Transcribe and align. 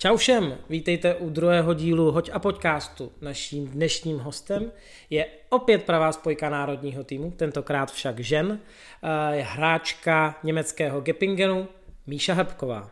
Čau 0.00 0.16
všem, 0.16 0.54
vítejte 0.70 1.14
u 1.14 1.30
druhého 1.30 1.74
dílu 1.74 2.12
Hoď 2.12 2.30
a 2.32 2.38
podcastu. 2.38 3.12
Naším 3.20 3.66
dnešním 3.66 4.18
hostem 4.18 4.72
je 5.10 5.26
opět 5.48 5.82
pravá 5.82 6.12
spojka 6.12 6.50
národního 6.50 7.04
týmu, 7.04 7.30
tentokrát 7.30 7.92
však 7.92 8.20
žen, 8.20 8.58
eh, 9.02 9.36
je 9.36 9.42
hráčka 9.42 10.38
německého 10.42 11.00
Gepingenu 11.00 11.68
Míša 12.06 12.34
Hebková. 12.34 12.90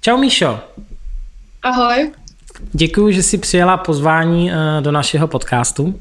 Čau 0.00 0.16
Míšo. 0.16 0.60
Ahoj. 1.62 2.12
Děkuji, 2.72 3.12
že 3.12 3.22
jsi 3.22 3.38
přijela 3.38 3.76
pozvání 3.76 4.52
eh, 4.52 4.54
do 4.80 4.92
našeho 4.92 5.28
podcastu. 5.28 6.00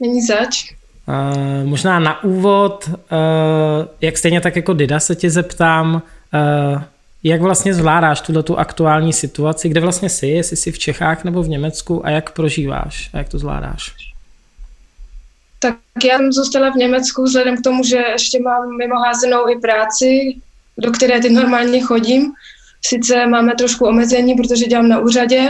Není 0.00 0.22
zač. 0.26 0.77
Uh, 1.08 1.68
možná 1.68 1.98
na 1.98 2.24
úvod, 2.24 2.88
uh, 2.88 2.96
jak 4.00 4.18
stejně 4.18 4.40
tak 4.40 4.56
jako 4.56 4.74
Dida 4.74 5.00
se 5.00 5.16
tě 5.16 5.30
zeptám, 5.30 5.94
uh, 5.94 6.82
jak 7.22 7.40
vlastně 7.40 7.74
zvládáš 7.74 8.20
tuhle 8.20 8.42
tu 8.42 8.58
aktuální 8.58 9.12
situaci, 9.12 9.68
kde 9.68 9.80
vlastně 9.80 10.08
jsi, 10.08 10.26
jestli 10.26 10.56
jsi 10.56 10.72
v 10.72 10.78
Čechách 10.78 11.24
nebo 11.24 11.42
v 11.42 11.48
Německu 11.48 12.06
a 12.06 12.10
jak 12.10 12.32
prožíváš 12.32 13.10
a 13.14 13.18
jak 13.18 13.28
to 13.28 13.38
zvládáš? 13.38 13.94
Tak 15.58 15.76
já 16.04 16.16
jsem 16.16 16.32
zůstala 16.32 16.70
v 16.70 16.76
Německu 16.76 17.22
vzhledem 17.22 17.56
k 17.56 17.64
tomu, 17.64 17.84
že 17.84 17.96
ještě 17.96 18.42
mám 18.42 18.76
mimo 18.76 18.94
házenou 18.94 19.48
i 19.48 19.58
práci, 19.60 20.36
do 20.78 20.90
které 20.90 21.20
teď 21.20 21.32
normálně 21.32 21.80
chodím. 21.80 22.32
Sice 22.86 23.26
máme 23.26 23.54
trošku 23.54 23.86
omezení, 23.86 24.34
protože 24.34 24.64
dělám 24.64 24.88
na 24.88 24.98
úřadě, 24.98 25.48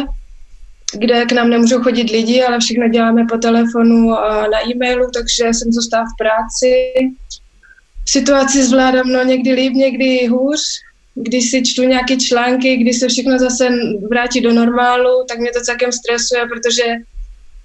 kde 0.95 1.25
k 1.25 1.33
nám 1.33 1.51
nemůžou 1.51 1.83
chodit 1.83 2.11
lidi, 2.11 2.43
ale 2.43 2.61
všechno 2.61 2.89
děláme 2.89 3.27
po 3.31 3.39
telefonu 3.39 4.19
a 4.19 4.47
na 4.49 4.69
e-mailu, 4.71 5.11
takže 5.15 5.45
jsem 5.45 5.73
zůstala 5.73 6.05
v 6.05 6.19
práci. 6.19 6.93
Situaci 8.07 8.65
zvládám 8.65 9.09
no 9.09 9.25
někdy 9.25 9.53
líp, 9.53 9.73
někdy 9.73 10.27
hůř. 10.27 10.61
Když 11.15 11.51
si 11.51 11.63
čtu 11.63 11.83
nějaké 11.83 12.17
články, 12.17 12.77
když 12.77 12.99
se 12.99 13.09
všechno 13.09 13.39
zase 13.39 13.69
vrátí 14.11 14.41
do 14.41 14.53
normálu, 14.53 15.25
tak 15.29 15.39
mě 15.39 15.51
to 15.53 15.61
celkem 15.61 15.93
stresuje, 15.93 16.47
protože 16.47 16.85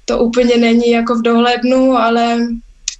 to 0.06 0.20
úplně 0.20 0.58
není 0.58 0.92
jako 0.92 1.16
v 1.16 1.22
dohlednu, 1.22 1.92
ale 1.98 2.38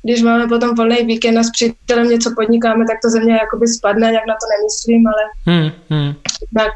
když 0.04 0.22
máme 0.22 0.48
potom 0.48 0.76
volný 0.76 1.06
víkend 1.06 1.38
a 1.38 1.44
s 1.44 1.52
přítelem 1.52 2.10
něco 2.10 2.34
podnikáme, 2.36 2.86
tak 2.88 2.98
to 3.04 3.10
ze 3.10 3.20
mě 3.20 3.34
jakoby 3.34 3.68
spadne, 3.68 4.14
jak 4.14 4.28
na 4.28 4.34
to 4.34 4.46
nemyslím, 4.58 5.04
ale 5.08 5.24
hmm, 5.46 5.72
hmm. 5.90 6.14
tak 6.58 6.72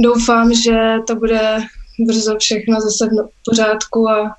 doufám, 0.00 0.54
že 0.54 0.76
to 1.06 1.16
bude 1.16 1.58
brzo 1.98 2.36
všechno 2.38 2.80
zase 2.80 3.06
v 3.06 3.50
pořádku 3.50 4.08
a 4.08 4.34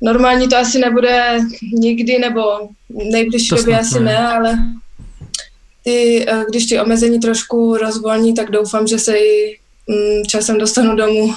normální 0.00 0.48
to 0.48 0.56
asi 0.56 0.78
nebude 0.78 1.38
nikdy, 1.72 2.18
nebo 2.18 2.40
nejbližší 2.88 3.54
době 3.56 3.78
asi 3.78 4.00
ne, 4.00 4.28
ale 4.28 4.58
ty, 5.84 6.26
eh, 6.28 6.44
když 6.48 6.66
ty 6.66 6.80
omezení 6.80 7.20
trošku 7.20 7.76
rozvolní, 7.76 8.34
tak 8.34 8.50
doufám, 8.50 8.86
že 8.86 8.98
se 8.98 9.18
i 9.18 9.58
mm, 9.86 10.24
časem 10.26 10.58
dostanu 10.58 10.96
domů. 10.96 11.34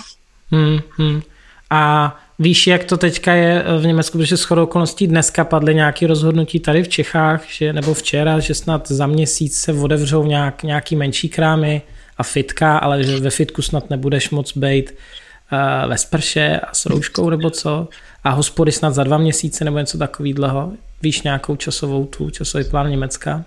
Hmm, 0.52 0.80
hmm. 0.98 1.22
A 1.70 2.16
víš, 2.40 2.68
jak 2.68 2.84
to 2.84 2.98
teďka 2.98 3.34
je 3.34 3.66
v 3.80 3.86
Německu, 3.86 4.18
protože 4.18 4.38
s 4.38 4.44
chodou 4.44 4.64
okolností 4.64 5.08
dneska 5.08 5.44
padly 5.44 5.76
nějaké 5.76 6.08
rozhodnutí 6.08 6.60
tady 6.60 6.84
v 6.84 6.88
Čechách, 6.88 7.44
že, 7.50 7.74
nebo 7.74 7.94
včera, 7.94 8.40
že 8.40 8.54
snad 8.54 8.92
za 8.92 9.08
měsíc 9.08 9.60
se 9.60 9.74
otevřou 9.74 10.26
nějak, 10.26 10.64
nějaký 10.64 10.96
menší 10.96 11.30
krámy, 11.30 11.82
a 12.22 12.24
fitka, 12.24 12.78
ale 12.78 13.04
že 13.04 13.20
ve 13.20 13.30
fitku 13.30 13.62
snad 13.62 13.90
nebudeš 13.90 14.30
moc 14.30 14.58
být 14.58 14.92
uh, 14.92 15.90
ve 15.90 15.98
sprše 15.98 16.60
a 16.60 16.74
s 16.74 16.86
rouškou 16.86 17.30
nebo 17.30 17.50
co. 17.50 17.88
A 18.24 18.30
hospody 18.30 18.72
snad 18.72 18.94
za 18.94 19.04
dva 19.04 19.18
měsíce 19.18 19.66
nebo 19.66 19.78
něco 19.78 19.98
takového. 19.98 20.74
Víš 21.02 21.22
nějakou 21.22 21.56
časovou 21.56 22.06
tu, 22.06 22.30
časový 22.30 22.64
plán 22.64 22.90
Německa? 22.90 23.44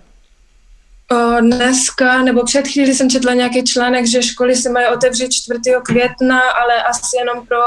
Dneska, 1.41 2.21
nebo 2.21 2.43
před 2.43 2.67
chvíli 2.67 2.95
jsem 2.95 3.09
četla 3.09 3.33
nějaký 3.33 3.63
článek, 3.63 4.07
že 4.07 4.23
školy 4.23 4.55
se 4.55 4.69
mají 4.69 4.87
otevřít 4.87 5.31
4. 5.33 5.59
května, 5.83 6.39
ale 6.39 6.83
asi 6.83 7.17
jenom 7.17 7.47
pro 7.47 7.57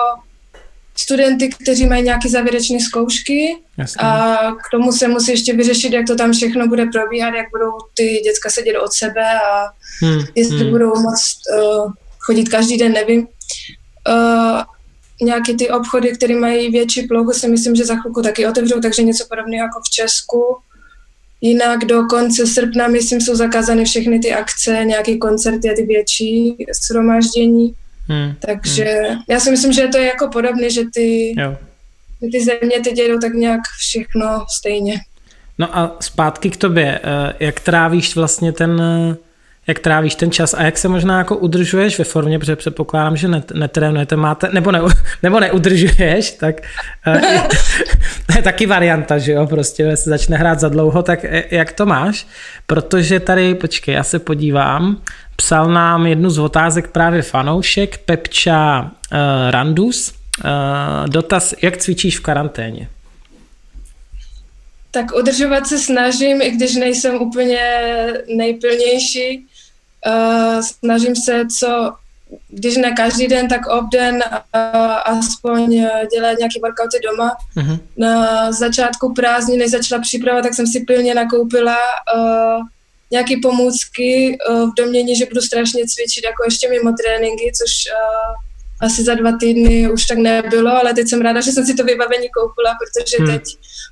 studenty, 1.00 1.48
kteří 1.48 1.86
mají 1.86 2.02
nějaké 2.02 2.28
závěrečné 2.28 2.80
zkoušky 2.80 3.56
Jasně. 3.78 4.00
a 4.00 4.36
k 4.52 4.70
tomu 4.70 4.92
se 4.92 5.08
musí 5.08 5.30
ještě 5.30 5.52
vyřešit, 5.56 5.92
jak 5.92 6.06
to 6.06 6.16
tam 6.16 6.32
všechno 6.32 6.66
bude 6.66 6.86
probíhat, 6.86 7.34
jak 7.34 7.46
budou 7.52 7.72
ty 7.94 8.20
děcka 8.24 8.50
sedět 8.50 8.78
od 8.78 8.92
sebe 8.92 9.24
a 9.24 9.68
hmm. 10.02 10.24
jestli 10.34 10.58
hmm. 10.58 10.70
budou 10.70 10.88
moc 10.88 11.20
uh, 11.58 11.92
chodit 12.18 12.48
každý 12.48 12.78
den, 12.78 12.92
nevím. 12.92 13.26
Uh, 14.08 14.62
nějaké 15.22 15.54
ty 15.54 15.70
obchody, 15.70 16.12
které 16.12 16.34
mají 16.34 16.70
větší 16.70 17.02
plochu, 17.02 17.32
si 17.32 17.48
myslím, 17.48 17.74
že 17.74 17.84
za 17.84 17.96
chvilku 17.96 18.22
taky 18.22 18.46
otevřou, 18.46 18.80
takže 18.80 19.02
něco 19.02 19.24
podobného 19.28 19.64
jako 19.64 19.80
v 19.80 19.90
Česku. 19.90 20.56
Jinak 21.40 21.84
do 21.84 22.02
konce 22.04 22.46
srpna, 22.46 22.88
myslím, 22.88 23.20
jsou 23.20 23.34
zakázány 23.34 23.84
všechny 23.84 24.18
ty 24.18 24.32
akce, 24.32 24.84
nějaké 24.84 25.16
koncerty 25.16 25.70
a 25.70 25.74
ty 25.74 25.82
větší 25.82 26.56
shromáždění. 26.86 27.74
Hmm. 28.08 28.34
Takže 28.38 28.84
hmm. 28.84 29.20
já 29.28 29.40
si 29.40 29.50
myslím, 29.50 29.72
že 29.72 29.88
to 29.88 29.98
je 29.98 30.06
jako 30.06 30.28
podobné, 30.28 30.70
že 30.70 30.82
ty, 30.94 31.34
jo. 31.40 31.56
že 32.22 32.28
ty 32.32 32.44
země 32.44 32.80
teď 32.84 32.98
jedou 32.98 33.18
tak 33.18 33.32
nějak 33.34 33.60
všechno 33.78 34.46
stejně. 34.58 34.94
No 35.58 35.78
a 35.78 35.96
zpátky 36.00 36.50
k 36.50 36.56
tobě, 36.56 37.00
eh, 37.04 37.32
jak 37.40 37.60
trávíš 37.60 38.16
vlastně 38.16 38.52
ten, 38.52 38.82
jak 39.68 39.78
trávíš 39.78 40.14
ten 40.14 40.30
čas 40.30 40.54
a 40.54 40.62
jak 40.62 40.78
se 40.78 40.88
možná 40.88 41.18
jako 41.18 41.36
udržuješ 41.36 41.98
ve 41.98 42.04
formě, 42.04 42.38
protože 42.38 42.56
předpokládám, 42.56 43.16
že 43.16 43.28
net, 43.28 43.50
netrénujete, 43.50 44.16
máte, 44.16 44.48
nebo, 44.52 44.72
ne, 44.72 44.80
nebo 45.22 45.40
neudržuješ, 45.40 46.30
tak 46.30 46.60
eh, 47.06 47.20
to 48.26 48.36
je 48.36 48.42
taky 48.42 48.66
varianta, 48.66 49.18
že 49.18 49.32
jo, 49.32 49.46
prostě 49.46 49.96
se 49.96 50.10
začne 50.10 50.36
hrát 50.36 50.60
za 50.60 50.68
dlouho, 50.68 51.02
tak 51.02 51.24
jak 51.50 51.72
to 51.72 51.86
máš? 51.86 52.26
Protože 52.66 53.20
tady, 53.20 53.54
počkej, 53.54 53.94
já 53.94 54.04
se 54.04 54.18
podívám, 54.18 54.96
Psal 55.42 55.68
nám 55.68 56.06
jednu 56.06 56.30
z 56.30 56.38
otázek 56.38 56.88
právě 56.88 57.22
fanoušek 57.22 57.98
Pepča 57.98 58.80
uh, 58.82 59.18
Randus. 59.50 60.12
Uh, 60.44 61.08
dotaz, 61.08 61.54
jak 61.62 61.76
cvičíš 61.76 62.18
v 62.18 62.22
karanténě? 62.22 62.88
Tak 64.90 65.16
udržovat 65.16 65.66
se 65.66 65.78
snažím, 65.78 66.42
i 66.42 66.50
když 66.50 66.74
nejsem 66.74 67.14
úplně 67.14 67.60
nejplnější. 68.36 69.46
Uh, 70.06 70.60
snažím 70.60 71.16
se, 71.16 71.46
co, 71.58 71.92
když 72.48 72.76
ne 72.76 72.92
každý 72.92 73.26
den, 73.26 73.48
tak 73.48 73.66
obden 73.66 74.14
uh, 74.14 74.96
aspoň 75.04 75.88
dělat 76.14 76.38
nějaký 76.38 76.60
workouty 76.60 76.98
doma. 77.10 77.36
Uh-huh. 77.56 77.80
Na 77.96 78.52
začátku 78.52 79.14
prázdní, 79.14 79.56
než 79.56 79.70
začala 79.70 80.02
příprava, 80.02 80.42
tak 80.42 80.54
jsem 80.54 80.66
si 80.66 80.80
pilně 80.80 81.14
nakoupila 81.14 81.76
uh, 82.16 82.62
nějaké 83.10 83.34
pomůcky 83.42 84.38
uh, 84.50 84.70
v 84.70 84.74
domění, 84.76 85.16
že 85.16 85.26
budu 85.26 85.40
strašně 85.40 85.82
cvičit 85.86 86.24
jako 86.24 86.44
ještě 86.44 86.68
mimo 86.68 86.92
tréninky, 86.92 87.52
což 87.58 87.72
uh, 87.92 88.47
asi 88.80 89.04
za 89.04 89.14
dva 89.14 89.32
týdny 89.40 89.90
už 89.90 90.06
tak 90.06 90.18
nebylo, 90.18 90.70
ale 90.70 90.94
teď 90.94 91.08
jsem 91.08 91.20
ráda, 91.20 91.40
že 91.40 91.52
jsem 91.52 91.66
si 91.66 91.74
to 91.74 91.84
vybavení 91.84 92.28
koupila, 92.36 92.72
protože 92.80 93.16
hmm. 93.24 93.32
teď 93.32 93.44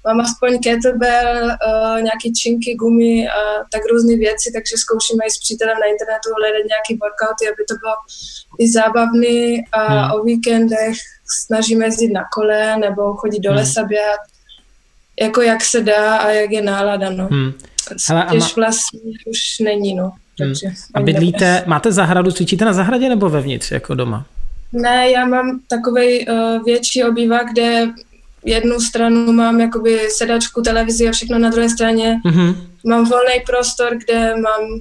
mám 0.07 0.21
aspoň 0.21 0.59
kettlebell, 0.59 1.45
uh, 1.47 2.03
nějaký 2.03 2.33
činky, 2.33 2.75
gumy 2.75 3.29
a 3.29 3.41
tak 3.73 3.83
různé 3.93 4.17
věci, 4.17 4.51
takže 4.55 4.75
zkoušíme 4.77 5.23
i 5.27 5.31
s 5.31 5.39
přítelem 5.39 5.77
na 5.83 5.87
internetu 5.93 6.29
hledat 6.39 6.65
nějaký 6.75 6.93
workouty, 7.03 7.43
aby 7.49 7.63
to 7.71 7.75
bylo 7.83 7.95
i 8.59 8.71
zábavný 8.71 9.65
a 9.73 9.81
hmm. 9.83 10.13
o 10.13 10.25
víkendech 10.25 10.97
snažíme 11.45 11.85
jezdit 11.85 12.13
na 12.13 12.25
kole 12.35 12.77
nebo 12.77 13.15
chodit 13.15 13.41
do 13.41 13.51
hmm. 13.51 13.59
lesa 13.59 13.83
běhat, 13.85 14.21
jako 15.21 15.43
jak 15.43 15.65
se 15.65 15.81
dá 15.81 16.17
a 16.17 16.31
jak 16.31 16.51
je 16.51 16.63
nálada, 16.63 17.11
no. 17.11 17.29
Hmm. 17.31 17.53
Hele, 18.09 18.25
a 18.25 18.35
ma... 18.35 18.49
vlastně 18.57 19.01
už 19.27 19.39
není, 19.61 19.95
no. 19.95 20.05
Hmm. 20.05 20.13
Takže 20.39 20.67
hmm. 20.67 20.77
A 20.95 21.01
bydlíte, 21.01 21.65
máte 21.67 21.93
zahradu, 21.93 22.33
cvičíte 22.33 22.65
na 22.65 22.73
zahradě 22.73 23.09
nebo 23.09 23.29
vevnitř, 23.29 23.71
jako 23.71 23.95
doma? 23.95 24.27
Ne, 24.73 25.11
já 25.11 25.27
mám 25.27 25.61
takový 25.69 26.29
uh, 26.29 26.65
větší 26.65 27.05
obývák, 27.05 27.47
kde 27.53 27.89
jednu 28.45 28.81
stranu 28.81 29.33
mám 29.33 29.61
jakoby 29.61 30.01
sedačku, 30.11 30.63
televizi 30.63 31.09
a 31.09 31.13
všechno 31.13 31.39
na 31.39 31.51
druhé 31.51 31.69
straně. 31.69 32.21
Mm-hmm. 32.27 32.57
Mám 32.87 33.05
volný 33.05 33.35
prostor, 33.47 33.97
kde 33.97 34.35
mám 34.37 34.81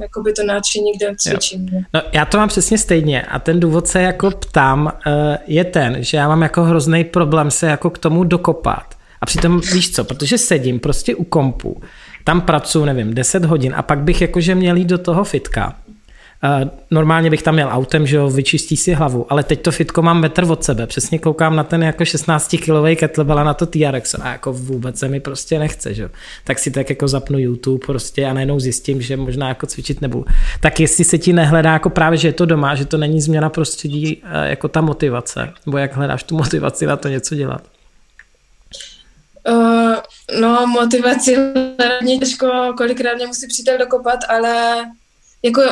jakoby 0.00 0.32
to 0.32 0.42
náčiní, 0.42 0.92
kde 0.96 1.14
cvičím. 1.16 1.68
Jo. 1.72 1.80
No, 1.94 2.02
já 2.12 2.24
to 2.24 2.36
mám 2.36 2.48
přesně 2.48 2.78
stejně 2.78 3.22
a 3.22 3.38
ten 3.38 3.60
důvod 3.60 3.88
se 3.88 4.02
jako 4.02 4.30
ptám 4.30 4.92
uh, 5.06 5.12
je 5.46 5.64
ten, 5.64 5.96
že 5.98 6.16
já 6.16 6.28
mám 6.28 6.42
jako 6.42 6.62
hrozný 6.62 7.04
problém 7.04 7.50
se 7.50 7.66
jako 7.66 7.90
k 7.90 7.98
tomu 7.98 8.24
dokopat. 8.24 8.94
A 9.20 9.26
přitom 9.26 9.60
víš 9.72 9.90
co, 9.90 10.04
protože 10.04 10.38
sedím 10.38 10.80
prostě 10.80 11.14
u 11.14 11.24
kompu 11.24 11.82
tam 12.28 12.40
pracuji, 12.40 12.84
nevím, 12.84 13.14
10 13.14 13.44
hodin 13.44 13.74
a 13.76 13.82
pak 13.82 13.98
bych 13.98 14.20
jakože 14.20 14.54
měl 14.54 14.76
jít 14.76 14.88
do 14.88 14.98
toho 14.98 15.24
fitka. 15.24 15.76
Uh, 16.44 16.68
normálně 16.90 17.30
bych 17.30 17.42
tam 17.42 17.54
měl 17.54 17.68
autem, 17.72 18.06
že 18.06 18.16
jo, 18.16 18.30
vyčistí 18.30 18.76
si 18.76 18.94
hlavu, 18.94 19.26
ale 19.32 19.42
teď 19.42 19.62
to 19.62 19.72
fitko 19.72 20.02
mám 20.02 20.20
metr 20.20 20.44
od 20.50 20.64
sebe, 20.64 20.86
přesně 20.86 21.18
koukám 21.18 21.56
na 21.56 21.64
ten 21.64 21.82
jako 21.82 22.04
16 22.04 22.56
kilový 22.64 22.96
kettlebell 22.96 23.38
a 23.38 23.44
na 23.44 23.54
to 23.54 23.66
TRX 23.66 24.14
a 24.14 24.28
jako 24.28 24.52
vůbec 24.52 24.98
se 24.98 25.08
mi 25.08 25.20
prostě 25.20 25.58
nechce, 25.58 25.94
že 25.94 26.02
jo. 26.02 26.08
Tak 26.44 26.58
si 26.58 26.70
tak 26.70 26.90
jako 26.90 27.08
zapnu 27.08 27.38
YouTube 27.38 27.86
prostě 27.86 28.26
a 28.26 28.32
najednou 28.32 28.60
zjistím, 28.60 29.02
že 29.02 29.16
možná 29.16 29.48
jako 29.48 29.66
cvičit 29.66 30.00
nebudu. 30.00 30.24
Tak 30.60 30.80
jestli 30.80 31.04
se 31.04 31.18
ti 31.18 31.32
nehledá 31.32 31.72
jako 31.72 31.90
právě, 31.90 32.18
že 32.18 32.28
je 32.28 32.32
to 32.32 32.46
doma, 32.46 32.74
že 32.74 32.84
to 32.84 32.96
není 32.96 33.20
změna 33.20 33.50
prostředí 33.50 34.16
uh, 34.16 34.30
jako 34.42 34.68
ta 34.68 34.80
motivace, 34.80 35.52
nebo 35.66 35.78
jak 35.78 35.96
hledáš 35.96 36.22
tu 36.22 36.36
motivaci 36.36 36.86
na 36.86 36.96
to 36.96 37.08
něco 37.08 37.34
dělat? 37.34 37.62
Uh, 39.48 39.94
no, 40.40 40.66
motivaci 40.66 41.36
hlavně 41.78 42.18
těžko, 42.18 42.74
kolikrát 42.76 43.14
mě 43.14 43.26
musí 43.26 43.48
přítel 43.48 43.78
dokopat, 43.78 44.18
ale 44.28 44.84
jako 45.42 45.62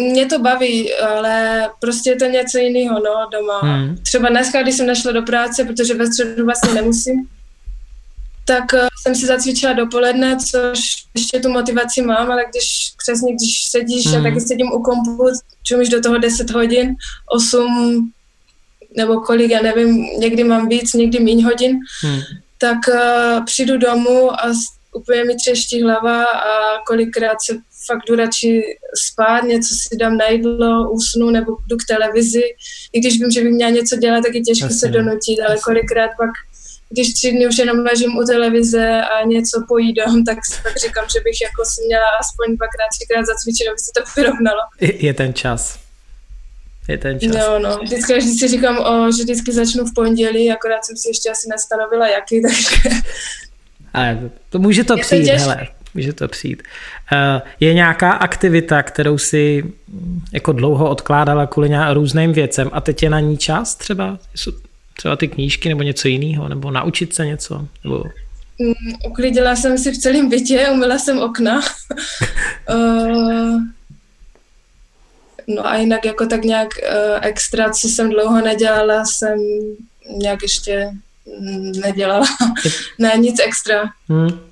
mě 0.00 0.26
to 0.26 0.38
baví, 0.38 0.94
ale 0.94 1.68
prostě 1.80 2.10
je 2.10 2.16
to 2.16 2.24
něco 2.24 2.58
jiného, 2.58 2.94
no, 2.94 3.28
doma. 3.32 3.58
Hmm. 3.58 3.96
Třeba 4.02 4.28
dneska, 4.28 4.62
když 4.62 4.74
jsem 4.74 4.86
nešla 4.86 5.12
do 5.12 5.22
práce, 5.22 5.64
protože 5.64 5.94
ve 5.94 6.06
středu 6.06 6.44
vlastně 6.44 6.74
nemusím, 6.74 7.28
tak 8.46 8.64
uh, 8.72 8.88
jsem 9.02 9.14
si 9.14 9.26
zacvičila 9.26 9.72
dopoledne, 9.72 10.36
což 10.36 10.80
ještě 11.14 11.40
tu 11.40 11.48
motivaci 11.48 12.02
mám, 12.02 12.30
ale 12.30 12.44
když 12.50 12.92
přesně, 13.02 13.34
když 13.34 13.70
sedíš, 13.70 14.06
hmm. 14.06 14.14
já 14.14 14.22
taky 14.22 14.40
sedím 14.40 14.72
u 14.72 14.82
kompu, 14.82 15.28
čumíš 15.62 15.88
do 15.88 16.00
toho 16.00 16.18
10 16.18 16.50
hodin, 16.50 16.94
8 17.30 18.12
nebo 18.96 19.20
kolik, 19.20 19.50
já 19.50 19.62
nevím, 19.62 20.02
někdy 20.18 20.44
mám 20.44 20.68
víc, 20.68 20.92
někdy 20.92 21.20
méně 21.20 21.44
hodin, 21.44 21.78
hmm. 22.02 22.20
tak 22.58 22.78
uh, 22.88 23.44
přijdu 23.44 23.78
domů 23.78 24.32
a 24.32 24.52
úplně 24.92 25.24
mi 25.24 25.36
třeští 25.36 25.82
hlava 25.82 26.24
a 26.24 26.78
kolikrát 26.86 27.36
se 27.46 27.58
fakt 27.92 28.02
jdu 28.08 28.16
radši 28.16 28.62
spát, 29.06 29.44
něco 29.44 29.74
si 29.82 29.96
dám 29.96 30.16
na 30.16 30.28
jídlo, 30.28 30.90
usnu 30.90 31.30
nebo 31.30 31.56
jdu 31.66 31.76
k 31.76 31.86
televizi. 31.88 32.42
I 32.92 33.00
když 33.00 33.18
vím, 33.20 33.30
že 33.30 33.42
bych 33.42 33.52
měla 33.52 33.70
něco 33.70 33.96
dělat, 33.96 34.24
tak 34.24 34.34
je 34.34 34.40
těžko 34.40 34.64
Jasně. 34.64 34.78
se 34.78 34.88
donutit, 34.88 35.40
ale 35.40 35.56
kolikrát 35.64 36.10
pak 36.18 36.30
když 36.90 37.14
tři 37.14 37.32
dny 37.32 37.46
už 37.46 37.58
jenom 37.58 37.78
ležím 37.78 38.16
u 38.16 38.24
televize 38.24 39.02
a 39.02 39.24
něco 39.24 39.64
pojídám, 39.68 40.24
tak 40.24 40.38
si 40.46 40.62
pak 40.62 40.76
říkám, 40.76 41.04
že 41.12 41.20
bych 41.24 41.40
jako 41.42 41.64
si 41.64 41.80
měla 41.86 42.08
aspoň 42.20 42.56
dvakrát, 42.56 42.88
třikrát 42.96 43.26
zacvičit, 43.26 43.68
aby 43.68 43.78
se 43.78 43.90
to 43.96 44.02
vyrovnalo. 44.16 44.60
Je, 44.80 45.06
je 45.06 45.14
ten 45.14 45.34
čas. 45.34 45.78
Je 46.88 46.98
ten 46.98 47.20
čas. 47.20 47.36
Jo, 47.36 47.58
no. 47.58 47.78
Vždycky, 47.82 48.12
když 48.12 48.38
si 48.38 48.48
říkám, 48.48 48.78
o, 48.78 49.12
že 49.12 49.22
vždycky 49.22 49.52
začnu 49.52 49.84
v 49.84 49.94
pondělí, 49.94 50.52
akorát 50.52 50.84
jsem 50.84 50.96
si 50.96 51.08
ještě 51.08 51.30
asi 51.30 51.48
nestanovila 51.48 52.08
jaký, 52.08 52.42
takže... 52.46 53.00
Ale 53.94 54.30
to 54.50 54.58
může 54.58 54.84
to 54.84 54.96
je 54.96 55.02
přijít, 55.02 55.26
to 55.26 55.38
hele, 55.38 55.68
může 55.94 56.12
to 56.12 56.28
přijít. 56.28 56.62
Uh, 57.12 57.42
je 57.60 57.74
nějaká 57.74 58.12
aktivita, 58.12 58.82
kterou 58.82 59.18
si 59.18 59.64
mm, 59.88 60.20
jako 60.32 60.52
dlouho 60.52 60.90
odkládala 60.90 61.46
kvůli 61.46 61.70
různým 61.92 62.32
věcem 62.32 62.70
a 62.72 62.80
teď 62.80 63.02
je 63.02 63.10
na 63.10 63.20
ní 63.20 63.38
čas 63.38 63.74
třeba? 63.74 64.18
Třeba 64.96 65.16
ty 65.16 65.28
knížky 65.28 65.68
nebo 65.68 65.82
něco 65.82 66.08
jiného, 66.08 66.48
nebo 66.48 66.70
naučit 66.70 67.14
se 67.14 67.26
něco? 67.26 67.66
Nebo... 67.84 68.04
Um, 68.58 68.74
uklidila 69.06 69.56
jsem 69.56 69.78
si 69.78 69.92
v 69.92 69.98
celém 69.98 70.28
bytě, 70.28 70.68
umila 70.72 70.98
jsem 70.98 71.18
okna. 71.18 71.60
uh, 72.74 73.60
no 75.46 75.66
a 75.66 75.76
jinak 75.76 76.04
jako 76.04 76.26
tak 76.26 76.44
nějak 76.44 76.68
uh, 76.82 77.18
extra, 77.22 77.70
co 77.70 77.88
jsem 77.88 78.10
dlouho 78.10 78.40
nedělala, 78.40 79.04
jsem 79.04 79.38
nějak 80.16 80.42
ještě 80.42 80.90
mm, 81.40 81.72
nedělala. 81.72 82.26
ne, 82.98 83.12
nic 83.18 83.40
extra. 83.44 83.82
Hmm. 84.08 84.47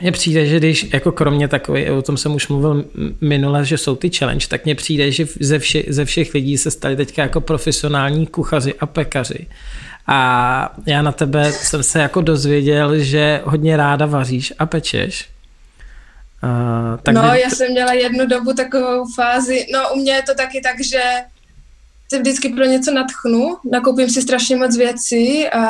Mně 0.00 0.12
přijde, 0.12 0.46
že 0.46 0.56
když, 0.56 0.92
jako 0.92 1.12
kromě 1.12 1.48
takové, 1.48 1.92
o 1.92 2.02
tom 2.02 2.16
jsem 2.16 2.34
už 2.34 2.48
mluvil 2.48 2.84
minule, 3.20 3.64
že 3.64 3.78
jsou 3.78 3.96
ty 3.96 4.10
challenge, 4.10 4.46
tak 4.48 4.64
mně 4.64 4.74
přijde, 4.74 5.12
že 5.12 5.26
ze, 5.40 5.58
vše, 5.58 5.82
ze 5.88 6.04
všech 6.04 6.34
lidí 6.34 6.58
se 6.58 6.70
stali 6.70 6.96
teďka 6.96 7.22
jako 7.22 7.40
profesionální 7.40 8.26
kuchaři 8.26 8.74
a 8.74 8.86
pekaři. 8.86 9.46
A 10.06 10.76
já 10.86 11.02
na 11.02 11.12
tebe 11.12 11.52
jsem 11.52 11.82
se 11.82 11.98
jako 11.98 12.20
dozvěděl, 12.20 12.98
že 12.98 13.40
hodně 13.44 13.76
ráda 13.76 14.06
vaříš 14.06 14.52
a 14.58 14.66
pečeš. 14.66 15.28
Uh, 16.42 17.00
tak 17.02 17.14
no, 17.14 17.22
by... 17.22 17.40
já 17.40 17.50
jsem 17.50 17.72
měla 17.72 17.92
jednu 17.92 18.26
dobu 18.26 18.52
takovou 18.52 19.04
fázi, 19.16 19.66
no 19.72 19.94
u 19.94 19.96
mě 19.96 20.12
je 20.12 20.22
to 20.22 20.34
taky 20.34 20.60
tak, 20.60 20.84
že 20.84 21.02
se 22.08 22.18
vždycky 22.18 22.48
pro 22.48 22.64
něco 22.64 22.94
natchnu, 22.94 23.56
nakoupím 23.70 24.10
si 24.10 24.22
strašně 24.22 24.56
moc 24.56 24.76
věcí 24.76 25.48
a 25.48 25.60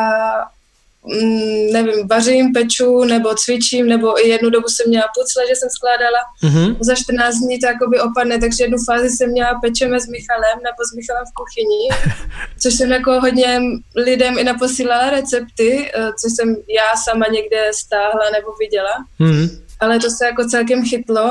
nevím, 1.73 2.09
vařím, 2.09 2.53
peču, 2.53 3.05
nebo 3.05 3.35
cvičím, 3.35 3.87
nebo 3.87 4.25
i 4.25 4.29
jednu 4.29 4.51
dobu 4.51 4.69
jsem 4.69 4.89
měla 4.89 5.05
pucle, 5.15 5.49
že 5.49 5.57
jsem 5.57 5.71
skládala. 5.71 6.19
Mm-hmm. 6.45 6.77
Za 6.81 6.95
14 6.95 7.35
dní 7.35 7.59
to 7.61 7.67
jakoby 7.67 8.01
opadne, 8.01 8.39
takže 8.39 8.65
jednu 8.65 8.79
fázi 8.87 9.11
jsem 9.11 9.31
měla 9.31 9.61
pečeme 9.61 10.01
s 10.01 10.07
Michalem, 10.09 10.59
nebo 10.59 10.81
s 10.91 10.95
Michalem 10.97 11.25
v 11.27 11.35
kuchyni, 11.41 11.83
což 12.63 12.75
jsem 12.75 12.91
jako 12.91 13.21
hodně 13.21 13.61
lidem 13.97 14.39
i 14.39 14.45
naposílala 14.45 15.11
recepty, 15.11 15.91
eh, 15.95 16.11
což 16.21 16.33
jsem 16.37 16.49
já 16.55 16.97
sama 17.05 17.27
někde 17.27 17.71
stáhla 17.75 18.31
nebo 18.33 18.49
viděla. 18.61 18.95
Mm-hmm. 19.21 19.61
Ale 19.81 19.99
to 19.99 20.11
se 20.11 20.25
jako 20.27 20.45
celkem 20.45 20.85
chytlo. 20.85 21.31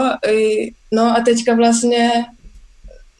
No 0.91 1.17
a 1.17 1.21
teďka 1.25 1.55
vlastně 1.55 2.25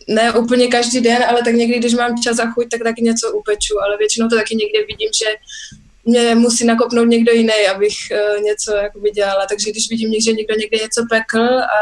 ne 0.08 0.34
úplně 0.34 0.68
každý 0.68 1.02
den, 1.02 1.24
ale 1.30 1.44
tak 1.44 1.54
někdy, 1.54 1.80
když 1.80 1.94
mám 1.94 2.22
čas 2.24 2.40
a 2.40 2.52
chuť, 2.52 2.66
tak 2.72 2.84
taky 2.84 3.02
něco 3.02 3.32
upeču, 3.32 3.82
ale 3.86 3.98
většinou 3.98 4.28
to 4.28 4.36
taky 4.36 4.56
někde 4.56 4.80
vidím, 4.80 5.10
že 5.20 5.26
mě 6.08 6.36
musí 6.36 6.66
nakopnout 6.66 7.08
někdo 7.08 7.32
jiný, 7.32 7.68
abych 7.76 7.94
uh, 8.12 8.44
něco 8.44 8.76
jakoby 8.76 9.12
dělala. 9.12 9.46
Takže 9.50 9.72
když 9.72 9.90
vidím, 9.90 10.22
že 10.22 10.32
někdo 10.32 10.56
někde 10.56 10.78
něco 10.78 11.06
pekl 11.10 11.40
a 11.60 11.80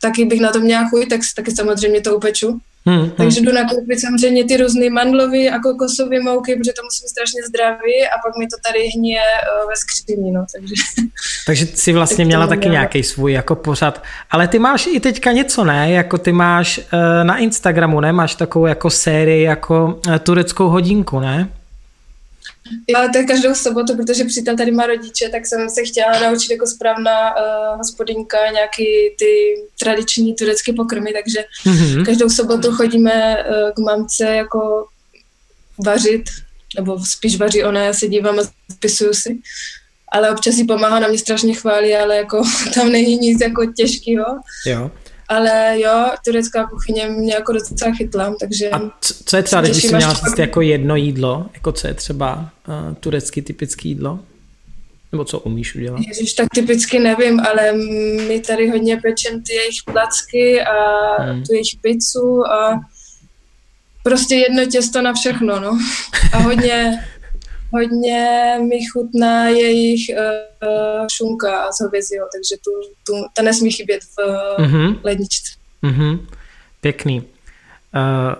taky 0.00 0.24
bych 0.24 0.40
na 0.40 0.52
to 0.52 0.60
měla 0.60 0.88
chuť, 0.88 1.08
tak 1.08 1.20
taky 1.36 1.50
samozřejmě 1.50 2.00
to 2.00 2.16
upeču. 2.16 2.60
Hmm, 2.86 2.98
hmm. 2.98 3.10
Takže 3.10 3.40
jdu 3.40 3.52
nakoupit 3.52 4.00
samozřejmě 4.00 4.44
ty 4.44 4.56
různé 4.56 4.90
mandlové 4.90 5.48
a 5.48 5.58
kokosové 5.58 6.20
mouky, 6.20 6.56
protože 6.56 6.72
to 6.76 6.82
musím 6.82 7.08
strašně 7.08 7.42
zdravý 7.48 7.96
a 8.14 8.16
pak 8.26 8.36
mi 8.38 8.46
to 8.46 8.56
tady 8.66 8.88
hníje 8.88 9.20
uh, 9.20 9.68
ve 9.68 9.76
skříni, 9.76 10.32
no, 10.32 10.44
takže... 10.54 10.74
Takže 11.46 11.66
jsi 11.66 11.92
vlastně 11.92 12.24
měla 12.24 12.46
taky 12.46 12.68
nějaký 12.68 13.02
svůj 13.02 13.32
jako 13.32 13.54
pořad, 13.54 14.02
ale 14.30 14.48
ty 14.48 14.58
máš 14.58 14.88
i 14.92 15.00
teďka 15.00 15.32
něco, 15.32 15.64
ne? 15.64 15.92
Jako 15.92 16.18
ty 16.18 16.32
máš 16.32 16.78
uh, 16.78 17.24
na 17.24 17.36
Instagramu, 17.36 18.00
ne? 18.00 18.12
Máš 18.12 18.34
takovou 18.34 18.66
jako 18.66 18.90
sérii 18.90 19.42
jako 19.42 20.00
tureckou 20.22 20.68
hodinku, 20.68 21.20
ne? 21.20 21.48
Jo, 22.88 23.08
to 23.12 23.18
je 23.18 23.24
každou 23.24 23.54
sobotu, 23.54 23.96
protože 23.96 24.24
přítel 24.24 24.56
tady 24.56 24.70
má 24.70 24.86
rodiče, 24.86 25.28
tak 25.28 25.46
jsem 25.46 25.70
se 25.70 25.84
chtěla 25.84 26.20
naučit 26.20 26.52
jako 26.52 26.66
správná 26.66 27.36
uh, 27.36 27.78
hospodinka 27.78 28.36
nějaký 28.52 28.84
ty 29.18 29.54
tradiční 29.80 30.34
turecké 30.34 30.72
pokrmy, 30.72 31.12
takže 31.12 31.44
mm-hmm. 31.66 32.04
každou 32.04 32.30
sobotu 32.30 32.72
chodíme 32.72 33.36
uh, 33.36 33.70
k 33.70 33.78
mamce 33.78 34.24
jako 34.24 34.86
vařit, 35.84 36.22
nebo 36.76 37.04
spíš 37.04 37.38
vaří 37.38 37.64
ona, 37.64 37.80
já 37.80 37.92
se 37.92 38.08
dívám 38.08 38.38
a 38.38 38.42
zapisuju 38.68 39.14
si. 39.14 39.38
Ale 40.12 40.30
občas 40.30 40.56
jí 40.56 40.66
pomáhá, 40.66 41.00
na 41.00 41.08
mě 41.08 41.18
strašně 41.18 41.54
chválí, 41.54 41.94
ale 41.94 42.16
jako 42.16 42.42
tam 42.74 42.92
není 42.92 43.16
nic 43.16 43.40
jako 43.40 43.66
těžkého. 43.76 44.24
Jo 44.66 44.90
ale 45.30 45.80
jo, 45.80 46.10
turecká 46.24 46.66
kuchyně 46.66 47.08
mě 47.08 47.34
jako 47.34 47.52
docela 47.52 47.94
chytla, 47.94 48.34
takže... 48.40 48.70
A 48.70 48.80
co 49.24 49.36
je 49.36 49.42
třeba, 49.42 49.62
když 49.62 49.82
jsi 49.82 49.94
měla 49.96 50.12
říct 50.12 50.38
jako 50.38 50.60
jedno 50.60 50.96
jídlo, 50.96 51.46
jako 51.54 51.72
co 51.72 51.86
je 51.86 51.94
třeba 51.94 52.50
uh, 52.68 52.94
turecký 52.94 53.42
typický 53.42 53.88
jídlo? 53.88 54.18
Nebo 55.12 55.24
co 55.24 55.38
umíš 55.38 55.74
udělat? 55.74 56.00
Ježiš, 56.08 56.32
tak 56.32 56.48
typicky 56.54 56.98
nevím, 56.98 57.40
ale 57.40 57.72
my 58.28 58.40
tady 58.40 58.70
hodně 58.70 58.96
pečem 58.96 59.42
ty 59.42 59.54
jejich 59.54 59.82
placky 59.84 60.62
a 60.62 60.74
hmm. 61.22 61.42
tu 61.42 61.52
jejich 61.52 61.76
pizzu 61.82 62.46
a 62.46 62.80
prostě 64.02 64.34
jedno 64.34 64.66
těsto 64.66 65.02
na 65.02 65.12
všechno, 65.12 65.60
no. 65.60 65.78
A 66.32 66.38
hodně, 66.38 67.04
hodně 67.72 68.58
mi 68.68 68.86
chutná 68.92 69.48
jejich 69.48 70.10
uh, 70.10 71.06
šunka 71.12 71.72
z 71.72 71.80
hovězího, 71.80 72.26
takže 72.34 72.62
tu, 72.64 72.70
tu, 73.06 73.12
ta 73.36 73.42
nesmí 73.42 73.70
chybět 73.70 74.00
v 74.02 74.16
mm-hmm. 74.58 74.98
ledničce. 75.04 75.52
Mm-hmm. 75.82 76.18
Pěkný. 76.80 77.20
Uh, 77.20 78.34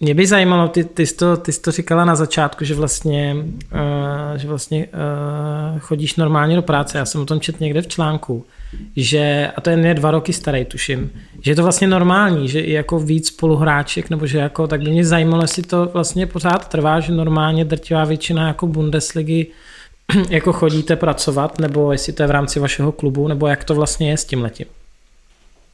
mě 0.00 0.14
by 0.14 0.26
zajímalo, 0.26 0.68
ty, 0.68 0.84
ty, 0.84 1.06
jsi 1.06 1.14
to, 1.14 1.36
ty 1.36 1.52
jsi 1.52 1.60
to 1.60 1.70
říkala 1.70 2.04
na 2.04 2.14
začátku, 2.14 2.64
že 2.64 2.74
vlastně, 2.74 3.36
uh, 3.72 4.36
že 4.36 4.48
vlastně 4.48 4.86
uh, 4.86 5.78
chodíš 5.78 6.16
normálně 6.16 6.56
do 6.56 6.62
práce. 6.62 6.98
Já 6.98 7.04
jsem 7.06 7.20
o 7.20 7.26
tom 7.26 7.40
četl 7.40 7.58
někde 7.60 7.82
v 7.82 7.88
článku, 7.88 8.46
že, 8.96 9.50
a 9.56 9.60
to 9.60 9.70
je 9.70 9.94
dva 9.94 10.10
roky 10.10 10.32
starý, 10.32 10.64
tuším, 10.64 11.10
že 11.40 11.50
je 11.50 11.54
to 11.54 11.62
vlastně 11.62 11.86
normální, 11.86 12.48
že 12.48 12.60
i 12.60 12.72
jako 12.72 12.98
víc 12.98 13.28
spoluhráček, 13.28 14.10
nebo 14.10 14.26
že 14.26 14.38
jako, 14.38 14.66
tak 14.66 14.82
by 14.82 14.90
mě 14.90 15.04
zajímalo, 15.04 15.42
jestli 15.42 15.62
to 15.62 15.86
vlastně 15.86 16.26
pořád 16.26 16.68
trvá, 16.68 17.00
že 17.00 17.12
normálně 17.12 17.64
drtivá 17.64 18.04
většina 18.04 18.48
jako 18.48 18.66
Bundesligy 18.66 19.46
jako 20.30 20.52
chodíte 20.52 20.96
pracovat, 20.96 21.58
nebo 21.58 21.92
jestli 21.92 22.12
to 22.12 22.22
je 22.22 22.26
v 22.26 22.30
rámci 22.30 22.60
vašeho 22.60 22.92
klubu, 22.92 23.28
nebo 23.28 23.46
jak 23.46 23.64
to 23.64 23.74
vlastně 23.74 24.10
je 24.10 24.16
s 24.16 24.24
tím 24.24 24.42
letím? 24.42 24.66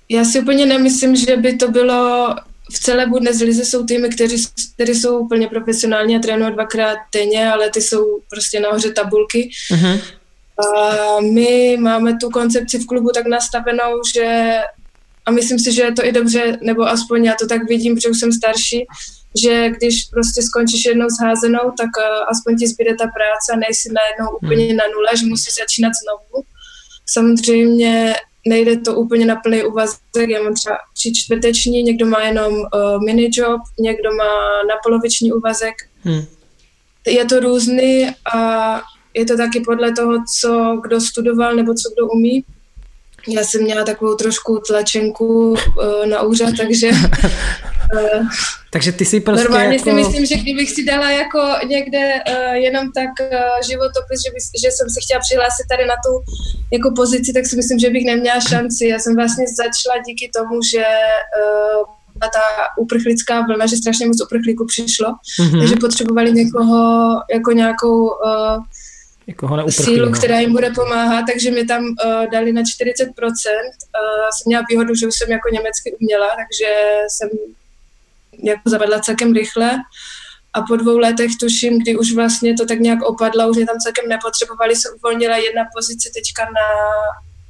Já 0.08 0.24
si 0.24 0.40
úplně 0.40 0.66
nemyslím, 0.66 1.16
že 1.16 1.36
by 1.36 1.56
to 1.56 1.70
bylo 1.70 2.28
v 2.72 2.78
celé 2.78 3.06
Bundeslize 3.06 3.64
jsou 3.64 3.86
týmy, 3.86 4.08
kteří, 4.08 4.44
kteří 4.74 4.94
jsou 4.94 5.18
úplně 5.18 5.48
profesionální 5.48 6.16
a 6.16 6.18
trénují 6.18 6.52
dvakrát 6.52 6.98
denně, 7.14 7.52
ale 7.52 7.70
ty 7.70 7.80
jsou 7.80 8.20
prostě 8.30 8.60
nahoře 8.60 8.92
tabulky. 8.92 9.50
Uh-huh. 9.70 10.00
A 10.58 11.20
my 11.20 11.76
máme 11.80 12.16
tu 12.16 12.30
koncepci 12.30 12.78
v 12.78 12.86
klubu 12.86 13.08
tak 13.14 13.26
nastavenou, 13.26 14.00
že 14.14 14.58
a 15.26 15.30
myslím 15.30 15.58
si, 15.58 15.72
že 15.72 15.82
je 15.82 15.92
to 15.92 16.06
i 16.06 16.12
dobře, 16.12 16.58
nebo 16.62 16.82
aspoň 16.82 17.24
já 17.24 17.34
to 17.40 17.46
tak 17.46 17.68
vidím, 17.68 17.94
protože 17.94 18.08
už 18.08 18.20
jsem 18.20 18.32
starší, 18.32 18.86
že 19.42 19.70
když 19.70 20.04
prostě 20.04 20.42
skončíš 20.42 20.84
jednou 20.84 21.06
s 21.08 21.22
házenou, 21.22 21.72
tak 21.78 21.90
uh, 21.98 22.28
aspoň 22.28 22.56
ti 22.56 22.68
zbyde 22.68 22.94
ta 22.94 23.04
práce 23.04 23.52
a 23.52 23.56
nejsi 23.56 23.88
najednou 23.92 24.36
úplně 24.36 24.64
hmm. 24.64 24.76
na 24.76 24.84
nule, 24.94 25.08
že 25.20 25.26
musíš 25.26 25.54
začínat 25.54 25.92
znovu. 26.02 26.44
Samozřejmě 27.06 28.14
nejde 28.46 28.76
to 28.76 28.94
úplně 28.94 29.26
na 29.26 29.36
plný 29.36 29.62
úvazek, 29.62 30.28
já 30.28 30.42
mám 30.42 30.54
třeba 30.54 30.78
tři 30.94 31.12
čtvrteční, 31.12 31.82
někdo 31.82 32.06
má 32.06 32.22
jenom 32.22 32.52
uh, 32.52 33.04
minijob, 33.04 33.60
někdo 33.78 34.14
má 34.14 34.62
na 34.68 34.74
poloviční 34.84 35.32
úvazek. 35.32 35.74
Hmm. 36.04 36.24
Je 37.06 37.24
to 37.24 37.40
různý 37.40 38.06
a 38.34 38.80
je 39.14 39.26
to 39.26 39.36
taky 39.36 39.60
podle 39.60 39.92
toho, 39.92 40.12
co 40.40 40.80
kdo 40.82 41.00
studoval 41.00 41.54
nebo 41.54 41.74
co 41.74 41.90
kdo 41.94 42.06
umí. 42.06 42.44
Já 43.28 43.44
jsem 43.44 43.62
měla 43.62 43.84
takovou 43.84 44.14
trošku 44.14 44.62
tlačenku 44.66 45.50
uh, 45.50 45.56
na 46.06 46.22
úřad, 46.22 46.54
takže... 46.56 46.90
Uh, 46.90 48.26
takže 48.72 48.92
ty 48.92 49.04
si 49.04 49.20
prostě 49.20 49.44
Normálně 49.44 49.76
jako... 49.76 49.90
si 49.90 49.92
myslím, 49.92 50.26
že 50.26 50.36
kdybych 50.36 50.70
si 50.70 50.84
dala 50.84 51.10
jako 51.10 51.38
někde 51.68 52.14
uh, 52.14 52.54
jenom 52.54 52.92
tak 52.92 53.10
uh, 53.20 53.36
životopis, 53.68 54.20
že, 54.24 54.30
by, 54.30 54.38
že 54.64 54.70
jsem 54.70 54.90
se 54.90 55.00
chtěla 55.04 55.20
přihlásit 55.20 55.66
tady 55.68 55.86
na 55.86 55.94
tu 56.04 56.12
jako 56.72 56.92
pozici, 56.96 57.32
tak 57.32 57.46
si 57.46 57.56
myslím, 57.56 57.78
že 57.78 57.90
bych 57.90 58.04
neměla 58.04 58.40
šanci. 58.40 58.86
Já 58.86 58.98
jsem 58.98 59.16
vlastně 59.16 59.44
začala 59.56 60.02
díky 60.06 60.30
tomu, 60.36 60.60
že 60.72 60.84
uh, 61.38 61.84
ta 62.20 62.40
uprchlická 62.78 63.40
vlna, 63.40 63.66
že 63.66 63.76
strašně 63.76 64.06
moc 64.06 64.22
uprchlíků 64.22 64.66
přišlo, 64.66 65.08
mm-hmm. 65.08 65.58
takže 65.58 65.74
potřebovali 65.80 66.32
někoho 66.32 67.10
jako 67.34 67.52
nějakou 67.52 68.02
uh, 68.02 68.64
jako 69.26 69.70
sílu, 69.70 70.12
která 70.12 70.40
jim 70.40 70.52
bude 70.52 70.70
pomáhat, 70.70 71.24
takže 71.32 71.50
mi 71.50 71.64
tam 71.64 71.82
uh, 71.84 72.30
dali 72.32 72.52
na 72.52 72.62
40%. 72.62 73.06
Uh, 73.08 73.26
jsem 74.32 74.46
měla 74.46 74.64
výhodu, 74.70 74.94
že 74.94 75.06
už 75.06 75.14
jsem 75.18 75.30
jako 75.30 75.48
německy 75.52 75.96
uměla, 76.00 76.28
takže 76.28 76.74
jsem 77.08 77.28
jako 78.42 78.70
zavadla 78.70 79.00
celkem 79.00 79.32
rychle. 79.32 79.70
A 80.54 80.62
po 80.62 80.76
dvou 80.76 80.98
letech 80.98 81.30
tuším, 81.40 81.78
kdy 81.78 81.96
už 81.96 82.12
vlastně 82.12 82.54
to 82.54 82.66
tak 82.66 82.80
nějak 82.80 83.02
opadlo, 83.02 83.48
už 83.48 83.56
mě 83.56 83.66
tam 83.66 83.78
celkem 83.78 84.08
nepotřebovali, 84.08 84.76
se 84.76 84.88
uvolnila 84.90 85.36
jedna 85.36 85.62
pozice 85.76 86.10
teďka 86.14 86.44
na 86.44 86.68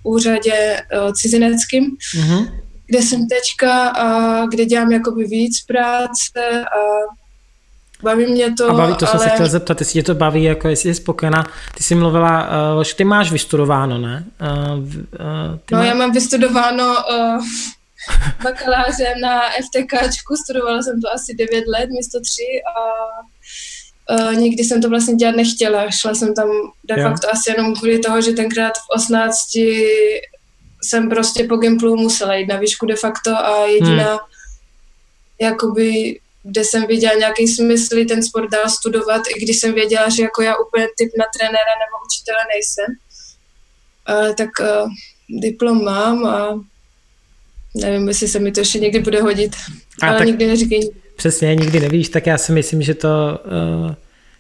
úřadě 0.05 0.83
uh, 0.95 1.12
cizineckým, 1.12 1.97
mm-hmm. 2.17 2.61
kde 2.87 3.02
jsem 3.02 3.29
teďka 3.29 3.88
a 3.88 4.47
kde 4.47 4.64
dělám 4.64 4.93
jakoby 4.93 5.25
víc 5.25 5.64
práce 5.67 6.64
a 6.64 6.79
baví 8.02 8.26
mě 8.26 8.52
to, 8.52 8.71
A 8.71 8.75
baví, 8.75 8.94
to 8.94 9.06
ale... 9.09 9.18
jsem 9.18 9.28
se 9.28 9.35
chtěl 9.35 9.49
zeptat, 9.49 9.80
jestli 9.80 9.92
tě 9.92 10.02
to 10.02 10.14
baví, 10.14 10.44
jako 10.44 10.68
jestli 10.68 10.94
jsi 10.94 11.02
spokojená. 11.02 11.47
Ty 11.76 11.82
jsi 11.82 11.94
mluvila, 11.94 12.49
uh, 12.76 12.85
ty 12.97 13.04
máš 13.04 13.32
vystudováno, 13.32 13.99
ne? 13.99 14.25
Uh, 14.40 14.78
uh, 14.78 14.87
ty 15.66 15.75
no 15.75 15.78
má... 15.78 15.85
já 15.85 15.94
mám 15.94 16.12
vystudováno 16.12 16.85
uh, 16.85 17.44
bakaláře 18.42 19.14
na 19.23 19.40
FTKčku, 19.40 20.37
studovala 20.44 20.82
jsem 20.82 21.00
to 21.00 21.12
asi 21.14 21.35
9 21.35 21.64
let 21.66 21.88
místo 21.90 22.21
3 22.21 22.42
a 22.76 22.82
uh, 24.14 24.35
nikdy 24.35 24.64
jsem 24.64 24.82
to 24.82 24.88
vlastně 24.88 25.14
dělat 25.14 25.37
nechtěla. 25.37 25.90
Šla 25.90 26.14
jsem 26.14 26.35
tam 26.35 26.49
de 26.85 27.00
jo. 27.00 27.09
facto 27.09 27.30
asi 27.32 27.50
jenom 27.50 27.75
kvůli 27.75 27.99
toho, 27.99 28.21
že 28.21 28.32
tenkrát 28.32 28.73
v 28.73 28.94
18 28.97 29.37
jsem 30.85 31.09
prostě 31.09 31.44
po 31.44 31.56
Gimplu 31.56 31.97
musela 31.97 32.35
jít 32.35 32.47
na 32.47 32.56
výšku 32.56 32.87
de 32.87 32.97
facto 32.97 33.30
a 33.37 33.66
jediná 33.66 34.11
hmm. 34.11 34.18
jakoby 35.40 36.18
kde 36.42 36.64
jsem 36.64 36.87
viděla 36.87 37.14
nějaký 37.14 37.49
smysl 37.49 38.04
ten 38.08 38.22
sport 38.22 38.50
dál 38.50 38.70
studovat, 38.70 39.22
i 39.37 39.40
když 39.40 39.61
jsem 39.61 39.75
věděla, 39.75 40.08
že 40.08 40.22
jako 40.22 40.42
já 40.42 40.54
úplně 40.56 40.87
typ 40.99 41.11
na 41.18 41.25
trenéra 41.38 41.75
nebo 41.82 41.96
učitele 42.06 42.38
nejsem. 42.54 42.90
Uh, 44.11 44.34
tak 44.34 44.50
uh, 44.61 44.90
diplom 45.40 45.84
mám 45.84 46.26
a 46.26 46.61
nevím, 47.75 48.08
jestli 48.08 48.28
se 48.28 48.38
mi 48.38 48.52
to 48.52 48.61
ještě 48.61 48.78
někdy 48.78 48.99
bude 48.99 49.22
hodit, 49.22 49.56
a 50.02 50.08
ale 50.08 50.18
tak 50.18 50.26
nikdy 50.26 50.46
neříkej. 50.46 50.90
Přesně, 51.16 51.54
nikdy 51.54 51.80
nevíš, 51.80 52.08
tak 52.08 52.26
já 52.26 52.38
si 52.38 52.52
myslím, 52.52 52.82
že 52.82 52.94
to, 52.94 53.08
uh, 53.44 53.94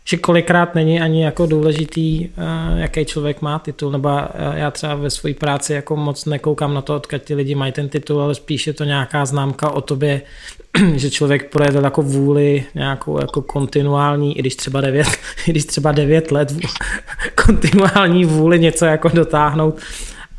že 0.04 0.16
kolikrát 0.16 0.74
není 0.74 1.00
ani 1.00 1.24
jako 1.24 1.46
důležitý, 1.46 2.28
uh, 2.28 2.78
jaký 2.78 3.04
člověk 3.04 3.42
má 3.42 3.58
titul, 3.58 3.90
nebo 3.90 4.08
uh, 4.08 4.18
já 4.54 4.70
třeba 4.70 4.94
ve 4.94 5.10
své 5.10 5.34
práci 5.34 5.72
jako 5.72 5.96
moc 5.96 6.24
nekoukám 6.24 6.74
na 6.74 6.82
to, 6.82 6.96
odkud 6.96 7.22
ti 7.22 7.34
lidi 7.34 7.54
mají 7.54 7.72
ten 7.72 7.88
titul, 7.88 8.20
ale 8.20 8.34
spíš 8.34 8.66
je 8.66 8.72
to 8.72 8.84
nějaká 8.84 9.26
známka 9.26 9.70
o 9.70 9.80
tobě, 9.80 10.22
že 10.94 11.10
člověk 11.10 11.50
projevil 11.50 11.84
jako 11.84 12.02
vůli 12.02 12.64
nějakou 12.74 13.20
jako 13.20 13.42
kontinuální, 13.42 14.38
i 14.38 14.40
když 14.40 14.56
třeba 14.56 14.80
devět, 14.80 15.08
i 15.46 15.50
když 15.50 15.64
třeba 15.64 15.92
devět 15.92 16.30
let 16.30 16.52
kontinuální 17.46 18.24
vůli 18.24 18.58
něco 18.58 18.84
jako 18.84 19.08
dotáhnout 19.08 19.78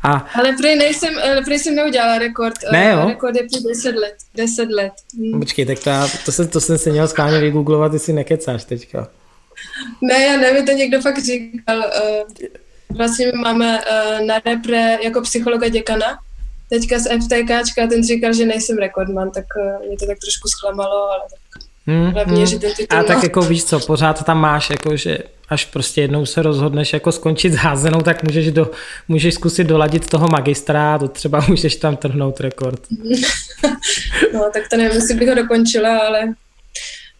a... 0.04 0.26
Ale 0.34 0.52
prý, 0.60 0.76
nejsem, 0.76 1.14
prý 1.44 1.58
jsem 1.58 1.74
neudělala 1.74 2.18
rekord. 2.18 2.54
Ne, 2.72 2.90
jo? 2.92 3.08
Rekord 3.08 3.36
je 3.36 3.46
při 3.46 3.62
10 3.68 3.96
let. 3.96 4.14
10 4.34 4.70
let. 4.70 4.92
Hmm. 5.18 5.40
Počkej, 5.40 5.66
tak 5.66 5.78
to, 5.78 5.90
to, 6.24 6.32
jsem, 6.32 6.48
to 6.48 6.60
jsem 6.60 6.78
si 6.78 6.90
měl 6.90 7.08
schválně 7.08 7.40
vygooglovat, 7.40 7.92
ty 7.92 7.98
si 7.98 8.12
nekecáš 8.12 8.64
teďka. 8.64 9.08
Ne, 10.00 10.22
já 10.22 10.36
nevím, 10.36 10.66
to 10.66 10.72
někdo 10.72 11.00
fakt 11.00 11.18
říkal. 11.18 11.84
Vlastně 12.90 13.26
my 13.26 13.32
máme 13.32 13.80
na 14.26 14.38
repre 14.46 14.98
jako 15.02 15.20
psychologa 15.20 15.68
děkana, 15.68 16.18
teďka 16.68 16.98
z 16.98 17.08
FTKčka, 17.08 17.86
ten 17.86 18.04
říkal, 18.04 18.32
že 18.32 18.46
nejsem 18.46 18.78
rekordman, 18.78 19.30
tak 19.30 19.44
mě 19.88 19.96
to 19.96 20.06
tak 20.06 20.18
trošku 20.18 20.48
zklamalo, 20.48 21.10
ale 21.10 21.22
tak 21.30 21.64
Hmm, 21.86 22.10
Hlavně, 22.10 22.36
hmm. 22.36 22.46
že 22.46 22.58
ten 22.58 22.72
titul 22.74 22.98
A 22.98 23.02
tak 23.02 23.22
jako 23.22 23.42
víš 23.42 23.64
co, 23.64 23.80
pořád 23.80 24.24
tam 24.24 24.40
máš, 24.40 24.70
jako 24.70 24.96
že 24.96 25.18
až 25.48 25.64
prostě 25.64 26.00
jednou 26.00 26.26
se 26.26 26.42
rozhodneš 26.42 26.92
jako 26.92 27.12
skončit 27.12 27.52
s 27.52 27.56
házenou, 27.56 28.00
tak 28.00 28.22
můžeš, 28.22 28.50
do, 28.50 28.70
můžeš 29.08 29.34
zkusit 29.34 29.64
doladit 29.64 30.08
toho 30.08 30.28
magistra, 30.28 30.98
to 30.98 31.08
třeba 31.08 31.44
můžeš 31.48 31.76
tam 31.76 31.96
trhnout 31.96 32.40
rekord. 32.40 32.80
no, 34.32 34.50
tak 34.52 34.68
to 34.70 34.76
nevím, 34.76 34.92
jestli 34.92 35.14
bych 35.14 35.28
ho 35.28 35.34
dokončila, 35.34 35.98
ale 35.98 36.34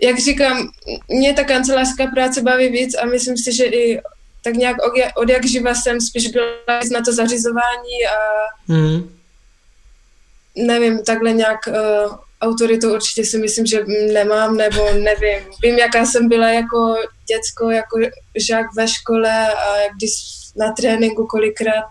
jak 0.03 0.19
říkám, 0.19 0.69
mě 1.09 1.35
ta 1.35 1.45
kancelářská 1.45 2.07
práce 2.07 2.43
baví 2.43 2.69
víc 2.69 2.95
a 2.95 3.07
myslím 3.07 3.37
si, 3.37 3.53
že 3.53 3.65
i 3.65 4.01
tak 4.45 4.55
nějak 4.55 4.77
od, 5.17 5.29
jak 5.29 5.47
živa 5.47 5.75
jsem 5.75 6.01
spíš 6.01 6.29
byla 6.29 6.47
na 6.93 7.01
to 7.05 7.13
zařizování 7.13 8.07
a 8.11 8.19
hmm. 8.73 9.17
nevím, 10.57 11.05
takhle 11.05 11.33
nějak 11.33 11.59
uh, 11.67 12.17
autoritu 12.41 12.95
určitě 12.95 13.25
si 13.25 13.39
myslím, 13.39 13.67
že 13.67 13.85
nemám, 14.13 14.57
nebo 14.57 14.93
nevím. 14.93 15.41
Vím, 15.63 15.79
jaká 15.79 16.07
jsem 16.07 16.29
byla 16.29 16.49
jako 16.49 16.97
děcko, 17.29 17.71
jako 17.71 17.99
žák 18.35 18.67
ve 18.77 18.89
škole 18.89 19.55
a 19.55 19.75
když 19.97 20.13
na 20.57 20.73
tréninku 20.73 21.27
kolikrát 21.27 21.85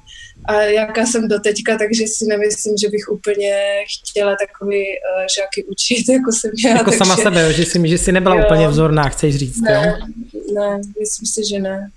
a 0.45 0.61
jaká 0.61 1.05
jsem 1.05 1.27
doteďka, 1.27 1.77
takže 1.77 2.07
si 2.07 2.25
nemyslím, 2.25 2.77
že 2.77 2.89
bych 2.89 3.09
úplně 3.11 3.53
chtěla 3.87 4.35
takový 4.35 4.77
uh, 4.77 5.25
žáky 5.37 5.63
učit, 5.63 6.09
jako 6.13 6.31
jsem 6.31 6.51
já. 6.65 6.69
Jako 6.69 6.83
takže... 6.83 6.97
sama 6.97 7.17
sebe, 7.17 7.53
že 7.53 7.65
jsi, 7.65 7.87
že 7.87 7.97
jsi 7.97 8.11
nebyla 8.11 8.35
jo. 8.35 8.45
úplně 8.45 8.67
vzorná, 8.67 9.09
chceš 9.09 9.35
říct, 9.35 9.61
ne, 9.61 9.73
jo? 9.73 10.07
Ne, 10.53 10.81
myslím 10.99 11.27
si, 11.27 11.49
že 11.49 11.59
ne. 11.59 11.89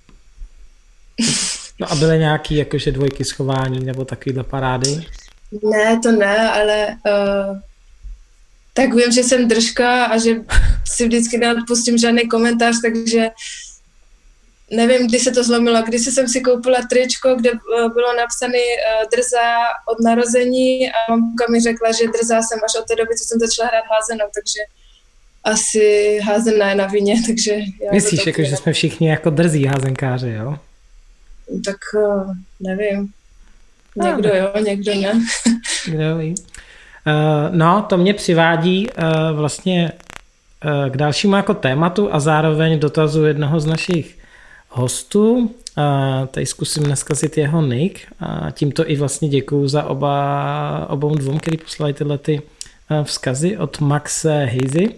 No 1.79 1.91
a 1.91 1.95
byly 1.95 2.19
nějaký 2.19 2.55
jakože 2.55 2.91
dvojky 2.91 3.25
schování 3.25 3.85
nebo 3.85 4.05
takovýhle 4.05 4.43
parády? 4.43 5.05
Ne, 5.63 5.99
to 6.03 6.11
ne, 6.11 6.51
ale 6.51 6.87
uh, 6.87 7.57
tak 8.73 8.93
vím, 8.93 9.11
že 9.11 9.23
jsem 9.23 9.47
držka 9.47 10.05
a 10.05 10.17
že 10.17 10.35
si 10.85 11.05
vždycky 11.05 11.37
neodpustím 11.37 11.97
žádný 11.97 12.27
komentář, 12.27 12.75
takže 12.81 13.29
nevím, 14.71 15.07
kdy 15.07 15.19
se 15.19 15.31
to 15.31 15.43
zlomilo. 15.43 15.81
Když 15.81 16.01
jsem 16.05 16.27
si 16.27 16.41
koupila 16.41 16.79
tričko, 16.89 17.35
kde 17.35 17.49
eh, 17.49 17.89
bylo 17.89 18.13
napsané 18.17 18.57
uh, 18.57 19.09
drza 19.11 19.47
od 19.85 20.03
narození 20.03 20.89
a 20.91 20.97
mamka 21.09 21.45
mi 21.51 21.59
řekla, 21.59 21.91
že 21.91 22.07
drza 22.07 22.41
jsem 22.41 22.59
až 22.65 22.75
od 22.79 22.87
té 22.87 22.95
doby, 22.95 23.15
co 23.15 23.23
jsem 23.27 23.39
začala 23.39 23.69
hrát 23.69 23.83
házenou, 23.91 24.25
takže 24.35 24.61
asi 25.43 26.19
házená 26.23 26.69
je 26.69 26.75
na 26.75 26.85
vině, 26.85 27.15
takže... 27.27 27.53
Já 27.53 27.91
Myslíš, 27.91 28.25
jako, 28.25 28.43
že 28.43 28.57
jsme 28.57 28.73
všichni 28.73 29.09
jako 29.09 29.29
drzí 29.29 29.65
házenkáři, 29.65 30.29
jo? 30.29 30.57
Tak 31.65 31.77
uh, 31.95 32.33
nevím. 32.59 33.11
Někdo 34.03 34.29
jo, 34.29 34.51
někdo 34.65 34.95
ne. 34.95 35.13
Kdo 35.85 36.17
ví. 36.17 36.35
Eh, 37.07 37.49
no, 37.51 37.85
to 37.89 37.97
mě 37.97 38.13
přivádí 38.13 38.87
eh, 38.89 39.03
vlastně 39.33 39.91
eh, 40.63 40.89
k 40.89 40.97
dalšímu 40.97 41.35
jako 41.35 41.53
tématu 41.53 42.13
a 42.13 42.19
zároveň 42.19 42.79
dotazu 42.79 43.25
jednoho 43.25 43.59
z 43.59 43.65
našich 43.65 44.17
hostů. 44.69 45.55
Tady 46.31 46.45
zkusím 46.45 46.87
neskazit 46.87 47.37
jeho 47.37 47.61
nick 47.61 47.99
a 48.19 48.51
tímto 48.51 48.89
i 48.89 48.95
vlastně 48.95 49.29
děkuju 49.29 49.67
za 49.67 49.83
oba, 49.83 50.87
obou 50.89 51.15
dvou, 51.15 51.37
který 51.37 51.57
poslali 51.57 51.93
tyhle 51.93 52.17
ty 52.17 52.41
vzkazy 53.03 53.57
od 53.57 53.79
Maxe 53.79 54.45
Heizy 54.45 54.95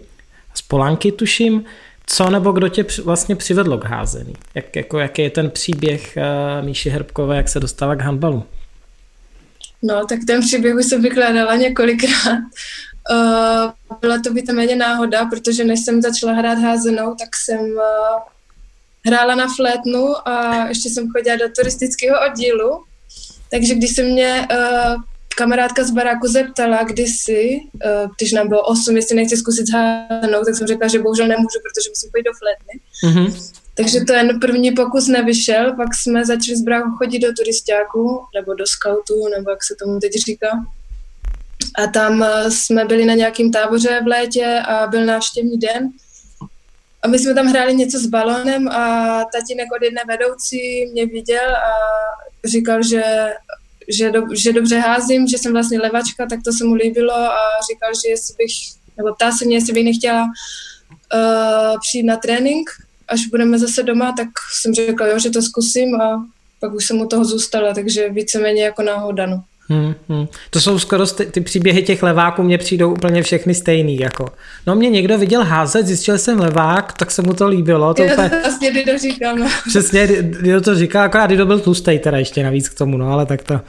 z 0.54 0.62
Polanky, 0.62 1.12
tuším. 1.12 1.64
Co 2.06 2.30
nebo 2.30 2.52
kdo 2.52 2.68
tě 2.68 2.86
vlastně 3.04 3.36
přivedlo 3.36 3.78
k 3.78 3.86
házení? 3.86 4.34
Jak, 4.56 4.76
jako, 4.76 5.00
jaký 5.00 5.22
je 5.22 5.30
ten 5.30 5.50
příběh 5.50 6.18
Míši 6.62 6.90
Herbkové, 6.90 7.38
jak 7.38 7.50
se 7.50 7.60
dostala 7.60 7.96
k 7.96 8.02
handbalu? 8.02 8.44
No, 9.82 10.06
tak 10.06 10.20
ten 10.28 10.42
příběh 10.42 10.76
už 10.76 10.86
jsem 10.86 11.02
vykládala 11.02 11.56
několikrát. 11.56 12.40
Uh, 13.12 13.72
byla 14.02 14.18
to 14.24 14.34
víceméně 14.34 14.76
náhoda, 14.76 15.26
protože 15.26 15.64
než 15.64 15.80
jsem 15.80 16.02
začala 16.02 16.34
hrát 16.34 16.58
házenou, 16.58 17.16
tak 17.16 17.36
jsem 17.36 17.60
uh, 17.60 17.82
hrála 19.10 19.36
na 19.36 19.48
flétnu 19.56 20.28
a 20.28 20.68
ještě 20.68 20.90
jsem 20.90 21.12
chodila 21.12 21.36
do 21.36 21.46
turistického 21.58 22.18
oddílu. 22.28 22.84
Takže 23.52 23.76
když 23.76 23.96
se 23.96 24.04
mě 24.04 24.48
uh, 24.52 25.02
kamarádka 25.38 25.84
z 25.84 25.92
baráku 25.92 26.28
zeptala 26.28 26.84
kdysi, 26.84 27.60
uh, 27.74 28.12
když 28.18 28.32
nám 28.32 28.48
bylo 28.48 28.62
8, 28.62 28.96
jestli 28.96 29.16
nechci 29.16 29.38
zkusit 29.38 29.66
házenou, 29.74 30.44
tak 30.46 30.56
jsem 30.56 30.68
řekla, 30.68 30.88
že 30.88 31.00
bohužel 31.00 31.28
nemůžu, 31.28 31.60
protože 31.64 31.90
musím 31.90 32.10
pojít 32.12 32.24
do 32.24 32.32
flétny. 32.42 32.74
Mm-hmm. 33.06 33.60
Takže 33.76 34.00
ten 34.00 34.40
první 34.40 34.72
pokus 34.72 35.08
nevyšel, 35.08 35.76
pak 35.76 35.88
jsme 35.96 36.26
začali 36.26 36.58
s 36.58 36.62
bráchou 36.62 36.92
chodit 36.92 37.20
do 37.20 37.34
turistáku, 37.34 38.22
nebo 38.36 38.54
do 38.54 38.66
scoutu, 38.68 39.28
nebo 39.38 39.50
jak 39.50 39.64
se 39.64 39.76
tomu 39.80 40.00
teď 40.00 40.12
říká. 40.14 40.48
A 41.84 41.88
tam 41.88 42.24
eh, 42.24 42.52
jsme 42.52 42.86
byli 42.86 43.06
na 43.06 43.14
nějakém 43.14 43.52
táboře 43.52 44.00
v 44.04 44.08
létě 44.08 44.62
a 44.68 44.88
byl 44.88 45.06
návštěvní 45.06 45.58
den. 45.58 45.90
A 47.02 47.08
my 47.08 47.20
jsme 47.20 47.34
tam 47.34 47.46
hráli 47.46 47.76
něco 47.76 48.00
s 48.00 48.06
balonem 48.06 48.68
a 48.68 49.24
tatínek 49.34 49.68
od 49.76 49.84
jedné 49.84 50.02
vedoucí 50.08 50.86
mě 50.92 51.06
viděl 51.06 51.56
a 51.56 51.72
říkal, 52.46 52.84
že, 52.84 53.04
že, 53.88 54.12
do, 54.12 54.22
že 54.36 54.54
dobře 54.54 54.80
házím, 54.80 55.28
že 55.28 55.38
jsem 55.38 55.54
vlastně 55.54 55.80
levačka, 55.80 56.26
tak 56.30 56.40
to 56.46 56.52
se 56.52 56.66
mu 56.66 56.74
líbilo 56.74 57.14
a 57.14 57.40
říkal, 57.72 57.90
že 57.94 58.10
jestli 58.10 58.36
bych, 58.38 58.52
nebo 58.98 59.16
ptá 59.16 59.32
se 59.32 59.46
mě, 59.46 59.58
jestli 59.58 59.74
bych 59.74 59.86
nechtěla 59.86 60.24
uh, 60.24 61.80
přijít 61.80 62.04
na 62.04 62.18
trénink, 62.18 62.70
až 63.08 63.26
budeme 63.26 63.60
zase 63.60 63.84
doma, 63.84 64.14
tak 64.18 64.28
jsem 64.62 64.74
řekla, 64.74 65.08
jo, 65.08 65.20
že 65.20 65.30
to 65.30 65.42
zkusím 65.42 66.02
a 66.02 66.26
pak 66.60 66.74
už 66.74 66.86
jsem 66.86 67.02
u 67.02 67.08
toho 67.08 67.26
zůstala, 67.26 67.74
takže 67.74 68.10
víceméně 68.10 68.64
jako 68.64 68.82
náhoda, 68.82 69.26
no. 69.26 69.44
Hmm, 69.70 69.96
hmm. 70.10 70.28
To 70.50 70.62
jsou 70.62 70.80
skoro 70.80 71.08
ty, 71.08 71.26
ty 71.26 71.42
příběhy 71.42 71.84
těch 71.84 72.04
leváků, 72.04 72.44
mně 72.44 72.58
přijdou 72.58 72.92
úplně 72.94 73.24
všechny 73.24 73.54
stejný. 73.54 73.98
Jako. 73.98 74.26
No 74.68 74.76
mě 74.76 74.90
někdo 74.90 75.18
viděl 75.18 75.44
házet, 75.44 75.88
zjistil 75.88 76.18
jsem 76.18 76.40
levák, 76.40 76.94
tak 76.94 77.12
se 77.12 77.22
mu 77.22 77.34
to 77.34 77.48
líbilo. 77.48 77.94
To 77.94 78.04
Já 78.04 78.14
úplně... 78.14 78.30
vlastně 78.30 78.72
Dido 78.72 78.98
říkal, 78.98 79.36
no. 79.36 79.48
Přesně, 79.68 80.08
Dido 80.22 80.62
to 80.62 80.76
říká, 80.76 81.04
akorát 81.04 81.28
Dido 81.28 81.46
byl 81.46 81.60
tlustej 81.60 82.00
teda 82.00 82.18
ještě 82.18 82.44
navíc 82.44 82.70
k 82.70 82.78
tomu, 82.78 82.98
no 82.98 83.12
ale 83.12 83.26
tak 83.26 83.44
to... 83.44 83.62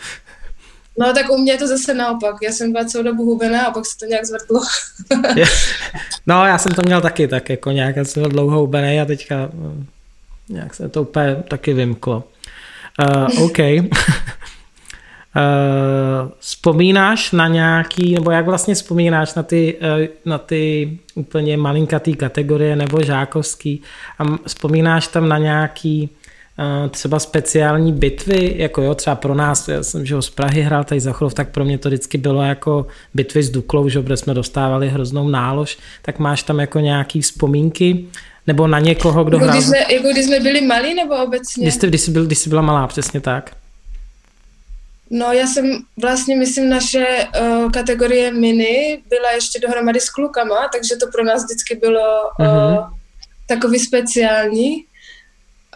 No 0.99 1.13
tak 1.13 1.31
u 1.31 1.39
mě 1.39 1.53
je 1.53 1.59
to 1.59 1.67
zase 1.67 1.95
naopak. 1.95 2.37
Já 2.43 2.53
jsem 2.53 2.73
byla 2.73 2.85
celou 2.85 3.05
dobu 3.05 3.25
hubená 3.25 3.67
a 3.67 3.71
pak 3.71 3.87
se 3.87 3.99
to 3.99 4.07
nějak 4.07 4.25
zvrtlo. 4.25 4.61
no 6.27 6.47
já 6.47 6.59
jsem 6.59 6.73
to 6.73 6.83
měl 6.83 7.01
taky 7.01 7.29
tak 7.29 7.51
jako 7.51 7.71
nějak, 7.71 7.97
já 7.97 8.05
jsem 8.05 8.23
byl 8.23 8.31
dlouho 8.31 8.61
hubený 8.61 9.01
a 9.01 9.05
teďka 9.05 9.49
no, 9.55 9.75
nějak 10.49 10.75
se 10.75 10.89
to 10.89 11.03
úplně 11.03 11.37
taky 11.49 11.73
vymklo. 11.73 12.25
Uh, 13.09 13.45
OK. 13.45 13.59
Uh, 15.37 16.31
vzpomínáš 16.39 17.33
na 17.33 17.49
nějaký, 17.49 18.15
nebo 18.15 18.31
jak 18.31 18.47
vlastně 18.47 18.75
vzpomínáš 18.75 19.35
na 19.35 19.43
ty, 19.43 19.77
uh, 20.01 20.07
na 20.25 20.39
ty 20.39 20.99
úplně 21.15 21.57
malinkatý 21.57 22.15
kategorie 22.15 22.77
nebo 22.77 23.03
žákovský 23.03 23.83
a 24.19 24.25
vzpomínáš 24.47 25.07
tam 25.07 25.29
na 25.29 25.39
nějaký 25.39 26.11
uh, 26.59 26.89
třeba 26.89 27.19
speciální 27.19 27.93
bitvy, 27.93 28.55
jako 28.57 28.83
jo, 28.83 28.95
třeba 28.95 29.17
pro 29.17 29.35
nás, 29.35 29.69
já 29.69 29.83
jsem 29.83 30.07
že 30.07 30.23
z 30.23 30.31
Prahy 30.31 30.63
hrál 30.63 30.85
tady 30.85 31.01
Zachrov, 31.01 31.35
tak 31.35 31.51
pro 31.51 31.65
mě 31.65 31.79
to 31.79 31.89
vždycky 31.89 32.19
bylo 32.19 32.43
jako 32.43 32.87
bitvy 33.15 33.43
s 33.43 33.51
Duklou, 33.51 33.89
že 33.89 34.03
kde 34.03 34.17
jsme 34.17 34.35
dostávali 34.35 34.89
hroznou 34.89 35.29
nálož, 35.29 35.79
tak 36.03 36.19
máš 36.19 36.43
tam 36.43 36.61
jako 36.61 36.81
nějaký 36.81 37.21
vzpomínky, 37.21 38.05
nebo 38.47 38.67
na 38.67 38.79
někoho, 38.79 39.25
kdo 39.25 39.37
jako 39.37 39.45
hrál... 39.45 39.57
Když 39.57 39.67
jsme, 39.67 39.79
jako 39.79 40.09
když 40.13 40.25
jsme 40.25 40.41
byli 40.41 40.61
malí, 40.61 40.95
nebo 40.95 41.15
obecně? 41.25 41.63
Když 41.65 41.75
jsi, 41.75 41.87
když 41.87 42.01
jsi, 42.01 42.11
byl, 42.11 42.27
když 42.27 42.39
jsi 42.39 42.49
byla 42.49 42.63
malá, 42.63 42.87
přesně 42.87 43.21
tak. 43.21 43.60
No 45.11 45.33
já 45.33 45.47
jsem 45.47 45.79
vlastně, 46.03 46.37
myslím, 46.37 46.69
naše 46.69 47.07
uh, 47.41 47.71
kategorie 47.71 48.33
mini 48.33 49.03
byla 49.09 49.31
ještě 49.31 49.61
dohromady 49.61 50.01
s 50.01 50.11
klukama, 50.11 50.69
takže 50.73 50.97
to 50.97 51.07
pro 51.07 51.25
nás 51.25 51.45
vždycky 51.45 51.75
bylo 51.75 52.31
uh, 52.41 52.47
mm-hmm. 52.47 52.95
takový 53.49 53.79
speciální. 53.79 54.85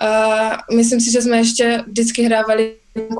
A 0.00 0.50
myslím 0.75 1.00
si, 1.00 1.12
že 1.12 1.23
jsme 1.23 1.37
ještě 1.38 1.85
vždycky 1.87 2.23
hrávali 2.23 2.75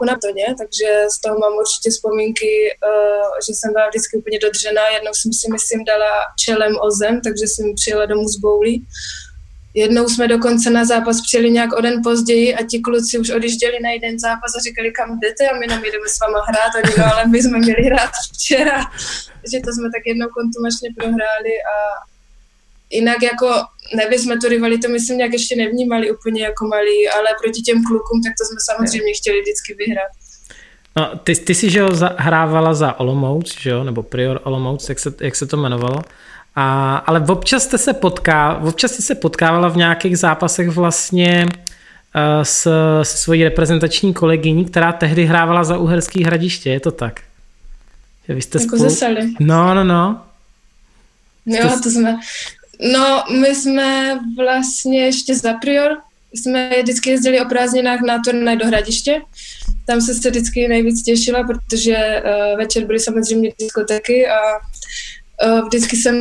na 0.07 0.17
toně, 0.23 0.47
takže 0.59 1.07
z 1.17 1.21
toho 1.21 1.39
mám 1.39 1.53
určitě 1.53 1.91
vzpomínky, 1.91 2.51
uh, 2.71 3.31
že 3.47 3.55
jsem 3.55 3.73
byla 3.73 3.89
vždycky 3.89 4.17
úplně 4.17 4.39
dodřená. 4.39 4.83
Jednou 4.95 5.13
jsem 5.15 5.33
si, 5.33 5.47
myslím, 5.53 5.85
dala 5.85 6.13
čelem 6.45 6.73
o 6.81 6.91
zem, 6.91 7.21
takže 7.21 7.47
jsem 7.47 7.75
přijela 7.75 8.07
domů 8.07 8.29
z 8.29 8.37
boulí. 8.37 8.87
Jednou 9.75 10.09
jsme 10.09 10.29
dokonce 10.29 10.71
na 10.71 10.85
zápas 10.85 11.21
přijeli 11.21 11.51
nějak 11.51 11.73
o 11.73 11.81
den 11.81 12.01
později 12.03 12.55
a 12.55 12.67
ti 12.67 12.81
kluci 12.81 13.19
už 13.19 13.31
odjížděli 13.31 13.79
na 13.83 13.91
jeden 13.91 14.19
zápas 14.19 14.57
a 14.57 14.61
říkali, 14.61 14.93
kam 14.93 15.21
jdete 15.21 15.49
a 15.49 15.59
my 15.59 15.67
nám 15.67 15.83
jdeme 15.83 16.09
s 16.09 16.21
váma 16.21 16.39
hrát. 16.49 16.73
Oni, 16.85 16.95
no 16.99 17.05
ale 17.13 17.27
my 17.27 17.43
jsme 17.43 17.59
měli 17.59 17.83
hrát 17.83 18.11
včera. 18.33 18.81
že 19.53 19.61
to 19.65 19.73
jsme 19.73 19.89
tak 19.97 20.03
jednou 20.07 20.29
kontumačně 20.29 20.89
prohráli 20.97 21.55
a 21.73 21.75
jinak 22.91 23.23
jako, 23.23 23.49
nevím, 23.97 24.19
jsme 24.19 24.35
tu 24.39 24.49
rivalitu 24.49 24.93
myslím 24.93 25.19
nějak 25.19 25.33
ještě 25.33 25.57
nevnímali 25.57 26.11
úplně 26.11 26.43
jako 26.43 26.67
malí, 26.67 27.09
ale 27.09 27.29
proti 27.43 27.61
těm 27.63 27.85
klukům, 27.85 28.23
tak 28.25 28.33
to 28.39 28.45
jsme 28.45 28.61
samozřejmě 28.71 29.13
chtěli 29.13 29.41
vždycky 29.41 29.75
vyhrát. 29.75 30.13
No, 30.97 31.19
ty, 31.25 31.35
ty 31.35 31.55
jsi, 31.55 31.71
že 31.71 31.79
jo, 31.79 31.89
hrávala 32.17 32.75
za 32.75 33.01
Olomouc, 33.01 33.61
že 33.61 33.71
jo, 33.71 33.85
nebo 33.85 34.03
Prior 34.03 34.41
Olomouc, 34.45 34.89
jak 34.89 34.99
se, 34.99 35.15
jak 35.21 35.37
se 35.37 35.47
to 35.47 35.57
jmenovalo. 35.57 36.03
A, 36.57 36.97
ale 36.97 37.21
občas 37.21 37.63
jste 37.63 37.79
se 37.79 37.93
potká, 37.93 38.59
občas 38.59 38.93
jste 38.93 39.03
se 39.03 39.15
potkávala 39.15 39.69
v 39.69 39.77
nějakých 39.77 40.19
zápasech 40.19 40.69
vlastně 40.69 41.47
uh, 41.47 42.43
s, 42.43 42.69
se 43.03 43.17
svojí 43.17 43.45
reprezentační 43.45 44.15
kolegyní, 44.15 44.65
která 44.65 44.93
tehdy 44.93 45.25
hrávala 45.25 45.65
za 45.65 45.79
Uherský 45.79 46.25
hradiště, 46.25 46.71
je 46.71 46.81
to 46.81 46.91
tak? 46.91 47.21
Že 48.29 48.35
vy 48.35 48.43
jste 48.43 48.59
jako 48.61 48.77
spolu... 48.77 48.91
ze 48.91 49.07
No, 49.41 49.75
no, 49.75 49.85
no. 49.85 50.23
Jo, 51.47 51.71
to 51.83 51.91
jsme... 51.91 52.19
No, 52.93 53.25
my 53.41 53.55
jsme 53.55 54.19
vlastně 54.37 55.05
ještě 55.05 55.35
za 55.35 55.53
prior, 55.53 55.97
jsme 56.35 56.71
vždycky 56.83 57.11
jezdili 57.11 57.41
o 57.41 57.45
prázdninách 57.45 58.01
na 58.01 58.19
turnaj 58.25 58.57
do 58.57 58.67
Hradiště. 58.67 59.21
Tam 59.87 60.01
se 60.01 60.15
se 60.15 60.31
vždycky 60.31 60.69
nejvíc 60.69 61.03
těšila, 61.03 61.43
protože 61.43 62.23
uh, 62.25 62.59
večer 62.59 62.85
byly 62.85 63.01
samozřejmě 63.01 63.51
diskotéky 63.59 64.29
a 64.29 64.39
Eh, 64.39 65.14
vždycky 65.67 65.97
jsem, 65.97 66.17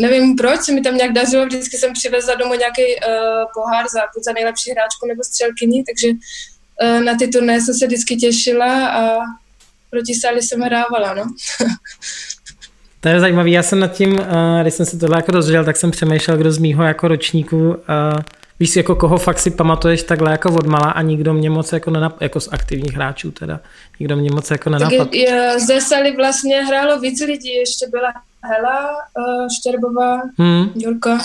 nevím 0.00 0.36
proč, 0.36 0.60
se 0.60 0.72
mi 0.72 0.80
tam 0.80 0.96
nějak 0.96 1.12
dařilo, 1.12 1.46
vždycky 1.46 1.78
jsem 1.78 1.92
přivezla 1.92 2.34
domů 2.34 2.54
nějaký 2.54 2.82
uh, 2.82 3.44
pohár 3.54 3.84
za, 3.88 4.00
buď 4.14 4.24
za 4.24 4.32
nejlepší 4.32 4.70
hráčku 4.70 5.06
nebo 5.06 5.24
střelkyni, 5.24 5.84
takže 5.84 6.08
uh, 6.08 7.04
na 7.04 7.14
ty 7.18 7.28
turné 7.28 7.60
jsem 7.60 7.74
se 7.74 7.86
vždycky 7.86 8.16
těšila 8.16 8.88
a 8.88 9.18
proti 9.90 10.14
Sali 10.14 10.42
jsem 10.42 10.60
hrávala, 10.60 11.14
no. 11.14 11.24
To 13.00 13.08
je 13.08 13.20
zajímavé, 13.20 13.50
já 13.50 13.62
jsem 13.62 13.80
nad 13.80 13.92
tím, 13.92 14.20
když 14.62 14.74
jsem 14.74 14.86
se 14.86 14.98
tohle 14.98 15.18
jako 15.18 15.32
dozvěděl, 15.32 15.64
tak 15.64 15.76
jsem 15.76 15.90
přemýšlel, 15.90 16.36
kdo 16.36 16.52
z 16.52 16.58
mýho 16.58 16.84
jako 16.84 17.08
ročníku, 17.08 17.76
víš, 18.60 18.76
jako 18.76 18.96
koho 18.96 19.18
fakt 19.18 19.38
si 19.38 19.50
pamatuješ 19.50 20.02
takhle 20.02 20.30
jako 20.30 20.54
odmala 20.54 20.90
a 20.90 21.02
nikdo 21.02 21.34
mě 21.34 21.50
moc 21.50 21.72
jako 21.72 21.90
nenap, 21.90 22.20
jako 22.20 22.40
z 22.40 22.48
aktivních 22.52 22.94
hráčů 22.94 23.30
teda, 23.30 23.60
nikdo 24.00 24.16
mě 24.16 24.30
moc 24.30 24.50
jako 24.50 24.70
nenapadl. 24.70 25.04
Tak 25.04 25.14
je, 25.14 25.54
ze 25.58 25.80
Sali 25.80 26.16
vlastně 26.16 26.64
hrálo 26.64 27.00
víc 27.00 27.20
lidí, 27.20 27.54
ještě 27.54 27.86
byla 27.90 28.12
Hela 28.44 28.90
uh, 28.90 29.48
Štěrbová, 29.58 30.22
hmm. 30.38 30.72
Jurka. 30.74 31.18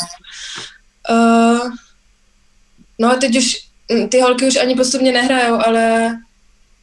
Uh, 1.10 1.72
no 3.00 3.12
a 3.12 3.16
teď 3.16 3.38
už 3.38 3.58
hm, 3.92 4.08
ty 4.10 4.20
holky 4.20 4.48
už 4.48 4.56
ani 4.56 4.76
postupně 4.76 5.12
nehrajou, 5.12 5.60
ale 5.66 6.16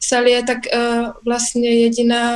Sally 0.07 0.31
je 0.31 0.43
tak 0.43 0.57
uh, 0.75 1.11
vlastně 1.25 1.69
jediná, 1.81 2.31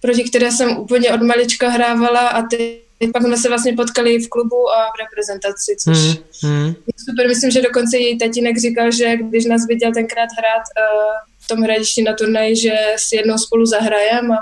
proti 0.00 0.24
které 0.24 0.52
jsem 0.52 0.76
úplně 0.76 1.12
od 1.12 1.22
malička 1.22 1.68
hrávala 1.68 2.28
a 2.28 2.42
ty 2.42 2.80
pak 3.12 3.22
jsme 3.22 3.36
se 3.36 3.48
vlastně 3.48 3.72
potkali 3.72 4.18
v 4.18 4.28
klubu 4.28 4.70
a 4.70 4.86
v 4.86 4.98
reprezentaci, 5.00 5.76
což 5.84 5.98
hmm. 6.42 6.66
je 6.66 6.94
super. 7.08 7.28
Myslím, 7.28 7.50
že 7.50 7.62
dokonce 7.62 7.98
její 7.98 8.18
tatínek 8.18 8.58
říkal, 8.58 8.90
že 8.90 9.16
když 9.16 9.44
nás 9.44 9.66
viděl 9.66 9.92
tenkrát 9.92 10.28
hrát 10.38 10.62
uh, 10.62 11.12
v 11.38 11.48
tom 11.48 11.62
hradišti 11.62 12.02
na 12.02 12.14
turnaji, 12.14 12.56
že 12.56 12.72
si 12.96 13.16
jednou 13.16 13.38
spolu 13.38 13.66
zahrajem 13.66 14.32
a 14.32 14.36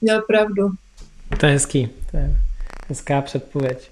měl 0.00 0.22
pravdu. 0.22 0.68
To 1.40 1.46
je 1.46 1.52
hezký, 1.52 1.88
to 2.10 2.16
je 2.16 2.36
hezká 2.88 3.20
předpověď. 3.20 3.90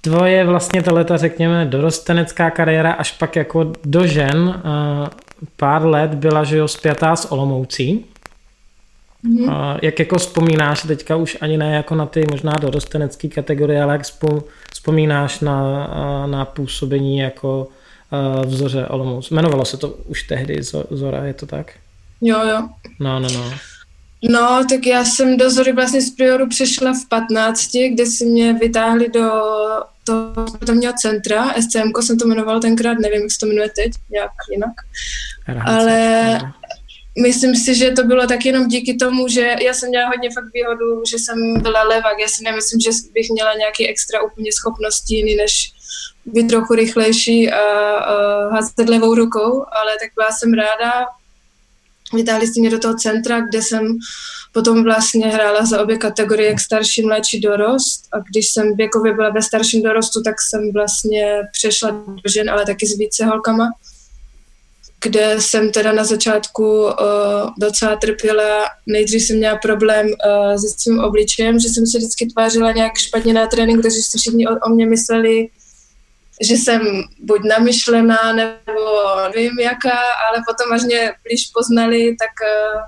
Tvoje 0.00 0.44
vlastně 0.44 0.82
tohleta, 0.82 1.16
řekněme, 1.16 1.64
dorostenecká 1.64 2.50
kariéra 2.50 2.92
až 2.92 3.12
pak 3.12 3.36
jako 3.36 3.72
do 3.84 4.06
žen 4.06 4.62
pár 5.56 5.86
let 5.86 6.14
byla, 6.14 6.44
že 6.44 6.56
jo, 6.56 6.68
zpětá 6.68 7.16
s 7.16 7.32
Olomoucí. 7.32 8.04
Mm-hmm. 9.24 9.78
Jak 9.82 9.98
jako 9.98 10.18
vzpomínáš, 10.18 10.82
teďka 10.82 11.16
už 11.16 11.36
ani 11.40 11.56
ne 11.56 11.74
jako 11.74 11.94
na 11.94 12.06
ty 12.06 12.24
možná 12.30 12.52
dorostenecké 12.52 13.28
kategorie, 13.28 13.82
ale 13.82 13.92
jak 13.92 14.02
vzpomínáš 14.72 15.40
na, 15.40 15.86
na 16.26 16.44
působení 16.44 17.18
jako 17.18 17.68
vzoře 18.46 18.86
Olomouc. 18.86 19.30
Jmenovalo 19.30 19.64
se 19.64 19.76
to 19.76 19.88
už 19.88 20.22
tehdy 20.22 20.62
Zora, 20.90 21.24
je 21.24 21.34
to 21.34 21.46
tak? 21.46 21.72
Jo, 22.20 22.46
jo. 22.46 22.68
No, 23.00 23.20
no, 23.20 23.28
no. 23.34 23.50
No, 24.22 24.64
tak 24.70 24.86
já 24.86 25.04
jsem 25.04 25.36
do 25.36 25.50
Zory 25.50 25.72
vlastně 25.72 26.00
z 26.02 26.10
Prioru 26.10 26.48
přešla 26.48 26.92
v 26.92 27.08
15, 27.08 27.70
kde 27.90 28.06
si 28.06 28.24
mě 28.24 28.52
vytáhli 28.52 29.08
do 29.08 29.30
toho 30.04 30.48
sportovního 30.48 30.92
centra, 30.92 31.54
SCM, 31.60 31.92
jsem 32.00 32.18
to 32.18 32.24
jmenovala 32.24 32.60
tenkrát, 32.60 32.98
nevím, 32.98 33.22
jak 33.22 33.30
se 33.30 33.38
to 33.40 33.46
jmenuje 33.46 33.68
teď, 33.76 33.92
nějak 34.10 34.30
jinak. 34.50 34.72
Ale 35.66 36.40
myslím 37.22 37.54
si, 37.54 37.74
že 37.74 37.90
to 37.90 38.04
bylo 38.04 38.26
tak 38.26 38.46
jenom 38.46 38.68
díky 38.68 38.94
tomu, 38.94 39.28
že 39.28 39.54
já 39.64 39.74
jsem 39.74 39.88
měla 39.88 40.08
hodně 40.08 40.30
fakt 40.34 40.52
výhodu, 40.54 41.02
že 41.10 41.18
jsem 41.18 41.60
byla 41.62 41.82
levak. 41.82 42.18
Já 42.20 42.28
si 42.28 42.44
nemyslím, 42.44 42.80
že 42.80 42.90
bych 43.12 43.30
měla 43.30 43.54
nějaký 43.54 43.88
extra 43.88 44.22
úplně 44.22 44.52
schopnosti 44.52 45.14
jiný, 45.14 45.36
než 45.36 45.72
být 46.24 46.48
trochu 46.48 46.74
rychlejší 46.74 47.50
a, 47.50 47.60
a 47.60 48.14
házet 48.48 48.88
levou 48.88 49.14
rukou, 49.14 49.64
ale 49.80 49.92
tak 50.02 50.10
byla 50.16 50.28
jsem 50.30 50.52
ráda, 50.52 51.06
Vytáhli 52.14 52.46
jste 52.46 52.60
mě 52.60 52.70
do 52.70 52.78
toho 52.78 52.94
centra, 52.94 53.40
kde 53.40 53.62
jsem 53.62 53.98
potom 54.52 54.84
vlastně 54.84 55.26
hrála 55.26 55.66
za 55.66 55.82
obě 55.82 55.98
kategorie, 55.98 56.48
jak 56.48 56.60
starší, 56.60 57.02
mladší 57.02 57.40
dorost. 57.40 58.02
A 58.12 58.18
když 58.30 58.52
jsem 58.52 58.76
věkově 58.76 59.14
byla 59.14 59.30
ve 59.30 59.42
starším 59.42 59.82
dorostu, 59.82 60.22
tak 60.22 60.34
jsem 60.48 60.72
vlastně 60.72 61.42
přešla 61.52 61.90
do 61.90 62.30
žen, 62.32 62.50
ale 62.50 62.66
taky 62.66 62.86
s 62.86 62.98
více 62.98 63.24
holkama. 63.24 63.68
kde 65.04 65.36
jsem 65.38 65.72
teda 65.72 65.92
na 65.92 66.04
začátku 66.04 66.82
uh, 66.82 66.90
docela 67.58 67.96
trpěla. 67.96 68.64
Nejdřív 68.86 69.22
jsem 69.22 69.36
měla 69.36 69.56
problém 69.56 70.06
uh, 70.06 70.56
se 70.56 70.68
svým 70.78 70.98
obličejem, 70.98 71.58
že 71.58 71.68
jsem 71.68 71.86
se 71.86 71.98
vždycky 71.98 72.26
tvářila 72.26 72.72
nějak 72.72 72.98
špatně 72.98 73.34
na 73.34 73.46
tréninku, 73.46 73.82
takže 73.82 73.98
si 74.02 74.18
všichni 74.18 74.48
o, 74.48 74.58
o 74.66 74.68
mě 74.74 74.86
mysleli, 74.86 75.48
že 76.42 76.54
jsem 76.54 76.80
buď 77.22 77.40
namyšlená, 77.48 78.32
nebo 78.32 78.80
nevím 79.34 79.58
jaká, 79.58 79.98
ale 80.28 80.42
potom 80.46 80.72
až 80.72 80.82
mě 80.82 81.12
blíž 81.24 81.50
poznali, 81.54 82.16
tak 82.18 82.30
uh, 82.42 82.82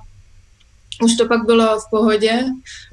už 1.04 1.16
to 1.16 1.28
pak 1.28 1.44
bylo 1.46 1.80
v 1.80 1.90
pohodě. 1.90 2.44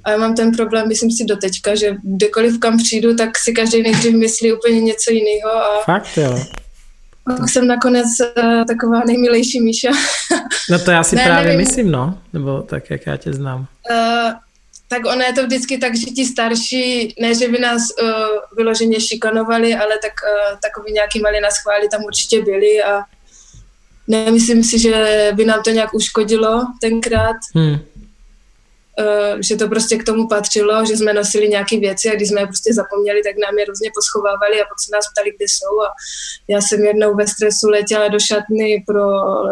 A 0.03 0.11
já 0.11 0.17
mám 0.17 0.35
ten 0.35 0.51
problém, 0.51 0.87
myslím 0.87 1.11
si 1.11 1.25
doteďka, 1.25 1.75
že 1.75 1.95
kdekoliv 2.03 2.59
kam 2.59 2.77
přijdu, 2.77 3.15
tak 3.15 3.37
si 3.37 3.53
každý 3.53 3.81
nejdřív 3.81 4.15
myslí 4.15 4.53
úplně 4.53 4.81
něco 4.81 5.11
jiného. 5.11 5.51
A 5.51 5.83
Fakt 5.83 6.17
jo. 6.17 6.39
Pak 7.23 7.49
jsem 7.49 7.67
nakonec 7.67 8.07
uh, 8.37 8.65
taková 8.65 9.01
nejmilejší 9.07 9.61
Míša. 9.61 9.89
no 10.69 10.79
to 10.79 10.91
já 10.91 11.03
si 11.03 11.15
ne, 11.15 11.23
právě 11.23 11.43
nevím. 11.51 11.59
myslím, 11.59 11.91
no. 11.91 12.17
Nebo 12.33 12.61
tak, 12.61 12.89
jak 12.89 13.05
já 13.05 13.17
tě 13.17 13.33
znám. 13.33 13.67
Uh, 13.91 14.31
tak 14.87 15.05
ono 15.05 15.21
je 15.21 15.33
to 15.33 15.43
vždycky 15.43 15.77
tak, 15.77 15.95
že 15.95 16.05
ti 16.05 16.25
starší, 16.25 17.15
ne, 17.19 17.35
že 17.35 17.47
by 17.47 17.59
nás 17.59 17.81
uh, 18.01 18.09
vyloženě 18.55 18.99
šikanovali, 18.99 19.75
ale 19.75 19.99
tak 20.01 20.11
uh, 20.23 20.59
takový 20.59 20.93
nějaký 20.93 21.19
malý 21.19 21.41
nás 21.41 21.57
chváli 21.57 21.89
tam 21.89 22.03
určitě 22.03 22.41
byli 22.41 22.83
a 22.83 23.03
nemyslím 24.07 24.63
si, 24.63 24.79
že 24.79 25.31
by 25.35 25.45
nám 25.45 25.63
to 25.63 25.69
nějak 25.69 25.93
uškodilo 25.93 26.65
tenkrát. 26.81 27.35
Hmm. 27.55 27.79
Uh, 28.99 29.39
že 29.47 29.55
to 29.55 29.67
prostě 29.67 29.97
k 29.97 30.03
tomu 30.03 30.27
patřilo, 30.27 30.85
že 30.85 30.97
jsme 30.97 31.13
nosili 31.13 31.47
nějaké 31.47 31.79
věci 31.79 32.09
a 32.09 32.15
když 32.15 32.29
jsme 32.29 32.41
je 32.41 32.47
prostě 32.53 32.73
zapomněli, 32.73 33.19
tak 33.23 33.35
nám 33.45 33.59
je 33.59 33.65
různě 33.65 33.89
poschovávali 33.97 34.55
a 34.61 34.69
pak 34.71 34.79
se 34.83 34.89
nás 34.95 35.05
ptali, 35.11 35.29
kde 35.35 35.45
jsou 35.53 35.73
a 35.87 35.89
já 36.53 36.59
jsem 36.61 36.79
jednou 36.89 37.15
ve 37.15 37.27
stresu 37.27 37.65
letěla 37.77 38.07
do 38.07 38.19
šatny 38.19 38.83
pro 38.87 39.05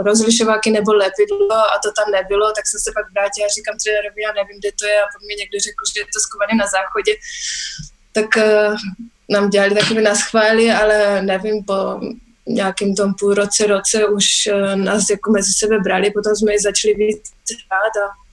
rozlišováky 0.07 0.69
nebo 0.77 0.91
lepidlo 0.93 1.57
a 1.73 1.75
to 1.83 1.89
tam 1.97 2.07
nebylo, 2.17 2.45
tak 2.57 2.65
jsem 2.67 2.79
se 2.85 2.91
pak 2.97 3.05
vrátila 3.15 3.45
a 3.47 3.55
říkám 3.57 3.75
trenérovi, 3.83 4.21
já 4.27 4.31
nevím, 4.39 4.57
kde 4.59 4.71
to 4.79 4.85
je 4.91 4.97
a 5.03 5.07
pak 5.13 5.21
mi 5.27 5.33
někdo 5.41 5.57
řekl, 5.67 5.83
že 5.91 5.97
je 6.01 6.05
to 6.15 6.19
skované 6.27 6.53
na 6.63 6.67
záchodě. 6.75 7.13
Tak 8.17 8.29
uh, 8.37 8.75
nám 9.35 9.45
dělali 9.53 9.73
takové 9.75 10.01
nás 10.01 10.19
chvály, 10.29 10.65
ale 10.71 10.97
nevím, 11.31 11.57
po 11.69 11.77
nějakým 12.47 12.95
tom 12.95 13.09
půl 13.19 13.33
roce, 13.33 13.61
roce 13.67 13.97
už 14.17 14.25
uh, 14.53 14.75
nás 14.75 15.09
jako 15.09 15.31
mezi 15.31 15.51
sebe 15.61 15.75
brali, 15.79 16.11
potom 16.11 16.35
jsme 16.35 16.51
ji 16.53 16.59
začali 16.59 16.93
víc 16.93 17.21
hrát 17.69 17.95
a 18.03 18.24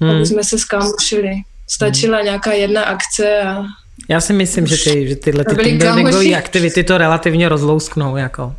hmm. 0.00 0.10
aby 0.10 0.26
jsme 0.26 0.44
se 0.44 0.58
skámošili. 0.58 1.32
Stačila 1.68 2.16
hmm. 2.16 2.24
nějaká 2.24 2.52
jedna 2.52 2.82
akce 2.82 3.42
a 3.42 3.64
já 4.08 4.20
si 4.20 4.32
myslím, 4.32 4.66
že, 4.66 4.76
ty, 4.76 5.08
že 5.08 5.16
tyhle 5.16 5.44
ty 5.44 5.54
teambuildingové 5.54 6.34
aktivity 6.34 6.84
to 6.84 6.98
relativně 6.98 7.48
rozlousknou. 7.48 8.16
Jako. 8.16 8.54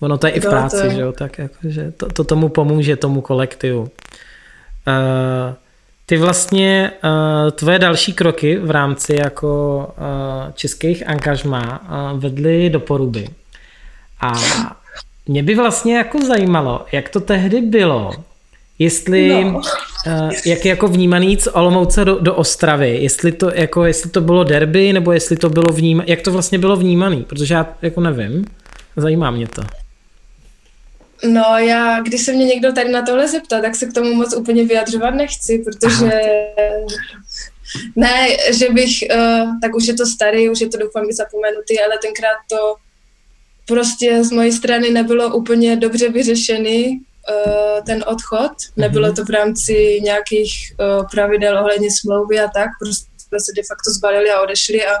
Ono 0.00 0.18
to 0.18 0.26
je 0.26 0.32
i 0.32 0.40
v 0.40 0.42
práci, 0.42 0.76
to 0.76 0.84
je. 0.84 0.94
že 0.94 1.00
jo? 1.00 1.12
Tak 1.12 1.38
jako, 1.38 1.54
že 1.64 1.92
to, 1.92 2.08
to 2.08 2.24
tomu 2.24 2.48
pomůže, 2.48 2.96
tomu 2.96 3.20
kolektivu. 3.20 3.80
Uh, 3.80 3.88
ty 6.06 6.16
vlastně, 6.16 6.90
uh, 7.04 7.50
tvoje 7.50 7.78
další 7.78 8.12
kroky 8.12 8.56
v 8.56 8.70
rámci 8.70 9.16
jako 9.20 9.78
uh, 9.98 10.52
českých 10.52 11.08
angažmá 11.08 11.82
uh, 11.82 12.20
vedly 12.20 12.70
do 12.70 12.80
poruby. 12.80 13.28
A 14.20 14.32
mě 15.26 15.42
by 15.42 15.54
vlastně 15.54 15.96
jako 15.96 16.18
zajímalo, 16.26 16.86
jak 16.92 17.08
to 17.08 17.20
tehdy 17.20 17.60
bylo, 17.60 18.12
Jestli, 18.78 19.44
no. 19.44 19.60
uh, 20.06 20.30
jak 20.46 20.64
je 20.64 20.68
jako 20.68 20.88
vnímaný 20.88 21.36
z 21.40 21.46
Olomouce 21.46 22.04
do, 22.04 22.18
do 22.18 22.34
Ostravy, 22.34 22.98
jestli 23.02 23.32
to, 23.32 23.50
jako, 23.54 23.84
jestli 23.84 24.10
to 24.10 24.20
bylo 24.20 24.44
derby, 24.44 24.92
nebo 24.92 25.12
jestli 25.12 25.36
to 25.36 25.50
bylo 25.50 25.72
vnímaný, 25.72 26.10
jak 26.10 26.22
to 26.22 26.32
vlastně 26.32 26.58
bylo 26.58 26.76
vnímaný, 26.76 27.22
protože 27.22 27.54
já 27.54 27.76
jako 27.82 28.00
nevím, 28.00 28.44
zajímá 28.96 29.30
mě 29.30 29.48
to. 29.48 29.62
No 31.28 31.58
já, 31.58 32.00
když 32.00 32.20
se 32.20 32.32
mě 32.32 32.44
někdo 32.44 32.72
tady 32.72 32.92
na 32.92 33.02
tohle 33.02 33.28
zeptá, 33.28 33.60
tak 33.60 33.76
se 33.76 33.86
k 33.86 33.92
tomu 33.92 34.14
moc 34.14 34.36
úplně 34.36 34.64
vyjadřovat 34.64 35.10
nechci, 35.10 35.64
protože 35.64 36.12
Aha. 36.12 36.86
ne, 37.96 38.28
že 38.52 38.68
bych, 38.70 38.90
uh, 39.14 39.60
tak 39.60 39.74
už 39.74 39.86
je 39.86 39.94
to 39.94 40.06
starý, 40.06 40.48
už 40.48 40.60
je 40.60 40.68
to 40.68 40.78
doufám 40.78 41.04
i 41.10 41.14
zapomenutý, 41.14 41.80
ale 41.80 41.98
tenkrát 42.02 42.36
to 42.50 42.74
prostě 43.66 44.24
z 44.24 44.30
mojej 44.30 44.52
strany 44.52 44.90
nebylo 44.90 45.36
úplně 45.36 45.76
dobře 45.76 46.08
vyřešený, 46.08 47.00
uh, 47.28 47.84
ten 47.84 48.04
odchod. 48.06 48.52
Nebylo 48.76 49.06
mhm. 49.06 49.16
to 49.16 49.24
v 49.24 49.30
rámci 49.30 50.00
nějakých 50.02 50.52
uh, 50.78 51.06
pravidel 51.10 51.58
ohledně 51.58 51.88
smlouvy 52.00 52.40
a 52.40 52.48
tak, 52.48 52.68
prostě 52.80 53.14
se 53.38 53.52
de 53.56 53.62
facto 53.62 53.90
zbalili 53.90 54.30
a 54.30 54.40
odešli 54.40 54.86
a 54.86 54.92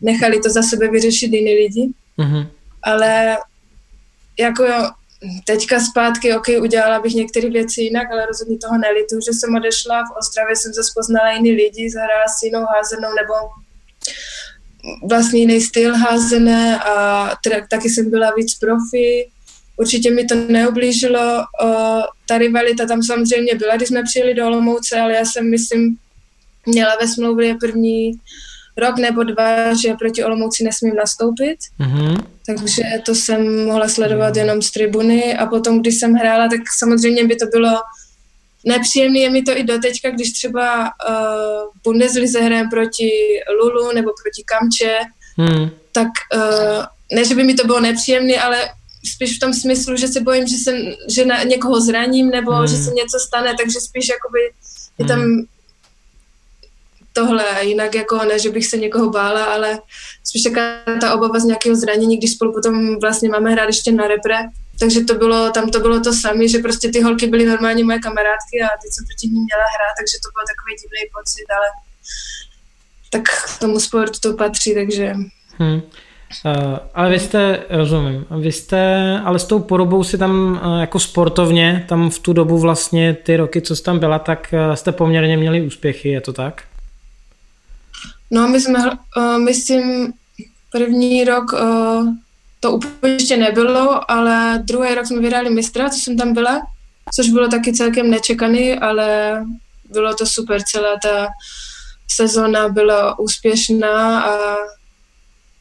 nechali 0.00 0.40
to 0.40 0.50
za 0.50 0.62
sebe 0.62 0.88
vyřešit 0.88 1.32
jiní 1.32 1.54
lidi. 1.54 1.88
Mm-hmm. 2.18 2.48
Ale 2.82 3.38
jako 4.38 4.64
jo, 4.64 4.90
teďka 5.44 5.80
zpátky, 5.80 6.34
ok, 6.34 6.46
udělala 6.60 7.00
bych 7.00 7.14
některé 7.14 7.50
věci 7.50 7.80
jinak, 7.80 8.10
ale 8.12 8.26
rozhodně 8.26 8.58
toho 8.58 8.78
nelitu, 8.78 9.16
že 9.26 9.32
jsem 9.32 9.54
odešla, 9.54 10.04
v 10.04 10.16
Ostravě 10.18 10.56
jsem 10.56 10.74
se 10.74 10.80
poznala 10.94 11.32
jiný 11.32 11.52
lidi, 11.52 11.90
zahrála 11.90 12.28
s 12.38 12.42
jinou 12.42 12.64
házenou 12.64 13.08
nebo 13.08 13.34
vlastně 15.08 15.40
jiný 15.40 15.60
styl 15.60 15.96
házené 15.96 16.80
a 16.80 17.26
teda, 17.44 17.56
taky 17.70 17.90
jsem 17.90 18.10
byla 18.10 18.30
víc 18.36 18.58
profi, 18.58 19.30
Určitě 19.80 20.10
mi 20.10 20.24
to 20.24 20.34
neoblížilo. 20.34 21.44
Ta 22.28 22.38
rivalita 22.38 22.86
tam 22.86 23.02
samozřejmě 23.02 23.54
byla, 23.54 23.76
když 23.76 23.88
jsme 23.88 24.02
přijeli 24.02 24.34
do 24.34 24.46
Olomouce, 24.46 25.00
ale 25.00 25.14
já 25.14 25.24
jsem, 25.24 25.50
myslím, 25.50 25.96
měla 26.66 26.96
ve 27.00 27.08
smlouvě 27.08 27.54
první 27.60 28.12
rok 28.76 28.98
nebo 28.98 29.22
dva, 29.22 29.74
že 29.74 29.94
proti 29.94 30.24
Olomouci 30.24 30.64
nesmím 30.64 30.94
nastoupit. 30.94 31.56
Mm-hmm. 31.80 32.24
Takže 32.46 32.82
to 33.06 33.14
jsem 33.14 33.64
mohla 33.64 33.88
sledovat 33.88 34.36
jenom 34.36 34.62
z 34.62 34.70
tribuny 34.70 35.36
a 35.36 35.46
potom, 35.46 35.80
když 35.80 35.94
jsem 35.94 36.12
hrála, 36.14 36.48
tak 36.48 36.60
samozřejmě 36.78 37.26
by 37.26 37.36
to 37.36 37.46
bylo 37.46 37.70
nepříjemné, 38.66 39.18
je 39.18 39.30
mi 39.30 39.42
to 39.42 39.58
i 39.58 39.64
doteďka, 39.64 40.10
když 40.10 40.32
třeba 40.32 40.82
uh, 40.82 41.72
Bundeslize 41.84 42.40
hrajem 42.40 42.70
proti 42.70 43.10
Lulu 43.60 43.92
nebo 43.94 44.10
proti 44.22 44.42
Kamče, 44.44 44.98
mm. 45.36 45.70
tak 45.92 46.08
uh, 46.34 46.84
ne, 47.12 47.24
že 47.24 47.34
by 47.34 47.44
mi 47.44 47.54
to 47.54 47.66
bylo 47.66 47.80
nepříjemné, 47.80 48.36
ale 48.36 48.68
spíš 49.04 49.36
v 49.36 49.40
tom 49.40 49.54
smyslu, 49.54 49.96
že 49.96 50.08
se 50.08 50.20
bojím, 50.20 50.46
že, 50.46 50.56
se, 50.56 50.72
že 51.08 51.24
na 51.24 51.42
někoho 51.42 51.80
zraním 51.80 52.30
nebo 52.30 52.52
hmm. 52.52 52.66
že 52.66 52.76
se 52.76 52.90
něco 52.90 53.18
stane, 53.26 53.54
takže 53.58 53.80
spíš 53.80 54.08
jakoby 54.08 54.40
je 54.98 55.04
tam 55.04 55.20
hmm. 55.20 55.46
tohle, 57.12 57.44
jinak 57.64 57.94
jako 57.94 58.24
ne, 58.24 58.38
že 58.38 58.50
bych 58.50 58.66
se 58.66 58.76
někoho 58.76 59.10
bála, 59.10 59.44
ale 59.44 59.80
spíš 60.24 60.42
taká 60.42 60.82
ta 61.00 61.14
obava 61.14 61.38
z 61.38 61.44
nějakého 61.44 61.76
zranění, 61.76 62.16
když 62.16 62.32
spolu 62.32 62.52
potom 62.52 63.00
vlastně 63.00 63.28
máme 63.28 63.50
hrát 63.50 63.66
ještě 63.66 63.92
na 63.92 64.06
repre, 64.06 64.36
takže 64.80 65.00
to 65.00 65.14
bylo, 65.14 65.50
tam 65.50 65.70
to 65.70 65.80
bylo 65.80 66.00
to 66.00 66.12
samé, 66.12 66.48
že 66.48 66.58
prostě 66.58 66.88
ty 66.88 67.00
holky 67.00 67.26
byly 67.26 67.46
normálně 67.46 67.84
moje 67.84 67.98
kamarádky 67.98 68.56
a 68.64 68.68
teď 68.82 68.90
jsem 68.92 69.04
proti 69.06 69.26
ní 69.26 69.40
měla 69.40 69.66
hrát, 69.74 69.94
takže 69.98 70.16
to 70.24 70.28
byl 70.34 70.44
takový 70.52 70.72
divný 70.80 71.10
pocit, 71.16 71.46
ale 71.56 71.66
tak 73.10 73.22
k 73.22 73.58
tomu 73.58 73.80
sportu 73.80 74.18
to 74.20 74.32
patří, 74.36 74.74
takže... 74.74 75.14
Hmm. 75.58 75.80
Uh, 76.44 76.78
ale 76.94 77.10
vy 77.10 77.20
jste, 77.20 77.62
rozumím, 77.70 78.26
vy 78.40 78.52
jste, 78.52 79.20
ale 79.24 79.38
s 79.38 79.44
tou 79.44 79.58
porobou 79.58 80.04
si 80.04 80.18
tam 80.18 80.60
uh, 80.64 80.80
jako 80.80 81.00
sportovně, 81.00 81.84
tam 81.88 82.10
v 82.10 82.18
tu 82.18 82.32
dobu 82.32 82.58
vlastně 82.58 83.14
ty 83.14 83.36
roky, 83.36 83.62
co 83.62 83.76
jste 83.76 83.84
tam 83.84 83.98
byla, 83.98 84.18
tak 84.18 84.54
uh, 84.68 84.74
jste 84.74 84.92
poměrně 84.92 85.36
měli 85.36 85.62
úspěchy, 85.62 86.08
je 86.08 86.20
to 86.20 86.32
tak? 86.32 86.62
No 88.30 88.48
my 88.48 88.60
jsme, 88.60 88.90
uh, 89.16 89.38
myslím, 89.38 90.12
první 90.72 91.24
rok 91.24 91.52
uh, 91.52 92.08
to 92.60 92.72
úplně 92.72 93.12
ještě 93.12 93.36
nebylo, 93.36 94.10
ale 94.10 94.62
druhý 94.64 94.94
rok 94.94 95.06
jsme 95.06 95.20
vyhráli 95.20 95.50
mistra, 95.50 95.90
co 95.90 95.98
jsem 95.98 96.16
tam 96.16 96.34
byla, 96.34 96.60
což 97.14 97.30
bylo 97.30 97.48
taky 97.48 97.72
celkem 97.72 98.10
nečekaný, 98.10 98.74
ale 98.74 99.40
bylo 99.90 100.14
to 100.14 100.26
super, 100.26 100.62
celá 100.62 100.96
ta 101.02 101.28
sezona 102.10 102.68
byla 102.68 103.18
úspěšná 103.18 104.22
a 104.22 104.56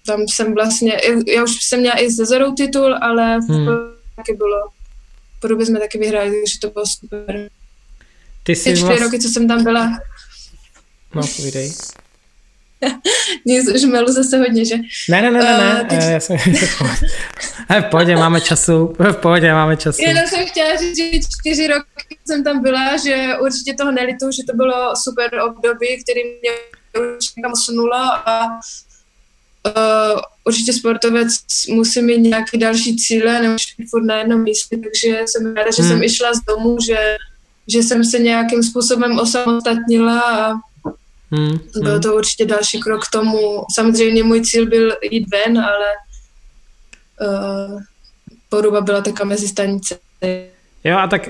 tam 0.09 0.27
jsem 0.27 0.53
vlastně, 0.53 0.97
já 1.27 1.43
už 1.43 1.63
jsem 1.63 1.79
měla 1.79 2.01
i 2.01 2.11
ze 2.11 2.25
Zorou 2.25 2.53
titul, 2.53 2.95
ale 3.01 3.39
v 3.39 3.51
hmm. 3.51 3.67
taky 4.15 4.33
bylo, 4.33 4.69
podobě 5.39 5.65
jsme 5.65 5.79
taky 5.79 5.97
vyhráli, 5.97 6.29
takže 6.29 6.59
to 6.61 6.69
bylo 6.69 6.85
super. 6.85 7.49
Ty 8.43 8.55
jsi 8.55 8.61
čtyři 8.61 8.83
vlast... 8.83 9.01
roky, 9.01 9.19
co 9.19 9.29
jsem 9.29 9.47
tam 9.47 9.63
byla. 9.63 9.99
No, 11.15 11.21
povídej. 11.35 11.73
Nic, 13.45 13.69
už 13.75 13.83
melu 13.83 14.11
zase 14.11 14.37
hodně, 14.37 14.65
že? 14.65 14.75
Ne, 15.09 15.21
ne, 15.21 15.31
ne, 15.31 15.39
ne, 15.39 15.57
ne. 15.57 15.81
Uh, 15.81 15.87
teď... 15.87 15.99
já 16.09 16.19
jsem, 16.19 16.37
v 17.81 17.89
pohodě, 17.91 18.15
máme 18.15 18.41
času, 18.41 18.95
v 18.99 19.13
pohodě, 19.13 19.53
máme 19.53 19.77
času. 19.77 20.01
Jenom 20.01 20.27
jsem 20.27 20.45
chtěla 20.45 20.75
říct, 20.75 20.97
že 20.97 21.19
čtyři 21.19 21.67
roky 21.67 22.17
jsem 22.25 22.43
tam 22.43 22.61
byla, 22.61 22.97
že 22.97 23.27
určitě 23.41 23.73
toho 23.73 23.91
nelitu, 23.91 24.31
že 24.31 24.43
to 24.49 24.55
bylo 24.55 24.93
super 24.95 25.39
období, 25.39 26.03
který 26.03 26.21
mě 26.23 26.51
už 27.17 27.35
někam 27.35 27.55
sunulo 27.55 28.03
a 28.25 28.59
uh, 29.67 30.21
určitě 30.45 30.73
sportovec 30.73 31.31
musí 31.69 32.01
mít 32.01 32.17
nějaké 32.17 32.57
další 32.57 32.97
cíle, 32.97 33.55
být 33.77 33.89
furt 33.89 34.05
na 34.05 34.17
jednom 34.17 34.43
místě, 34.43 34.77
takže 34.77 35.21
jsem 35.25 35.55
ráda, 35.55 35.71
že 35.71 35.83
hmm. 35.83 35.91
jsem 35.91 36.03
išla 36.03 36.33
z 36.33 36.39
domu, 36.47 36.77
že, 36.85 37.17
že 37.67 37.83
jsem 37.83 38.03
se 38.03 38.19
nějakým 38.19 38.63
způsobem 38.63 39.19
osamostatnila 39.19 40.21
a 40.21 40.53
hmm. 41.31 41.59
byl 41.81 41.91
hmm. 41.91 42.01
to 42.01 42.15
určitě 42.15 42.45
další 42.45 42.79
krok 42.79 43.05
k 43.05 43.11
tomu. 43.11 43.63
Samozřejmě 43.75 44.23
můj 44.23 44.41
cíl 44.41 44.65
byl 44.65 44.97
jít 45.11 45.27
ven, 45.31 45.59
ale 45.59 45.87
uh, 47.21 47.81
Poruba 48.49 48.81
byla 48.81 49.01
taká 49.01 49.23
mezi 49.23 49.47
stanice. 49.47 49.99
Jo 50.83 50.97
a 50.97 51.07
tak 51.07 51.29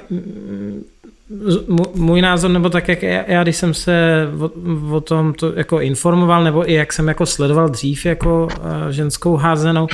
můj 1.96 2.22
názor, 2.22 2.52
nebo 2.52 2.70
tak, 2.70 2.88
jak 2.88 3.04
já, 3.04 3.24
já 3.28 3.44
když 3.44 3.56
jsem 3.56 3.74
se 3.74 4.28
o, 4.40 4.52
o 4.96 5.02
tom 5.02 5.34
to 5.34 5.54
jako 5.56 5.80
informoval, 5.80 6.44
nebo 6.44 6.70
i 6.70 6.74
jak 6.74 6.94
jsem 6.94 7.08
jako 7.08 7.26
sledoval 7.26 7.70
dřív 7.70 8.06
jako 8.06 8.44
uh, 8.46 8.90
ženskou 8.90 9.36
házenou, 9.36 9.88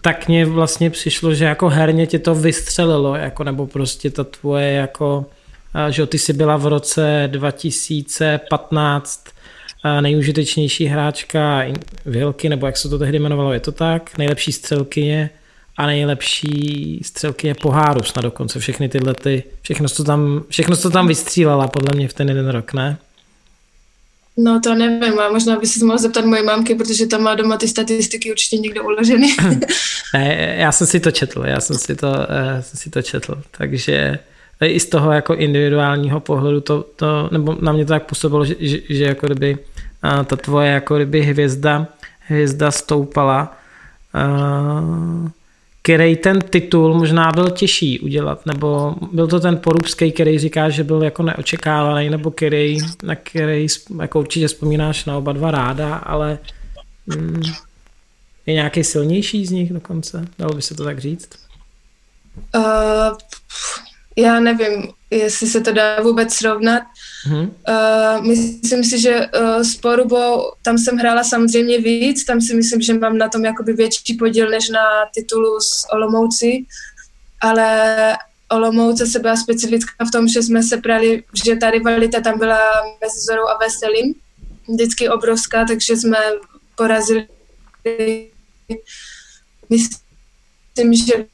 tak 0.00 0.28
mně 0.28 0.46
vlastně 0.46 0.90
přišlo, 0.90 1.34
že 1.34 1.44
jako 1.44 1.68
herně 1.68 2.06
tě 2.06 2.18
to 2.18 2.34
vystřelilo, 2.34 3.14
jako 3.14 3.44
nebo 3.44 3.66
prostě 3.66 4.10
ta 4.10 4.24
tvoje 4.24 4.72
jako, 4.72 5.26
uh, 5.74 5.90
že 5.90 6.06
ty 6.06 6.18
jsi 6.18 6.32
byla 6.32 6.56
v 6.56 6.66
roce 6.66 7.28
2015 7.32 9.24
uh, 9.84 10.00
nejužitečnější 10.00 10.86
hráčka 10.86 11.64
Vilky, 12.06 12.48
nebo 12.48 12.66
jak 12.66 12.76
se 12.76 12.88
to 12.88 12.98
tehdy 12.98 13.18
jmenovalo, 13.18 13.52
je 13.52 13.60
to 13.60 13.72
tak? 13.72 14.18
Nejlepší 14.18 14.52
střelkyně 14.52 15.30
a 15.78 15.86
nejlepší 15.86 17.00
střelky 17.04 17.46
je 17.46 17.54
poháru 17.54 18.02
snad 18.02 18.22
dokonce. 18.22 18.58
Všechny 18.58 18.88
tyhle 18.88 19.14
ty, 19.14 19.44
všechno, 19.62 19.88
co 19.88 20.04
tam, 20.04 20.42
všechno, 20.48 20.76
co 20.76 20.90
tam 20.90 21.08
vystřílela 21.08 21.68
podle 21.68 21.96
mě 21.96 22.08
v 22.08 22.12
ten 22.12 22.28
jeden 22.28 22.48
rok, 22.48 22.72
ne? 22.72 22.98
No 24.36 24.60
to 24.60 24.74
nevím, 24.74 25.20
a 25.20 25.30
možná 25.30 25.58
by 25.58 25.66
si 25.66 25.84
mohl 25.84 25.98
zeptat 25.98 26.24
moje 26.24 26.42
mámky, 26.42 26.74
protože 26.74 27.06
tam 27.06 27.22
má 27.22 27.34
doma 27.34 27.56
ty 27.56 27.68
statistiky 27.68 28.30
určitě 28.30 28.56
někdo 28.56 28.84
uloženy. 28.84 29.28
ne, 30.14 30.54
já 30.58 30.72
jsem 30.72 30.86
si 30.86 31.00
to 31.00 31.10
četl, 31.10 31.42
já 31.46 31.60
jsem 31.60 31.78
si 31.78 31.96
to, 31.96 32.06
uh, 32.06 32.60
jsem 32.60 32.78
si 32.78 32.90
to 32.90 33.02
četl, 33.02 33.42
takže 33.58 34.18
i 34.64 34.80
z 34.80 34.86
toho 34.86 35.12
jako 35.12 35.34
individuálního 35.34 36.20
pohledu 36.20 36.60
to, 36.60 36.84
to 36.96 37.28
nebo 37.32 37.56
na 37.60 37.72
mě 37.72 37.84
to 37.84 37.92
tak 37.92 38.06
působilo, 38.06 38.44
že, 38.44 38.54
že, 38.58 38.78
že 38.88 39.04
jako 39.04 39.26
kdyby 39.26 39.58
uh, 40.04 40.24
ta 40.24 40.36
tvoje 40.36 40.70
jako 40.70 40.96
kdyby 40.96 41.22
hvězda, 41.22 41.86
hvězda 42.20 42.70
stoupala 42.70 43.56
uh, 44.14 45.30
který 45.88 46.16
ten 46.16 46.40
titul 46.40 46.94
možná 46.94 47.32
byl 47.32 47.50
těžší 47.50 48.00
udělat, 48.00 48.46
nebo 48.46 48.94
byl 49.12 49.26
to 49.26 49.40
ten 49.40 49.56
porubský, 49.56 50.12
který 50.12 50.38
říká, 50.38 50.70
že 50.70 50.84
byl 50.84 51.02
jako 51.02 51.22
neočekávaný, 51.22 52.10
nebo 52.10 52.30
který, 52.30 52.78
na 53.02 53.14
který 53.14 53.66
jako 54.00 54.20
určitě 54.20 54.48
vzpomínáš 54.48 55.04
na 55.04 55.18
oba 55.18 55.32
dva 55.32 55.50
ráda, 55.50 55.96
ale 55.96 56.38
mm, 57.06 57.42
je 58.46 58.54
nějaký 58.54 58.84
silnější 58.84 59.46
z 59.46 59.50
nich 59.50 59.72
dokonce? 59.72 60.24
Dalo 60.38 60.54
by 60.54 60.62
se 60.62 60.74
to 60.74 60.84
tak 60.84 60.98
říct? 60.98 61.28
Uh, 62.56 63.16
já 64.16 64.40
nevím, 64.40 64.88
jestli 65.10 65.46
se 65.46 65.60
to 65.60 65.72
dá 65.72 66.02
vůbec 66.02 66.34
srovnat. 66.34 66.82
Mm-hmm. 67.28 67.50
Uh, 67.68 68.26
myslím 68.26 68.84
si, 68.84 69.00
že 69.00 69.26
uh, 69.40 69.62
s 69.62 69.76
Porubou, 69.76 70.52
tam 70.62 70.78
jsem 70.78 70.96
hrála 70.96 71.24
samozřejmě 71.24 71.78
víc, 71.78 72.24
tam 72.24 72.40
si 72.40 72.54
myslím, 72.54 72.80
že 72.80 72.94
mám 72.94 73.18
na 73.18 73.28
tom 73.28 73.44
jakoby 73.44 73.72
větší 73.72 74.14
podíl 74.14 74.50
než 74.50 74.68
na 74.68 74.80
titulu 75.14 75.60
s 75.60 75.92
Olomouci, 75.92 76.64
ale 77.40 78.16
Olomouce 78.50 79.06
se 79.06 79.18
byla 79.18 79.36
specifická 79.36 80.04
v 80.04 80.10
tom, 80.10 80.28
že 80.28 80.42
jsme 80.42 80.62
se 80.62 80.76
prali, 80.76 81.24
že 81.44 81.56
ta 81.56 81.70
rivalita 81.70 82.20
tam 82.20 82.38
byla 82.38 82.58
mezi 83.00 83.20
Zorou 83.20 83.48
a 83.48 83.58
Veselým, 83.58 84.14
vždycky 84.68 85.08
obrovská, 85.08 85.64
takže 85.64 85.96
jsme 85.96 86.18
porazili 86.76 87.26
myslím, 89.70 90.94
že 90.94 91.26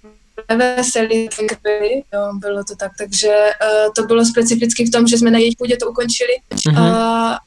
veselí 0.57 1.29
byli, 1.63 2.03
jo, 2.13 2.33
bylo 2.39 2.65
to 2.65 2.77
tak, 2.77 2.93
takže 2.99 3.29
uh, 3.29 3.93
to 3.97 4.03
bylo 4.03 4.25
specificky 4.25 4.85
v 4.85 4.91
tom, 4.91 5.07
že 5.07 5.19
jsme 5.19 5.31
na 5.31 5.39
jejich 5.39 5.57
půdě 5.59 5.77
to 5.77 5.91
ukončili 5.91 6.33
uh-huh. 6.55 6.79
a 6.79 7.39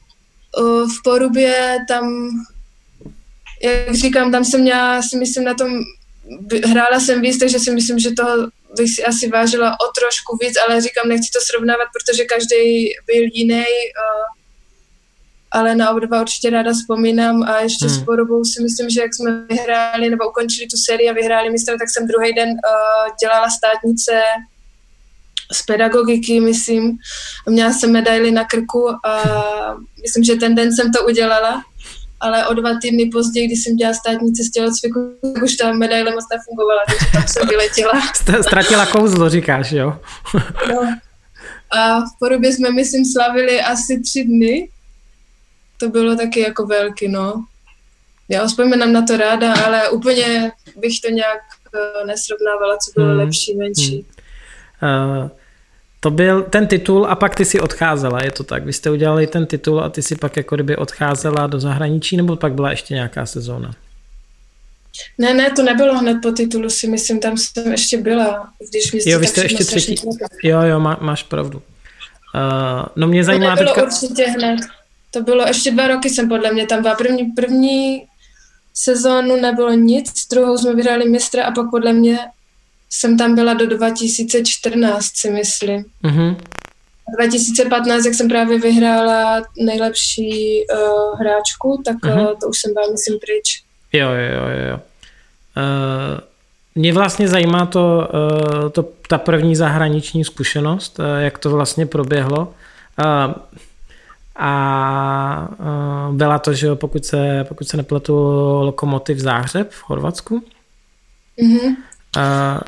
uh, 0.60 0.88
v 0.88 1.02
Porubě 1.04 1.78
tam, 1.88 2.28
jak 3.62 3.94
říkám, 3.94 4.32
tam 4.32 4.44
jsem 4.44 4.60
měla, 4.60 5.02
si 5.02 5.16
myslím, 5.16 5.44
na 5.44 5.54
tom, 5.54 5.70
hrála 6.64 7.00
jsem 7.00 7.20
víc, 7.20 7.38
takže 7.38 7.58
si 7.58 7.70
myslím, 7.70 7.98
že 7.98 8.10
toho 8.10 8.48
bych 8.76 8.94
si 8.94 9.04
asi 9.04 9.28
vážila 9.28 9.72
o 9.72 9.92
trošku 9.98 10.38
víc, 10.42 10.54
ale 10.68 10.80
říkám, 10.80 11.08
nechci 11.08 11.30
to 11.32 11.40
srovnávat, 11.40 11.88
protože 11.92 12.24
každý 12.24 12.88
byl 13.06 13.22
jiný. 13.32 13.64
Uh, 13.64 14.37
ale 15.50 15.74
na 15.74 15.90
oba 15.90 16.20
určitě 16.20 16.50
ráda 16.50 16.72
vzpomínám 16.72 17.42
a 17.42 17.60
ještě 17.60 17.86
hmm. 17.86 17.94
s 17.94 18.04
porobou 18.04 18.44
si 18.44 18.62
myslím, 18.62 18.90
že 18.90 19.00
jak 19.00 19.14
jsme 19.14 19.44
vyhráli 19.48 20.10
nebo 20.10 20.28
ukončili 20.28 20.66
tu 20.66 20.76
sérii 20.76 21.10
a 21.10 21.12
vyhráli 21.12 21.50
mistra, 21.50 21.74
tak 21.78 21.90
jsem 21.90 22.06
druhý 22.06 22.34
den 22.34 22.48
uh, 22.48 23.16
dělala 23.20 23.50
státnice 23.50 24.22
z 25.52 25.62
pedagogiky, 25.62 26.40
myslím. 26.40 26.98
Měla 27.46 27.72
jsem 27.72 27.92
medaily 27.92 28.30
na 28.30 28.44
krku 28.44 28.88
a 29.06 29.22
myslím, 30.02 30.24
že 30.24 30.34
ten 30.34 30.54
den 30.54 30.72
jsem 30.72 30.92
to 30.92 31.06
udělala, 31.06 31.62
ale 32.20 32.46
o 32.46 32.54
dva 32.54 32.70
týdny 32.82 33.10
později, 33.12 33.46
když 33.46 33.64
jsem 33.64 33.76
dělala 33.76 33.94
státnice 33.94 34.42
z 34.44 34.50
tělocviku, 34.50 35.00
tak 35.34 35.42
už 35.42 35.56
ta 35.56 35.72
medaile 35.72 36.10
moc 36.10 36.24
nefungovala, 36.32 36.80
takže 36.88 37.06
tam 37.12 37.28
jsem 37.28 37.48
vyletěla. 37.48 37.92
Ztratila 38.42 38.86
kouzlo, 38.86 39.30
říkáš, 39.30 39.72
jo? 39.72 40.00
no. 40.68 40.98
A 41.70 42.00
v 42.00 42.18
porobě 42.18 42.52
jsme, 42.52 42.70
myslím, 42.70 43.04
slavili 43.04 43.60
asi 43.60 44.00
tři 44.00 44.24
dny, 44.24 44.68
to 45.78 45.88
bylo 45.88 46.16
taky 46.16 46.40
jako 46.40 46.66
velký, 46.66 47.08
no. 47.08 47.44
Já 48.28 48.46
vzpomínám 48.46 48.92
na 48.92 49.02
to 49.02 49.16
ráda, 49.16 49.54
ale 49.54 49.88
úplně 49.88 50.52
bych 50.76 51.00
to 51.00 51.10
nějak 51.10 51.40
uh, 51.74 52.06
nesrovnávala, 52.06 52.76
co 52.76 52.90
bylo 52.94 53.08
hmm. 53.08 53.18
lepší, 53.18 53.56
menší. 53.56 54.06
Hmm. 54.80 55.22
Uh, 55.22 55.30
to 56.00 56.10
byl 56.10 56.42
ten 56.42 56.66
titul 56.66 57.06
a 57.06 57.14
pak 57.14 57.34
ty 57.34 57.44
si 57.44 57.60
odcházela, 57.60 58.24
je 58.24 58.30
to 58.30 58.44
tak? 58.44 58.64
Vy 58.64 58.72
jste 58.72 58.90
udělali 58.90 59.26
ten 59.26 59.46
titul 59.46 59.80
a 59.80 59.88
ty 59.88 60.02
si 60.02 60.16
pak 60.16 60.36
jako 60.36 60.54
kdyby 60.54 60.76
odcházela 60.76 61.46
do 61.46 61.60
zahraničí, 61.60 62.16
nebo 62.16 62.36
pak 62.36 62.52
byla 62.52 62.70
ještě 62.70 62.94
nějaká 62.94 63.26
sezóna? 63.26 63.74
Ne, 65.18 65.34
ne, 65.34 65.50
to 65.50 65.62
nebylo 65.62 65.98
hned 65.98 66.18
po 66.22 66.32
titulu, 66.32 66.70
si 66.70 66.88
myslím, 66.88 67.20
tam 67.20 67.36
jsem 67.36 67.72
ještě 67.72 67.96
byla, 67.96 68.48
když 68.70 68.92
mě 68.92 69.02
Jo, 69.06 69.18
vy 69.18 69.26
jste 69.26 69.42
ještě 69.42 69.64
třetí, 69.64 69.94
jo, 70.42 70.62
jo, 70.62 70.80
má, 70.80 70.98
máš 71.00 71.22
pravdu. 71.22 71.62
Uh, 72.34 72.86
no 72.96 73.06
mě 73.06 73.24
zajímá 73.24 73.46
to 73.46 73.50
nebylo 73.50 73.74
teďka... 73.74 73.86
určitě 73.86 74.24
hned. 74.24 74.60
To 75.10 75.22
bylo 75.22 75.46
ještě 75.46 75.70
dva 75.70 75.88
roky 75.88 76.10
jsem 76.10 76.28
podle 76.28 76.52
mě 76.52 76.66
tam 76.66 76.82
byla. 76.82 76.94
První, 76.94 77.24
první 77.24 78.06
sezónu 78.74 79.40
nebylo 79.40 79.72
nic, 79.72 80.28
druhou 80.30 80.58
jsme 80.58 80.74
vyhráli 80.74 81.08
mistra 81.08 81.44
a 81.44 81.50
pak 81.50 81.70
podle 81.70 81.92
mě 81.92 82.18
jsem 82.90 83.18
tam 83.18 83.34
byla 83.34 83.54
do 83.54 83.66
2014, 83.66 85.06
si 85.14 85.30
myslím. 85.30 85.84
Mm-hmm. 86.04 86.36
2015, 87.16 88.04
jak 88.04 88.14
jsem 88.14 88.28
právě 88.28 88.58
vyhrála 88.58 89.42
nejlepší 89.58 90.64
uh, 90.72 91.20
hráčku, 91.20 91.82
tak 91.84 91.96
mm-hmm. 91.96 92.20
uh, 92.20 92.38
to 92.40 92.48
už 92.48 92.58
jsem 92.58 92.74
byla, 92.74 92.86
myslím, 92.90 93.18
pryč. 93.18 93.62
Jo, 93.92 94.08
jo, 94.08 94.48
jo, 94.48 94.70
jo. 94.70 94.80
Uh, 95.56 96.20
mě 96.74 96.92
vlastně 96.92 97.28
zajímá 97.28 97.66
to, 97.66 98.08
uh, 98.14 98.68
to, 98.68 98.88
ta 99.08 99.18
první 99.18 99.56
zahraniční 99.56 100.24
zkušenost, 100.24 100.98
uh, 100.98 101.04
jak 101.18 101.38
to 101.38 101.50
vlastně 101.50 101.86
proběhlo. 101.86 102.54
Uh, 103.04 103.34
a 104.38 105.48
uh, 105.58 106.16
byla 106.16 106.38
to, 106.38 106.54
že 106.54 106.74
pokud 106.74 107.04
se, 107.04 107.44
pokud 107.48 107.68
se 107.68 107.76
nepletu, 107.76 108.14
Lokomotiv 108.60 109.18
Záhřeb 109.18 109.70
v 109.70 109.82
Chorvatsku. 109.82 110.42
Mm-hmm. 111.42 111.76
Uh, 112.16 112.60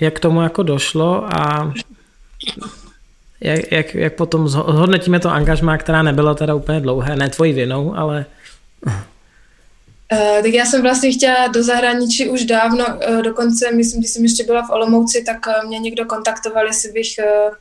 jak 0.00 0.20
tomu 0.20 0.42
jako 0.42 0.62
došlo 0.62 1.34
a 1.34 1.72
jak, 3.40 3.72
jak, 3.72 3.94
jak 3.94 4.14
potom 4.14 4.48
zhodnotíme 4.48 5.20
to 5.20 5.30
angažmá, 5.30 5.78
která 5.78 6.02
nebyla 6.02 6.34
teda 6.34 6.54
úplně 6.54 6.80
dlouhé, 6.80 7.16
ne 7.16 7.28
tvojí 7.28 7.52
vinou, 7.52 7.94
ale... 7.96 8.26
Uh, 8.86 10.42
tak 10.42 10.52
já 10.52 10.64
jsem 10.64 10.82
vlastně 10.82 11.12
chtěla 11.12 11.46
do 11.46 11.62
zahraničí 11.62 12.28
už 12.28 12.44
dávno, 12.44 12.86
uh, 12.86 13.22
dokonce 13.22 13.72
myslím, 13.72 14.00
když 14.00 14.10
jsem 14.10 14.22
ještě 14.22 14.44
byla 14.44 14.66
v 14.66 14.70
Olomouci, 14.70 15.24
tak 15.24 15.46
uh, 15.46 15.68
mě 15.68 15.78
někdo 15.78 16.04
kontaktoval, 16.04 16.66
jestli 16.66 16.92
bych 16.92 17.06
uh, 17.18 17.54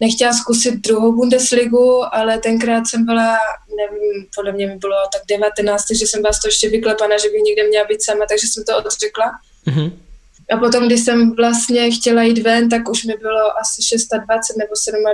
nechtěla 0.00 0.32
zkusit 0.32 0.74
druhou 0.74 1.12
Bundesligu, 1.12 2.14
ale 2.14 2.38
tenkrát 2.38 2.84
jsem 2.86 3.04
byla, 3.04 3.38
nevím, 3.76 4.26
podle 4.36 4.52
mě 4.52 4.66
mi 4.66 4.76
bylo 4.76 4.96
tak 5.12 5.22
19, 5.28 5.84
že 5.90 6.06
jsem 6.06 6.22
byla 6.22 6.32
z 6.32 6.40
toho 6.40 6.48
ještě 6.48 6.68
vyklepaná, 6.68 7.18
že 7.18 7.28
bych 7.28 7.42
někde 7.42 7.68
měla 7.68 7.84
být 7.86 8.04
sama, 8.04 8.24
takže 8.28 8.46
jsem 8.46 8.64
to 8.64 8.78
odřekla. 8.78 9.32
Mm-hmm. 9.66 9.92
A 10.50 10.56
potom, 10.56 10.86
když 10.86 11.00
jsem 11.00 11.36
vlastně 11.36 11.90
chtěla 11.90 12.22
jít 12.22 12.38
ven, 12.38 12.68
tak 12.68 12.88
už 12.88 13.04
mi 13.04 13.14
bylo 13.16 13.60
asi 13.60 13.82
26 14.26 14.58
nebo 14.58 14.72
27, 14.74 15.04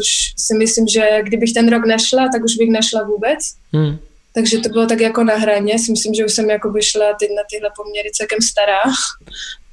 už 0.00 0.08
si 0.36 0.54
myslím, 0.54 0.88
že 0.88 1.22
kdybych 1.22 1.52
ten 1.52 1.68
rok 1.68 1.86
nešla, 1.86 2.28
tak 2.32 2.44
už 2.44 2.56
bych 2.56 2.70
nešla 2.70 3.02
vůbec. 3.02 3.38
Mm. 3.72 3.98
Takže 4.34 4.58
to 4.58 4.68
bylo 4.68 4.86
tak 4.86 5.00
jako 5.00 5.24
na 5.24 5.34
hraně. 5.34 5.78
Si 5.78 5.90
myslím, 5.90 6.14
že 6.14 6.24
už 6.24 6.32
jsem 6.32 6.50
jako 6.50 6.72
vyšla 6.72 7.06
teď 7.20 7.30
na 7.36 7.42
tyhle 7.50 7.70
poměry 7.76 8.10
celkem 8.12 8.38
stará 8.42 8.82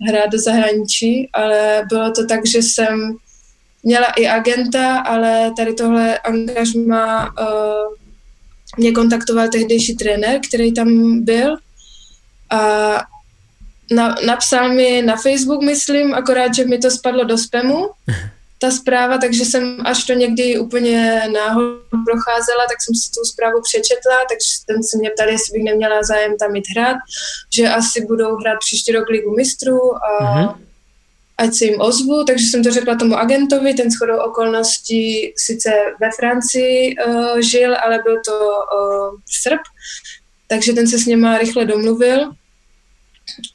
hrát 0.08 0.30
do 0.32 0.40
zahraničí, 0.40 1.30
ale 1.34 1.86
bylo 1.90 2.12
to 2.12 2.26
tak, 2.26 2.46
že 2.48 2.58
jsem 2.58 3.18
měla 3.84 4.08
i 4.08 4.28
agenta, 4.28 4.98
ale 4.98 5.52
tady 5.58 5.74
tohle 5.74 6.20
angažma 6.20 7.34
uh, 7.40 7.96
mě 8.78 8.92
kontaktoval 8.92 9.48
tehdejší 9.48 9.96
trenér, 9.96 10.40
který 10.48 10.74
tam 10.74 11.20
byl 11.24 11.58
a 12.50 12.60
na, 13.92 14.16
napsal 14.26 14.74
mi 14.74 15.02
na 15.02 15.16
Facebook, 15.16 15.62
myslím, 15.62 16.14
akorát, 16.14 16.56
že 16.56 16.66
mi 16.66 16.78
to 16.78 16.92
spadlo 16.92 17.24
do 17.24 17.38
spamu 17.38 17.90
ta 18.64 18.72
zpráva, 18.72 19.18
takže 19.18 19.46
jsem 19.46 19.78
až 19.86 20.04
to 20.04 20.14
někdy 20.14 20.60
úplně 20.60 21.22
náhodou 21.34 21.78
procházela, 21.90 22.64
tak 22.70 22.78
jsem 22.82 22.96
si 22.96 23.10
tu 23.12 23.26
zprávu 23.26 23.62
přečetla, 23.64 24.18
takže 24.30 24.50
ten 24.68 24.84
se 24.84 24.98
mě 24.98 25.10
ptali, 25.10 25.32
jestli 25.32 25.54
bych 25.54 25.64
neměla 25.64 26.04
zájem 26.04 26.38
tam 26.38 26.56
jít 26.56 26.66
hrát, 26.76 26.98
že 27.56 27.70
asi 27.70 28.06
budou 28.06 28.36
hrát 28.36 28.58
příští 28.60 28.92
rok 28.92 29.10
ligu 29.10 29.36
mistrů 29.36 29.80
a 29.96 30.10
mm-hmm. 30.24 30.56
Ať 31.44 31.54
se 31.54 31.66
jim 31.66 31.82
ozvu, 31.82 32.24
takže 32.24 32.46
jsem 32.46 32.64
to 32.64 32.72
řekla 32.72 32.96
tomu 32.96 33.18
agentovi, 33.18 33.74
ten 33.74 33.92
shodou 33.92 34.18
okolností 34.18 35.34
sice 35.38 35.70
ve 36.02 36.10
Francii 36.20 36.96
uh, 36.96 37.40
žil, 37.40 37.76
ale 37.76 38.00
byl 38.04 38.16
to 38.26 38.40
uh, 38.40 39.20
Srb, 39.42 39.62
takže 40.48 40.74
ten 40.74 40.88
se 40.88 41.00
s 41.00 41.06
něma 41.06 41.38
rychle 41.38 41.66
domluvil 41.66 42.32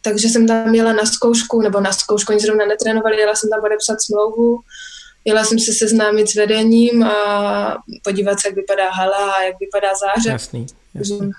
takže 0.03 0.29
jsem 0.29 0.47
tam 0.47 0.75
jela 0.75 0.93
na 0.93 1.05
zkoušku, 1.05 1.61
nebo 1.63 1.81
na 1.81 1.93
zkoušku, 1.93 2.33
oni 2.33 2.41
zrovna 2.41 2.67
netrénovali, 2.67 3.21
jela 3.21 3.35
jsem 3.35 3.51
tam 3.51 3.61
podepsat 3.61 3.97
smlouvu, 4.03 4.61
jela 5.25 5.45
jsem 5.45 5.59
se 5.59 5.73
seznámit 5.73 6.31
s 6.31 6.35
vedením 6.35 7.03
a 7.03 7.83
podívat 8.05 8.41
se, 8.41 8.49
jak 8.49 8.55
vypadá 8.55 8.91
hala 8.91 9.33
a 9.33 9.43
jak 9.43 9.57
vypadá 9.61 9.89
záře. 9.95 10.31
Jasný, 10.31 10.67
jasný. 10.95 11.31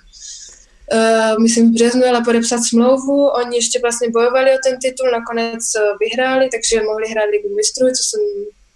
Uh, 0.92 1.42
myslím, 1.42 1.70
v 1.70 1.74
březnu 1.74 2.02
jela 2.02 2.20
podepsat 2.20 2.58
smlouvu, 2.68 3.28
oni 3.28 3.56
ještě 3.56 3.78
vlastně 3.82 4.08
bojovali 4.10 4.50
o 4.50 4.58
ten 4.64 4.78
titul, 4.78 5.10
nakonec 5.10 5.62
eh, 5.76 5.80
vyhráli, 6.00 6.48
takže 6.52 6.82
mohli 6.82 7.08
hrát 7.08 7.30
ligu 7.30 7.54
mistrů, 7.56 7.86
co 7.86 8.02
jsem, 8.02 8.20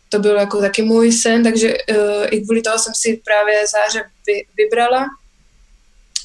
to 0.08 0.18
byl 0.18 0.36
jako 0.36 0.60
taky 0.60 0.82
můj 0.82 1.12
sen, 1.12 1.42
takže 1.42 1.74
uh, 1.74 2.26
i 2.30 2.40
kvůli 2.40 2.62
toho 2.62 2.78
jsem 2.78 2.92
si 2.94 3.20
právě 3.24 3.54
záře 3.66 4.04
vy, 4.26 4.46
vybrala 4.56 5.06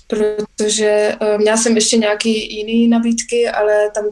protože 0.10 1.15
uh, 1.21 1.38
měla 1.41 1.58
jsem 1.58 1.75
ještě 1.75 1.97
nějaký 1.97 2.56
jiný 2.58 2.88
nabídky, 2.88 3.49
ale 3.49 3.91
tam 3.95 4.06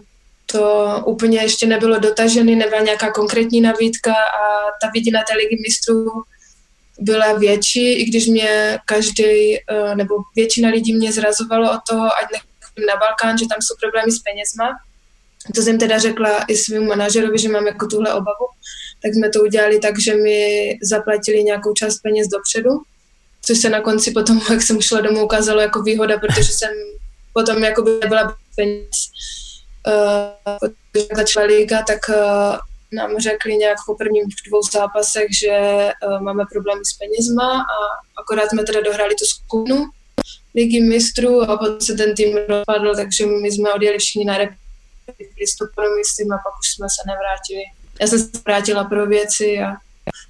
to 0.52 0.88
úplně 1.06 1.42
ještě 1.42 1.68
nebylo 1.68 2.00
dotažený, 2.00 2.56
nebyla 2.56 2.82
nějaká 2.82 3.12
konkrétní 3.12 3.62
nabídka 3.62 4.14
a 4.14 4.42
ta 4.82 4.90
vidina 4.94 5.20
té 5.30 5.38
ligy 5.38 5.58
mistrů 5.68 6.06
byla 7.00 7.34
větší, 7.34 7.94
i 7.94 8.06
když 8.06 8.28
mě 8.28 8.80
každý, 8.86 9.58
uh, 9.72 9.96
nebo 9.96 10.16
většina 10.36 10.70
lidí 10.70 10.94
mě 10.94 11.12
zrazovalo 11.12 11.72
o 11.72 11.80
toho, 11.90 12.06
ať 12.06 12.32
nechám 12.32 12.88
na 12.88 12.96
Balkán, 12.96 13.38
že 13.38 13.46
tam 13.50 13.62
jsou 13.62 13.76
problémy 13.82 14.12
s 14.12 14.20
penězma. 14.20 14.70
To 15.56 15.62
jsem 15.62 15.78
teda 15.78 16.00
řekla 16.00 16.44
i 16.48 16.58
svým 16.58 16.88
manažerovi, 16.88 17.38
že 17.38 17.50
mám 17.50 17.68
jako 17.68 17.88
tuhle 17.88 18.14
obavu. 18.14 18.48
Tak 19.04 19.14
jsme 19.14 19.30
to 19.30 19.42
udělali 19.42 19.80
tak, 19.80 20.00
že 20.00 20.16
mi 20.16 20.72
zaplatili 20.84 21.44
nějakou 21.44 21.74
část 21.74 22.00
peněz 22.00 22.28
dopředu 22.28 22.70
což 23.48 23.58
se 23.58 23.70
na 23.70 23.82
konci 23.82 24.12
potom, 24.12 24.42
jak 24.52 24.62
jsem 24.62 24.82
šla 24.82 25.02
domů, 25.02 25.24
ukázalo 25.24 25.62
jako 25.62 25.82
výhoda, 25.82 26.18
protože 26.18 26.54
jsem 26.54 26.70
potom 27.34 27.64
jako 27.64 27.82
by 27.82 27.92
nebyla 28.02 28.38
peněz. 28.56 28.90
Uh, 29.88 30.70
protože 30.92 31.08
začala 31.16 31.46
liga, 31.46 31.84
tak 31.88 32.00
uh, 32.10 32.58
nám 32.92 33.20
řekli 33.20 33.58
nějak 33.58 33.78
po 33.86 33.96
prvních 33.96 34.24
dvou 34.48 34.62
zápasech, 34.72 35.28
že 35.42 35.56
uh, 36.08 36.22
máme 36.22 36.44
problémy 36.54 36.82
s 36.86 36.98
penězma 36.98 37.50
a 37.62 37.78
akorát 38.22 38.50
jsme 38.50 38.64
teda 38.64 38.82
dohráli 38.82 39.16
tu 39.16 39.26
skupinu 39.26 39.86
ligy 40.56 40.82
mistrů 40.82 41.42
a 41.42 41.58
potom 41.58 41.82
se 41.82 41.94
ten 41.94 42.16
tým 42.16 42.38
rozpadl, 42.38 42.96
takže 42.96 43.26
my 43.26 43.52
jsme 43.52 43.74
odjeli 43.74 43.98
všichni 43.98 44.26
na 44.26 44.38
rep 44.38 44.50
listopadu, 45.40 45.88
myslím, 45.98 46.32
a 46.32 46.38
pak 46.38 46.54
už 46.60 46.68
jsme 46.76 46.88
se 46.90 47.02
nevrátili. 47.08 47.64
Já 48.02 48.08
jsem 48.08 48.20
se 48.20 48.30
vrátila 48.46 48.84
pro 48.84 49.06
věci 49.06 49.60
a 49.60 49.74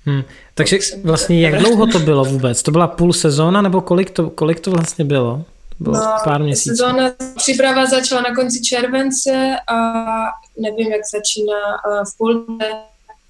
Hmm. 0.05 0.23
Takže 0.53 0.77
vlastně 1.03 1.41
jak 1.41 1.59
dlouho 1.59 1.87
to 1.87 1.99
bylo 1.99 2.25
vůbec? 2.25 2.63
To 2.63 2.71
byla 2.71 2.87
půl 2.87 3.13
sezóna 3.13 3.61
nebo 3.61 3.81
kolik 3.81 4.09
to, 4.09 4.29
kolik 4.29 4.59
to 4.59 4.71
vlastně 4.71 5.05
bylo? 5.05 5.45
Bylo 5.79 5.95
no, 5.95 6.15
pár 6.23 6.43
měsíců. 6.43 6.75
Sezóna, 6.75 7.11
příprava 7.35 7.85
začala 7.85 8.21
na 8.21 8.35
konci 8.35 8.61
července 8.61 9.55
a 9.67 9.75
nevím, 10.59 10.91
jak 10.91 11.01
začíná 11.13 11.59
v 12.13 12.17
půl 12.17 12.45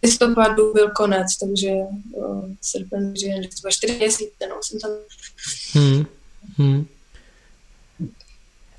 listopadu 0.04 0.74
byl 0.74 0.90
konec, 0.90 1.28
takže 1.38 1.70
srpen, 2.62 3.14
že 3.16 3.28
třeba 3.50 3.72
čtyři 3.72 3.98
měsíce, 3.98 4.48
no, 4.50 4.56
jsem 4.62 4.80
tam. 4.80 4.92
Hmm. 5.74 6.06
Hmm. 6.58 6.86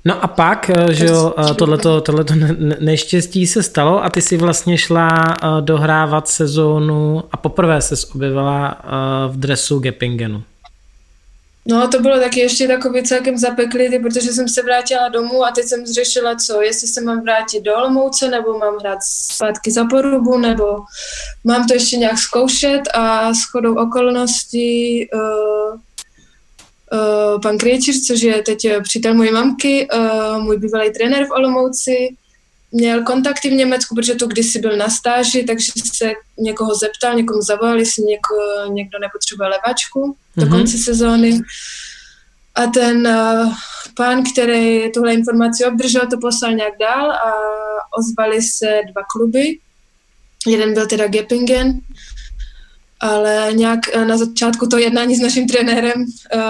No 0.05 0.23
a 0.23 0.27
pak, 0.27 0.69
eh, 0.69 0.93
že 0.93 1.05
jo, 1.05 1.33
eh, 1.37 1.53
tohleto, 1.53 2.01
tohleto 2.01 2.33
neštěstí 2.79 3.47
se 3.47 3.63
stalo 3.63 4.03
a 4.03 4.09
ty 4.09 4.21
si 4.21 4.37
vlastně 4.37 4.77
šla 4.77 5.09
eh, 5.09 5.61
dohrávat 5.61 6.27
sezónu 6.27 7.23
a 7.31 7.37
poprvé 7.37 7.81
se 7.81 7.95
objevila 8.15 8.81
v 9.27 9.37
dresu 9.37 9.79
Gepingenu. 9.79 10.43
No 11.65 11.87
to 11.87 11.99
bylo 11.99 12.19
taky 12.19 12.39
ještě 12.39 12.67
takový 12.67 13.03
celkem 13.03 13.37
zapeklý, 13.37 13.99
protože 13.99 14.33
jsem 14.33 14.47
se 14.47 14.61
vrátila 14.61 15.09
domů 15.09 15.45
a 15.45 15.51
teď 15.51 15.65
jsem 15.65 15.85
zřešila 15.85 16.35
co, 16.35 16.61
jestli 16.61 16.87
se 16.87 17.01
mám 17.01 17.21
vrátit 17.21 17.61
do 17.61 17.75
Olomouce, 17.75 18.27
nebo 18.27 18.57
mám 18.57 18.77
hrát 18.79 18.99
zpátky 19.03 19.71
za 19.71 19.85
porubu, 19.85 20.37
nebo 20.37 20.65
mám 21.43 21.67
to 21.67 21.73
ještě 21.73 21.97
nějak 21.97 22.17
zkoušet 22.17 22.81
a 22.93 23.33
s 23.33 23.43
chodou 23.51 23.75
okolností 23.75 25.07
uh, 25.13 25.79
uh, 26.93 27.41
pan 27.41 27.57
Krejčíř, 27.57 28.07
což 28.07 28.21
je 28.21 28.41
teď 28.41 28.67
přítel 28.83 29.13
mojí 29.13 29.31
mamky, 29.31 29.87
uh, 29.93 30.43
můj 30.43 30.57
bývalý 30.57 30.93
trenér 30.93 31.25
v 31.25 31.31
Olomouci, 31.31 32.15
měl 32.71 33.03
kontakty 33.03 33.49
v 33.49 33.53
Německu, 33.53 33.95
protože 33.95 34.15
tu 34.15 34.27
kdysi 34.27 34.59
byl 34.59 34.77
na 34.77 34.89
stáži, 34.89 35.43
takže 35.43 35.71
se 35.95 36.11
někoho 36.37 36.75
zeptal, 36.75 37.15
někomu 37.15 37.41
zavolal, 37.41 37.79
jestli 37.79 38.03
něko, 38.03 38.35
někdo 38.73 38.99
nepotřebuje 38.99 39.49
levačku 39.49 39.99
mm-hmm. 40.05 40.41
do 40.41 40.45
mhm. 40.45 40.57
konce 40.57 40.77
sezóny. 40.77 41.41
A 42.55 42.67
ten 42.67 43.07
uh, 43.07 43.53
pán, 43.95 44.23
který 44.33 44.91
tuhle 44.91 45.13
informaci 45.13 45.65
obdržel, 45.65 46.07
to 46.09 46.17
poslal 46.21 46.53
nějak 46.53 46.73
dál 46.79 47.11
a 47.11 47.31
ozvali 47.99 48.41
se 48.41 48.81
dva 48.91 49.01
kluby. 49.11 49.57
Jeden 50.47 50.73
byl 50.73 50.87
teda 50.87 51.07
Gepingen 51.07 51.79
ale 52.99 53.49
nějak 53.53 53.79
eh, 53.93 54.05
na 54.05 54.17
začátku 54.17 54.67
to 54.67 54.77
jednání 54.77 55.15
s 55.15 55.19
naším 55.19 55.47
trenérem 55.47 55.99
uh, 56.01 56.41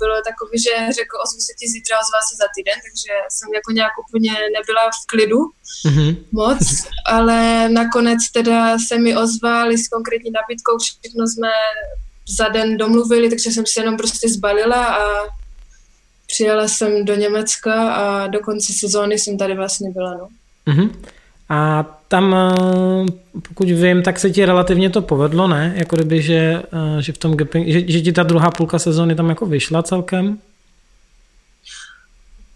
bylo 0.00 0.16
takové, 0.28 0.58
že 0.64 0.92
řekl, 0.92 1.16
ozvu 1.24 1.40
se 1.40 1.52
ti 1.58 1.68
zítra, 1.68 1.96
ozval 2.02 2.22
se 2.28 2.36
za 2.36 2.48
týden, 2.56 2.78
takže 2.86 3.12
jsem 3.28 3.54
jako 3.54 3.72
nějak 3.72 3.92
úplně 4.08 4.32
nebyla 4.32 4.82
v 4.90 5.06
klidu 5.06 5.38
mm-hmm. 5.86 6.16
moc, 6.32 6.58
ale 7.06 7.68
nakonec 7.68 8.18
teda 8.32 8.78
se 8.78 8.98
mi 8.98 9.16
ozvali 9.16 9.78
s 9.78 9.88
konkrétní 9.88 10.30
nabídkou, 10.30 10.78
všechno 10.78 11.26
jsme 11.26 11.48
za 12.38 12.48
den 12.48 12.76
domluvili, 12.76 13.30
takže 13.30 13.50
jsem 13.50 13.64
se 13.66 13.80
jenom 13.80 13.96
prostě 13.96 14.28
zbalila 14.28 14.84
a 14.86 15.04
přijela 16.26 16.68
jsem 16.68 17.04
do 17.04 17.14
Německa 17.14 17.92
a 17.92 18.26
do 18.26 18.40
konce 18.40 18.72
sezóny 18.78 19.18
jsem 19.18 19.38
tady 19.38 19.54
vlastně 19.54 19.90
byla, 19.90 20.14
no. 20.14 20.28
Mm-hmm. 20.66 20.90
A 21.48 21.84
tam, 22.08 22.34
eh, 22.34 23.12
pokud 23.48 23.68
vím, 23.68 24.02
tak 24.02 24.18
se 24.18 24.30
ti 24.30 24.44
relativně 24.44 24.90
to 24.90 25.02
povedlo, 25.02 25.48
ne? 25.48 25.72
Jako 25.76 25.96
kdyby, 25.96 26.22
že, 26.22 26.62
eh, 26.72 27.02
že 27.02 27.12
v 27.12 27.18
tom 27.18 27.36
gaping, 27.36 27.68
že, 27.68 27.80
že 27.88 28.00
ti 28.00 28.12
ta 28.12 28.22
druhá 28.22 28.50
půlka 28.50 28.78
sezóny 28.78 29.14
tam 29.14 29.28
jako 29.28 29.46
vyšla 29.46 29.82
celkem? 29.82 30.38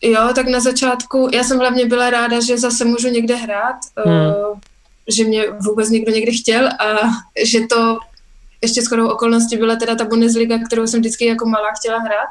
Jo, 0.02 0.28
tak 0.34 0.48
na 0.48 0.60
začátku, 0.60 1.28
já 1.32 1.44
jsem 1.44 1.58
hlavně 1.58 1.86
byla 1.86 2.10
ráda, 2.10 2.40
že 2.40 2.58
zase 2.58 2.84
můžu 2.84 3.08
někde 3.08 3.34
hrát, 3.36 3.76
hmm. 4.06 4.14
uh, 4.14 4.58
že 5.16 5.24
mě 5.24 5.44
vůbec 5.66 5.90
někdo 5.90 6.12
někdy 6.12 6.32
chtěl 6.32 6.68
a 6.68 6.84
že 7.44 7.60
to 7.60 7.98
ještě 8.62 8.82
shodou 8.82 9.08
okolností 9.08 9.56
byla 9.56 9.76
teda 9.76 9.94
ta 9.94 10.04
Bundesliga, 10.04 10.58
kterou 10.66 10.86
jsem 10.86 11.00
vždycky 11.00 11.26
jako 11.26 11.48
malá 11.48 11.68
chtěla 11.78 11.98
hrát. 11.98 12.28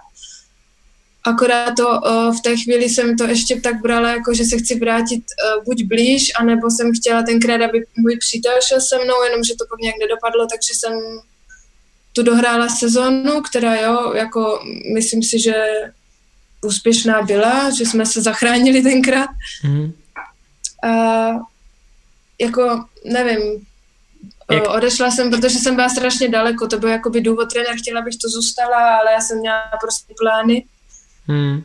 Akorát 1.29 1.71
to 1.77 1.87
uh, 1.89 2.37
v 2.37 2.41
té 2.41 2.57
chvíli 2.57 2.89
jsem 2.89 3.17
to 3.17 3.23
ještě 3.23 3.61
tak 3.61 3.81
brala, 3.81 4.11
jako 4.11 4.33
že 4.33 4.45
se 4.45 4.57
chci 4.57 4.79
vrátit 4.79 5.23
uh, 5.23 5.63
buď 5.63 5.83
blíž, 5.83 6.31
anebo 6.39 6.69
jsem 6.69 6.91
chtěla 6.95 7.23
tenkrát, 7.23 7.61
aby 7.61 7.85
můj 7.97 8.17
přítel 8.17 8.53
šel 8.67 8.81
se 8.81 8.95
mnou, 8.95 9.23
jenomže 9.23 9.53
to 9.59 9.65
pak 9.69 9.79
nějak 9.79 9.95
nedopadlo, 9.99 10.47
takže 10.51 10.73
jsem 10.73 10.93
tu 12.13 12.23
dohrála 12.23 12.69
sezónu, 12.69 13.41
která 13.41 13.75
jo, 13.75 14.13
jako 14.13 14.63
myslím 14.93 15.23
si, 15.23 15.39
že 15.39 15.53
úspěšná 16.61 17.21
byla, 17.21 17.69
že 17.69 17.85
jsme 17.85 18.05
se 18.05 18.21
zachránili 18.21 18.81
tenkrát. 18.81 19.29
Mm. 19.63 19.93
A 20.83 20.89
jako, 22.39 22.85
nevím, 23.05 23.67
Jak? 24.51 24.69
odešla 24.69 25.11
jsem, 25.11 25.31
protože 25.31 25.59
jsem 25.59 25.75
byla 25.75 25.89
strašně 25.89 26.29
daleko, 26.29 26.67
to 26.67 26.79
byl 26.79 26.89
jakoby 26.89 27.21
důvod 27.21 27.53
trenér, 27.53 27.75
chtěla 27.77 28.01
bych 28.01 28.17
to 28.21 28.29
zůstala, 28.29 28.97
ale 28.97 29.11
já 29.11 29.21
jsem 29.21 29.39
měla 29.39 29.61
prostě 29.81 30.13
plány 30.19 30.65
Hmm. 31.29 31.63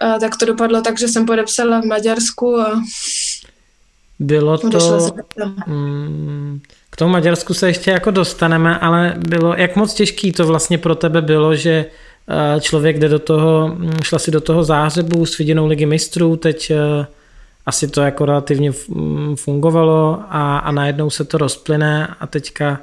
A 0.00 0.18
tak 0.18 0.36
to 0.36 0.46
dopadlo 0.46 0.82
tak, 0.82 0.98
že 0.98 1.08
jsem 1.08 1.26
podepsala 1.26 1.80
v 1.80 1.84
Maďarsku 1.84 2.60
a 2.60 2.82
bylo 4.18 4.58
to... 4.58 5.10
Hmm, 5.66 6.60
k 6.90 6.96
tomu 6.96 7.12
Maďarsku 7.12 7.54
se 7.54 7.66
ještě 7.66 7.90
jako 7.90 8.10
dostaneme, 8.10 8.78
ale 8.78 9.14
bylo, 9.28 9.54
jak 9.54 9.76
moc 9.76 9.94
těžký 9.94 10.32
to 10.32 10.46
vlastně 10.46 10.78
pro 10.78 10.94
tebe 10.94 11.22
bylo, 11.22 11.54
že 11.54 11.86
eh, 12.28 12.60
člověk 12.60 12.98
jde 12.98 13.08
do 13.08 13.18
toho, 13.18 13.68
hm, 13.68 13.92
šla 14.02 14.18
si 14.18 14.30
do 14.30 14.40
toho 14.40 14.64
zářebu 14.64 15.26
s 15.26 15.38
viděnou 15.38 15.66
ligy 15.66 15.86
mistrů, 15.86 16.36
teď 16.36 16.70
eh, 16.70 17.06
asi 17.66 17.88
to 17.88 18.00
jako 18.00 18.24
relativně 18.24 18.72
hm, 18.88 19.36
fungovalo 19.36 20.22
a, 20.28 20.58
a 20.58 20.72
najednou 20.72 21.10
se 21.10 21.24
to 21.24 21.38
rozplyne 21.38 22.14
a 22.20 22.26
teďka 22.26 22.80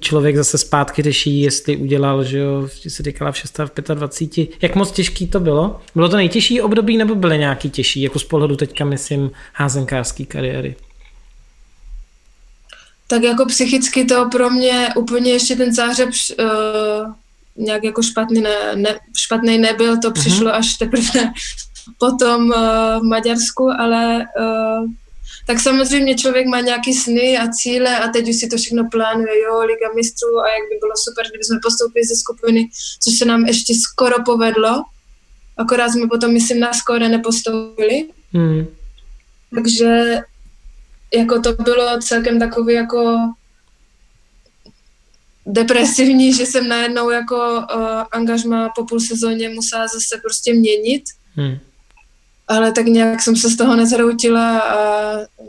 člověk 0.00 0.36
zase 0.36 0.58
zpátky 0.58 1.02
řeší, 1.02 1.40
jestli 1.40 1.76
udělal, 1.76 2.24
že 2.24 2.38
jo, 2.38 2.68
se 2.88 3.02
říkala 3.02 3.32
v 3.32 3.36
6 3.36 3.58
v 3.58 3.94
25. 3.94 4.48
Jak 4.62 4.74
moc 4.74 4.90
těžký 4.90 5.26
to 5.26 5.40
bylo? 5.40 5.80
Bylo 5.94 6.08
to 6.08 6.16
nejtěžší 6.16 6.60
období 6.60 6.96
nebo 6.96 7.14
byly 7.14 7.38
nějaký 7.38 7.70
těžší, 7.70 8.02
jako 8.02 8.18
z 8.18 8.24
pohledu 8.24 8.56
teďka 8.56 8.84
myslím 8.84 9.30
házenkářský 9.52 10.26
kariéry? 10.26 10.76
Tak 13.06 13.22
jako 13.22 13.46
psychicky 13.46 14.04
to 14.04 14.28
pro 14.32 14.50
mě 14.50 14.88
úplně 14.96 15.32
ještě 15.32 15.56
ten 15.56 15.74
záhřeb 15.74 16.08
uh, 16.08 16.46
nějak 17.56 17.84
jako 17.84 18.02
špatný, 18.02 18.40
ne, 18.40 18.56
ne, 18.74 18.98
špatný 19.16 19.58
nebyl, 19.58 19.98
to 19.98 20.10
mm-hmm. 20.10 20.12
přišlo 20.12 20.54
až 20.54 20.74
teprve 20.74 21.32
potom 21.98 22.44
uh, 22.44 22.54
v 23.00 23.02
Maďarsku, 23.02 23.70
ale 23.78 24.26
uh, 24.40 24.90
tak 25.46 25.60
samozřejmě 25.60 26.14
člověk 26.14 26.46
má 26.46 26.60
nějaký 26.60 26.94
sny 26.94 27.38
a 27.38 27.48
cíle 27.48 27.98
a 27.98 28.08
teď 28.08 28.28
už 28.28 28.36
si 28.36 28.48
to 28.48 28.56
všechno 28.56 28.88
plánuje, 28.90 29.40
jo, 29.42 29.60
Liga 29.60 29.88
mistrů 29.94 30.38
a 30.38 30.48
jak 30.48 30.68
by 30.70 30.76
bylo 30.80 30.92
super, 30.96 31.24
kdyby 31.30 31.44
jsme 31.44 31.58
postoupili 31.62 32.04
ze 32.04 32.16
skupiny, 32.16 32.68
což 33.02 33.18
se 33.18 33.24
nám 33.24 33.46
ještě 33.46 33.74
skoro 33.74 34.24
povedlo, 34.24 34.82
akorát 35.56 35.88
jsme 35.88 36.06
potom, 36.06 36.32
myslím, 36.32 36.60
na 36.60 36.72
skoro 36.72 37.08
nepostoupili. 37.08 38.08
Hmm. 38.32 38.66
Takže 39.54 40.20
jako 41.14 41.40
to 41.40 41.52
bylo 41.52 41.98
celkem 42.00 42.38
takový 42.38 42.74
jako 42.74 43.18
depresivní, 45.46 46.32
že 46.32 46.46
jsem 46.46 46.68
najednou 46.68 47.10
jako 47.10 47.36
uh, 47.36 48.02
angažma 48.12 48.68
po 48.76 48.84
půl 48.84 49.00
sezóně 49.00 49.48
musela 49.48 49.86
zase 49.86 50.20
prostě 50.22 50.54
měnit. 50.54 51.04
Hmm 51.34 51.58
ale 52.48 52.72
tak 52.72 52.86
nějak 52.86 53.22
jsem 53.22 53.36
se 53.36 53.50
z 53.50 53.56
toho 53.56 53.76
nezhroutila 53.76 54.58
a 54.60 54.76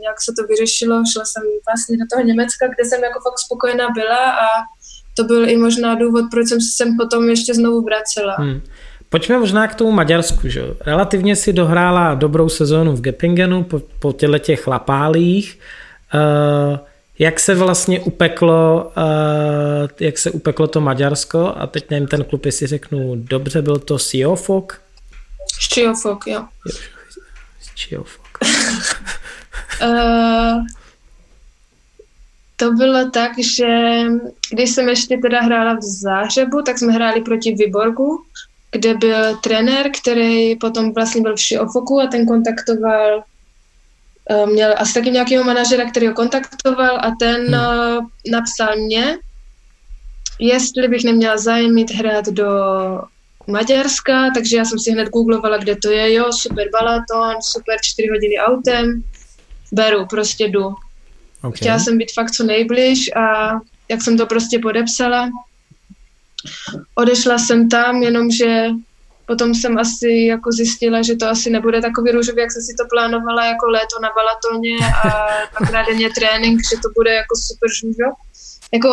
nějak 0.00 0.20
se 0.20 0.32
to 0.38 0.46
vyřešilo. 0.46 1.02
Šla 1.12 1.24
jsem 1.24 1.42
vlastně 1.66 1.96
do 1.96 2.04
toho 2.12 2.26
Německa, 2.26 2.66
kde 2.66 2.84
jsem 2.84 3.04
jako 3.04 3.20
fakt 3.20 3.38
spokojená 3.38 3.86
byla 3.94 4.30
a 4.30 4.46
to 5.16 5.24
byl 5.24 5.48
i 5.48 5.56
možná 5.56 5.94
důvod, 5.94 6.24
proč 6.30 6.48
jsem 6.48 6.60
se 6.60 6.68
sem 6.76 6.96
potom 6.96 7.28
ještě 7.28 7.54
znovu 7.54 7.82
vracela. 7.82 8.34
Hmm. 8.38 8.60
Pojďme 9.08 9.38
možná 9.38 9.66
k 9.66 9.74
tomu 9.74 9.92
Maďarsku. 9.92 10.48
Že? 10.48 10.62
Relativně 10.86 11.36
si 11.36 11.52
dohrála 11.52 12.14
dobrou 12.14 12.48
sezónu 12.48 12.96
v 12.96 13.00
Gepingenu 13.00 13.64
po, 13.64 13.80
po 13.98 14.12
těle 14.12 14.38
těch 14.38 14.66
lapálích. 14.66 15.58
Uh, 16.14 16.78
jak 17.18 17.40
se 17.40 17.54
vlastně 17.54 18.00
upeklo, 18.00 18.92
uh, 18.96 19.88
jak 20.00 20.18
se 20.18 20.30
upeklo 20.30 20.66
to 20.66 20.80
Maďarsko 20.80 21.54
a 21.56 21.66
teď 21.66 21.90
nevím 21.90 22.08
ten 22.08 22.24
klub, 22.24 22.46
jestli 22.46 22.66
řeknu 22.66 23.14
dobře, 23.16 23.62
byl 23.62 23.78
to 23.78 23.98
Siofok? 23.98 24.80
Ščiofok, 25.58 26.26
jo. 26.26 26.48
Ščiofok. 27.74 28.40
uh, 29.82 30.62
to 32.58 32.72
bylo 32.72 33.10
tak, 33.10 33.32
že 33.38 33.68
když 34.52 34.70
jsem 34.70 34.88
ještě 34.88 35.18
teda 35.18 35.40
hrála 35.40 35.74
v 35.74 35.82
Zářebu, 35.82 36.62
tak 36.62 36.78
jsme 36.78 36.92
hráli 36.92 37.20
proti 37.20 37.54
Vyborgu, 37.54 38.24
kde 38.70 38.94
byl 38.94 39.36
trenér, 39.36 39.90
který 40.00 40.56
potom 40.56 40.92
vlastně 40.92 41.22
byl 41.22 41.36
v 41.36 41.40
Šiofoku 41.40 42.00
a 42.00 42.06
ten 42.06 42.26
kontaktoval 42.26 43.22
eh, 44.30 44.46
měl 44.46 44.74
asi 44.78 44.94
taky 44.94 45.10
nějakého 45.10 45.44
manažera, 45.44 45.90
který 45.90 46.06
ho 46.06 46.14
kontaktoval 46.14 46.98
a 47.00 47.10
ten 47.20 47.46
hmm. 47.46 47.54
Eh, 47.54 48.30
napsal 48.30 48.76
mě, 48.76 49.18
jestli 50.38 50.88
bych 50.88 51.04
neměla 51.04 51.36
zájem 51.38 51.74
mít 51.74 51.90
hrát 51.90 52.26
do 52.26 52.48
Maďarska, 53.48 54.30
takže 54.34 54.56
já 54.56 54.64
jsem 54.64 54.78
si 54.78 54.90
hned 54.90 55.08
googlovala, 55.08 55.56
kde 55.58 55.76
to 55.76 55.90
je, 55.90 56.14
jo, 56.14 56.32
super 56.32 56.66
Balaton, 56.72 57.42
super 57.42 57.76
4 57.82 58.08
hodiny 58.08 58.38
autem, 58.38 59.02
beru, 59.72 60.06
prostě 60.06 60.44
jdu. 60.44 60.66
Okay. 60.66 61.56
Chtěla 61.56 61.78
jsem 61.78 61.98
být 61.98 62.12
fakt 62.14 62.30
co 62.30 62.44
nejbliž 62.44 63.16
a 63.16 63.52
jak 63.88 64.02
jsem 64.02 64.18
to 64.18 64.26
prostě 64.26 64.58
podepsala, 64.58 65.28
odešla 66.94 67.38
jsem 67.38 67.68
tam, 67.68 68.02
jenomže 68.02 68.66
potom 69.26 69.54
jsem 69.54 69.78
asi 69.78 70.08
jako 70.08 70.52
zjistila, 70.52 71.02
že 71.02 71.16
to 71.16 71.28
asi 71.28 71.50
nebude 71.50 71.80
takový 71.80 72.10
růžový, 72.10 72.40
jak 72.40 72.52
jsem 72.52 72.62
si 72.62 72.74
to 72.78 72.84
plánovala 72.90 73.44
jako 73.44 73.66
léto 73.66 73.96
na 74.02 74.08
Balatoně 74.16 74.76
a 75.04 75.28
dvakrát 75.50 75.86
denně 75.86 76.10
trénink, 76.10 76.60
že 76.70 76.76
to 76.82 76.88
bude 76.94 77.14
jako 77.14 77.34
super 77.36 77.70
žůžo. 77.80 78.08
Jako 78.72 78.88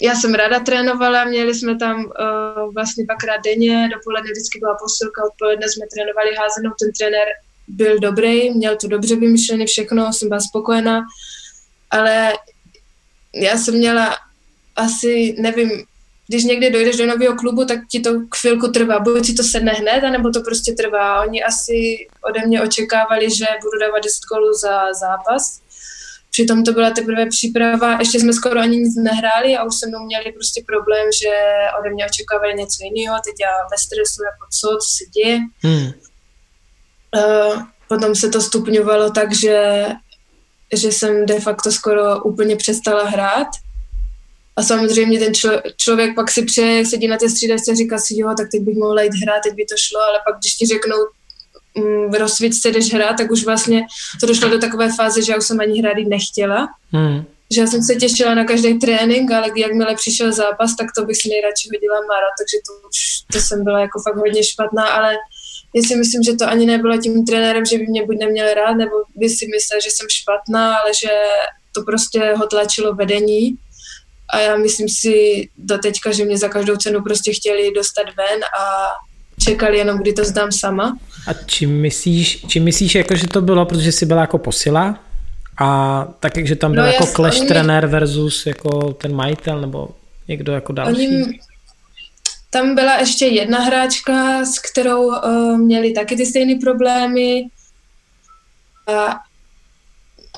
já 0.00 0.14
jsem 0.14 0.34
ráda 0.34 0.60
trénovala, 0.60 1.24
měli 1.24 1.54
jsme 1.54 1.76
tam 1.76 2.04
uh, 2.04 2.74
vlastně 2.74 3.04
dvakrát 3.04 3.40
denně, 3.44 3.88
dopoledne 3.94 4.30
vždycky 4.30 4.58
byla 4.58 4.76
posilka, 4.82 5.24
odpoledne 5.24 5.68
jsme 5.68 5.86
trénovali 5.94 6.30
házenou, 6.36 6.70
ten 6.80 6.90
trenér 6.98 7.28
byl 7.68 7.98
dobrý, 7.98 8.50
měl 8.50 8.76
to 8.76 8.88
dobře 8.88 9.16
vymyšlené 9.16 9.66
všechno, 9.66 10.12
jsem 10.12 10.28
byla 10.28 10.40
spokojená, 10.40 11.02
ale 11.90 12.32
já 13.34 13.58
jsem 13.58 13.74
měla 13.74 14.16
asi, 14.76 15.36
nevím, 15.38 15.70
když 16.30 16.44
někde 16.44 16.70
dojdeš 16.70 16.96
do 16.96 17.06
nového 17.06 17.36
klubu, 17.36 17.64
tak 17.64 17.78
ti 17.88 18.00
to 18.00 18.10
chvilku 18.36 18.68
trvá. 18.68 18.98
Buď 18.98 19.26
si 19.26 19.34
to 19.34 19.42
sedne 19.42 19.72
hned, 19.72 20.04
anebo 20.04 20.30
to 20.30 20.40
prostě 20.40 20.72
trvá. 20.72 21.22
Oni 21.22 21.42
asi 21.42 22.08
ode 22.28 22.40
mě 22.46 22.62
očekávali, 22.62 23.30
že 23.30 23.44
budu 23.62 23.78
dávat 23.80 24.04
10 24.04 24.24
kolů 24.24 24.52
za 24.54 24.92
zápas. 24.92 25.60
Přitom 26.30 26.64
to 26.64 26.72
byla 26.72 26.90
teprve 26.90 27.26
příprava, 27.26 27.98
ještě 27.98 28.20
jsme 28.20 28.32
skoro 28.32 28.60
ani 28.60 28.76
nic 28.76 28.96
nehráli 28.96 29.56
a 29.56 29.64
už 29.64 29.74
se 29.78 29.86
mnou 29.86 30.04
měli 30.04 30.32
prostě 30.32 30.62
problém, 30.66 31.06
že 31.22 31.30
ode 31.80 31.90
mě 31.90 32.06
očekávali 32.06 32.54
něco 32.54 32.78
jiného, 32.84 33.16
teď 33.24 33.34
já 33.40 33.52
ve 33.70 33.78
stresu, 33.78 34.22
jako 34.24 34.46
co, 34.60 34.68
co 34.82 34.88
se 34.96 35.04
děje. 35.14 35.38
Hmm. 35.62 35.90
Uh, 37.16 37.62
potom 37.88 38.14
se 38.14 38.28
to 38.28 38.40
stupňovalo 38.40 39.10
tak, 39.10 39.34
že, 39.34 39.86
že 40.74 40.92
jsem 40.92 41.26
de 41.26 41.40
facto 41.40 41.72
skoro 41.72 42.22
úplně 42.22 42.56
přestala 42.56 43.04
hrát. 43.04 43.48
A 44.56 44.62
samozřejmě 44.62 45.18
ten 45.18 45.34
člo, 45.34 45.52
člověk 45.76 46.14
pak 46.14 46.30
si 46.30 46.42
přeje, 46.42 46.86
sedí 46.86 47.08
na 47.08 47.16
té 47.16 47.28
střídačce 47.28 47.72
a 47.72 47.74
říká 47.74 47.98
si, 47.98 48.14
jo, 48.18 48.34
tak 48.38 48.48
teď 48.52 48.62
bych 48.62 48.76
mohla 48.76 49.02
jít 49.02 49.14
hrát, 49.22 49.40
teď 49.44 49.54
by 49.54 49.64
to 49.64 49.76
šlo, 49.78 50.00
ale 50.00 50.18
pak 50.26 50.38
když 50.38 50.54
ti 50.54 50.66
řeknou, 50.66 50.96
v 52.08 52.18
rozsvíčce 52.18 52.70
jdeš 52.70 52.92
hrát, 52.94 53.16
tak 53.16 53.30
už 53.30 53.44
vlastně 53.44 53.82
to 54.20 54.26
došlo 54.26 54.48
do 54.48 54.58
takové 54.58 54.92
fáze, 54.92 55.22
že 55.22 55.32
já 55.32 55.38
už 55.38 55.46
jsem 55.46 55.60
ani 55.60 55.80
hrát 55.80 55.96
nechtěla. 56.08 56.68
Hmm. 56.92 57.24
Že 57.54 57.60
já 57.60 57.66
jsem 57.66 57.82
se 57.82 57.94
těšila 57.94 58.34
na 58.34 58.44
každý 58.44 58.78
trénink, 58.78 59.30
ale 59.30 59.48
jakmile 59.56 59.94
přišel 59.94 60.32
zápas, 60.32 60.76
tak 60.76 60.86
to 60.96 61.04
bych 61.04 61.16
si 61.16 61.28
nejradši 61.28 61.68
hodila 61.74 62.00
Mara, 62.08 62.30
takže 62.38 62.56
to 62.66 62.88
už 62.88 62.98
to 63.32 63.38
jsem 63.40 63.64
byla 63.64 63.80
jako 63.80 64.02
fakt 64.08 64.16
hodně 64.16 64.44
špatná, 64.44 64.88
ale 64.88 65.16
já 65.74 65.82
si 65.82 65.96
myslím, 65.96 66.22
že 66.22 66.34
to 66.34 66.48
ani 66.48 66.66
nebylo 66.66 66.98
tím 66.98 67.24
trenérem, 67.26 67.64
že 67.64 67.78
by 67.78 67.86
mě 67.86 68.06
buď 68.06 68.16
neměl 68.20 68.54
rád, 68.54 68.74
nebo 68.74 68.96
by 69.16 69.28
si 69.28 69.46
myslel, 69.46 69.80
že 69.80 69.90
jsem 69.90 70.06
špatná, 70.10 70.76
ale 70.76 70.90
že 71.02 71.10
to 71.74 71.82
prostě 71.82 72.34
ho 72.36 72.46
tlačilo 72.46 72.94
vedení. 72.94 73.54
A 74.32 74.38
já 74.38 74.56
myslím 74.56 74.88
si 74.88 75.48
do 75.56 75.78
teďka, 75.78 76.12
že 76.12 76.24
mě 76.24 76.38
za 76.38 76.48
každou 76.48 76.76
cenu 76.76 77.02
prostě 77.02 77.32
chtěli 77.32 77.72
dostat 77.74 78.06
ven 78.16 78.40
a 78.60 78.90
čekali 79.44 79.78
jenom, 79.78 79.98
kdy 79.98 80.12
to 80.12 80.24
zdám 80.24 80.52
sama. 80.52 80.98
A 81.26 81.32
čím 81.32 81.80
myslíš, 81.80 82.44
čím 82.46 82.64
myslíš 82.64 82.94
jako, 82.94 83.16
že 83.16 83.26
to 83.26 83.40
bylo, 83.40 83.66
protože 83.66 83.92
jsi 83.92 84.06
byla 84.06 84.20
jako 84.20 84.38
posila? 84.38 84.98
A 85.60 86.08
tak, 86.20 86.46
že 86.46 86.56
tam 86.56 86.72
byl 86.72 86.82
no, 86.82 86.88
jako 86.88 87.06
clash 87.06 87.38
oni... 87.38 87.48
trenér 87.48 87.86
versus 87.86 88.46
jako 88.46 88.92
ten 88.92 89.14
majitel 89.14 89.60
nebo 89.60 89.88
někdo 90.28 90.52
jako 90.52 90.72
další? 90.72 91.06
Oni, 91.06 91.40
tam 92.50 92.74
byla 92.74 92.98
ještě 92.98 93.26
jedna 93.26 93.58
hráčka, 93.58 94.44
s 94.44 94.58
kterou 94.58 95.06
uh, 95.06 95.58
měli 95.58 95.92
taky 95.92 96.16
ty 96.16 96.26
stejné 96.26 96.54
problémy. 96.60 97.46
A 98.86 99.20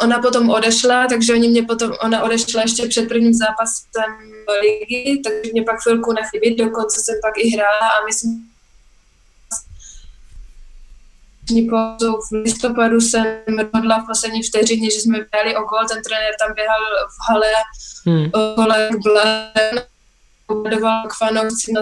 ona 0.01 0.19
potom 0.19 0.51
odešla, 0.51 1.07
takže 1.07 1.33
oni 1.33 1.49
mě 1.49 1.63
potom, 1.63 1.93
ona 2.03 2.23
odešla 2.23 2.63
ještě 2.63 2.89
před 2.89 3.09
prvním 3.09 3.35
zápasem 3.35 4.13
ligy, 4.61 5.21
takže 5.25 5.53
mě 5.53 5.63
pak 5.63 5.81
chvilku 5.83 6.13
nechybí, 6.13 6.57
dokonce 6.57 7.01
jsem 7.05 7.15
pak 7.23 7.35
i 7.39 7.51
hrála 7.51 7.89
a 7.89 8.05
myslím, 8.07 8.52
pauzou 11.61 12.21
v 12.21 12.33
listopadu 12.33 13.01
jsem 13.01 13.27
rozhodla 13.59 13.99
v 13.99 14.07
poslední 14.07 14.43
vteřině, 14.43 14.91
že 14.91 15.01
jsme 15.01 15.19
vyhráli 15.19 15.57
o 15.57 15.63
gol, 15.63 15.89
ten 15.89 16.03
trenér 16.03 16.35
tam 16.41 16.55
běhal 16.55 16.81
v 17.09 17.31
hale 17.31 17.53
hmm. 18.07 18.31
kolek 18.31 18.91
Bladen, 19.05 19.87
budoval 20.49 21.09
k 21.09 21.15
fanoušci, 21.19 21.73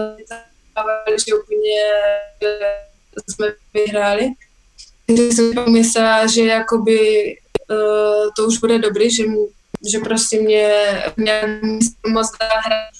že 1.25 1.35
úplně 1.35 1.81
jsme 3.29 3.47
vyhráli. 3.73 4.29
Takže 5.07 5.23
jsem 5.23 5.53
pomyslela, 5.53 6.27
že 6.27 6.45
jakoby 6.45 6.99
uh, 7.71 8.29
to 8.35 8.45
už 8.45 8.57
bude 8.57 8.79
dobrý, 8.79 9.11
že, 9.11 9.23
že 9.91 9.99
prostě 9.99 10.41
mě, 10.41 10.73
mě 11.17 11.61
moc 12.07 12.31
dá 12.39 12.47
hrát. 12.65 12.91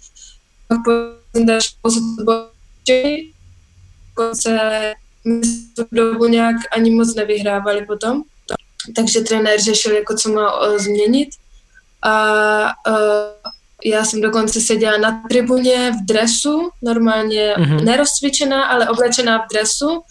Konce 4.13 4.93
tu 5.75 5.85
dobu 5.91 6.25
nějak 6.25 6.55
ani 6.71 6.91
moc 6.91 7.15
nevyhrávali 7.15 7.85
potom. 7.85 8.23
Takže 8.95 9.21
trenér 9.21 9.61
řešil, 9.61 9.95
jako 9.95 10.15
co 10.15 10.29
má 10.29 10.67
uh, 10.67 10.77
změnit. 10.77 11.29
A 12.03 12.63
uh, 12.87 13.51
já 13.85 14.05
jsem 14.05 14.21
dokonce 14.21 14.61
seděla 14.61 14.97
na 14.97 15.23
tribuně 15.29 15.91
v 15.91 16.05
dresu, 16.05 16.69
normálně 16.81 17.53
mm-hmm. 17.57 17.83
nerozcvičená, 17.83 18.65
ale 18.65 18.89
oblečená 18.89 19.37
v 19.37 19.49
dresu. 19.53 20.01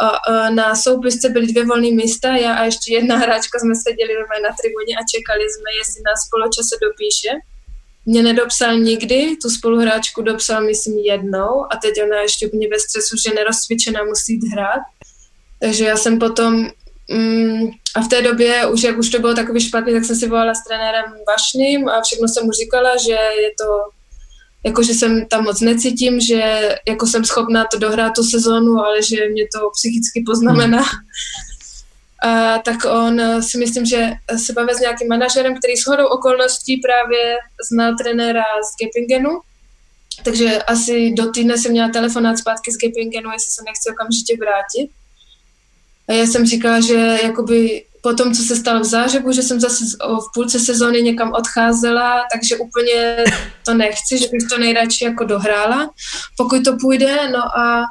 A, 0.00 0.08
a 0.08 0.50
na 0.50 0.74
soupisce 0.74 1.28
byly 1.28 1.46
dvě 1.46 1.64
volné 1.66 1.90
místa, 1.90 2.36
já 2.36 2.54
a 2.54 2.64
ještě 2.64 2.94
jedna 2.94 3.16
hráčka 3.16 3.58
jsme 3.58 3.74
seděli 3.74 4.14
na 4.42 4.50
tribuně 4.60 4.96
a 4.96 5.08
čekali 5.14 5.44
jsme, 5.50 5.70
jestli 5.78 6.02
nás 6.08 6.20
poločase 6.30 6.74
dopíše. 6.82 7.30
Mě 8.06 8.22
nedopsal 8.22 8.78
nikdy, 8.78 9.36
tu 9.42 9.50
spoluhráčku 9.50 10.22
dopsal 10.22 10.64
myslím 10.64 10.98
jednou 10.98 11.66
a 11.72 11.76
teď 11.82 11.94
ona 12.04 12.20
ještě 12.20 12.46
úplně 12.46 12.68
ve 12.68 12.78
stresu, 12.78 13.16
že 13.16 13.34
nerozcvičená 13.34 14.04
musí 14.04 14.32
jít 14.32 14.52
hrát. 14.52 14.80
Takže 15.60 15.84
já 15.84 15.96
jsem 15.96 16.18
potom 16.18 16.70
Mm, 17.10 17.70
a 17.96 18.00
v 18.00 18.08
té 18.08 18.22
době, 18.22 18.66
už 18.66 18.82
jak 18.82 18.98
už 18.98 19.10
to 19.10 19.18
bylo 19.18 19.34
takový 19.34 19.60
špatný, 19.60 19.92
tak 19.92 20.04
jsem 20.04 20.16
si 20.16 20.28
volala 20.28 20.54
s 20.54 20.64
trenérem 20.64 21.04
Vašným 21.28 21.88
a 21.88 22.02
všechno 22.02 22.28
jsem 22.28 22.44
mu 22.44 22.52
říkala, 22.52 22.96
že 22.96 23.12
je 23.12 23.50
to, 23.60 23.90
jako 24.64 24.82
že 24.82 24.94
jsem 24.94 25.26
tam 25.26 25.44
moc 25.44 25.60
necítím, 25.60 26.20
že 26.20 26.68
jako 26.88 27.06
jsem 27.06 27.24
schopná 27.24 27.64
to 27.72 27.78
dohrát 27.78 28.12
tu 28.16 28.24
sezónu, 28.24 28.78
ale 28.78 29.02
že 29.02 29.28
mě 29.28 29.44
to 29.54 29.70
psychicky 29.70 30.22
poznamená. 30.26 30.78
Hmm. 30.78 30.88
A, 32.24 32.58
tak 32.58 32.76
on 32.84 33.42
si 33.42 33.58
myslím, 33.58 33.84
že 33.84 34.12
se 34.36 34.52
bavil 34.52 34.76
s 34.76 34.80
nějakým 34.80 35.08
manažerem, 35.08 35.58
který 35.58 35.76
shodou 35.76 36.06
okolností 36.06 36.76
právě 36.76 37.36
znal 37.70 37.92
trenéra 38.02 38.42
z 38.42 38.84
Gepingenu, 38.84 39.40
takže 40.24 40.62
asi 40.62 41.12
do 41.12 41.30
týdne 41.30 41.58
jsem 41.58 41.72
měla 41.72 41.88
telefonát 41.88 42.38
zpátky 42.38 42.72
z 42.72 42.76
Gepingenu, 42.76 43.30
jestli 43.32 43.50
se 43.50 43.62
nechci 43.66 43.90
okamžitě 43.90 44.36
vrátit. 44.40 44.90
A 46.08 46.12
já 46.12 46.26
jsem 46.26 46.46
říkala, 46.46 46.80
že 46.80 47.18
jakoby 47.22 47.84
po 48.02 48.14
tom, 48.14 48.34
co 48.34 48.42
se 48.42 48.56
stalo 48.56 48.80
v 48.80 48.84
Zářebu, 48.84 49.32
že 49.32 49.42
jsem 49.42 49.60
zase 49.60 49.84
v 50.00 50.32
půlce 50.34 50.60
sezóny 50.60 51.02
někam 51.02 51.32
odcházela, 51.32 52.24
takže 52.32 52.56
úplně 52.56 53.24
to 53.64 53.74
nechci, 53.74 54.18
že 54.18 54.26
bych 54.32 54.48
to 54.50 54.58
nejradši 54.58 55.04
jako 55.04 55.24
dohrála, 55.24 55.90
pokud 56.36 56.64
to 56.64 56.76
půjde. 56.80 57.30
No 57.30 57.58
a 57.58 57.84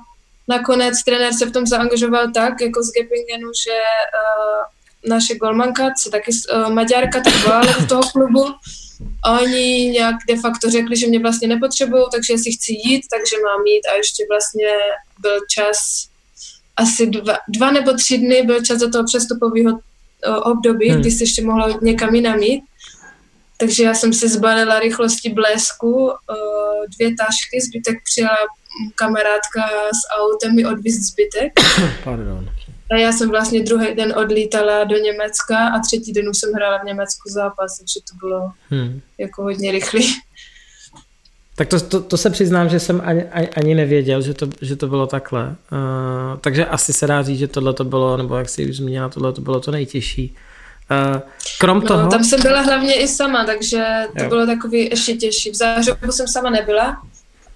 nakonec 0.47 1.03
trenér 1.05 1.33
se 1.33 1.45
v 1.45 1.51
tom 1.51 1.65
zaangažoval 1.65 2.31
tak, 2.33 2.61
jako 2.61 2.83
z 2.83 2.91
Gepingenu, 2.91 3.51
že 3.65 3.71
uh, 3.71 5.09
naše 5.09 5.35
golmanka, 5.35 5.91
co 6.01 6.09
taky 6.09 6.31
uh, 6.31 6.69
Maďarka, 6.69 7.21
tak 7.21 7.33
byla 7.43 7.61
do 7.61 7.87
toho 7.87 8.01
klubu, 8.11 8.45
a 9.23 9.39
oni 9.39 9.89
nějak 9.89 10.15
de 10.27 10.35
facto 10.39 10.69
řekli, 10.69 10.97
že 10.97 11.07
mě 11.07 11.19
vlastně 11.19 11.47
nepotřebují, 11.47 12.03
takže 12.13 12.37
si 12.37 12.51
chci 12.51 12.73
jít, 12.85 13.01
takže 13.11 13.35
mám 13.43 13.65
jít 13.65 13.85
a 13.91 13.95
ještě 13.95 14.23
vlastně 14.29 14.69
byl 15.21 15.39
čas 15.49 16.07
asi 16.77 17.07
dva, 17.07 17.37
dva 17.49 17.71
nebo 17.71 17.93
tři 17.93 18.17
dny 18.17 18.43
byl 18.43 18.61
čas 18.61 18.79
do 18.79 18.89
toho 18.89 19.03
přestupového 19.03 19.79
období, 20.43 20.89
hmm. 20.89 21.01
kdy 21.01 21.11
se 21.11 21.23
ještě 21.23 21.43
mohla 21.43 21.79
někam 21.81 22.15
jinam 22.15 22.39
jít. 22.39 22.63
Takže 23.63 23.83
já 23.83 23.93
jsem 23.93 24.13
si 24.13 24.29
zbalila 24.29 24.79
rychlosti 24.79 25.29
blesku, 25.29 26.11
dvě 26.97 27.15
tašky, 27.15 27.61
zbytek 27.61 27.95
přijela 28.03 28.37
kamarádka 28.95 29.61
s 29.87 30.01
autem 30.19 30.55
mi 30.55 30.65
odvízt 30.65 31.11
zbytek. 31.11 31.53
Pardon. 32.03 32.49
A 32.91 32.95
já 32.95 33.11
jsem 33.11 33.29
vlastně 33.29 33.63
druhý 33.63 33.95
den 33.95 34.13
odlítala 34.17 34.83
do 34.83 34.97
Německa 34.97 35.57
a 35.67 35.79
třetí 35.79 36.13
den 36.13 36.29
už 36.29 36.37
jsem 36.37 36.53
hrála 36.53 36.77
v 36.77 36.85
Německu 36.85 37.29
zápas, 37.29 37.77
takže 37.77 37.99
to 38.11 38.27
bylo 38.27 38.51
hmm. 38.69 39.01
jako 39.17 39.43
hodně 39.43 39.71
rychlý. 39.71 40.15
Tak 41.55 41.67
to, 41.67 41.79
to, 41.79 42.01
to 42.01 42.17
se 42.17 42.29
přiznám, 42.29 42.69
že 42.69 42.79
jsem 42.79 43.01
ani, 43.05 43.23
ani 43.57 43.75
nevěděl, 43.75 44.21
že 44.21 44.33
to, 44.33 44.47
že 44.61 44.75
to 44.75 44.87
bylo 44.87 45.07
takhle. 45.07 45.55
Uh, 45.71 46.39
takže 46.41 46.65
asi 46.65 46.93
se 46.93 47.07
dá 47.07 47.21
říct, 47.21 47.39
že 47.39 47.47
tohle 47.47 47.73
to 47.73 47.83
bylo, 47.83 48.17
nebo 48.17 48.35
jak 48.35 48.49
jsi 48.49 48.69
už 48.69 48.77
zmínila, 48.77 49.09
tohle 49.09 49.33
to 49.33 49.41
bylo 49.41 49.59
to 49.59 49.71
nejtěžší. 49.71 50.35
Uh, 51.15 51.21
krom 51.59 51.79
no, 51.79 51.87
toho... 51.87 52.09
Tam 52.09 52.23
jsem 52.23 52.41
byla 52.41 52.61
hlavně 52.61 52.93
i 52.93 53.07
sama, 53.07 53.45
takže 53.45 53.85
to 54.17 54.23
jo. 54.23 54.29
bylo 54.29 54.45
takový 54.45 54.89
ještě 54.89 55.13
těžší. 55.13 55.51
V 55.51 55.55
Zářobu 55.55 56.11
jsem 56.11 56.27
sama 56.27 56.49
nebyla, 56.49 56.97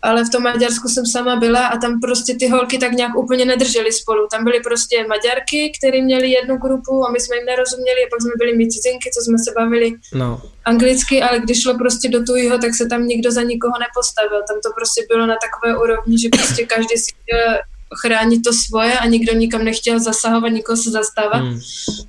ale 0.01 0.23
v 0.25 0.29
tom 0.29 0.43
Maďarsku 0.43 0.88
jsem 0.88 1.05
sama 1.05 1.35
byla 1.35 1.67
a 1.67 1.77
tam 1.77 1.99
prostě 1.99 2.35
ty 2.39 2.47
holky 2.47 2.77
tak 2.77 2.91
nějak 2.91 3.15
úplně 3.15 3.45
nedržely 3.45 3.91
spolu. 3.91 4.27
Tam 4.31 4.43
byly 4.43 4.59
prostě 4.59 5.05
Maďarky, 5.07 5.71
které 5.79 6.01
měly 6.01 6.29
jednu 6.29 6.57
grupu 6.57 7.05
a 7.07 7.11
my 7.11 7.19
jsme 7.19 7.35
jim 7.35 7.45
nerozuměli 7.45 7.99
a 8.03 8.09
pak 8.11 8.21
jsme 8.21 8.31
byli 8.38 8.57
my 8.57 8.67
cizinky, 8.67 9.09
co 9.13 9.21
jsme 9.21 9.38
se 9.38 9.51
bavili 9.59 9.93
no. 10.13 10.41
anglicky, 10.65 11.21
ale 11.21 11.39
když 11.39 11.61
šlo 11.61 11.77
prostě 11.77 12.09
do 12.09 12.23
tujího, 12.23 12.57
tak 12.57 12.75
se 12.75 12.85
tam 12.85 13.07
nikdo 13.07 13.31
za 13.31 13.41
nikoho 13.41 13.73
nepostavil. 13.79 14.41
Tam 14.47 14.57
to 14.63 14.69
prostě 14.77 15.05
bylo 15.09 15.25
na 15.25 15.35
takové 15.45 15.77
úrovni, 15.83 16.19
že 16.19 16.29
prostě 16.29 16.65
každý 16.65 16.97
si 16.97 17.11
chtěl 17.21 17.57
chránit 18.01 18.41
to 18.43 18.53
svoje 18.53 18.99
a 18.99 19.05
nikdo 19.05 19.33
nikam 19.33 19.63
nechtěl 19.63 19.99
zasahovat, 19.99 20.49
nikoho 20.49 20.77
se 20.77 20.91
zastávat. 20.91 21.41
Hmm. 21.41 21.59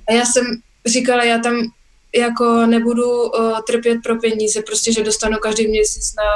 A 0.07 0.13
já 0.13 0.25
jsem 0.25 0.45
říkala, 0.89 1.23
já 1.23 1.37
tam 1.37 1.55
jako 2.15 2.65
nebudu 2.65 3.21
uh, 3.21 3.59
trpět 3.67 3.97
pro 4.03 4.15
peníze, 4.15 4.61
prostě, 4.61 4.93
že 4.93 5.03
dostanu 5.03 5.37
každý 5.37 5.67
měsíc 5.67 6.13
na 6.17 6.29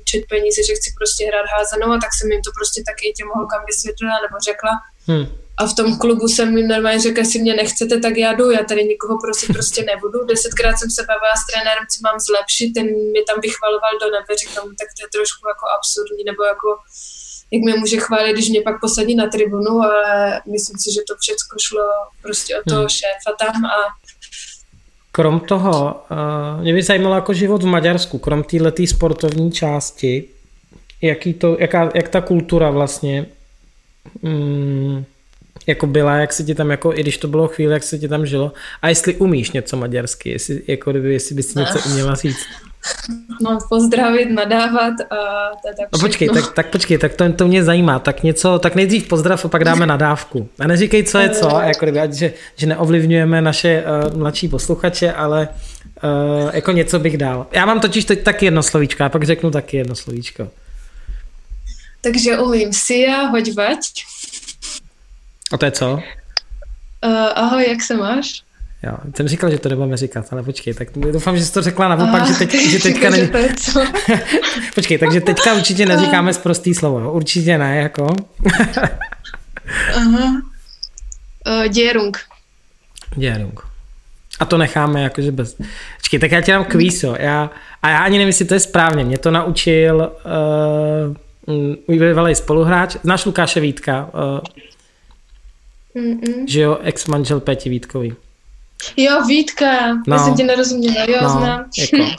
účet 0.00 0.22
peníze, 0.28 0.62
že 0.62 0.74
chci 0.74 0.90
prostě 0.98 1.26
hrát 1.26 1.46
házenou 1.56 1.92
a 1.92 1.98
tak 1.98 2.10
jsem 2.14 2.32
jim 2.32 2.42
to 2.42 2.50
prostě 2.58 2.82
taky 2.86 3.12
těm 3.16 3.28
holkám 3.34 3.62
vysvětlila 3.66 4.16
nebo 4.24 4.36
řekla. 4.48 4.72
Hmm. 5.08 5.26
A 5.60 5.66
v 5.66 5.74
tom 5.78 5.98
klubu 5.98 6.28
jsem 6.28 6.58
jim 6.58 6.68
normálně 6.68 7.00
řekla, 7.00 7.20
jestli 7.22 7.38
mě 7.40 7.54
nechcete, 7.54 7.94
tak 8.00 8.14
já 8.16 8.32
jdu, 8.32 8.50
já 8.50 8.62
tady 8.64 8.84
nikoho 8.84 9.14
prostě 9.24 9.46
prostě 9.52 9.80
nebudu. 9.82 10.18
Desetkrát 10.24 10.78
jsem 10.78 10.90
se 10.90 11.02
bavila 11.10 11.36
s 11.42 11.46
trenérem, 11.50 11.86
co 11.92 11.98
mám 12.06 12.18
zlepšit, 12.28 12.68
ten 12.76 12.86
mi 13.14 13.20
tam 13.28 13.38
vychvaloval 13.46 13.92
do 14.02 14.08
nebe, 14.16 14.32
říkám, 14.42 14.66
tak 14.80 14.88
to 14.94 15.00
je 15.04 15.08
trošku 15.16 15.42
jako 15.52 15.64
absurdní, 15.76 16.24
nebo 16.30 16.42
jako 16.52 16.68
jak 17.50 17.62
mě 17.62 17.74
může 17.74 17.96
chválit, 17.96 18.32
když 18.32 18.48
mě 18.48 18.62
pak 18.62 18.80
posadí 18.80 19.14
na 19.14 19.26
tribunu, 19.26 19.80
ale 19.80 20.40
myslím 20.52 20.78
si, 20.78 20.94
že 20.94 21.00
to 21.08 21.14
všechno 21.20 21.56
šlo 21.66 21.84
prostě 22.22 22.58
od 22.58 22.64
toho 22.68 22.80
hmm. 22.80 22.88
šéfa 22.88 23.36
tam 23.38 23.64
a 23.64 23.78
Krom 25.16 25.40
toho, 25.40 26.02
uh, 26.10 26.62
mě 26.62 26.74
by 26.74 26.82
zajímalo 26.82 27.14
jako 27.14 27.34
život 27.34 27.62
v 27.62 27.66
Maďarsku, 27.66 28.18
krom 28.18 28.42
této 28.42 28.86
sportovní 28.86 29.52
části, 29.52 30.24
jaký 31.02 31.34
to, 31.34 31.56
jaká, 31.60 31.90
jak 31.94 32.08
ta 32.08 32.20
kultura 32.20 32.70
vlastně 32.70 33.26
mm, 34.22 35.04
jako 35.66 35.86
byla, 35.86 36.16
jak 36.16 36.32
se 36.32 36.44
ti 36.44 36.54
tam, 36.54 36.70
jako, 36.70 36.92
i 36.92 37.00
když 37.00 37.18
to 37.18 37.28
bylo 37.28 37.48
chvíli, 37.48 37.72
jak 37.72 37.82
se 37.82 37.98
ti 37.98 38.08
tam 38.08 38.26
žilo, 38.26 38.52
a 38.82 38.88
jestli 38.88 39.14
umíš 39.14 39.50
něco 39.50 39.76
maďarsky, 39.76 40.30
jestli, 40.30 40.62
jako 40.66 40.90
kdyby, 40.90 41.12
jestli 41.12 41.34
bys 41.34 41.54
něco 41.54 41.78
uměla 41.86 42.14
říct. 42.14 42.46
No, 43.40 43.58
pozdravit, 43.68 44.30
nadávat 44.30 44.94
a 45.10 45.16
to 45.62 45.68
je 45.68 45.74
tak 45.74 45.88
no, 45.92 45.98
počkej, 45.98 46.28
tak, 46.28 46.52
tak 46.54 46.70
počkej, 46.70 46.98
tak 46.98 47.14
to, 47.14 47.32
to 47.32 47.48
mě 47.48 47.64
zajímá. 47.64 47.98
Tak 47.98 48.22
něco, 48.22 48.58
tak 48.58 48.74
nejdřív 48.74 49.08
pozdrav 49.08 49.44
a 49.44 49.48
pak 49.48 49.64
dáme 49.64 49.86
nadávku. 49.86 50.48
A 50.58 50.66
neříkej, 50.66 51.04
co 51.04 51.18
je 51.18 51.30
co, 51.30 51.60
jako 51.60 51.84
kdyby, 51.84 52.00
ať, 52.00 52.12
že, 52.12 52.32
že 52.56 52.66
neovlivňujeme 52.66 53.42
naše 53.42 53.84
uh, 53.84 54.16
mladší 54.16 54.48
posluchače, 54.48 55.12
ale 55.12 55.48
uh, 56.04 56.50
jako 56.54 56.72
něco 56.72 56.98
bych 56.98 57.18
dal. 57.18 57.46
Já 57.52 57.66
mám 57.66 57.80
totiž 57.80 58.04
teď 58.04 58.22
taky 58.22 58.44
jedno 58.44 58.62
slovíčko, 58.62 59.04
a 59.04 59.08
pak 59.08 59.24
řeknu 59.24 59.50
taky 59.50 59.76
jedno 59.76 59.94
slovíčko. 59.94 60.48
Takže 62.00 62.38
umím 62.38 62.72
sia, 62.72 63.22
hoď 63.22 63.54
vať. 63.54 64.04
A 65.52 65.56
to 65.56 65.64
je 65.64 65.70
co? 65.70 65.92
Uh, 65.94 66.00
ahoj, 67.34 67.64
jak 67.68 67.82
se 67.82 67.96
máš? 67.96 68.43
Jo, 68.86 68.96
jsem 69.16 69.28
říkal, 69.28 69.50
že 69.50 69.58
to 69.58 69.68
nebudeme 69.68 69.96
říkat, 69.96 70.26
ale 70.32 70.42
počkej, 70.42 70.74
tak 70.74 70.88
doufám, 71.12 71.36
že 71.36 71.44
jsi 71.44 71.52
to 71.52 71.62
řekla 71.62 71.88
naopak, 71.88 72.22
Aha, 72.22 72.32
že, 72.32 72.38
teď, 72.38 72.70
že 72.70 72.78
teďka 72.78 73.10
není... 73.10 73.28
počkej, 74.74 74.98
takže 74.98 75.20
teďka 75.20 75.54
určitě 75.54 75.86
neříkáme 75.86 76.34
z 76.34 76.38
prostý 76.38 76.74
slovo, 76.74 77.12
určitě 77.12 77.58
ne, 77.58 77.76
jako. 77.76 78.16
Aha. 79.96 80.42
Uh, 81.46 81.68
Dierung. 81.68 82.18
Dierung. 83.16 83.60
A 84.40 84.44
to 84.44 84.58
necháme 84.58 85.02
jakože 85.02 85.32
bez... 85.32 85.56
Počkej, 85.96 86.20
tak 86.20 86.32
já 86.32 86.40
ti 86.40 86.52
dám 86.52 86.64
kvíso. 86.64 87.16
Já, 87.18 87.50
a 87.82 87.88
já 87.88 87.98
ani 87.98 88.18
nevím, 88.18 88.28
jestli 88.28 88.44
to 88.44 88.54
je 88.54 88.60
správně. 88.60 89.04
Mě 89.04 89.18
to 89.18 89.30
naučil 89.30 90.12
uh, 91.46 91.98
bývalý 91.98 92.34
spoluhráč. 92.34 92.96
Znáš 93.02 93.24
Lukáše 93.24 93.60
Vítka? 93.60 94.10
Uh, 94.14 94.40
že 96.48 96.60
jo, 96.60 96.78
ex-manžel 96.82 97.40
Peti 97.40 97.68
Vítkový. 97.68 98.16
Jo, 98.96 99.22
Vítka, 99.26 99.94
no. 100.06 100.16
já 100.16 100.18
jsem 100.18 100.34
ti 100.34 100.42
nerozuměla, 100.42 101.04
jo, 101.08 101.18
no, 101.22 101.28
znám. 101.28 101.64
Jako. 101.78 102.10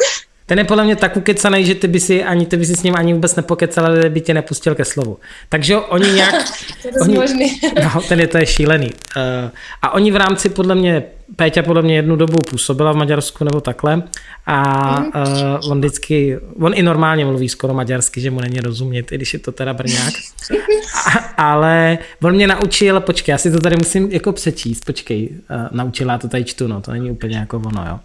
Ten 0.47 0.59
je 0.59 0.65
podle 0.65 0.83
mě 0.83 0.95
tak 0.95 1.17
ukecaný, 1.17 1.65
že 1.65 1.75
ty 1.75 1.87
by 1.87 1.99
si, 1.99 2.23
ani, 2.23 2.45
ty 2.45 2.57
by 2.57 2.65
si 2.65 2.75
s 2.75 2.83
ním 2.83 2.95
ani 2.95 3.13
vůbec 3.13 3.35
nepokecal, 3.35 3.85
ale 3.85 4.09
by 4.09 4.21
tě 4.21 4.33
nepustil 4.33 4.75
ke 4.75 4.85
slovu. 4.85 5.17
Takže 5.49 5.77
oni 5.77 6.11
nějak... 6.11 6.35
to 6.81 6.87
je 6.87 7.19
oni, 7.19 7.59
no, 7.83 8.01
ten 8.01 8.19
je 8.19 8.27
to 8.27 8.37
je 8.37 8.45
šílený. 8.45 8.89
Uh, 9.17 9.51
a 9.81 9.93
oni 9.93 10.11
v 10.11 10.15
rámci, 10.15 10.49
podle 10.49 10.75
mě, 10.75 11.03
Péťa 11.35 11.63
podle 11.63 11.81
mě 11.81 11.95
jednu 11.95 12.15
dobu 12.15 12.37
působila 12.49 12.91
v 12.91 12.95
Maďarsku 12.95 13.43
nebo 13.43 13.61
takhle 13.61 14.03
a 14.45 14.99
mm. 14.99 15.05
uh, 15.05 15.71
on 15.71 15.79
vždycky, 15.79 16.39
on 16.59 16.73
i 16.75 16.83
normálně 16.83 17.25
mluví 17.25 17.49
skoro 17.49 17.73
maďarsky, 17.73 18.21
že 18.21 18.31
mu 18.31 18.39
není 18.39 18.59
rozumět, 18.59 19.11
i 19.11 19.15
když 19.15 19.33
je 19.33 19.39
to 19.39 19.51
teda 19.51 19.73
brňák. 19.73 20.13
a, 21.05 21.17
ale 21.51 21.97
on 22.23 22.35
mě 22.35 22.47
naučil, 22.47 22.99
počkej, 22.99 23.33
já 23.33 23.37
si 23.37 23.51
to 23.51 23.59
tady 23.59 23.75
musím 23.75 24.11
jako 24.11 24.31
přečíst, 24.31 24.85
počkej, 24.85 25.29
uh, 25.29 25.67
naučila, 25.71 26.17
to 26.17 26.27
tady 26.27 26.43
čtu, 26.43 26.67
no, 26.67 26.81
to 26.81 26.91
není 26.91 27.11
úplně 27.11 27.37
jako 27.37 27.57
ono, 27.57 27.85
jo. 27.89 27.99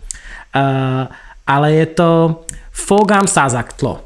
Uh, 0.57 1.07
ale 1.47 1.73
je 1.73 1.87
to 1.87 2.41
Fogám 2.87 3.27
tlo. 3.77 4.05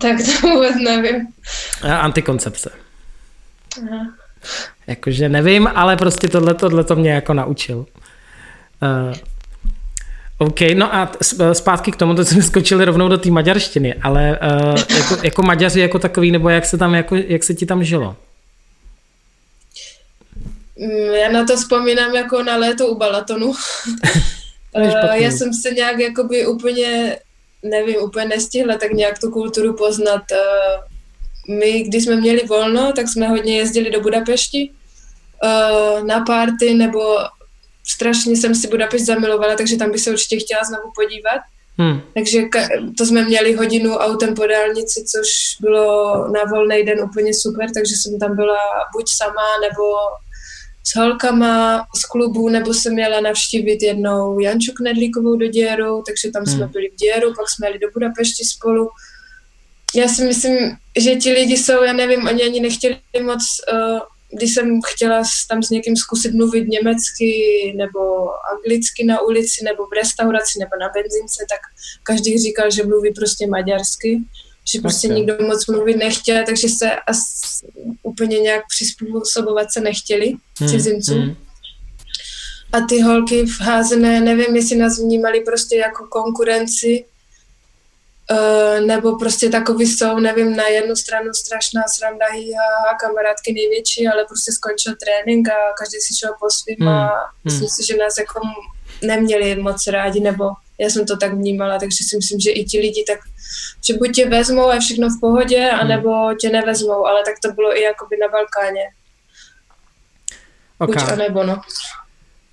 Tak 0.00 0.16
to 0.16 0.48
vůbec 0.48 0.76
nevím. 0.84 1.26
Antikoncepce. 1.82 2.70
Aha. 3.82 4.06
Jakože 4.86 5.28
nevím, 5.28 5.66
ale 5.74 5.96
prostě 5.96 6.28
tohle, 6.28 6.54
tohle 6.54 6.84
to 6.84 6.96
mě 6.96 7.10
jako 7.10 7.34
naučil. 7.34 7.86
Uh, 8.82 9.14
OK, 10.38 10.60
no 10.74 10.94
a 10.94 11.12
zpátky 11.52 11.92
k 11.92 11.96
tomu, 11.96 12.14
to 12.14 12.24
jsme 12.24 12.42
skočili 12.42 12.84
rovnou 12.84 13.08
do 13.08 13.18
té 13.18 13.30
maďarštiny, 13.30 13.94
ale 13.94 14.38
uh, 14.42 14.96
jako, 14.96 15.24
jako 15.24 15.42
Maďaři 15.42 15.80
jako 15.80 15.98
takový, 15.98 16.30
nebo 16.30 16.48
jak 16.48 16.64
se 16.64 16.78
tam, 16.78 16.94
jako, 16.94 17.16
jak 17.16 17.44
se 17.44 17.54
ti 17.54 17.66
tam 17.66 17.84
žilo? 17.84 18.16
Mm, 20.78 21.14
já 21.14 21.32
na 21.32 21.44
to 21.44 21.56
vzpomínám 21.56 22.14
jako 22.14 22.42
na 22.42 22.56
léto 22.56 22.88
u 22.88 22.94
Balatonu. 22.94 23.52
Já 25.12 25.30
jsem 25.30 25.54
se 25.54 25.70
nějak 25.70 25.98
jakoby 25.98 26.46
úplně, 26.46 27.18
nevím, 27.62 27.96
úplně 28.02 28.26
nestihla 28.26 28.76
tak 28.76 28.92
nějak 28.92 29.18
tu 29.18 29.30
kulturu 29.30 29.72
poznat. 29.74 30.22
Uh, 30.32 30.95
my, 31.48 31.82
když 31.82 32.04
jsme 32.04 32.16
měli 32.16 32.46
volno, 32.46 32.92
tak 32.92 33.08
jsme 33.08 33.28
hodně 33.28 33.56
jezdili 33.56 33.90
do 33.90 34.00
Budapešti 34.00 34.70
uh, 34.70 36.06
na 36.06 36.20
party, 36.20 36.74
nebo 36.74 37.00
strašně 37.86 38.36
jsem 38.36 38.54
si 38.54 38.68
Budapešť 38.68 39.04
zamilovala, 39.04 39.54
takže 39.56 39.76
tam 39.76 39.90
bych 39.90 40.00
se 40.00 40.10
určitě 40.10 40.36
chtěla 40.36 40.64
znovu 40.64 40.92
podívat. 40.94 41.40
Hmm. 41.78 42.00
Takže 42.14 42.42
to 42.98 43.06
jsme 43.06 43.24
měli 43.24 43.52
hodinu 43.52 43.94
autem 43.94 44.34
po 44.34 44.46
dálnici, 44.46 45.04
což 45.04 45.28
bylo 45.60 46.14
na 46.28 46.40
volný 46.50 46.82
den 46.82 47.00
úplně 47.00 47.34
super, 47.34 47.66
takže 47.74 47.94
jsem 47.96 48.18
tam 48.18 48.36
byla 48.36 48.58
buď 48.94 49.04
sama, 49.16 49.48
nebo 49.60 49.82
s 50.84 50.96
holkama 50.96 51.86
z 51.96 52.04
klubu, 52.04 52.48
nebo 52.48 52.74
jsem 52.74 52.92
měla 52.92 53.20
navštívit 53.20 53.82
jednou 53.82 54.40
Janču 54.40 54.72
Knedlíkovou 54.72 55.36
do 55.36 55.46
Děru, 55.46 56.02
takže 56.06 56.30
tam 56.32 56.44
hmm. 56.44 56.56
jsme 56.56 56.66
byli 56.66 56.88
v 56.88 56.96
Děru, 56.96 57.34
pak 57.36 57.46
jsme 57.50 57.66
jeli 57.66 57.78
do 57.78 57.88
Budapešti 57.94 58.44
spolu. 58.44 58.88
Já 59.94 60.08
si 60.08 60.24
myslím, 60.24 60.56
že 60.98 61.16
ti 61.16 61.32
lidi 61.32 61.56
jsou, 61.56 61.82
já 61.82 61.92
nevím, 61.92 62.28
oni 62.28 62.42
ani 62.42 62.60
nechtěli 62.60 62.98
moc 63.22 63.42
uh, 63.72 64.00
když 64.32 64.54
jsem 64.54 64.80
chtěla 64.86 65.22
tam 65.48 65.62
s 65.62 65.70
někým 65.70 65.96
zkusit 65.96 66.34
mluvit 66.34 66.68
německy 66.68 67.32
nebo 67.76 68.00
anglicky 68.54 69.04
na 69.04 69.20
ulici 69.20 69.64
nebo 69.64 69.86
v 69.86 69.92
restauraci 69.92 70.58
nebo 70.58 70.70
na 70.80 70.88
benzince, 70.94 71.46
tak 71.50 71.60
každý 72.02 72.38
říkal, 72.38 72.70
že 72.70 72.86
mluví 72.86 73.14
prostě 73.14 73.46
maďarsky, 73.46 74.20
že 74.72 74.80
prostě 74.80 75.08
okay. 75.08 75.16
nikdo 75.16 75.36
moc 75.46 75.66
mluvit 75.66 75.96
nechtěl, 75.96 76.44
takže 76.46 76.68
se 76.68 76.90
asi 76.90 77.66
úplně 78.02 78.38
nějak 78.38 78.62
přizpůsobovat 78.74 79.72
se 79.72 79.80
nechtěli 79.80 80.34
hmm. 80.58 80.68
cizincům. 80.68 81.18
Hmm. 81.18 81.36
A 82.72 82.80
ty 82.80 83.00
holky 83.00 83.46
v 83.46 83.60
házené, 83.60 84.20
nevím, 84.20 84.56
jestli 84.56 84.76
nás 84.76 84.98
vnímali 84.98 85.40
prostě 85.40 85.76
jako 85.76 86.06
konkurenci, 86.06 87.04
Uh, 88.30 88.86
nebo 88.86 89.18
prostě 89.18 89.48
takový 89.48 89.86
jsou, 89.86 90.18
nevím, 90.18 90.56
na 90.56 90.66
jednu 90.66 90.96
stranu 90.96 91.34
strašná 91.34 91.82
sranda, 91.96 92.26
a 92.90 92.94
kamarádky 92.94 93.52
největší, 93.52 94.08
ale 94.08 94.24
prostě 94.24 94.52
skončil 94.52 94.94
trénink 95.02 95.48
a 95.48 95.52
každý 95.78 95.98
si 96.00 96.18
šel 96.18 96.34
po 96.40 96.46
svým 96.50 96.76
hmm. 96.80 96.88
a 96.88 97.06
hmm. 97.06 97.44
myslím 97.44 97.68
si, 97.68 97.86
že 97.86 97.96
nás 97.96 98.18
jako 98.18 98.40
neměli 99.02 99.56
moc 99.56 99.86
rádi, 99.86 100.20
nebo 100.20 100.44
já 100.78 100.90
jsem 100.90 101.06
to 101.06 101.16
tak 101.16 101.34
vnímala, 101.34 101.78
takže 101.78 101.98
si 102.08 102.16
myslím, 102.16 102.40
že 102.40 102.50
i 102.50 102.64
ti 102.64 102.80
lidi 102.80 103.04
tak, 103.08 103.18
že 103.86 103.94
buď 103.94 104.14
tě 104.14 104.28
vezmou 104.28 104.68
a 104.68 104.74
je 104.74 104.80
všechno 104.80 105.08
v 105.08 105.20
pohodě, 105.20 105.60
hmm. 105.60 105.80
anebo 105.80 106.34
tě 106.40 106.48
nevezmou, 106.48 107.06
ale 107.06 107.22
tak 107.24 107.34
to 107.44 107.52
bylo 107.52 107.78
i 107.78 107.82
jakoby 107.82 108.16
na 108.16 108.28
Balkáně. 108.28 108.84
Okay. 110.78 111.02
Buď 111.02 111.12
a 111.12 111.16
nebo 111.16 111.42
no. 111.42 111.54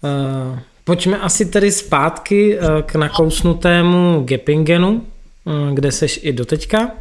Uh, 0.02 0.60
pojďme 0.84 1.20
asi 1.20 1.46
tedy 1.46 1.72
zpátky 1.72 2.60
uh, 2.60 2.82
k 2.82 2.96
nakousnutému 2.96 4.24
Gepingenu. 4.24 5.08
Mm, 5.46 5.76
kde 5.76 5.92
seš 5.92 6.20
i 6.24 6.34
doteďka 6.34 6.92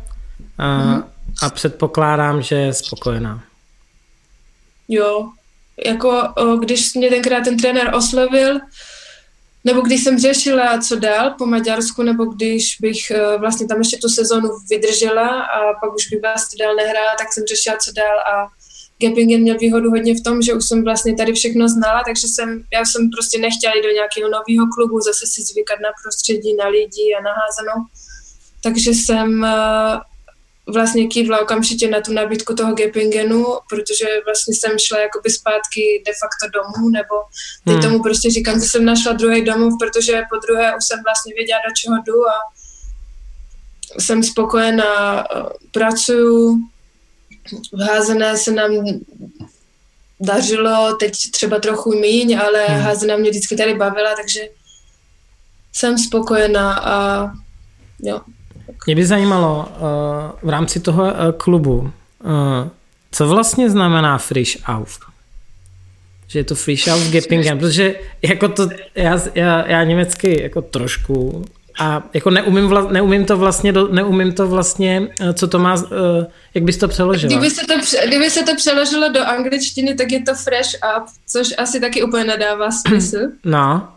a, 0.59 0.65
mm-hmm. 0.65 1.05
a 1.43 1.51
předpokládám, 1.51 2.43
že 2.43 2.55
je 2.55 2.75
spokojená. 2.75 3.45
Jo, 4.89 5.29
jako 5.87 6.35
když 6.61 6.95
mě 6.95 7.11
tenkrát 7.11 7.45
ten 7.45 7.57
trenér 7.57 7.95
oslovil, 7.95 8.61
nebo 9.65 9.81
když 9.81 10.05
jsem 10.05 10.19
řešila, 10.19 10.79
co 10.79 10.97
dál 10.97 11.35
po 11.39 11.47
Maďarsku, 11.47 12.03
nebo 12.03 12.25
když 12.25 12.77
bych 12.81 13.11
e, 13.11 13.39
vlastně 13.39 13.67
tam 13.67 13.79
ještě 13.79 13.97
tu 13.97 14.09
sezonu 14.09 14.49
vydržela 14.71 15.29
a 15.43 15.59
pak 15.81 15.95
už 15.95 16.09
bych 16.09 16.21
vlastně 16.23 16.65
dál 16.65 16.75
nehrála, 16.75 17.15
tak 17.19 17.33
jsem 17.33 17.45
řešila, 17.49 17.77
co 17.77 17.93
dál 17.93 18.19
a 18.19 18.49
Gepingen 18.99 19.41
měl 19.41 19.57
výhodu 19.59 19.91
hodně 19.91 20.15
v 20.15 20.23
tom, 20.23 20.43
že 20.43 20.55
už 20.55 20.65
jsem 20.69 20.85
vlastně 20.85 21.15
tady 21.15 21.33
všechno 21.33 21.69
znala, 21.69 22.03
takže 22.07 22.27
jsem, 22.29 22.63
já 22.73 22.85
jsem 22.85 23.11
prostě 23.11 23.39
nechtěla 23.39 23.73
jít 23.75 23.87
do 23.89 23.93
nějakého 23.99 24.29
nového 24.37 24.67
klubu, 24.75 25.01
zase 25.01 25.25
si 25.33 25.43
zvykat 25.43 25.79
na 25.87 25.91
prostředí, 26.03 26.57
na 26.57 26.67
lidi 26.69 27.07
a 27.19 27.23
na 27.27 27.33
házenou 27.41 27.79
takže 28.63 28.91
jsem 28.91 29.45
eh, 29.45 30.01
vlastně 30.73 31.07
kývla 31.07 31.41
okamžitě 31.41 31.91
na 31.91 32.01
tu 32.01 32.13
nabídku 32.13 32.55
toho 32.55 32.73
Gepingenu, 32.75 33.47
protože 33.69 34.05
vlastně 34.25 34.55
jsem 34.55 34.79
šla 34.79 35.01
jakoby 35.01 35.31
zpátky 35.31 36.03
de 36.07 36.13
facto 36.21 36.59
domů, 36.59 36.89
nebo 36.91 37.15
teď 37.65 37.75
hmm. 37.75 37.83
tomu 37.83 38.03
prostě 38.03 38.31
říkám, 38.31 38.61
že 38.61 38.67
jsem 38.67 38.85
našla 38.85 39.13
druhý 39.13 39.45
domov, 39.45 39.73
protože 39.81 40.23
po 40.31 40.37
druhé 40.47 40.77
už 40.77 40.85
jsem 40.85 41.03
vlastně 41.05 41.35
věděla, 41.35 41.59
do 41.69 41.75
čeho 41.75 41.97
jdu 42.07 42.29
a 42.29 42.35
jsem 44.01 44.23
spokojená, 44.23 45.21
eh, 45.21 45.43
pracuju, 45.73 46.59
v 47.73 47.81
házené 47.81 48.37
se 48.37 48.53
nám 48.53 48.71
dařilo, 50.21 50.97
teď 51.01 51.13
třeba 51.33 51.61
trochu 51.61 51.99
míň, 51.99 52.39
ale 52.39 52.67
hmm. 52.67 52.81
házená 52.81 53.17
mě 53.17 53.31
vždycky 53.31 53.57
tady 53.57 53.75
bavila, 53.75 54.15
takže 54.17 54.41
jsem 55.73 55.99
spokojená 55.99 56.79
a 56.79 57.27
jo. 58.03 58.21
Mě 58.87 58.97
by 58.97 59.07
zajímalo 59.07 59.69
uh, 59.69 60.49
v 60.49 60.49
rámci 60.49 60.81
toho 60.81 61.03
uh, 61.03 61.11
klubu, 61.37 61.79
uh, 61.79 62.69
co 63.13 63.29
vlastně 63.29 63.71
znamená 63.71 64.19
Frisch 64.19 64.69
auf? 64.69 64.99
Že 66.27 66.39
je 66.39 66.45
to 66.45 66.55
Frisch 66.55 66.89
auf 66.89 67.11
Geppingen, 67.11 67.59
protože 67.59 67.95
jako 68.23 68.49
to, 68.49 68.69
já, 68.95 69.21
já, 69.35 69.69
já 69.69 69.85
německy 69.85 70.43
jako 70.43 70.63
trošku 70.63 71.45
a 71.79 72.03
jako 72.15 72.31
neumím, 72.31 72.67
vla, 72.67 72.93
neumím 72.93 73.25
to 73.25 73.37
vlastně, 73.37 73.73
neumím 73.73 74.33
to 74.33 74.49
vlastně, 74.49 75.09
co 75.35 75.49
to 75.49 75.59
má, 75.59 75.83
jak 76.55 76.65
bys 76.65 76.77
to 76.77 76.89
přeložila? 76.89 77.33
Kdyby 77.33 77.51
se 77.51 77.67
to, 77.67 77.75
kdyby 78.07 78.31
se 78.31 78.43
to 78.43 78.57
přeložilo 78.57 79.13
do 79.13 79.21
angličtiny, 79.21 79.95
tak 79.95 80.13
je 80.13 80.23
to 80.23 80.35
fresh 80.35 80.71
up, 80.97 81.05
což 81.27 81.55
asi 81.59 81.81
taky 81.81 82.03
úplně 82.03 82.25
nedává 82.25 82.71
smysl. 82.71 83.19
No. 83.45 83.89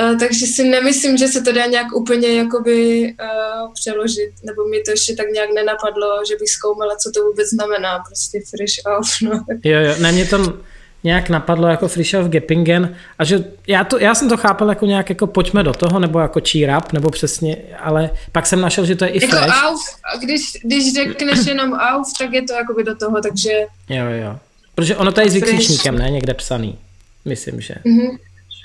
Uh, 0.00 0.18
takže 0.18 0.46
si 0.46 0.68
nemyslím, 0.68 1.16
že 1.16 1.28
se 1.28 1.42
to 1.42 1.52
dá 1.52 1.66
nějak 1.66 1.86
úplně 1.96 2.28
jakoby 2.28 3.02
uh, 3.20 3.72
přeložit, 3.74 4.30
nebo 4.44 4.68
mi 4.68 4.80
to 4.80 4.90
ještě 4.90 5.14
tak 5.14 5.26
nějak 5.32 5.50
nenapadlo, 5.54 6.06
že 6.28 6.36
bych 6.36 6.48
zkoumala, 6.48 6.96
co 6.96 7.10
to 7.14 7.24
vůbec 7.24 7.48
znamená, 7.48 7.98
prostě 8.06 8.40
frish 8.50 8.98
off, 8.98 9.08
no. 9.22 9.44
Jo, 9.64 9.80
jo, 9.80 9.94
na 10.00 10.10
mě 10.10 10.26
to 10.26 10.58
nějak 11.04 11.28
napadlo 11.28 11.68
jako 11.68 11.88
frish 11.88 12.14
off 12.14 12.28
Gepingen 12.28 12.96
a 13.18 13.24
že 13.24 13.44
já, 13.66 13.84
to, 13.84 13.98
já 13.98 14.14
jsem 14.14 14.28
to 14.28 14.36
chápal 14.36 14.68
jako 14.68 14.86
nějak 14.86 15.10
jako 15.10 15.26
pojďme 15.26 15.62
do 15.62 15.72
toho, 15.72 15.98
nebo 15.98 16.18
jako 16.18 16.40
cheer 16.50 16.78
up, 16.78 16.92
nebo 16.92 17.10
přesně, 17.10 17.56
ale 17.78 18.10
pak 18.32 18.46
jsem 18.46 18.60
našel, 18.60 18.86
že 18.86 18.96
to 18.96 19.04
je 19.04 19.10
i 19.10 19.24
jako 19.24 19.36
fresh. 19.36 19.64
Auf, 19.64 19.80
když, 20.24 20.42
když 20.64 20.94
řekneš 20.94 21.46
jenom 21.46 21.72
auf, 21.72 22.08
tak 22.18 22.32
je 22.32 22.42
to 22.42 22.52
jakoby 22.52 22.84
do 22.84 22.96
toho, 22.96 23.20
takže... 23.22 23.50
Jo, 23.88 24.04
jo. 24.22 24.38
Protože 24.74 24.96
ono 24.96 25.12
to 25.12 25.20
je 25.20 25.30
s 25.30 25.34
vykřičníkem, 25.34 25.98
ne? 25.98 26.10
Někde 26.10 26.34
psaný. 26.34 26.78
Myslím, 27.24 27.60
že. 27.60 27.74
Mm-hmm. 27.74 28.18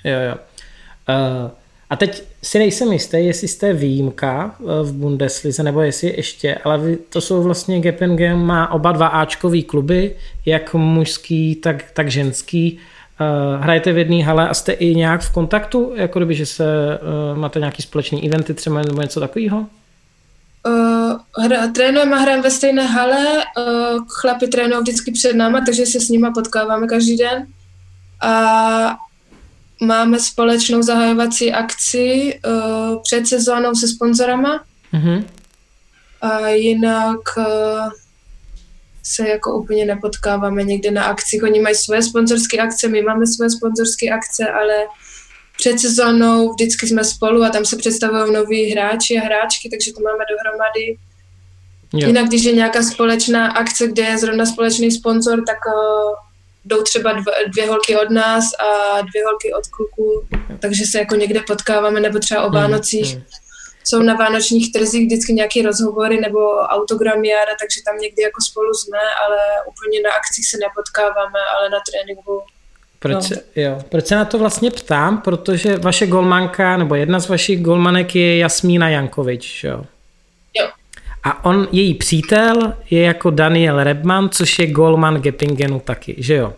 Jo, 0.03 0.19
jo. 0.29 0.36
Uh, 1.10 1.51
a 1.93 1.95
teď 1.95 2.24
si 2.43 2.60
nejsem 2.60 2.93
jistý, 2.93 3.18
jestli 3.26 3.47
jste 3.47 3.74
výjimka 3.74 4.56
eh, 4.60 4.64
v 4.84 4.93
Bundeslize, 4.93 5.64
nebo 5.64 5.82
jestli 5.82 6.14
ještě, 6.18 6.56
ale 6.56 6.95
to 7.10 7.22
jsou 7.22 7.43
vlastně 7.43 7.80
Gepingen 7.80 8.38
má 8.38 8.72
oba 8.72 8.91
dva 8.91 9.08
Ačkový 9.08 9.64
kluby, 9.64 10.16
jak 10.45 10.74
mužský, 10.74 11.56
tak, 11.56 11.91
tak 11.91 12.12
ženský. 12.12 12.80
Uh, 13.22 13.64
hrajete 13.64 13.93
v 13.93 13.97
jedné 13.97 14.24
hale 14.24 14.49
a 14.49 14.54
jste 14.54 14.72
i 14.72 14.95
nějak 14.95 15.22
v 15.22 15.34
kontaktu, 15.34 15.93
jako 15.95 16.20
kdyby, 16.20 16.36
že 16.36 16.45
se 16.45 16.66
máte 17.34 17.60
nějaký 17.60 17.82
společný 17.82 18.30
eventy 18.30 18.54
třeba 18.54 18.82
nebo 18.82 19.01
něco 19.01 19.20
takového? 19.20 19.66
Uh, 20.68 21.43
hra, 21.45 21.68
trénujeme 21.68 22.16
a 22.16 22.20
hrajeme 22.20 22.43
ve 22.43 22.51
stejné 22.51 22.86
hale, 22.86 23.43
uh, 23.58 23.99
chlapi 24.08 24.47
trénují 24.47 24.82
vždycky 24.82 25.12
před 25.12 25.34
náma, 25.34 25.62
takže 25.66 25.86
se 25.86 25.99
s 25.99 26.10
nima 26.10 26.32
potkáváme 26.32 26.88
každý 26.88 27.18
den. 27.18 27.47
A 28.22 28.97
máme 29.86 30.19
společnou 30.19 30.81
zahajovací 30.81 31.51
akci 31.51 32.39
uh, 32.45 33.01
před 33.01 33.27
sezónou 33.27 33.75
se 33.75 33.88
sponzorama 33.88 34.63
mm-hmm. 34.93 35.25
a 36.21 36.47
jinak 36.49 37.19
uh, 37.38 37.91
se 39.03 39.29
jako 39.29 39.57
úplně 39.57 39.86
nepotkáváme 39.86 40.63
někde 40.63 40.91
na 40.91 41.03
akcích. 41.03 41.43
Oni 41.43 41.59
mají 41.59 41.75
svoje 41.75 42.03
sponzorské 42.03 42.57
akce, 42.57 42.88
my 42.88 43.01
máme 43.01 43.27
svoje 43.27 43.49
sponzorské 43.49 44.09
akce, 44.09 44.47
ale 44.49 44.73
před 45.57 45.79
sezónou 45.79 46.53
vždycky 46.53 46.88
jsme 46.88 47.03
spolu 47.03 47.43
a 47.43 47.49
tam 47.49 47.65
se 47.65 47.77
představují 47.77 48.34
noví 48.34 48.71
hráči 48.71 49.17
a 49.17 49.25
hráčky, 49.25 49.69
takže 49.69 49.93
to 49.93 49.99
máme 50.01 50.23
dohromady. 50.29 50.97
Jo. 51.93 52.07
Jinak, 52.07 52.27
když 52.27 52.43
je 52.43 52.53
nějaká 52.53 52.84
společná 52.84 53.51
akce, 53.51 53.88
kde 53.88 54.03
je 54.03 54.17
zrovna 54.17 54.45
společný 54.45 54.91
sponzor, 54.91 55.43
tak 55.47 55.57
uh, 55.67 56.13
jdou 56.66 56.82
třeba 56.82 57.11
dva, 57.11 57.32
dvě 57.47 57.68
holky 57.68 57.97
od 57.97 58.09
nás 58.09 58.43
a 58.59 59.01
dvě 59.01 59.26
holky 59.26 59.53
od 59.53 59.68
kluků, 59.68 60.28
takže 60.59 60.84
se 60.86 60.99
jako 60.99 61.16
někde 61.16 61.39
potkáváme, 61.47 61.99
nebo 61.99 62.20
třeba 62.20 62.41
o 62.41 62.49
hmm, 62.49 62.55
Vánocích. 62.55 63.16
Mm, 63.16 63.24
Jsou 63.86 64.01
na 64.01 64.14
vánočních 64.14 64.72
trzích 64.72 65.05
vždycky 65.05 65.34
nějaké 65.34 65.61
rozhovory 65.61 66.22
nebo 66.22 66.39
autogramiáda, 66.59 67.51
takže 67.59 67.82
tam 67.86 67.97
někdy 67.97 68.22
jako 68.22 68.41
spolu 68.41 68.74
jsme, 68.74 68.97
ale 69.26 69.38
úplně 69.72 70.01
na 70.01 70.09
akcích 70.09 70.49
se 70.49 70.57
nepotkáváme, 70.57 71.39
ale 71.57 71.70
na 71.70 71.80
tréninku 71.89 72.41
proč, 72.99 73.30
no. 73.30 73.38
jo. 73.55 73.82
Proč 73.89 74.05
se 74.05 74.16
na 74.16 74.26
to 74.26 74.39
vlastně 74.39 74.72
ptám? 74.72 75.22
Protože 75.22 75.78
vaše 75.78 76.07
golmanka, 76.07 76.78
nebo 76.78 76.95
jedna 76.95 77.20
z 77.20 77.30
vašich 77.30 77.61
golmanek 77.61 78.16
je 78.16 78.38
Jasmína 78.38 78.89
Jankovič, 78.89 79.64
jo? 79.64 79.86
Jo. 80.59 80.68
A 81.24 81.45
on, 81.45 81.67
její 81.71 81.93
přítel 81.93 82.74
je 82.89 83.01
jako 83.01 83.30
Daniel 83.30 83.84
Rebman, 83.84 84.30
což 84.30 84.59
je 84.59 84.71
golman 84.71 85.15
Geppingenu 85.15 85.80
taky, 85.80 86.15
že 86.17 86.36
jo? 86.36 86.53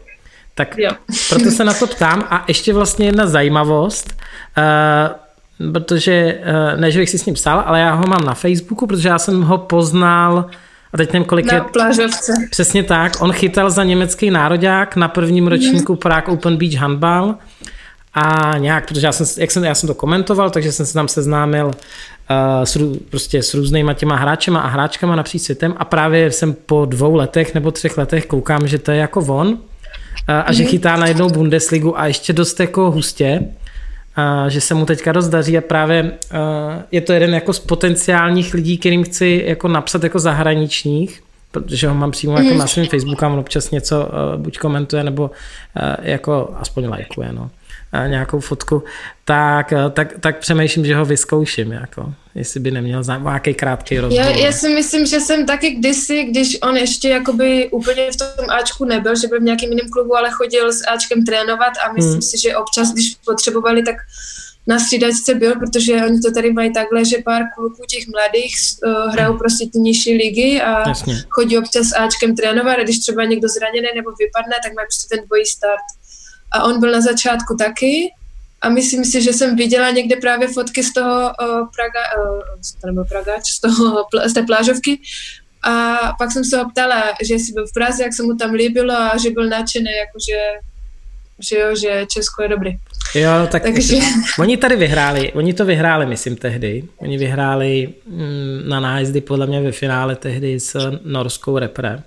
Tak 0.55 0.77
jo. 0.77 0.91
proto 1.29 1.51
se 1.51 1.63
na 1.63 1.73
to 1.73 1.87
ptám. 1.87 2.23
A 2.29 2.45
ještě 2.47 2.73
vlastně 2.73 3.05
jedna 3.05 3.27
zajímavost, 3.27 4.13
uh, 4.57 5.71
protože, 5.71 6.39
uh, 6.73 6.79
ne, 6.79 6.91
že 6.91 6.99
bych 6.99 7.09
si 7.09 7.17
s 7.17 7.25
ním 7.25 7.35
psal, 7.35 7.63
ale 7.65 7.79
já 7.79 7.93
ho 7.93 8.07
mám 8.07 8.25
na 8.25 8.33
Facebooku, 8.33 8.87
protože 8.87 9.09
já 9.09 9.19
jsem 9.19 9.41
ho 9.41 9.57
poznal 9.57 10.45
A 10.93 10.97
teď 10.97 11.13
nevím, 11.13 11.25
kolik 11.25 11.45
na 11.45 11.53
je... 11.53 11.61
plážovce. 11.61 12.33
Přesně 12.51 12.83
tak. 12.83 13.21
On 13.21 13.31
chytal 13.31 13.69
za 13.69 13.83
německý 13.83 14.31
národák 14.31 14.95
na 14.95 15.07
prvním 15.07 15.47
ročníku 15.47 15.91
mm. 15.91 15.97
Prague 15.97 16.33
Open 16.33 16.57
Beach 16.57 16.73
handball 16.73 17.35
a 18.13 18.53
nějak, 18.57 18.87
protože 18.87 19.07
já 19.07 19.11
jsem, 19.11 19.25
jak 19.37 19.51
jsem, 19.51 19.63
já 19.63 19.75
jsem 19.75 19.87
to 19.87 19.93
komentoval, 19.93 20.49
takže 20.49 20.71
jsem 20.71 20.85
se 20.85 20.93
tam 20.93 21.07
seznámil 21.07 21.65
uh, 21.65 21.73
s, 22.63 22.77
prostě 23.09 23.43
s 23.43 23.53
různýma 23.53 23.93
těma 23.93 24.15
hráčema 24.15 24.59
a 24.59 24.67
hráčkama 24.67 25.15
napříč 25.15 25.41
světem 25.41 25.73
a 25.77 25.85
právě 25.85 26.31
jsem 26.31 26.53
po 26.53 26.85
dvou 26.85 27.15
letech 27.15 27.53
nebo 27.53 27.71
třech 27.71 27.97
letech 27.97 28.25
koukám, 28.25 28.67
že 28.67 28.77
to 28.77 28.91
je 28.91 28.97
jako 28.97 29.19
on 29.19 29.47
uh, 29.47 29.57
a 30.27 30.53
že 30.53 30.63
mhm. 30.63 30.71
chytá 30.71 30.95
na 30.95 31.07
jednou 31.07 31.29
Bundesligu 31.29 31.99
a 31.99 32.07
ještě 32.07 32.33
dost 32.33 32.59
jako 32.59 32.91
hustě, 32.91 33.39
uh, 34.17 34.49
že 34.49 34.61
se 34.61 34.73
mu 34.73 34.85
teďka 34.85 35.11
dost 35.11 35.29
daří 35.29 35.57
a 35.57 35.61
právě 35.61 36.03
uh, 36.03 36.09
je 36.91 37.01
to 37.01 37.13
jeden 37.13 37.33
jako 37.33 37.53
z 37.53 37.59
potenciálních 37.59 38.53
lidí, 38.53 38.77
kterým 38.77 39.03
chci 39.03 39.43
jako 39.45 39.67
napsat 39.67 40.03
jako 40.03 40.19
zahraničních, 40.19 41.23
protože 41.51 41.87
ho 41.87 41.95
mám 41.95 42.11
přímo 42.11 42.37
jako 42.37 42.49
mhm. 42.49 42.57
na 42.57 42.67
svém 42.67 42.87
Facebooku 42.87 43.25
a 43.25 43.27
on 43.27 43.39
občas 43.39 43.71
něco 43.71 44.05
uh, 44.05 44.41
buď 44.41 44.57
komentuje, 44.57 45.03
nebo 45.03 45.23
uh, 45.23 45.31
jako 46.01 46.53
aspoň 46.59 46.87
lajkuje, 46.87 47.33
no 47.33 47.49
nějakou 48.07 48.39
fotku, 48.39 48.83
tak, 49.25 49.73
tak, 49.93 50.13
tak 50.19 50.39
přemýšlím, 50.39 50.85
že 50.85 50.95
ho 50.95 51.05
vyzkouším, 51.05 51.71
jako, 51.71 52.13
jestli 52.35 52.59
by 52.59 52.71
neměl 52.71 53.03
nějaký 53.21 53.53
krátký 53.53 53.99
rozhovor. 53.99 54.25
Já, 54.25 54.45
já 54.45 54.51
si 54.51 54.69
myslím, 54.69 55.05
že 55.05 55.19
jsem 55.19 55.45
taky 55.45 55.71
kdysi, 55.71 56.23
když 56.23 56.57
on 56.61 56.77
ještě 56.77 57.09
jakoby 57.09 57.69
úplně 57.71 58.11
v 58.11 58.17
tom 58.17 58.49
Ačku 58.49 58.85
nebyl, 58.85 59.15
že 59.15 59.27
byl 59.27 59.39
v 59.39 59.43
nějakém 59.43 59.69
jiném 59.69 59.89
klubu, 59.89 60.15
ale 60.15 60.31
chodil 60.31 60.73
s 60.73 60.87
Ačkem 60.87 61.25
trénovat 61.25 61.73
a 61.85 61.93
myslím 61.93 62.11
hmm. 62.11 62.21
si, 62.21 62.37
že 62.41 62.55
občas, 62.55 62.93
když 62.93 63.15
potřebovali, 63.25 63.83
tak 63.83 63.95
na 64.67 64.79
střídačce 64.79 65.35
byl, 65.35 65.55
protože 65.55 65.95
oni 66.05 66.19
to 66.21 66.31
tady 66.31 66.53
mají 66.53 66.73
takhle, 66.73 67.05
že 67.05 67.17
pár 67.25 67.41
kluků 67.55 67.83
těch 67.89 68.07
mladých 68.07 68.55
uh, 68.85 69.11
hrajou 69.11 69.31
hmm. 69.31 69.39
prostě 69.39 69.65
ty 69.73 69.79
nižší 69.79 70.17
ligy 70.17 70.61
a 70.61 70.89
Jasně. 70.89 71.23
chodí 71.29 71.57
občas 71.57 71.85
s 71.87 71.95
Ačkem 71.95 72.35
trénovat 72.35 72.77
a 72.79 72.83
když 72.83 72.99
třeba 72.99 73.23
někdo 73.25 73.47
zraněný 73.47 73.87
nebo 73.95 74.09
vypadne, 74.19 74.55
tak 74.63 74.73
mají 74.73 74.85
prostě 74.85 75.15
ten 75.15 75.25
dvojí 75.25 75.45
start 75.45 75.87
a 76.55 76.63
on 76.63 76.79
byl 76.79 76.91
na 76.91 77.01
začátku 77.01 77.55
taky 77.59 78.11
a 78.61 78.69
myslím 78.69 79.05
si, 79.05 79.21
že 79.21 79.33
jsem 79.33 79.55
viděla 79.55 79.89
někde 79.89 80.15
právě 80.15 80.47
fotky 80.47 80.83
z 80.83 80.93
toho 80.93 81.11
uh, 81.13 81.67
Praga, 81.75 82.03
uh, 82.17 82.41
to 82.81 82.87
nebyl 82.87 83.05
Pragač, 83.05 83.51
z, 83.51 83.59
toho, 83.59 84.05
z 84.25 84.33
té 84.33 84.43
plážovky 84.43 84.99
a 85.63 85.97
pak 86.19 86.31
jsem 86.31 86.43
se 86.43 86.57
ho 86.57 86.69
ptala, 86.69 87.03
že 87.23 87.35
jsi 87.35 87.53
byl 87.53 87.67
v 87.67 87.73
Praze, 87.73 88.03
jak 88.03 88.13
se 88.13 88.23
mu 88.23 88.35
tam 88.35 88.53
líbilo 88.53 88.93
a 88.93 89.17
že 89.17 89.29
byl 89.29 89.49
nadšený, 89.49 89.91
jakože 89.91 90.37
že 91.39 91.59
jo, 91.59 91.75
že 91.75 92.05
Česko 92.13 92.43
je 92.43 92.49
dobrý. 92.49 92.71
Jo, 93.15 93.29
tak 93.51 93.63
Takže... 93.63 93.97
oni 94.39 94.57
tady 94.57 94.75
vyhráli, 94.75 95.31
oni 95.33 95.53
to 95.53 95.65
vyhráli, 95.65 96.05
myslím, 96.05 96.35
tehdy. 96.35 96.83
Oni 96.97 97.17
vyhráli 97.17 97.89
mm, 98.07 98.61
na 98.69 98.79
nájezdy 98.79 99.21
podle 99.21 99.47
mě 99.47 99.61
ve 99.61 99.71
finále 99.71 100.15
tehdy 100.15 100.59
s 100.59 100.99
norskou 101.03 101.57
repre. 101.57 102.03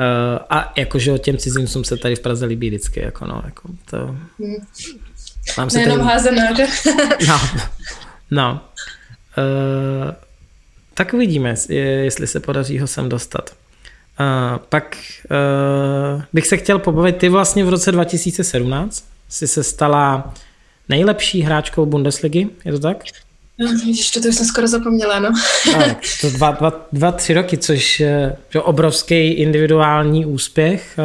Uh, 0.00 0.38
a 0.50 0.72
jakože 0.76 1.18
těm 1.18 1.38
cizincům 1.38 1.84
se 1.84 1.96
tady 1.96 2.16
v 2.16 2.20
Praze 2.20 2.46
líbí 2.46 2.68
vždycky, 2.68 3.00
jako 3.00 3.26
no, 3.26 3.42
jako 3.44 3.68
to... 3.90 4.16
Mám 5.58 5.70
se 5.70 5.78
Nejenom 5.78 6.00
házenáře. 6.00 6.66
no, 7.28 7.40
no. 8.30 8.60
Uh, 9.38 10.10
tak 10.94 11.14
uvidíme, 11.14 11.54
jestli 11.68 12.26
se 12.26 12.40
podaří 12.40 12.78
ho 12.78 12.86
sem 12.86 13.08
dostat. 13.08 13.50
Uh, 14.20 14.58
pak 14.68 14.96
uh, 16.16 16.22
bych 16.32 16.46
se 16.46 16.56
chtěl 16.56 16.78
pobavit, 16.78 17.16
ty 17.16 17.28
vlastně 17.28 17.64
v 17.64 17.68
roce 17.68 17.92
2017 17.92 19.08
jsi 19.28 19.48
se 19.48 19.64
stala 19.64 20.34
nejlepší 20.88 21.42
hráčkou 21.42 21.86
Bundesligy, 21.86 22.48
je 22.64 22.72
to 22.72 22.78
tak? 22.78 23.04
Víš, 23.84 24.10
to, 24.10 24.20
to 24.20 24.28
už 24.28 24.34
jsem 24.34 24.46
skoro 24.46 24.66
zapomněla, 24.66 25.18
no. 25.18 25.30
no 25.78 25.96
to 26.20 26.30
dva, 26.30 26.50
dva, 26.50 26.86
dva, 26.92 27.12
tři 27.12 27.34
roky, 27.34 27.58
což 27.58 28.00
je 28.00 28.36
obrovský 28.62 29.28
individuální 29.28 30.26
úspěch, 30.26 30.98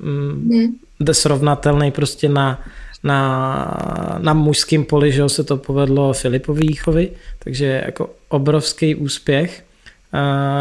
hmm. 0.00 0.76
srovnatelný 1.12 1.90
prostě 1.90 2.28
na, 2.28 2.60
na, 3.04 4.18
na 4.18 4.34
mužském 4.34 4.84
poli, 4.84 5.12
že 5.12 5.28
se 5.28 5.44
to 5.44 5.56
povedlo 5.56 6.12
Filipovi 6.12 6.66
Jíchovi, 6.66 7.10
takže 7.38 7.82
jako 7.86 8.10
obrovský 8.28 8.94
úspěch. 8.94 9.64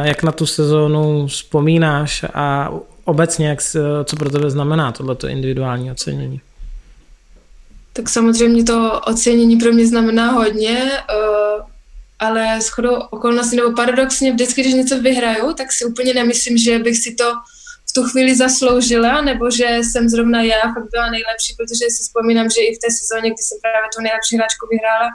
Jak 0.03 0.23
na 0.23 0.31
tu 0.31 0.45
sezónu 0.45 1.27
vzpomínáš 1.27 2.25
a 2.33 2.71
obecně, 3.03 3.47
jak, 3.47 3.61
co 4.03 4.15
pro 4.15 4.29
tebe 4.29 4.49
znamená 4.49 4.91
tohleto 4.91 5.27
individuální 5.27 5.91
ocenění? 5.91 6.41
Tak 7.93 8.09
samozřejmě 8.09 8.63
to 8.63 9.01
ocenění 9.07 9.57
pro 9.57 9.71
mě 9.71 9.87
znamená 9.87 10.31
hodně, 10.31 10.91
uh, 10.91 11.65
ale 12.19 12.61
shodou 12.61 12.95
okolností 12.95 13.55
nebo 13.55 13.71
paradoxně 13.71 14.31
vždycky, 14.31 14.61
když 14.61 14.73
něco 14.73 14.99
vyhraju, 14.99 15.53
tak 15.53 15.71
si 15.71 15.85
úplně 15.85 16.13
nemyslím, 16.13 16.57
že 16.57 16.79
bych 16.79 16.97
si 16.97 17.15
to 17.15 17.33
v 17.89 17.93
tu 17.93 18.03
chvíli 18.03 18.35
zasloužila, 18.35 19.21
nebo 19.21 19.51
že 19.51 19.67
jsem 19.83 20.09
zrovna 20.09 20.41
já 20.41 20.61
fakt 20.61 20.91
byla 20.91 21.09
nejlepší, 21.09 21.55
protože 21.57 21.85
si 21.89 22.03
vzpomínám, 22.03 22.49
že 22.49 22.61
i 22.61 22.75
v 22.75 22.79
té 22.79 22.87
sezóně, 22.99 23.29
kdy 23.29 23.43
jsem 23.43 23.57
právě 23.61 23.89
tu 23.95 24.01
nejlepší 24.01 24.33
hráčku 24.37 24.67
vyhrála, 24.71 25.09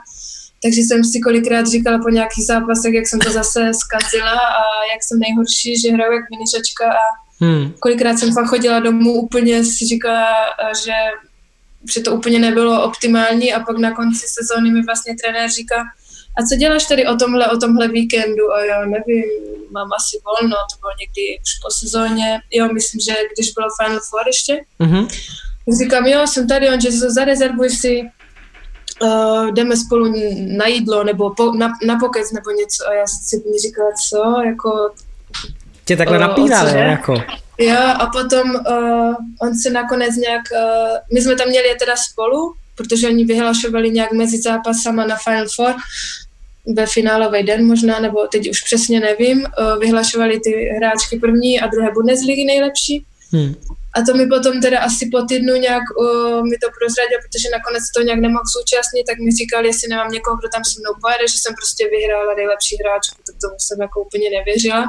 takže 0.63 0.81
jsem 0.81 1.03
si 1.03 1.19
kolikrát 1.19 1.67
říkala 1.67 1.97
po 1.97 2.09
nějakých 2.09 2.45
zápasech, 2.45 2.93
jak 2.93 3.07
jsem 3.07 3.19
to 3.19 3.31
zase 3.31 3.61
zkazila 3.83 4.37
a 4.61 4.63
jak 4.93 5.01
jsem 5.03 5.19
nejhorší, 5.19 5.79
že 5.81 5.95
hraju 5.95 6.11
jak 6.13 6.25
miničačka 6.33 6.85
a 7.03 7.05
hmm. 7.41 7.73
kolikrát 7.79 8.15
jsem 8.17 8.33
fakt 8.33 8.47
chodila 8.47 8.79
domů 8.79 9.11
úplně 9.13 9.63
si 9.63 9.85
říkala, 9.85 10.27
že 10.83 10.95
že 11.93 12.01
to 12.01 12.15
úplně 12.15 12.39
nebylo 12.39 12.83
optimální 12.83 13.53
a 13.53 13.59
pak 13.59 13.77
na 13.77 13.95
konci 13.95 14.25
sezóny 14.27 14.71
mi 14.71 14.81
vlastně 14.83 15.15
trenér 15.21 15.49
říká, 15.49 15.83
a 16.37 16.43
co 16.43 16.55
děláš 16.55 16.85
tady 16.85 17.07
o 17.07 17.15
tomhle, 17.15 17.47
o 17.51 17.57
tomhle 17.57 17.87
víkendu? 17.87 18.51
A 18.53 18.65
já 18.65 18.85
nevím, 18.85 19.23
mám 19.71 19.89
asi 19.97 20.17
volno, 20.25 20.55
to 20.71 20.79
bylo 20.79 20.91
někdy 21.01 21.39
už 21.41 21.51
po 21.63 21.69
sezóně, 21.71 22.39
jo, 22.51 22.73
myslím, 22.73 23.01
že 23.01 23.13
když 23.33 23.51
bylo 23.51 23.67
Final 23.81 23.99
Four 24.09 24.27
ještě. 24.27 24.65
Mm-hmm. 24.79 25.07
Říkám, 25.79 26.05
jo, 26.05 26.27
jsem 26.27 26.47
tady, 26.47 26.69
on, 26.69 26.81
že 26.81 26.91
zarezervuj 26.91 27.69
si, 27.69 28.01
uh, 29.01 29.51
jdeme 29.51 29.77
spolu 29.77 30.13
na 30.57 30.67
jídlo, 30.67 31.03
nebo 31.03 31.33
po, 31.35 31.53
na, 31.53 31.71
na 31.85 31.99
pokec, 31.99 32.31
nebo 32.31 32.51
něco. 32.51 32.87
A 32.87 32.93
já 32.93 33.07
si 33.07 33.43
říkala, 33.61 33.89
co, 34.09 34.41
jako... 34.45 34.91
Tě 35.87 35.97
takhle 35.97 36.17
uh, 36.17 36.21
napínali, 36.21 36.79
jako... 36.79 37.13
Jo, 37.57 37.81
a 37.99 38.05
potom 38.05 38.55
uh, 38.55 39.15
on 39.41 39.55
se 39.63 39.69
nakonec 39.69 40.15
nějak, 40.15 40.41
uh, 40.51 40.97
my 41.13 41.21
jsme 41.21 41.35
tam 41.35 41.47
měli 41.47 41.67
je 41.67 41.75
teda 41.75 41.95
spolu, 42.11 42.53
protože 42.75 43.07
oni 43.07 43.25
vyhlašovali 43.25 43.89
nějak 43.91 44.11
mezi 44.11 44.41
zápasama 44.41 45.05
na 45.05 45.15
Final 45.15 45.45
Four, 45.55 45.73
ve 46.75 46.85
finálový 46.85 47.43
den 47.43 47.65
možná, 47.65 47.99
nebo 47.99 48.27
teď 48.27 48.49
už 48.49 48.61
přesně 48.61 48.99
nevím, 48.99 49.37
uh, 49.39 49.79
vyhlašovali 49.79 50.39
ty 50.39 50.51
hráčky 50.77 51.19
první 51.19 51.59
a 51.59 51.67
druhé 51.67 51.91
Bundesligy 51.93 52.45
nejlepší. 52.45 53.05
Hmm. 53.33 53.55
A 53.95 54.01
to 54.07 54.11
mi 54.17 54.25
potom 54.27 54.61
teda 54.61 54.79
asi 54.79 55.03
po 55.13 55.21
týdnu 55.29 55.53
nějak 55.67 55.83
uh, 55.89 56.41
mi 56.49 56.57
to 56.63 56.67
prozradil, 56.77 57.19
protože 57.23 57.47
nakonec 57.57 57.83
to 57.95 57.99
nějak 58.07 58.19
nemohl 58.25 58.51
zúčastnit, 58.55 59.03
tak 59.09 59.17
mi 59.25 59.31
říkal, 59.41 59.65
jestli 59.65 59.87
nemám 59.89 60.11
někoho, 60.17 60.37
kdo 60.37 60.49
tam 60.55 60.63
se 60.69 60.75
mnou 60.79 60.93
pojede, 61.03 61.25
že 61.31 61.37
jsem 61.39 61.53
prostě 61.59 61.83
vyhrála 61.95 62.31
nejlepší 62.39 62.73
hráčku, 62.81 63.19
tak 63.27 63.35
tomu 63.43 63.57
jsem 63.65 63.77
jako 63.85 63.97
úplně 64.05 64.27
nevěřila. 64.37 64.83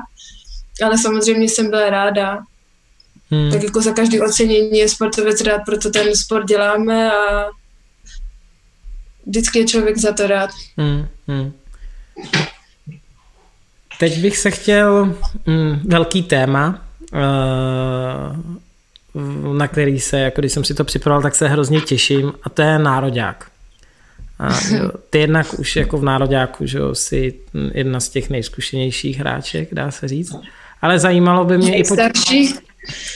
Ale 0.84 0.98
samozřejmě 0.98 1.44
jsem 1.44 1.70
byla 1.70 1.90
ráda. 1.90 2.38
Hmm. 3.30 3.50
Tak 3.52 3.62
jako 3.62 3.82
za 3.82 3.92
každý 3.92 4.20
ocenění 4.20 4.78
je 4.78 4.88
sportovec 4.88 5.40
rád, 5.40 5.62
proto 5.66 5.90
ten 5.90 6.16
sport 6.16 6.46
děláme 6.46 7.12
a 7.12 7.46
vždycky 9.26 9.58
je 9.58 9.66
člověk 9.66 9.98
za 9.98 10.12
to 10.12 10.26
rád. 10.26 10.50
Hmm. 10.76 11.08
Hmm. 11.28 11.52
Teď 13.98 14.18
bych 14.18 14.38
se 14.38 14.50
chtěl, 14.50 15.14
mm, 15.46 15.80
velký 15.84 16.22
téma, 16.22 16.86
uh, 17.12 17.18
na 19.58 19.68
který 19.68 20.00
se, 20.00 20.18
jako 20.18 20.40
když 20.40 20.52
jsem 20.52 20.64
si 20.64 20.74
to 20.74 20.84
připravoval, 20.84 21.22
tak 21.22 21.34
se 21.34 21.48
hrozně 21.48 21.80
těším 21.80 22.32
a 22.42 22.48
to 22.48 22.62
je 22.62 22.78
nároďák. 22.78 23.50
A, 24.38 24.48
ty 25.10 25.18
jednak 25.18 25.58
už 25.58 25.76
jako 25.76 25.98
v 25.98 26.04
nároďáku, 26.04 26.66
že 26.66 26.78
jo, 26.78 26.94
jsi 26.94 27.34
jedna 27.74 28.00
z 28.00 28.08
těch 28.08 28.30
nejzkušenějších 28.30 29.18
hráček, 29.18 29.74
dá 29.74 29.90
se 29.90 30.08
říct. 30.08 30.36
Ale 30.82 30.98
zajímalo 30.98 31.44
by 31.44 31.58
mě 31.58 31.78
i... 31.78 31.84
Po... 31.84 31.96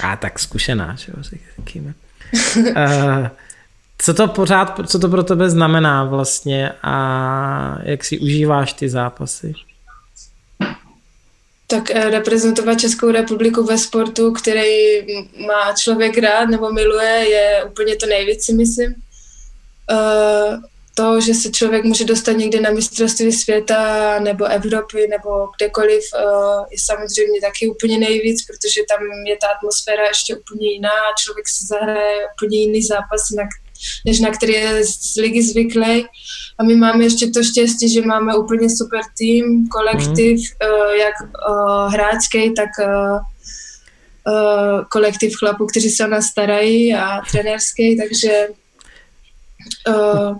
A 0.02 0.16
tak 0.16 0.38
zkušená, 0.38 0.96
že 0.98 1.12
jo, 1.16 1.22
řekněme. 1.22 1.94
uh, 2.56 3.28
co 3.98 4.14
to 4.14 4.28
pořád, 4.28 4.80
co 4.86 4.98
to 4.98 5.08
pro 5.08 5.22
tebe 5.22 5.50
znamená 5.50 6.04
vlastně 6.04 6.70
a 6.82 7.78
jak 7.82 8.04
si 8.04 8.18
užíváš 8.18 8.72
ty 8.72 8.88
zápasy? 8.88 9.52
Tak 11.66 11.90
eh, 11.90 12.10
reprezentovat 12.10 12.80
Českou 12.80 13.10
republiku 13.10 13.64
ve 13.64 13.78
sportu, 13.78 14.32
který 14.32 15.00
má 15.46 15.72
člověk 15.72 16.18
rád 16.18 16.46
nebo 16.46 16.72
miluje, 16.72 17.28
je 17.30 17.64
úplně 17.64 17.96
to 17.96 18.06
nejvíc, 18.06 18.44
si 18.44 18.52
myslím. 18.52 18.94
Uh, 19.92 20.58
to, 20.94 21.20
že 21.20 21.34
se 21.34 21.50
člověk 21.50 21.84
může 21.84 22.04
dostat 22.04 22.32
někde 22.32 22.60
na 22.60 22.70
mistrovství 22.70 23.32
světa 23.32 24.18
nebo 24.18 24.44
Evropy 24.44 25.08
nebo 25.10 25.30
kdekoliv, 25.56 26.04
eh, 26.16 26.64
je 26.70 26.78
samozřejmě 26.84 27.40
taky 27.40 27.68
úplně 27.68 27.98
nejvíc, 27.98 28.46
protože 28.46 28.80
tam 28.88 29.06
je 29.26 29.36
ta 29.40 29.46
atmosféra 29.46 30.08
ještě 30.08 30.36
úplně 30.36 30.72
jiná 30.72 30.90
a 30.90 31.16
člověk 31.18 31.48
se 31.48 31.66
zahraje 31.66 32.26
úplně 32.36 32.58
jiný 32.58 32.82
zápas, 32.82 33.22
než 34.06 34.20
na 34.20 34.30
který 34.30 34.52
je 34.52 34.84
z 34.84 35.16
ligy 35.16 35.42
zvyklý. 35.42 36.06
A 36.58 36.64
my 36.64 36.74
máme 36.74 37.04
ještě 37.04 37.26
to 37.26 37.42
štěstí, 37.42 37.92
že 37.92 38.02
máme 38.02 38.36
úplně 38.36 38.68
super 38.76 39.00
tým, 39.18 39.68
kolektiv, 39.68 40.40
mm. 40.40 40.98
jak 41.00 41.14
uh, 41.20 41.92
hráčský, 41.92 42.54
tak 42.54 42.70
kolektiv 44.90 45.32
chlapů, 45.38 45.66
kteří 45.66 45.90
se 45.90 46.04
o 46.04 46.08
nás 46.08 46.24
starají 46.24 46.94
a 46.94 47.20
trenérský, 47.32 47.96
takže 47.96 48.46
uh, 49.88 50.36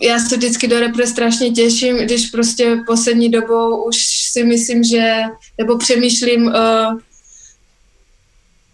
já 0.00 0.18
se 0.18 0.36
vždycky 0.36 0.68
do 0.68 0.80
repre 0.80 1.06
strašně 1.06 1.50
těším, 1.50 1.96
když 1.96 2.26
prostě 2.26 2.82
poslední 2.86 3.30
dobou 3.30 3.84
už 3.84 3.96
si 4.32 4.44
myslím, 4.44 4.84
že, 4.84 5.22
nebo 5.58 5.78
přemýšlím, 5.78 6.46
uh, 6.46 6.98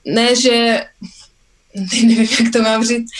ne, 0.04 0.36
že 0.36 0.84
nevím, 2.02 2.28
jak 2.40 2.52
to 2.52 2.62
mám 2.62 2.84
říct. 2.84 3.10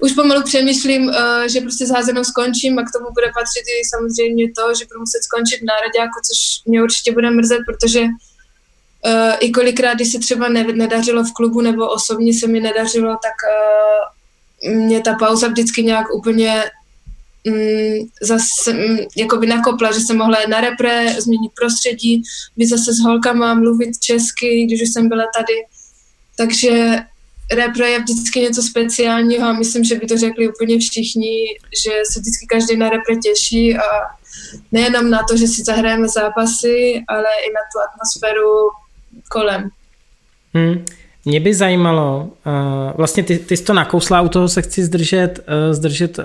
Už 0.00 0.12
pomalu 0.12 0.42
přemýšlím, 0.42 1.06
uh, 1.06 1.42
že 1.46 1.60
prostě 1.60 1.86
s 1.86 1.90
házenou 1.90 2.24
skončím 2.24 2.78
a 2.78 2.82
k 2.82 2.92
tomu 2.92 3.12
bude 3.12 3.26
patřit 3.26 3.64
i 3.68 3.88
samozřejmě 3.88 4.52
to, 4.56 4.74
že 4.78 4.84
budu 4.84 5.00
muset 5.00 5.22
skončit 5.22 5.60
v 5.60 5.66
národě, 5.66 5.98
jako 5.98 6.20
což 6.28 6.62
mě 6.66 6.82
určitě 6.82 7.12
bude 7.12 7.30
mrzet, 7.30 7.60
protože 7.66 8.00
uh, 8.00 9.32
i 9.40 9.50
kolikrát, 9.50 9.94
když 9.94 10.12
se 10.12 10.18
třeba 10.18 10.48
ne, 10.48 10.64
nedařilo 10.64 11.24
v 11.24 11.32
klubu 11.32 11.60
nebo 11.60 11.88
osobně 11.88 12.34
se 12.34 12.46
mi 12.46 12.60
nedařilo, 12.60 13.18
tak 13.22 13.36
uh, 13.48 14.74
mě 14.74 15.00
ta 15.00 15.14
pauza 15.14 15.48
vždycky 15.48 15.82
nějak 15.82 16.14
úplně 16.14 16.64
mm, 17.46 18.08
zase 18.22 18.72
mm, 18.72 18.98
jakoby 19.16 19.46
nakopla, 19.46 19.92
že 19.92 20.00
jsem 20.00 20.18
mohla 20.18 20.38
na 20.48 20.60
repre, 20.60 21.20
změnit 21.20 21.52
prostředí, 21.60 22.22
být 22.56 22.66
zase 22.66 22.92
s 22.92 22.98
holkama, 22.98 23.54
mluvit 23.54 23.98
česky, 24.00 24.64
když 24.64 24.82
už 24.82 24.88
jsem 24.88 25.08
byla 25.08 25.24
tady. 25.36 25.54
Takže 26.36 26.98
repre 27.54 27.90
je 27.90 28.00
vždycky 28.00 28.40
něco 28.40 28.62
speciálního 28.62 29.48
a 29.48 29.52
myslím, 29.52 29.84
že 29.84 29.94
by 29.94 30.06
to 30.06 30.18
řekli 30.18 30.48
úplně 30.48 30.78
všichni, 30.78 31.36
že 31.84 31.90
se 32.12 32.20
vždycky 32.20 32.46
každý 32.46 32.76
na 32.76 32.88
repre 32.88 33.16
těší 33.16 33.76
a 33.76 33.82
nejenom 34.72 35.10
na 35.10 35.22
to, 35.30 35.36
že 35.36 35.46
si 35.46 35.62
zahrajeme 35.62 36.08
zápasy, 36.08 37.04
ale 37.08 37.24
i 37.46 37.48
na 37.52 37.60
tu 37.72 37.78
atmosféru 37.88 38.70
kolem. 39.30 39.70
Hmm. 40.54 40.84
Mě 41.24 41.40
by 41.40 41.54
zajímalo, 41.54 42.30
uh, 42.46 42.96
vlastně 42.96 43.22
ty, 43.22 43.38
ty 43.38 43.56
jsi 43.56 43.64
to 43.64 43.72
nakousla, 43.72 44.20
u 44.20 44.28
toho 44.28 44.48
se 44.48 44.62
chci 44.62 44.84
zdržet, 44.84 45.38
uh, 45.38 45.74
zdržet 45.74 46.18
uh, 46.18 46.24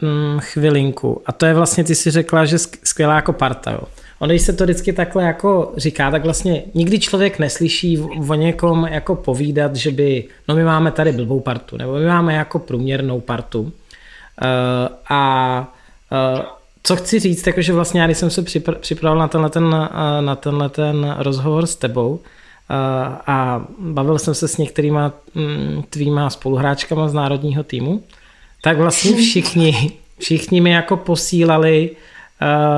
mm, 0.00 0.40
chvilinku. 0.40 1.22
A 1.26 1.32
to 1.32 1.46
je 1.46 1.54
vlastně, 1.54 1.84
ty 1.84 1.94
si 1.94 2.10
řekla, 2.10 2.44
že 2.44 2.58
skvělá 2.58 3.16
jako 3.16 3.32
parta. 3.32 3.70
Jo. 3.70 3.80
Ono, 4.18 4.30
když 4.30 4.42
se 4.42 4.52
to 4.52 4.64
vždycky 4.64 4.92
takhle 4.92 5.24
jako 5.24 5.72
říká, 5.76 6.10
tak 6.10 6.24
vlastně 6.24 6.62
nikdy 6.74 6.98
člověk 6.98 7.38
neslyší 7.38 7.98
o 8.28 8.34
někom 8.34 8.88
jako 8.90 9.14
povídat, 9.14 9.76
že 9.76 9.90
by, 9.90 10.24
no 10.48 10.54
my 10.54 10.64
máme 10.64 10.90
tady 10.90 11.12
blbou 11.12 11.40
partu, 11.40 11.76
nebo 11.76 11.92
my 11.92 12.06
máme 12.06 12.34
jako 12.34 12.58
průměrnou 12.58 13.20
partu. 13.20 13.60
Uh, 13.60 13.70
a 15.08 15.74
uh, 16.34 16.40
co 16.82 16.96
chci 16.96 17.18
říct, 17.18 17.46
jakože 17.46 17.72
vlastně 17.72 18.00
já, 18.00 18.06
když 18.06 18.18
jsem 18.18 18.30
se 18.30 18.42
připravil 18.80 19.18
na 19.18 19.28
tenhle 19.28 19.50
ten, 19.50 19.64
uh, 19.64 19.80
na 20.20 20.36
tenhle 20.36 20.68
ten 20.68 21.14
rozhovor 21.18 21.66
s 21.66 21.76
tebou, 21.76 22.20
a 23.26 23.64
bavil 23.78 24.18
jsem 24.18 24.34
se 24.34 24.48
s 24.48 24.56
některýma 24.56 25.12
mm, 25.34 25.82
tvýma 25.90 26.30
spoluhráčkama 26.30 27.08
z 27.08 27.14
národního 27.14 27.64
týmu, 27.64 28.02
tak 28.62 28.76
vlastně 28.76 29.16
všichni, 29.16 29.92
všichni 30.18 30.60
mi 30.60 30.70
jako 30.70 30.96
posílali 30.96 31.90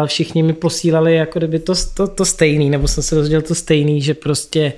všichni 0.07 0.43
mi 0.43 0.53
posílali 0.53 1.14
jako 1.14 1.39
kdyby 1.39 1.59
to, 1.59 1.72
to, 1.95 2.09
to 2.09 2.24
stejný, 2.24 2.70
nebo 2.70 2.89
jsem 2.89 3.03
se 3.03 3.14
dozvěděl 3.14 3.43
to 3.43 3.55
stejný, 3.55 4.03
že 4.03 4.14
prostě 4.14 4.72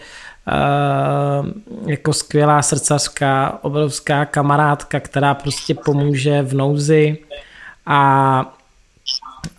uh, 0.47 1.47
jako 1.87 2.13
skvělá 2.13 2.63
srdcařka, 2.63 3.59
obrovská 3.63 4.25
kamarádka, 4.25 5.01
která 5.01 5.35
prostě 5.35 5.75
pomůže 5.75 6.43
v 6.43 6.55
nouzi 6.55 7.19
a, 7.87 8.57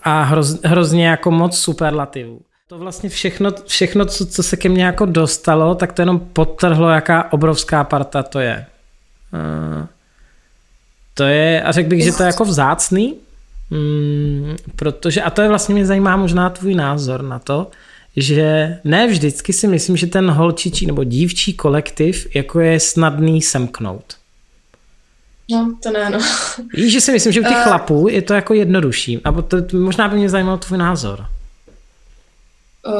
a 0.03 0.23
hroz, 0.23 0.61
hrozně 0.63 1.07
jako 1.07 1.31
moc 1.31 1.57
superlativů. 1.57 2.41
To 2.67 2.77
vlastně 2.77 3.09
všechno, 3.09 3.51
všechno 3.65 4.05
co, 4.05 4.25
co 4.25 4.43
se 4.43 4.57
ke 4.57 4.69
mně 4.69 4.83
jako 4.83 5.05
dostalo, 5.05 5.75
tak 5.75 5.93
to 5.93 6.01
jenom 6.01 6.19
podtrhlo, 6.19 6.89
jaká 6.89 7.31
obrovská 7.33 7.83
parta 7.83 8.23
to 8.23 8.39
je. 8.39 8.65
Uh, 9.33 9.87
to 11.17 11.23
je, 11.23 11.61
a 11.61 11.71
řekl 11.71 11.89
bych, 11.89 12.03
že 12.03 12.11
to 12.11 12.23
je 12.23 12.27
jako 12.27 12.45
vzácný, 12.45 13.15
mm, 13.69 14.55
protože, 14.75 15.21
a 15.21 15.29
to 15.29 15.41
je 15.41 15.49
vlastně 15.49 15.75
mě 15.75 15.85
zajímá 15.85 16.17
možná 16.17 16.49
tvůj 16.49 16.75
názor 16.75 17.21
na 17.21 17.39
to, 17.39 17.67
že 18.15 18.77
ne 18.83 19.07
vždycky 19.07 19.53
si 19.53 19.67
myslím, 19.67 19.97
že 19.97 20.07
ten 20.07 20.31
holčičí 20.31 20.85
nebo 20.85 21.03
dívčí 21.03 21.53
kolektiv 21.53 22.27
jako 22.35 22.59
je 22.59 22.79
snadný 22.79 23.41
semknout. 23.41 24.15
No, 25.51 25.77
to 25.83 25.91
ne, 25.91 26.09
no. 26.09 26.19
Víš, 26.73 26.93
že 26.93 27.01
si 27.01 27.11
myslím, 27.11 27.33
že 27.33 27.41
u 27.41 27.43
těch 27.43 27.57
uh, 27.57 27.63
chlapů 27.63 28.07
je 28.09 28.21
to 28.21 28.33
jako 28.33 28.53
jednodušší. 28.53 29.21
A 29.23 29.41
to, 29.41 29.57
možná 29.73 30.07
by 30.07 30.15
mě 30.15 30.29
zajímal 30.29 30.57
tvůj 30.57 30.77
názor. 30.77 31.25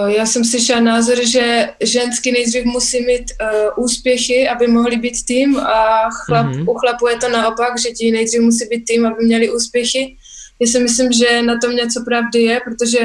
Já 0.08 0.26
jsem 0.26 0.46
slyšela 0.46 0.80
názor, 0.80 1.26
že 1.26 1.70
ženský 1.84 2.32
nejdřív 2.32 2.66
musí 2.66 3.06
mít 3.06 3.32
uh, 3.42 3.84
úspěchy, 3.84 4.50
aby 4.50 4.68
mohli 4.68 4.98
být 4.98 5.26
tým 5.28 5.60
a 5.60 6.10
chlap, 6.10 6.46
mm-hmm. 6.46 6.70
u 6.70 6.74
chlapů 6.74 7.08
je 7.08 7.18
to 7.18 7.30
naopak, 7.30 7.80
že 7.80 7.90
ti 7.90 8.12
nejdřív 8.12 8.42
musí 8.42 8.66
být 8.66 8.86
tým, 8.86 9.06
aby 9.06 9.26
měli 9.26 9.52
úspěchy. 9.52 10.18
Já 10.60 10.68
si 10.68 10.80
myslím, 10.80 11.12
že 11.12 11.42
na 11.42 11.58
tom 11.64 11.76
něco 11.76 12.04
pravdy 12.06 12.44
je, 12.44 12.60
protože 12.64 13.00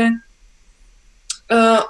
uh, 1.52 1.80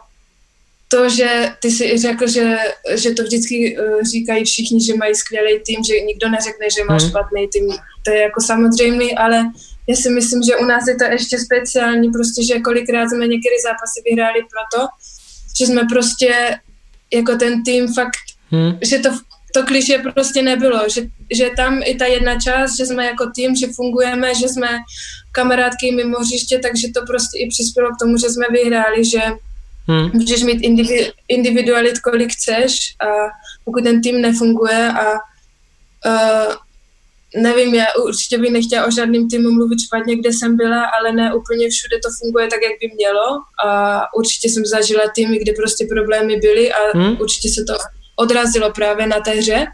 to, 0.88 1.08
že 1.08 1.52
ty 1.60 1.70
si 1.70 1.98
řekl, 1.98 2.28
že, 2.28 2.56
že 2.94 3.10
to 3.10 3.22
vždycky 3.22 3.78
uh, 3.78 4.02
říkají 4.02 4.44
všichni, 4.44 4.84
že 4.84 4.94
mají 4.94 5.14
skvělý 5.14 5.60
tým, 5.66 5.84
že 5.84 6.00
nikdo 6.00 6.28
neřekne, 6.28 6.66
že 6.76 6.84
má 6.84 6.94
mm. 6.94 7.00
špatný 7.00 7.48
tým, 7.48 7.68
to 8.04 8.10
je 8.10 8.20
jako 8.20 8.40
samozřejmé, 8.40 9.04
ale 9.16 9.44
já 9.88 9.96
si 9.96 10.10
myslím, 10.10 10.42
že 10.42 10.56
u 10.56 10.64
nás 10.64 10.84
je 10.88 10.96
to 10.96 11.04
ještě 11.04 11.38
speciální, 11.38 12.10
prostě, 12.10 12.44
že 12.44 12.60
kolikrát 12.60 13.08
jsme 13.08 13.26
některé 13.26 13.56
zápasy 13.62 14.02
vyhráli 14.04 14.40
proto, 14.40 14.88
že 15.58 15.66
jsme 15.66 15.82
prostě 15.90 16.58
jako 17.14 17.36
ten 17.36 17.62
tým 17.62 17.94
fakt, 17.94 18.24
hmm. 18.50 18.78
že 18.82 18.98
to, 18.98 19.10
to 19.54 19.62
kliše 19.62 19.98
prostě 19.98 20.42
nebylo, 20.42 20.88
že, 20.88 21.02
že 21.32 21.50
tam 21.56 21.80
i 21.84 21.94
ta 21.94 22.06
jedna 22.06 22.40
část, 22.40 22.76
že 22.76 22.86
jsme 22.86 23.06
jako 23.06 23.30
tým, 23.34 23.56
že 23.56 23.66
fungujeme, 23.76 24.34
že 24.34 24.48
jsme 24.48 24.68
kamarádky 25.32 25.92
mimo 25.92 26.18
hřiště, 26.18 26.58
takže 26.58 26.88
to 26.94 27.00
prostě 27.06 27.38
i 27.38 27.48
přispělo 27.48 27.90
k 27.90 27.98
tomu, 28.02 28.16
že 28.16 28.30
jsme 28.30 28.46
vyhráli, 28.50 29.04
že 29.04 29.20
hmm. 29.88 30.10
můžeš 30.12 30.42
mít 30.42 30.60
individu, 30.60 31.04
individualit, 31.28 31.98
kolik 31.98 32.32
chceš 32.32 32.94
a 33.00 33.06
pokud 33.64 33.84
ten 33.84 34.02
tým 34.02 34.20
nefunguje 34.20 34.92
a 34.92 35.12
uh, 35.12 36.54
nevím, 37.36 37.74
já 37.74 37.84
určitě 38.04 38.38
bych 38.38 38.52
nechtěla 38.52 38.86
o 38.86 38.90
žádným 38.90 39.28
týmu 39.28 39.50
mluvit 39.50 39.78
špatně, 39.86 40.16
kde 40.16 40.32
jsem 40.32 40.56
byla, 40.56 40.84
ale 40.98 41.12
ne 41.12 41.34
úplně 41.34 41.68
všude 41.70 41.96
to 42.02 42.08
funguje 42.18 42.46
tak, 42.46 42.62
jak 42.62 42.72
by 42.80 42.94
mělo 42.94 43.26
a 43.66 44.02
určitě 44.14 44.48
jsem 44.48 44.66
zažila 44.66 45.02
týmy, 45.14 45.38
kde 45.38 45.52
prostě 45.52 45.86
problémy 45.90 46.36
byly 46.36 46.72
a 46.72 46.98
hmm? 46.98 47.16
určitě 47.20 47.48
se 47.48 47.64
to 47.64 47.74
odrazilo 48.16 48.72
právě 48.72 49.06
na 49.06 49.20
té 49.20 49.30
hře. 49.30 49.66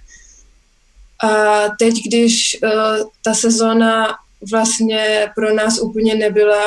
A 1.25 1.63
teď, 1.79 1.95
když 2.07 2.57
uh, 2.63 3.11
ta 3.25 3.35
sezóna 3.35 4.15
vlastně 4.51 5.31
pro 5.35 5.55
nás 5.55 5.79
úplně 5.81 6.15
nebyla 6.15 6.63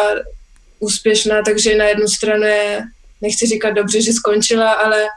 úspěšná, 0.80 1.42
takže 1.46 1.76
na 1.76 1.86
jednu 1.86 2.08
stranu 2.08 2.44
je, 2.44 2.84
nechci 3.22 3.46
říkat 3.46 3.72
dobře, 3.72 4.02
že 4.02 4.14
skončila, 4.14 4.72
ale 4.72 5.08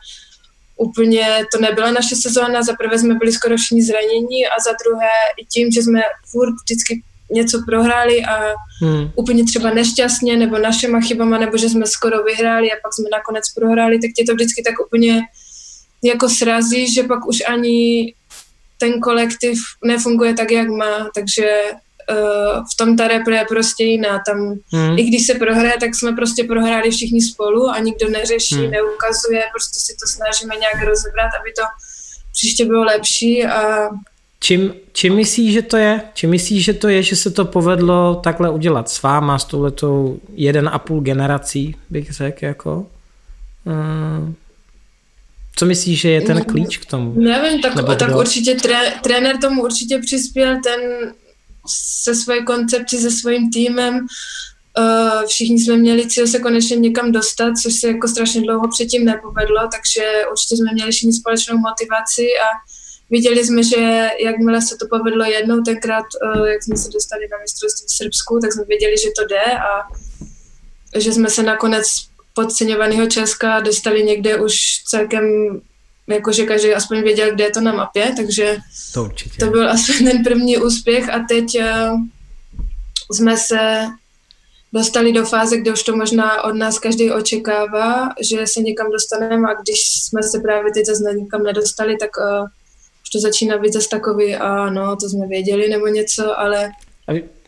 úplně 0.77 1.47
to 1.53 1.61
nebyla 1.61 1.91
naše 1.91 2.17
sezóna. 2.17 2.63
Za 2.63 2.73
prvé 2.73 2.99
jsme 2.99 3.15
byli 3.15 3.33
skoro 3.33 3.57
všichni 3.57 3.83
zranění 3.83 4.47
a 4.47 4.61
za 4.65 4.73
druhé 4.85 5.15
i 5.43 5.45
tím, 5.47 5.73
že 5.73 5.83
jsme 5.83 6.01
furt 6.31 6.55
vždycky 6.65 7.03
něco 7.31 7.63
prohráli 7.67 8.25
a 8.25 8.55
hmm. 8.83 9.11
úplně 9.17 9.45
třeba 9.45 9.71
nešťastně 9.71 10.37
nebo 10.37 10.59
našima 10.59 11.01
chybama, 11.01 11.39
nebo 11.39 11.57
že 11.57 11.69
jsme 11.69 11.87
skoro 11.87 12.23
vyhráli 12.23 12.73
a 12.73 12.77
pak 12.83 12.95
jsme 12.95 13.09
nakonec 13.13 13.45
prohráli, 13.53 13.99
tak 13.99 14.11
tě 14.17 14.25
to 14.25 14.35
vždycky 14.35 14.63
tak 14.63 14.75
úplně 14.87 15.23
jako 16.05 16.29
srazí, 16.29 16.95
že 16.95 17.03
pak 17.03 17.27
už 17.27 17.43
ani 17.49 18.15
ten 18.79 19.01
kolektiv 19.01 19.59
nefunguje 19.85 20.35
tak, 20.35 20.51
jak 20.51 20.69
má, 20.69 21.11
takže 21.15 21.63
uh, 22.11 22.63
v 22.75 22.77
tom 22.77 22.97
ta 22.97 23.09
repre 23.09 23.37
je 23.37 23.45
prostě 23.49 23.85
jiná. 23.85 24.23
Tam, 24.27 24.55
hmm. 24.73 24.99
i 24.99 25.03
když 25.03 25.27
se 25.27 25.35
prohraje, 25.35 25.75
tak 25.81 25.95
jsme 25.95 26.13
prostě 26.13 26.45
prohráli 26.45 26.91
všichni 26.91 27.23
spolu 27.23 27.69
a 27.71 27.79
nikdo 27.79 28.09
neřeší, 28.09 28.55
hmm. 28.55 28.71
neukazuje, 28.71 29.43
prostě 29.53 29.81
si 29.81 29.93
to 30.01 30.07
snažíme 30.07 30.55
nějak 30.57 30.89
rozebrat, 30.89 31.31
aby 31.41 31.53
to 31.59 31.63
příště 32.33 32.65
bylo 32.65 32.85
lepší 32.85 33.45
a 33.45 33.89
Čím, 34.41 34.75
čím 34.93 35.15
myslíš, 35.15 35.53
že 35.53 35.63
to 35.63 35.77
je? 35.77 36.01
Čím 36.15 36.31
myslíš, 36.31 36.65
že 36.65 36.73
to 36.73 36.89
je, 36.89 37.03
že 37.03 37.17
se 37.17 37.31
to 37.31 37.45
povedlo 37.45 38.21
takhle 38.25 38.51
udělat 38.51 38.91
s 38.91 39.03
váma, 39.03 39.39
s 39.39 39.45
touhletou 39.45 40.21
jeden 40.35 40.71
a 40.73 40.79
půl 40.79 41.01
generací, 41.01 41.77
bych 41.91 42.13
řekl, 42.13 42.45
jako? 42.45 42.87
Uh, 43.65 44.33
co 45.57 45.67
myslíš, 45.67 46.01
že 46.01 46.11
je 46.11 46.21
ten 46.21 46.45
klíč 46.45 46.77
k 46.77 46.87
tomu? 46.87 47.13
Nevím, 47.21 47.63
tak, 47.63 47.73
tak 47.99 48.17
určitě 48.17 48.55
tré, 48.55 48.93
trenér 49.03 49.37
tomu 49.37 49.63
určitě 49.63 49.99
přispěl, 49.99 50.57
ten 50.65 50.81
se 51.69 52.15
svojí 52.15 52.45
koncepcí, 52.45 52.99
se 52.99 53.11
svým 53.11 53.51
týmem. 53.51 54.07
Uh, 54.79 55.27
všichni 55.27 55.61
jsme 55.61 55.77
měli 55.77 56.09
cíl 56.09 56.27
se 56.27 56.39
konečně 56.39 56.77
někam 56.77 57.13
dostat, 57.13 57.53
což 57.63 57.75
se 57.75 57.89
jako 57.89 58.09
strašně 58.09 58.41
dlouho 58.41 58.69
předtím 58.69 59.05
nepovedlo, 59.05 59.61
takže 59.73 60.03
určitě 60.33 60.57
jsme 60.57 60.73
měli 60.73 60.93
všichni 60.93 61.13
společnou 61.13 61.59
motivaci 61.59 62.23
a 62.23 62.49
viděli 63.11 63.47
jsme, 63.47 63.63
že 63.63 64.09
jakmile 64.25 64.63
se 64.63 64.77
to 64.77 64.87
povedlo 64.91 65.25
jednou 65.25 65.63
tenkrát, 65.63 66.05
uh, 66.37 66.47
jak 66.47 66.63
jsme 66.63 66.77
se 66.77 66.91
dostali 66.91 67.29
na 67.33 67.39
mistrovství 67.43 67.87
v 67.89 67.97
Srbsku, 67.97 68.39
tak 68.43 68.53
jsme 68.53 68.65
věděli, 68.65 68.95
že 68.99 69.09
to 69.19 69.27
jde 69.27 69.59
a 69.59 69.89
že 70.99 71.13
jsme 71.13 71.31
se 71.31 71.43
nakonec 71.43 71.87
podceňovaného 72.35 73.07
Česka 73.07 73.61
dostali 73.61 74.03
někde 74.03 74.41
už 74.41 74.55
celkem 74.87 75.25
jakože 76.09 76.47
každý 76.47 76.75
aspoň 76.75 77.03
věděl, 77.03 77.35
kde 77.35 77.45
je 77.45 77.51
to 77.51 77.61
na 77.61 77.73
mapě, 77.73 78.13
takže 78.17 78.57
to, 78.95 79.05
určitě. 79.05 79.45
to 79.45 79.51
byl 79.51 79.71
asi 79.71 80.05
ten 80.05 80.25
první 80.25 80.59
úspěch 80.59 81.09
a 81.09 81.25
teď 81.29 81.45
uh, 81.59 82.01
jsme 83.13 83.37
se 83.37 83.87
dostali 84.73 85.13
do 85.13 85.25
fáze, 85.25 85.57
kde 85.57 85.73
už 85.73 85.83
to 85.83 85.97
možná 85.97 86.45
od 86.45 86.53
nás 86.53 86.79
každý 86.79 87.11
očekává, 87.11 88.09
že 88.31 88.47
se 88.47 88.61
někam 88.61 88.91
dostaneme 88.91 89.49
a 89.51 89.61
když 89.63 89.81
jsme 90.03 90.23
se 90.23 90.41
právě 90.41 90.73
teď 90.73 90.87
zase 90.87 91.15
někam 91.15 91.43
nedostali, 91.43 91.97
tak 91.97 92.11
uh, 92.17 92.47
už 93.03 93.11
to 93.11 93.21
začíná 93.21 93.59
být 93.59 93.73
zase 93.73 93.89
takový, 93.89 94.37
a 94.37 94.71
no, 94.71 94.97
to 94.97 95.09
jsme 95.09 95.27
věděli 95.27 95.69
nebo 95.69 95.87
něco, 95.87 96.41
ale... 96.41 96.71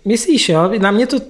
Myslíš, 0.05 0.49
jo? 0.49 0.71
Na 0.79 0.91
mě, 0.91 1.07
to, 1.07 1.17
uh, 1.17 1.23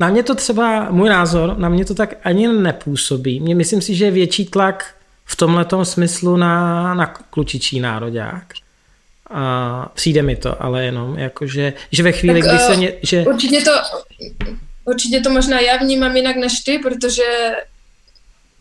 na 0.00 0.08
mě 0.08 0.22
to 0.22 0.34
třeba, 0.34 0.90
můj 0.90 1.08
názor, 1.08 1.58
na 1.58 1.68
mě 1.68 1.84
to 1.84 1.94
tak 1.94 2.14
ani 2.24 2.48
nepůsobí. 2.48 3.40
Mě 3.40 3.54
myslím 3.54 3.82
si, 3.82 3.94
že 3.94 4.04
je 4.04 4.10
větší 4.10 4.44
tlak 4.44 4.94
v 5.24 5.36
tomhle 5.36 5.66
smyslu 5.82 6.36
na, 6.36 6.94
na 6.94 7.06
klučičí 7.06 7.80
nároďák. 7.80 8.44
A 9.30 9.88
přijde 9.94 10.22
mi 10.22 10.36
to, 10.36 10.62
ale 10.62 10.84
jenom 10.84 11.18
jakože, 11.18 11.72
že 11.92 12.02
ve 12.02 12.12
chvíli, 12.12 12.42
tak, 12.42 12.50
kdy 12.50 12.58
se... 12.58 12.76
Ně, 12.76 12.92
že... 13.02 13.24
Určitě 13.26 13.60
to, 13.60 13.70
určitě 14.84 15.20
to 15.20 15.30
možná 15.30 15.60
já 15.60 15.76
vnímám 15.76 16.16
jinak 16.16 16.36
než 16.36 16.60
ty, 16.60 16.78
protože 16.78 17.22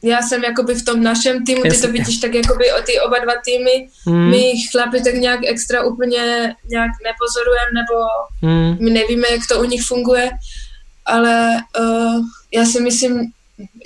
já 0.04 0.22
jsem 0.22 0.44
jakoby 0.44 0.76
v 0.76 0.86
tom 0.86 1.04
našem 1.04 1.46
týmu, 1.46 1.62
ty 1.62 1.82
to 1.82 1.92
vidíš 1.92 2.18
tak 2.18 2.34
jakoby 2.34 2.74
o 2.74 2.82
ty 2.82 3.00
oba 3.00 3.20
dva 3.20 3.34
týmy, 3.46 3.90
hmm. 4.06 4.30
my 4.30 4.54
chlapi 4.72 5.04
tak 5.04 5.14
nějak 5.14 5.40
extra 5.46 5.84
úplně 5.84 6.56
nějak 6.70 6.92
nepozorujeme, 7.04 7.72
nebo 7.74 8.04
hmm. 8.42 8.78
my 8.80 8.90
nevíme, 8.92 9.28
jak 9.32 9.42
to 9.50 9.60
u 9.60 9.64
nich 9.64 9.84
funguje, 9.84 10.32
ale 11.06 11.58
uh, 11.80 12.26
já 12.54 12.66
si 12.66 12.82
myslím, 12.82 13.32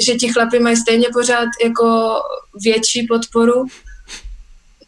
že 0.05 0.15
ti 0.15 0.33
chlapi 0.33 0.59
mají 0.59 0.77
stejně 0.77 1.07
pořád 1.13 1.47
jako 1.63 2.15
větší 2.63 3.07
podporu, 3.07 3.65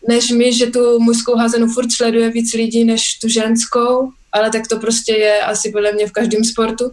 než 0.07 0.31
my, 0.31 0.53
že 0.53 0.65
tu 0.65 0.99
mužskou 0.99 1.35
házenu 1.35 1.67
furt 1.67 1.91
sleduje 1.91 2.29
víc 2.29 2.53
lidí 2.53 2.83
než 2.83 3.19
tu 3.21 3.27
ženskou, 3.27 4.11
ale 4.31 4.49
tak 4.49 4.67
to 4.67 4.79
prostě 4.79 5.13
je 5.13 5.41
asi 5.41 5.71
podle 5.71 5.91
mě 5.91 6.07
v 6.07 6.11
každém 6.11 6.43
sportu. 6.43 6.91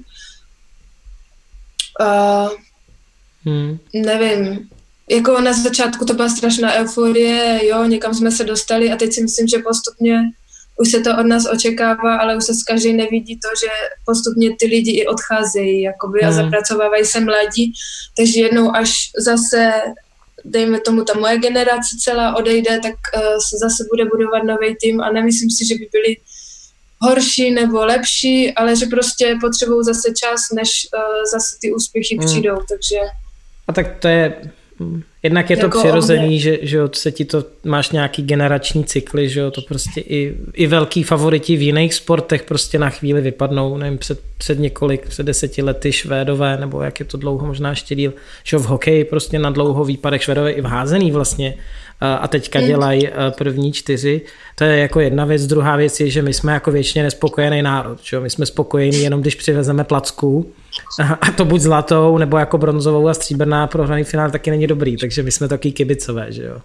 Uh, 2.00 2.50
hmm. 3.44 3.78
Nevím, 3.94 4.68
jako 5.10 5.40
na 5.40 5.52
začátku 5.52 6.04
to 6.04 6.14
byla 6.14 6.28
strašná 6.28 6.72
euforie, 6.72 7.66
jo, 7.66 7.84
někam 7.84 8.14
jsme 8.14 8.30
se 8.30 8.44
dostali 8.44 8.92
a 8.92 8.96
teď 8.96 9.12
si 9.12 9.22
myslím, 9.22 9.48
že 9.48 9.58
postupně 9.58 10.22
už 10.76 10.90
se 10.90 11.00
to 11.00 11.18
od 11.18 11.26
nás 11.26 11.44
očekává, 11.52 12.16
ale 12.16 12.36
už 12.36 12.44
se 12.44 12.54
z 12.54 12.62
každý 12.62 12.92
nevidí 12.92 13.36
to, 13.36 13.48
že 13.60 13.72
postupně 14.06 14.56
ty 14.58 14.66
lidi 14.66 14.90
i 14.90 15.06
odcházejí 15.06 15.82
jakoby, 15.82 16.18
hmm. 16.20 16.28
a 16.28 16.32
zapracovávají 16.32 17.04
se 17.04 17.20
mladí, 17.20 17.72
takže 18.16 18.40
jednou 18.40 18.76
až 18.76 18.90
zase 19.18 19.72
dejme 20.44 20.80
tomu 20.80 21.04
ta 21.04 21.18
moje 21.18 21.38
generace 21.38 21.96
celá 22.04 22.36
odejde, 22.36 22.80
tak 22.82 22.92
uh, 22.92 23.22
se 23.22 23.56
zase 23.60 23.84
bude 23.92 24.04
budovat 24.04 24.42
nový 24.44 24.76
tým 24.80 25.00
a 25.00 25.12
nemyslím 25.12 25.50
si, 25.50 25.66
že 25.66 25.74
by 25.74 25.88
byli 25.92 26.16
horší 27.00 27.50
nebo 27.50 27.84
lepší, 27.84 28.52
ale 28.52 28.76
že 28.76 28.86
prostě 28.86 29.36
potřebují 29.40 29.84
zase 29.84 30.08
čas, 30.22 30.40
než 30.54 30.70
uh, 30.94 31.24
zase 31.32 31.56
ty 31.60 31.72
úspěchy 31.72 32.16
hmm. 32.16 32.26
přijdou, 32.26 32.56
takže... 32.68 32.96
A 33.68 33.72
tak 33.72 33.98
to 33.98 34.08
je 34.08 34.52
Jednak 35.24 35.50
je 35.50 35.56
to 35.56 35.66
jako 35.66 35.78
přirozený, 35.78 36.40
že, 36.40 36.58
že 36.62 36.78
se 36.92 37.12
ti 37.12 37.24
to, 37.24 37.44
máš 37.64 37.90
nějaký 37.90 38.22
generační 38.22 38.84
cykly, 38.84 39.28
že 39.28 39.40
jo, 39.40 39.50
to 39.50 39.60
prostě 39.60 40.00
i, 40.00 40.34
i 40.52 40.66
velký 40.66 41.02
favoriti 41.02 41.56
v 41.56 41.62
jiných 41.62 41.94
sportech 41.94 42.42
prostě 42.42 42.78
na 42.78 42.90
chvíli 42.90 43.20
vypadnou, 43.20 43.76
nevím, 43.76 43.98
před, 43.98 44.20
před 44.38 44.58
několik, 44.58 45.08
před 45.08 45.26
deseti 45.26 45.62
lety 45.62 45.92
Švédové, 45.92 46.56
nebo 46.56 46.82
jak 46.82 47.00
je 47.00 47.06
to 47.06 47.16
dlouho, 47.16 47.46
možná 47.46 47.70
ještě 47.70 47.94
díl, 47.94 48.12
že 48.44 48.56
jo, 48.56 48.60
v 48.60 48.66
hokeji 48.66 49.04
prostě 49.04 49.38
na 49.38 49.50
dlouho 49.50 49.84
výpadek 49.84 50.20
Švédové 50.20 50.50
i 50.52 50.60
v 50.60 50.64
házený 50.64 51.10
vlastně 51.10 51.54
a 52.00 52.28
teďka 52.28 52.58
hmm. 52.58 52.68
dělají 52.68 53.08
první 53.38 53.72
čtyři. 53.72 54.20
To 54.54 54.64
je 54.64 54.78
jako 54.78 55.00
jedna 55.00 55.24
věc. 55.24 55.46
Druhá 55.46 55.76
věc 55.76 56.00
je, 56.00 56.10
že 56.10 56.22
my 56.22 56.34
jsme 56.34 56.52
jako 56.52 56.70
většině 56.70 57.04
nespokojený 57.04 57.62
národ. 57.62 57.98
Že? 58.02 58.20
My 58.20 58.30
jsme 58.30 58.46
spokojení 58.46 59.02
jenom, 59.02 59.20
když 59.20 59.34
přivezeme 59.34 59.84
placku 59.84 60.52
a 61.20 61.32
to 61.32 61.44
buď 61.44 61.60
zlatou, 61.60 62.18
nebo 62.18 62.38
jako 62.38 62.58
bronzovou 62.58 63.08
a 63.08 63.14
stříbrná 63.14 63.66
prohraný 63.66 64.04
finál 64.04 64.30
taky 64.30 64.50
není 64.50 64.66
dobrý, 64.66 64.96
takže 64.96 65.22
my 65.22 65.32
jsme 65.32 65.48
taky 65.48 65.72
kibicové, 65.72 66.32
že 66.32 66.44
jo. 66.44 66.60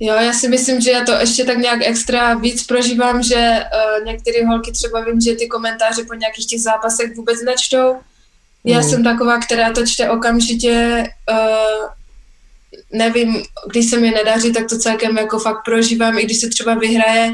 Jo, 0.00 0.14
já 0.14 0.32
si 0.32 0.48
myslím, 0.48 0.80
že 0.80 0.90
já 0.90 1.04
to 1.04 1.12
ještě 1.12 1.44
tak 1.44 1.58
nějak 1.58 1.80
extra 1.82 2.34
víc 2.34 2.66
prožívám, 2.66 3.22
že 3.22 3.64
uh, 3.64 4.04
některé 4.04 4.46
holky 4.46 4.72
třeba 4.72 5.04
vím, 5.04 5.20
že 5.20 5.34
ty 5.34 5.46
komentáře 5.46 6.04
po 6.04 6.14
nějakých 6.14 6.46
těch 6.46 6.60
zápasech 6.60 7.16
vůbec 7.16 7.42
nečtou. 7.42 7.96
Já 8.64 8.78
mm. 8.78 8.84
jsem 8.84 9.04
taková, 9.04 9.38
která 9.38 9.72
to 9.72 9.86
čte 9.86 10.10
okamžitě, 10.10 11.04
uh, 11.30 11.88
nevím, 12.92 13.42
když 13.70 13.90
se 13.90 14.00
mi 14.00 14.10
nedaří, 14.10 14.52
tak 14.52 14.68
to 14.68 14.78
celkem 14.78 15.18
jako 15.18 15.38
fakt 15.38 15.64
prožívám, 15.64 16.18
i 16.18 16.24
když 16.24 16.40
se 16.40 16.48
třeba 16.48 16.74
vyhraje, 16.74 17.32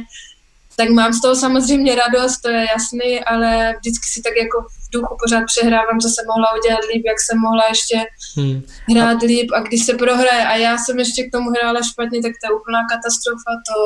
tak 0.76 0.88
mám 0.88 1.12
z 1.12 1.20
toho 1.20 1.36
samozřejmě 1.36 1.94
radost, 1.94 2.40
to 2.40 2.48
je 2.50 2.66
jasný, 2.72 3.24
ale 3.24 3.74
vždycky 3.80 4.08
si 4.08 4.22
tak 4.22 4.32
jako 4.36 4.66
duchu 4.92 5.16
pořád 5.22 5.44
přehrávám, 5.52 5.98
co 6.02 6.08
jsem 6.08 6.24
mohla 6.32 6.48
udělat 6.58 6.84
líp, 6.90 7.02
jak 7.12 7.18
jsem 7.20 7.38
mohla 7.46 7.64
ještě 7.74 7.96
hmm. 8.36 8.58
hrát 8.90 9.22
líp 9.22 9.48
a 9.56 9.60
když 9.60 9.80
se 9.86 9.94
prohraje 9.94 10.44
a 10.52 10.54
já 10.56 10.78
jsem 10.78 10.98
ještě 10.98 11.20
k 11.24 11.32
tomu 11.34 11.50
hrála 11.50 11.80
špatně, 11.90 12.18
tak 12.22 12.32
to 12.38 12.44
je 12.46 12.56
úplná 12.60 12.80
katastrofa, 12.92 13.52
to 13.68 13.76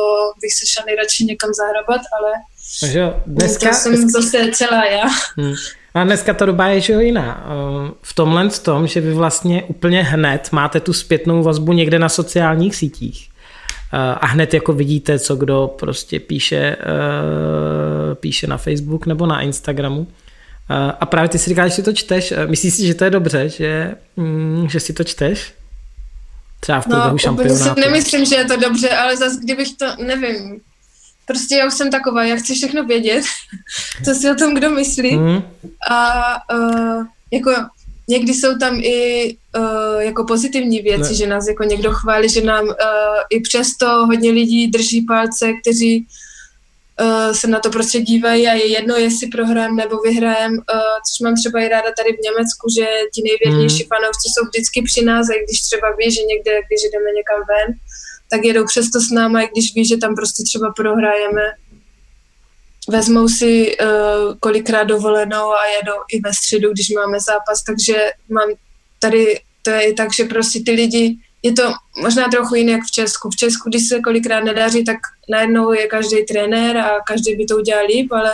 bych 0.43 0.53
se 0.59 0.65
šla 0.71 0.83
nejradši 0.87 1.25
někam 1.25 1.51
zahrabat, 1.61 2.03
ale 2.17 2.33
Takže 2.81 3.03
dneska, 3.27 3.69
to 3.69 3.75
jsem 3.75 4.09
zase 4.09 4.51
celá 4.53 4.85
já. 4.85 5.05
Hmm. 5.37 5.55
A 5.95 6.05
dneska 6.05 6.35
ta 6.35 6.47
doba 6.47 6.67
je 6.67 6.81
že 6.81 6.93
jo 6.93 7.01
jiná. 7.01 7.47
V 8.03 8.15
tomhle 8.15 8.51
tom, 8.51 8.87
že 8.87 9.01
vy 9.01 9.15
vlastně 9.15 9.65
úplně 9.65 10.03
hned 10.03 10.49
máte 10.53 10.81
tu 10.81 10.93
zpětnou 10.93 11.43
vazbu 11.43 11.73
někde 11.73 11.99
na 11.99 12.09
sociálních 12.09 12.77
sítích 12.77 13.29
a 13.93 14.27
hned 14.27 14.55
jako 14.55 14.73
vidíte, 14.73 15.19
co 15.19 15.37
kdo 15.37 15.75
prostě 15.79 16.21
píše, 16.21 16.57
eh, 16.57 18.15
píše 18.15 18.47
na 18.47 18.57
Facebook 18.57 19.07
nebo 19.07 19.27
na 19.27 19.41
Instagramu. 19.41 20.07
A 21.01 21.07
právě 21.07 21.29
ty 21.29 21.39
si 21.39 21.51
říkáš, 21.51 21.71
že 21.71 21.77
si 21.77 21.83
to 21.83 21.93
čteš. 21.93 22.33
Myslíš 22.47 22.75
si, 22.75 22.87
že 22.87 22.95
to 22.95 23.05
je 23.05 23.11
dobře, 23.11 23.49
že, 23.49 23.95
mm, 24.17 24.69
že 24.69 24.81
si 24.81 24.93
to 24.93 25.05
čteš? 25.05 25.55
Třeba 26.61 26.81
v 26.81 26.85
průběhu 26.85 27.11
no, 27.11 27.19
šampionátu. 27.19 27.75
si 27.75 27.81
nemyslím, 27.81 28.25
že 28.25 28.35
je 28.35 28.45
to 28.45 28.57
dobře, 28.57 28.89
ale 28.89 29.17
zase 29.17 29.37
kdybych 29.43 29.77
to, 29.77 29.87
nevím, 30.05 30.61
prostě 31.27 31.57
já 31.57 31.67
už 31.67 31.75
jsem 31.75 31.91
taková, 31.91 32.25
já 32.25 32.37
chci 32.37 32.55
všechno 32.55 32.85
vědět, 32.85 33.25
co 34.05 34.15
si 34.15 34.31
o 34.31 34.35
tom 34.35 34.55
kdo 34.55 34.71
myslí. 34.71 35.17
Mm. 35.17 35.43
A 35.91 36.25
uh, 36.55 37.07
jako 37.33 37.51
někdy 38.09 38.35
jsou 38.35 38.59
tam 38.59 38.81
i 38.83 39.37
uh, 39.59 40.01
jako 40.01 40.25
pozitivní 40.25 40.81
věci, 40.81 41.11
ne. 41.11 41.15
že 41.15 41.27
nás 41.27 41.49
jako 41.49 41.65
někdo 41.65 41.93
chválí, 41.93 42.29
že 42.29 42.41
nám 42.41 42.65
uh, 42.65 42.73
i 43.31 43.41
přesto 43.41 44.07
hodně 44.07 44.31
lidí 44.31 44.69
drží 44.69 45.01
palce, 45.03 45.53
kteří 45.63 46.07
uh, 47.01 47.33
se 47.33 47.47
na 47.47 47.61
to 47.61 47.71
prostě 47.71 48.01
dívají 48.01 48.49
a 48.49 48.53
je 48.53 48.67
jedno, 48.67 48.97
jestli 48.97 49.27
prohrám 49.27 49.77
nebo 49.77 49.97
vyhrajem, 49.97 50.53
uh, 50.53 50.59
což 51.07 51.21
mám 51.25 51.35
třeba 51.35 51.61
i 51.61 51.69
ráda 51.69 51.91
tady 51.99 52.11
v 52.13 52.25
Německu, 52.27 52.65
že 52.79 52.87
ti 53.15 53.23
nejvěrnější 53.29 53.83
mm. 53.83 53.89
fanoušci 53.89 54.27
jsou 54.29 54.45
vždycky 54.47 54.83
při 54.83 55.05
nás, 55.05 55.27
a 55.31 55.43
když 55.45 55.61
třeba 55.61 55.89
ví, 55.99 56.11
že 56.11 56.23
někde, 56.23 56.53
když 56.67 56.81
jdeme 56.93 57.11
někam 57.21 57.41
ven, 57.53 57.69
tak 58.31 58.45
jedou 58.45 58.65
přesto 58.65 59.01
s 59.01 59.11
náma, 59.11 59.43
i 59.43 59.49
když 59.53 59.75
ví, 59.75 59.85
že 59.85 59.97
tam 59.97 60.15
prostě 60.15 60.43
třeba 60.43 60.73
prohrajeme. 60.77 61.43
Vezmou 62.89 63.29
si 63.29 63.77
uh, 63.79 64.35
kolikrát 64.41 64.85
dovolenou 64.85 65.47
a 65.53 65.67
jedou 65.77 65.99
i 66.13 66.21
ve 66.21 66.35
středu, 66.35 66.73
když 66.73 66.91
máme 66.91 67.21
zápas, 67.21 67.63
takže 67.63 68.11
mám 68.31 68.49
tady, 68.99 69.41
to 69.63 69.71
je 69.71 69.83
i 69.83 69.95
tak, 69.95 70.15
že 70.15 70.25
prostě 70.25 70.61
ty 70.67 70.71
lidi, 70.71 71.17
je 71.43 71.53
to 71.53 71.63
možná 72.03 72.29
trochu 72.29 72.55
jiné 72.55 72.73
jak 72.73 72.85
v 72.85 72.91
Česku. 72.91 73.31
V 73.31 73.37
Česku, 73.37 73.69
když 73.69 73.89
se 73.89 74.01
kolikrát 74.01 74.45
nedaří, 74.45 74.85
tak 74.85 74.97
najednou 75.29 75.73
je 75.73 75.87
každý 75.87 76.25
trenér 76.25 76.77
a 76.77 77.01
každý 77.07 77.37
by 77.37 77.45
to 77.45 77.57
udělal 77.57 77.87
líp, 77.87 78.13
ale 78.13 78.31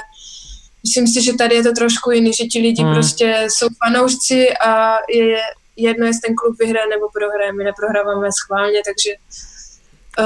myslím 0.82 1.06
si, 1.06 1.22
že 1.22 1.32
tady 1.32 1.54
je 1.54 1.62
to 1.62 1.72
trošku 1.72 2.10
jiný, 2.10 2.32
že 2.32 2.44
ti 2.44 2.58
lidi 2.58 2.82
hmm. 2.82 2.94
prostě 2.94 3.46
jsou 3.48 3.66
fanoušci 3.84 4.48
a 4.66 4.96
je 5.14 5.38
jedno, 5.76 6.06
jestli 6.06 6.20
ten 6.20 6.34
klub 6.34 6.56
vyhraje 6.58 6.86
nebo 6.88 7.06
prohraje. 7.12 7.52
My 7.52 7.64
neprohráváme 7.64 8.28
schválně, 8.32 8.80
takže 8.86 9.10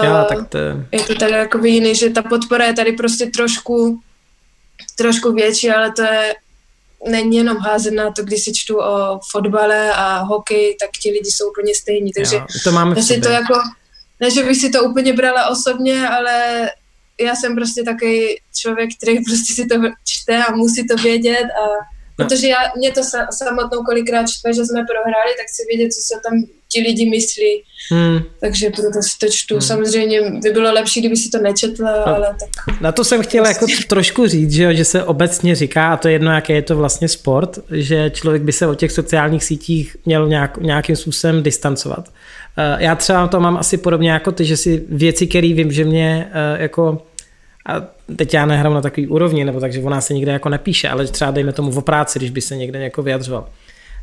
já, 0.05 0.23
uh, 0.23 0.29
tak 0.29 0.49
to 0.49 0.59
je... 0.59 1.05
to 1.07 1.15
tady 1.15 1.33
jako 1.33 1.59
jiný, 1.59 1.95
že 1.95 2.11
ta 2.11 2.23
podpora 2.23 2.65
je 2.65 2.73
tady 2.73 2.93
prostě 2.93 3.27
trošku, 3.27 4.01
trošku 4.97 5.33
větší, 5.33 5.71
ale 5.71 5.93
to 5.93 6.03
je 6.03 6.35
není 7.09 7.37
jenom 7.37 7.57
házená, 7.57 8.13
to 8.13 8.23
když 8.23 8.45
si 8.45 8.53
čtu 8.55 8.79
o 8.79 9.21
fotbale 9.31 9.93
a 9.93 10.19
hokej, 10.19 10.77
tak 10.81 10.91
ti 11.03 11.11
lidi 11.11 11.31
jsou 11.31 11.51
úplně 11.51 11.75
stejní, 11.75 12.13
takže 12.13 12.37
jo, 12.37 12.47
to 12.65 12.73
máme 12.73 12.95
v 12.95 13.03
sobě. 13.03 13.23
to 13.23 13.29
jako, 13.29 13.55
ne, 14.21 14.31
že 14.31 14.45
bych 14.45 14.57
si 14.57 14.71
to 14.71 14.85
úplně 14.85 15.13
brala 15.13 15.49
osobně, 15.49 16.09
ale 16.09 16.71
já 17.21 17.37
jsem 17.37 17.55
prostě 17.55 17.83
takový 17.83 18.37
člověk, 18.57 18.91
který 18.99 19.25
prostě 19.29 19.55
si 19.55 19.67
to 19.67 19.75
čte 20.05 20.45
a 20.45 20.57
musí 20.57 20.87
to 20.87 20.97
vědět 20.97 21.45
a 21.45 21.97
No. 22.19 22.25
Protože 22.25 22.49
já, 22.49 22.59
mě 22.77 22.93
to 22.93 23.05
sa, 23.05 23.27
samotnou 23.31 23.83
kolikrát 23.83 24.29
štve, 24.29 24.55
že 24.55 24.65
jsme 24.65 24.85
prohráli, 24.85 25.33
tak 25.37 25.47
chci 25.47 25.63
vědět, 25.69 25.93
co 25.93 26.01
se 26.01 26.21
tam 26.25 26.45
ti 26.73 26.81
lidi 26.81 27.11
myslí. 27.11 27.63
Hmm. 27.91 28.19
Takže 28.41 28.71
proto 28.71 29.03
si 29.03 29.19
to 29.19 29.27
čtu. 29.31 29.55
Hmm. 29.55 29.63
Samozřejmě 29.63 30.21
by 30.43 30.51
bylo 30.51 30.73
lepší, 30.73 31.01
kdyby 31.01 31.17
si 31.17 31.31
to 31.31 31.39
nečetla, 31.39 31.93
no. 31.93 32.07
ale 32.07 32.37
tak... 32.41 32.81
Na 32.81 32.93
to 32.93 33.05
jsem 33.05 33.23
chtěl 33.23 33.47
jako 33.47 33.67
trošku 33.89 34.27
říct, 34.27 34.53
že, 34.53 34.75
že 34.75 34.85
se 34.85 35.05
obecně 35.05 35.55
říká, 35.55 35.93
a 35.93 35.97
to 35.97 36.09
je 36.09 36.15
jedno, 36.15 36.33
jaký 36.33 36.53
je 36.53 36.63
to 36.63 36.77
vlastně 36.77 37.09
sport, 37.09 37.59
že 37.71 38.11
člověk 38.11 38.43
by 38.43 38.53
se 38.53 38.67
od 38.67 38.79
těch 38.79 38.93
sociálních 38.93 39.45
sítích 39.45 39.97
měl 40.05 40.29
nějak, 40.29 40.57
nějakým 40.57 40.97
způsobem 40.97 41.43
distancovat. 41.43 42.09
Eh, 42.57 42.85
já 42.85 42.95
třeba 42.95 43.29
to 43.29 43.41
mám 43.41 43.57
asi 43.57 43.77
podobně 43.77 44.11
jako 44.11 44.33
ty, 44.33 44.45
že 44.45 44.57
si 44.57 44.85
věci, 44.89 45.27
které 45.27 45.55
vím, 45.55 45.73
že 45.73 45.85
mě 45.85 46.29
eh, 46.33 46.63
jako 46.63 47.03
a 47.69 47.83
teď 48.17 48.35
já 48.35 48.47
nehrám 48.47 48.75
na 48.75 48.81
takový 48.81 49.07
úrovni, 49.07 49.45
nebo 49.45 49.61
takže 49.61 49.81
o 49.81 49.91
nás 49.91 50.07
se 50.07 50.15
nikde 50.15 50.33
jako 50.33 50.49
nepíše, 50.49 50.89
ale 50.89 51.07
třeba 51.07 51.31
dejme 51.31 51.53
tomu 51.53 51.71
v 51.71 51.83
práci, 51.83 52.19
když 52.19 52.31
by 52.31 52.41
se 52.41 52.57
někde 52.57 52.79
jako 52.79 53.03
vyjadřoval. 53.03 53.49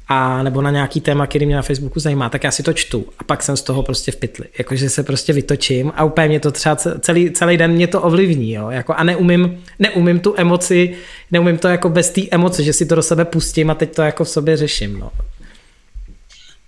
A 0.08 0.43
nebo 0.43 0.62
na 0.62 0.72
nějaký 0.72 1.01
téma, 1.01 1.28
který 1.28 1.45
mě 1.45 1.56
na 1.56 1.62
Facebooku 1.62 1.99
zajímá, 1.99 2.30
tak 2.30 2.43
já 2.43 2.51
si 2.51 2.64
to 2.64 2.74
čtu 2.74 3.06
a 3.20 3.24
pak 3.24 3.43
jsem 3.43 3.58
z 3.58 3.62
toho 3.62 3.84
prostě 3.84 4.12
v 4.12 4.16
pytli. 4.16 4.45
Jakože 4.58 4.89
se 4.89 5.04
prostě 5.04 5.34
vytočím 5.34 5.91
a 5.95 6.04
úplně 6.04 6.28
mě 6.28 6.39
to 6.39 6.51
třeba 6.51 6.76
celý, 6.76 7.32
celý 7.32 7.58
den 7.58 7.72
mě 7.72 7.88
to 7.88 8.01
ovlivní, 8.01 8.54
jo? 8.54 8.70
Jako 8.70 8.93
a 8.93 9.04
neumím, 9.04 9.60
neumím 9.80 10.20
tu 10.20 10.34
emoci, 10.38 10.95
neumím 11.32 11.58
to 11.58 11.68
jako 11.68 11.89
bez 11.89 12.10
té 12.10 12.22
emoce, 12.32 12.64
že 12.64 12.74
si 12.74 12.86
to 12.86 12.95
do 12.95 13.01
sebe 13.01 13.26
pustím 13.26 13.70
a 13.70 13.76
teď 13.76 13.95
to 13.95 14.01
jako 14.01 14.24
v 14.24 14.30
sobě 14.30 14.58
řeším, 14.58 14.99
no. 14.99 15.12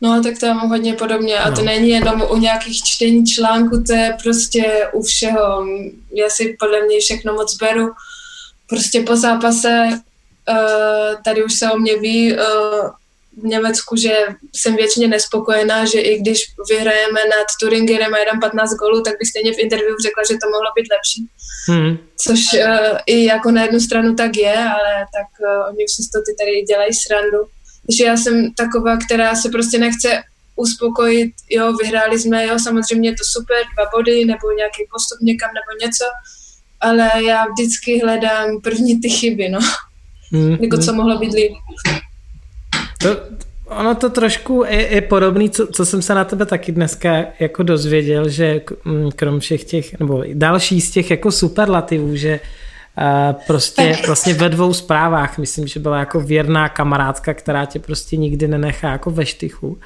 No, 0.01 0.23
tak 0.23 0.39
to 0.39 0.45
mám 0.45 0.69
hodně 0.69 0.93
podobně. 0.93 1.37
A 1.37 1.49
no. 1.49 1.55
to 1.55 1.61
není 1.61 1.89
jenom 1.89 2.25
u 2.31 2.37
nějakých 2.37 2.83
čtení 2.83 3.25
článků, 3.25 3.83
to 3.83 3.93
je 3.93 4.17
prostě 4.23 4.87
u 4.93 5.03
všeho. 5.03 5.65
Já 6.13 6.29
si 6.29 6.55
podle 6.59 6.85
mě 6.85 6.99
všechno 6.99 7.33
moc 7.33 7.57
beru. 7.57 7.91
Prostě 8.69 9.01
po 9.01 9.15
zápase, 9.15 9.89
uh, 10.49 11.21
tady 11.23 11.43
už 11.43 11.53
se 11.53 11.71
o 11.71 11.77
mě 11.77 11.97
ví 11.97 12.33
uh, 12.33 12.39
v 13.43 13.43
Německu, 13.43 13.95
že 13.95 14.17
jsem 14.55 14.75
většině 14.75 15.07
nespokojená, 15.07 15.85
že 15.85 15.99
i 15.99 16.19
když 16.19 16.39
vyhrajeme 16.69 17.19
nad 17.19 17.47
Turingerem 17.61 18.13
a 18.13 18.17
jedem 18.17 18.39
15 18.39 18.73
golů, 18.73 19.01
tak 19.01 19.13
by 19.19 19.25
stejně 19.25 19.53
v 19.53 19.59
interview 19.59 19.95
řekla, 20.03 20.23
že 20.23 20.37
to 20.41 20.49
mohlo 20.49 20.69
být 20.75 20.87
lepší. 20.95 21.21
Hmm. 21.69 21.97
Což 22.17 22.39
uh, 22.53 22.97
i 23.05 23.25
jako 23.25 23.51
na 23.51 23.61
jednu 23.61 23.79
stranu 23.79 24.15
tak 24.15 24.37
je, 24.37 24.57
ale 24.57 25.05
tak 25.15 25.29
oni 25.69 25.85
už 25.85 25.91
to 26.13 26.19
ty 26.25 26.35
tady 26.39 26.61
dělají 26.61 26.93
srandu 26.93 27.39
že 27.97 28.05
já 28.05 28.17
jsem 28.17 28.53
taková, 28.53 28.97
která 28.97 29.35
se 29.35 29.49
prostě 29.49 29.77
nechce 29.77 30.23
uspokojit, 30.55 31.33
jo, 31.49 31.73
vyhráli 31.83 32.19
jsme, 32.19 32.47
jo, 32.47 32.59
samozřejmě 32.59 33.09
je 33.09 33.13
to 33.13 33.23
super, 33.23 33.57
dva 33.75 33.85
body, 33.97 34.25
nebo 34.25 34.51
nějaký 34.57 34.83
postup 34.93 35.21
někam, 35.21 35.49
nebo 35.49 35.85
něco, 35.85 36.05
ale 36.81 37.09
já 37.27 37.45
vždycky 37.45 37.99
hledám 37.99 38.61
první 38.63 38.99
ty 38.99 39.09
chyby, 39.09 39.49
no. 39.49 39.59
Hmm, 40.31 40.51
jako 40.61 40.77
co 40.77 40.91
hmm. 40.91 40.97
mohlo 40.97 41.19
být 41.19 41.33
líp. 41.33 41.53
To, 43.01 43.09
ono 43.65 43.95
to 43.95 44.09
trošku 44.09 44.63
je, 44.67 44.87
je 44.93 45.01
podobný, 45.01 45.49
co, 45.49 45.67
co 45.67 45.85
jsem 45.85 46.01
se 46.01 46.15
na 46.15 46.23
tebe 46.23 46.45
taky 46.45 46.71
dneska 46.71 47.25
jako 47.39 47.63
dozvěděl, 47.63 48.29
že 48.29 48.61
mm, 48.85 49.11
krom 49.11 49.39
všech 49.39 49.63
těch, 49.63 49.99
nebo 49.99 50.23
další 50.33 50.81
z 50.81 50.91
těch 50.91 51.11
jako 51.11 51.31
superlativů, 51.31 52.15
že 52.15 52.39
uh, 52.39 52.64
prostě 53.47 53.97
vlastně 54.07 54.33
ve 54.33 54.49
dvou 54.49 54.73
zprávách. 54.73 55.37
Myslím, 55.37 55.67
že 55.67 55.79
byla 55.79 55.99
jako 55.99 56.19
věrná 56.19 56.69
kamarádka, 56.69 57.33
která 57.33 57.65
tě 57.65 57.79
prostě 57.79 58.17
nikdy 58.17 58.47
nenechá 58.47 58.91
jako 58.91 59.11
ve 59.11 59.25
štychu 59.25 59.79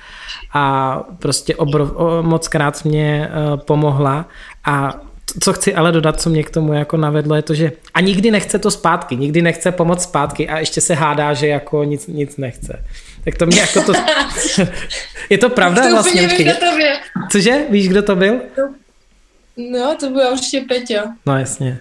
a 0.54 0.96
prostě 1.20 1.56
obrov, 1.56 1.92
moc 2.22 2.48
krát 2.48 2.86
mě 2.86 3.30
e, 3.30 3.58
pomohla 3.58 4.26
a 4.66 4.94
co 5.42 5.54
chci 5.54 5.76
ale 5.76 5.92
dodat, 5.92 6.22
co 6.22 6.30
mě 6.30 6.44
k 6.44 6.50
tomu 6.50 6.74
jako 6.74 6.98
navedlo, 6.98 7.36
je 7.36 7.42
to, 7.42 7.54
že 7.54 7.72
a 7.94 8.02
nikdy 8.02 8.32
nechce 8.32 8.60
to 8.60 8.72
zpátky, 8.72 9.16
nikdy 9.16 9.42
nechce 9.42 9.72
pomoct 9.72 10.04
zpátky 10.04 10.50
a 10.50 10.60
ještě 10.60 10.82
se 10.82 10.94
hádá, 10.94 11.34
že 11.34 11.48
jako 11.48 11.84
nic, 11.84 12.08
nic 12.08 12.38
nechce. 12.38 12.86
Tak 13.24 13.38
to 13.38 13.46
mě 13.46 13.60
jako 13.60 13.82
to... 13.82 13.94
je 15.30 15.38
to 15.38 15.50
pravda 15.50 15.84
to 15.84 15.90
vlastně? 15.90 16.22
Nevím, 16.22 16.48
kdo 16.48 16.54
to 16.54 16.78
byl. 16.78 16.96
Cože? 17.32 17.66
Víš, 17.70 17.90
kdo 17.90 18.04
to 18.04 18.16
byl? 18.16 18.40
No, 19.58 19.96
to 20.00 20.10
byl 20.10 20.32
určitě 20.32 20.66
Peťo. 20.70 21.02
No 21.26 21.40
jasně. 21.40 21.80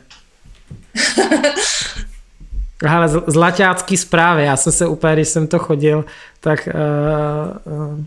Ale 2.88 3.08
zlaťácký 3.08 3.96
zprávy, 3.96 4.44
já 4.44 4.56
jsem 4.56 4.72
se 4.72 4.86
úplně, 4.86 5.12
když 5.12 5.28
jsem 5.28 5.46
to 5.46 5.58
chodil, 5.58 6.04
tak 6.40 6.68
uh, 6.74 7.72
uh, 7.72 8.04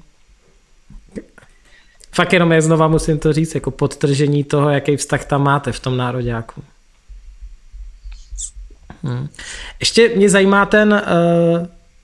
fakt 2.11 2.33
jenom 2.33 2.51
je 2.51 2.61
znova 2.61 2.87
musím 2.87 3.19
to 3.19 3.33
říct, 3.33 3.55
jako 3.55 3.71
podtržení 3.71 4.43
toho, 4.43 4.69
jaký 4.69 4.97
vztah 4.97 5.25
tam 5.25 5.43
máte 5.43 5.71
v 5.71 5.79
tom 5.79 5.97
nároďáku. 5.97 6.63
Hmm. 9.03 9.27
Ještě 9.79 10.09
mě 10.15 10.29
zajímá 10.29 10.65
ten, 10.65 11.01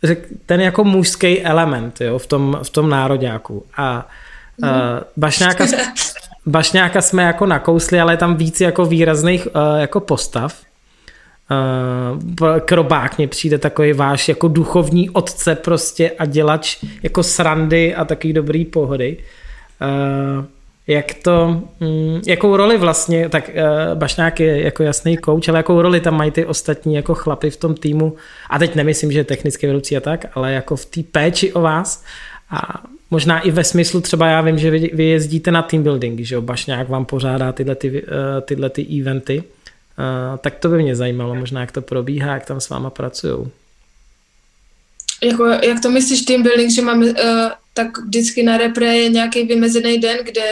uh, 0.03 0.13
ten 0.45 0.61
jako 0.61 0.83
mužský 0.83 1.41
element 1.41 2.01
jo, 2.01 2.19
v, 2.19 2.27
tom, 2.27 2.59
v 2.63 2.69
tom 2.69 2.89
nároďáku. 2.89 3.65
A 3.77 4.07
uh, 4.57 4.69
Bašňáka, 5.17 5.65
Bašňáka 6.45 7.01
jsme 7.01 7.23
jako 7.23 7.45
nakousli, 7.45 7.99
ale 7.99 8.13
je 8.13 8.17
tam 8.17 8.35
víc 8.35 8.61
jako 8.61 8.85
výrazných 8.85 9.47
uh, 9.47 9.79
jako 9.79 9.99
postav. 9.99 10.66
Uh, 11.51 12.59
krobák 12.59 13.17
mě 13.17 13.27
přijde 13.27 13.57
takový 13.57 13.93
váš 13.93 14.29
jako 14.29 14.47
duchovní 14.47 15.09
otce 15.09 15.55
prostě 15.55 16.11
a 16.11 16.25
dělač 16.25 16.77
jako 17.03 17.23
srandy 17.23 17.95
a 17.95 18.05
takový 18.05 18.33
dobrý 18.33 18.65
pohody. 18.65 19.17
Uh, 19.81 20.45
jak 20.87 21.13
to, 21.13 21.61
um, 21.79 22.21
jakou 22.27 22.57
roli 22.57 22.77
vlastně, 22.77 23.29
tak 23.29 23.49
uh, 23.49 23.97
Bašňák 23.97 24.39
je 24.39 24.61
jako 24.61 24.83
jasný 24.83 25.17
kouč, 25.17 25.47
ale 25.47 25.59
jakou 25.59 25.81
roli 25.81 25.99
tam 25.99 26.17
mají 26.17 26.31
ty 26.31 26.45
ostatní 26.45 26.95
jako 26.95 27.13
chlapy 27.13 27.49
v 27.49 27.57
tom 27.57 27.75
týmu? 27.75 28.15
A 28.49 28.59
teď 28.59 28.75
nemyslím, 28.75 29.11
že 29.11 29.23
technicky 29.23 29.67
vedoucí 29.67 29.97
a 29.97 29.99
tak, 29.99 30.25
ale 30.33 30.53
jako 30.53 30.75
v 30.75 30.85
té 30.85 31.01
péči 31.11 31.53
o 31.53 31.61
vás. 31.61 32.03
A 32.49 32.83
možná 33.11 33.39
i 33.39 33.51
ve 33.51 33.63
smyslu 33.63 34.01
třeba 34.01 34.27
já 34.27 34.41
vím, 34.41 34.57
že 34.57 34.71
vy, 34.71 34.91
vy 34.93 35.03
jezdíte 35.03 35.51
na 35.51 35.61
team 35.61 35.83
building, 35.83 36.19
že 36.19 36.35
jo, 36.35 36.41
Bašňák 36.41 36.89
vám 36.89 37.05
pořádá 37.05 37.51
tyhle, 37.51 37.75
ty, 37.75 38.03
tyhle 38.45 38.69
ty 38.69 39.01
eventy, 39.01 39.43
Uh, 39.97 40.37
tak 40.37 40.55
to 40.55 40.69
by 40.69 40.83
mě 40.83 40.95
zajímalo 40.95 41.35
možná, 41.35 41.61
jak 41.61 41.71
to 41.71 41.81
probíhá, 41.81 42.33
jak 42.33 42.45
tam 42.45 42.61
s 42.61 42.69
váma 42.69 42.89
pracují. 42.89 43.47
Jako, 45.23 45.45
jak 45.45 45.81
to 45.81 45.89
myslíš 45.89 46.21
team 46.21 46.43
building, 46.43 46.71
že 46.71 46.81
máme, 46.81 47.05
uh, 47.05 47.13
tak 47.73 47.97
vždycky 47.97 48.43
na 48.43 48.57
repre 48.57 48.97
je 48.97 49.09
nějaký 49.09 49.43
vymezený 49.43 49.97
den, 49.97 50.17
kde 50.23 50.43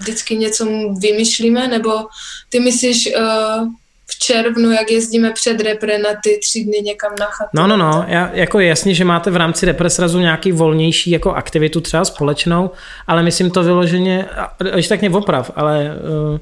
vždycky 0.00 0.36
něco 0.36 0.66
vymýšlíme, 1.00 1.68
nebo 1.68 2.06
ty 2.48 2.60
myslíš 2.60 3.08
uh, 3.16 3.68
v 4.06 4.18
červnu, 4.18 4.72
jak 4.72 4.90
jezdíme 4.90 5.30
před 5.30 5.60
repre 5.60 5.98
na 5.98 6.10
ty 6.24 6.38
tři 6.42 6.64
dny 6.64 6.78
někam 6.84 7.12
na 7.20 7.26
chatu. 7.26 7.50
No, 7.54 7.66
no, 7.66 7.76
no, 7.76 8.04
já, 8.08 8.30
jako 8.32 8.60
jasně, 8.60 8.94
že 8.94 9.04
máte 9.04 9.30
v 9.30 9.36
rámci 9.36 9.66
repre 9.66 9.90
srazu 9.90 10.18
nějaký 10.18 10.52
volnější 10.52 11.10
jako 11.10 11.32
aktivitu 11.32 11.80
třeba 11.80 12.04
společnou, 12.04 12.70
ale 13.06 13.22
myslím 13.22 13.50
to 13.50 13.62
vyloženě, 13.62 14.26
ještě 14.74 14.88
tak 14.88 15.00
mě 15.00 15.10
oprav, 15.10 15.50
ale 15.56 15.96
uh, 16.32 16.38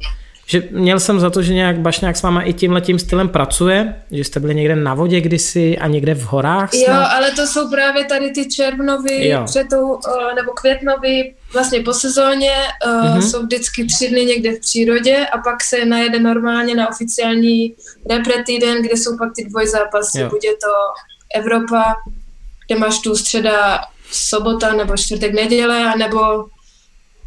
že 0.47 0.63
měl 0.71 1.01
jsem 1.01 1.21
za 1.21 1.31
to, 1.31 1.43
že 1.43 1.55
nějak 1.55 1.79
Bašňák 1.79 2.17
s 2.17 2.23
váma 2.23 2.43
i 2.43 2.53
tímhle 2.53 2.81
tím 2.81 2.99
stylem 2.99 3.29
pracuje, 3.29 4.03
že 4.11 4.25
jste 4.25 4.41
byli 4.41 4.55
někde 4.55 4.77
na 4.77 4.95
vodě 4.95 5.21
kdysi 5.21 5.79
a 5.79 5.87
někde 5.87 6.15
v 6.15 6.23
horách 6.23 6.75
snad. 6.75 6.97
Jo, 6.97 7.07
ale 7.11 7.31
to 7.31 7.47
jsou 7.47 7.71
právě 7.71 8.05
tady 8.05 8.31
ty 8.31 8.49
červnový, 8.49 9.35
před 9.45 9.67
tou, 9.71 9.99
nebo 10.37 10.53
květnový, 10.53 11.35
vlastně 11.53 11.81
po 11.81 11.93
sezóně, 11.93 12.53
mm-hmm. 12.87 13.31
jsou 13.31 13.43
vždycky 13.43 13.87
tři 13.87 14.09
dny 14.09 14.25
někde 14.25 14.53
v 14.53 14.61
přírodě 14.61 15.27
a 15.27 15.39
pak 15.39 15.65
se 15.65 15.85
najede 15.85 16.21
normálně 16.21 16.75
na 16.75 16.89
oficiální 16.89 17.75
repre 18.11 18.43
týden, 18.47 18.83
kde 18.83 18.97
jsou 18.97 19.19
pak 19.19 19.29
ty 19.37 19.45
dvojzápasy, 19.45 20.21
jo. 20.21 20.29
bude 20.29 20.49
to 20.49 20.73
Evropa, 21.35 21.95
kde 22.67 22.79
máš 22.79 22.99
tu 22.99 23.17
středa 23.17 23.81
sobota 24.13 24.73
nebo 24.73 24.97
čtvrtek 24.97 25.35
neděle, 25.35 25.97
nebo 25.99 26.19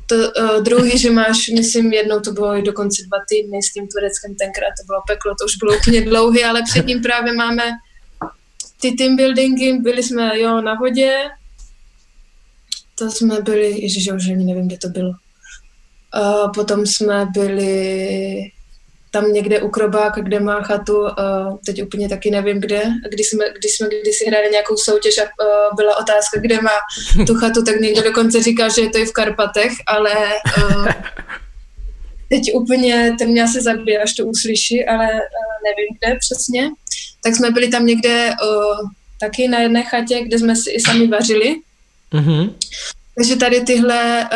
to 0.05 0.15
uh, 0.15 0.63
druhý, 0.63 0.97
že 0.97 1.11
máš, 1.11 1.47
myslím, 1.47 1.93
jednou 1.93 2.19
to 2.19 2.31
bylo 2.31 2.57
i 2.57 2.61
dokonce 2.61 3.03
dva 3.07 3.17
týdny 3.29 3.63
s 3.63 3.73
tím 3.73 3.87
Tureckem, 3.87 4.35
tenkrát 4.35 4.73
to 4.79 4.85
bylo 4.85 5.01
peklo, 5.07 5.35
to 5.39 5.45
už 5.45 5.55
bylo 5.55 5.77
úplně 5.77 6.01
dlouhý, 6.01 6.43
ale 6.43 6.61
předtím 6.63 7.01
právě 7.01 7.33
máme 7.33 7.63
ty 8.81 8.91
team 8.91 9.15
buildingy, 9.15 9.73
byli 9.73 10.03
jsme, 10.03 10.39
jo, 10.39 10.61
na 10.61 10.73
vodě, 10.73 11.29
to 12.95 13.11
jsme 13.11 13.41
byli, 13.41 13.81
ježiš, 13.81 14.11
už 14.11 14.29
ani 14.29 14.45
nevím, 14.45 14.67
kde 14.67 14.77
to 14.77 14.89
bylo. 14.89 15.09
Uh, 15.09 16.51
potom 16.51 16.85
jsme 16.85 17.25
byli 17.33 18.51
tam 19.15 19.33
někde 19.33 19.61
u 19.61 19.69
Krobáka, 19.69 20.21
kde 20.21 20.39
má 20.39 20.61
chatu, 20.61 20.99
uh, 21.01 21.57
teď 21.65 21.83
úplně 21.83 22.09
taky 22.09 22.31
nevím 22.31 22.61
kde, 22.61 22.81
když 23.09 23.29
jsme, 23.29 23.45
když 23.59 23.71
jsme 23.75 23.87
kdysi 24.01 24.25
hráli 24.25 24.49
nějakou 24.51 24.77
soutěž 24.77 25.17
a 25.17 25.23
uh, 25.23 25.75
byla 25.75 25.97
otázka, 25.97 26.39
kde 26.39 26.61
má 26.61 26.77
tu 27.27 27.35
chatu, 27.35 27.63
tak 27.63 27.79
někdo 27.79 28.01
dokonce 28.03 28.43
říkal, 28.43 28.69
že 28.69 28.81
je 28.81 28.89
to 28.89 28.97
i 28.97 29.05
v 29.05 29.13
Karpatech, 29.13 29.71
ale 29.87 30.13
uh, 30.57 30.87
teď 32.29 32.41
úplně 32.53 33.15
ten 33.19 33.29
mě 33.29 33.43
asi 33.43 33.61
zabije, 33.61 34.03
až 34.03 34.13
to 34.13 34.25
uslyší, 34.25 34.85
ale 34.85 35.05
nevím 35.65 35.89
kde 35.99 36.17
přesně. 36.19 36.69
Tak 37.23 37.35
jsme 37.35 37.51
byli 37.51 37.67
tam 37.67 37.85
někde 37.85 38.31
taky 39.19 39.47
na 39.47 39.59
jedné 39.59 39.83
chatě, 39.83 40.23
kde 40.23 40.39
jsme 40.39 40.55
si 40.55 40.71
i 40.71 40.79
sami 40.79 41.07
vařili. 41.07 41.55
Mm-hmm. 42.13 42.53
Takže 43.15 43.35
tady 43.35 43.61
tyhle, 43.61 44.29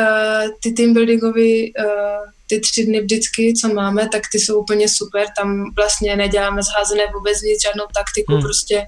ty 0.64 0.72
teambuildingové 0.72 1.56
uh, 1.80 2.39
ty 2.50 2.60
tři 2.60 2.86
dny 2.86 3.02
vždycky, 3.02 3.54
co 3.62 3.74
máme, 3.74 4.10
tak 4.10 4.24
ty 4.32 4.40
jsou 4.40 4.60
úplně 4.60 4.90
super. 4.90 5.28
Tam 5.38 5.74
vlastně 5.76 6.16
neděláme 6.16 6.62
zházené 6.64 7.04
vůbec 7.14 7.42
nic, 7.42 7.62
žádnou 7.62 7.86
taktiku, 7.94 8.34
hmm. 8.34 8.42
prostě 8.42 8.88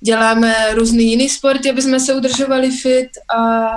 děláme 0.00 0.74
různý 0.74 1.10
jiný 1.10 1.28
sporty, 1.28 1.70
aby 1.70 1.82
jsme 1.82 2.00
se 2.00 2.14
udržovali 2.14 2.70
fit 2.70 3.08
a 3.36 3.68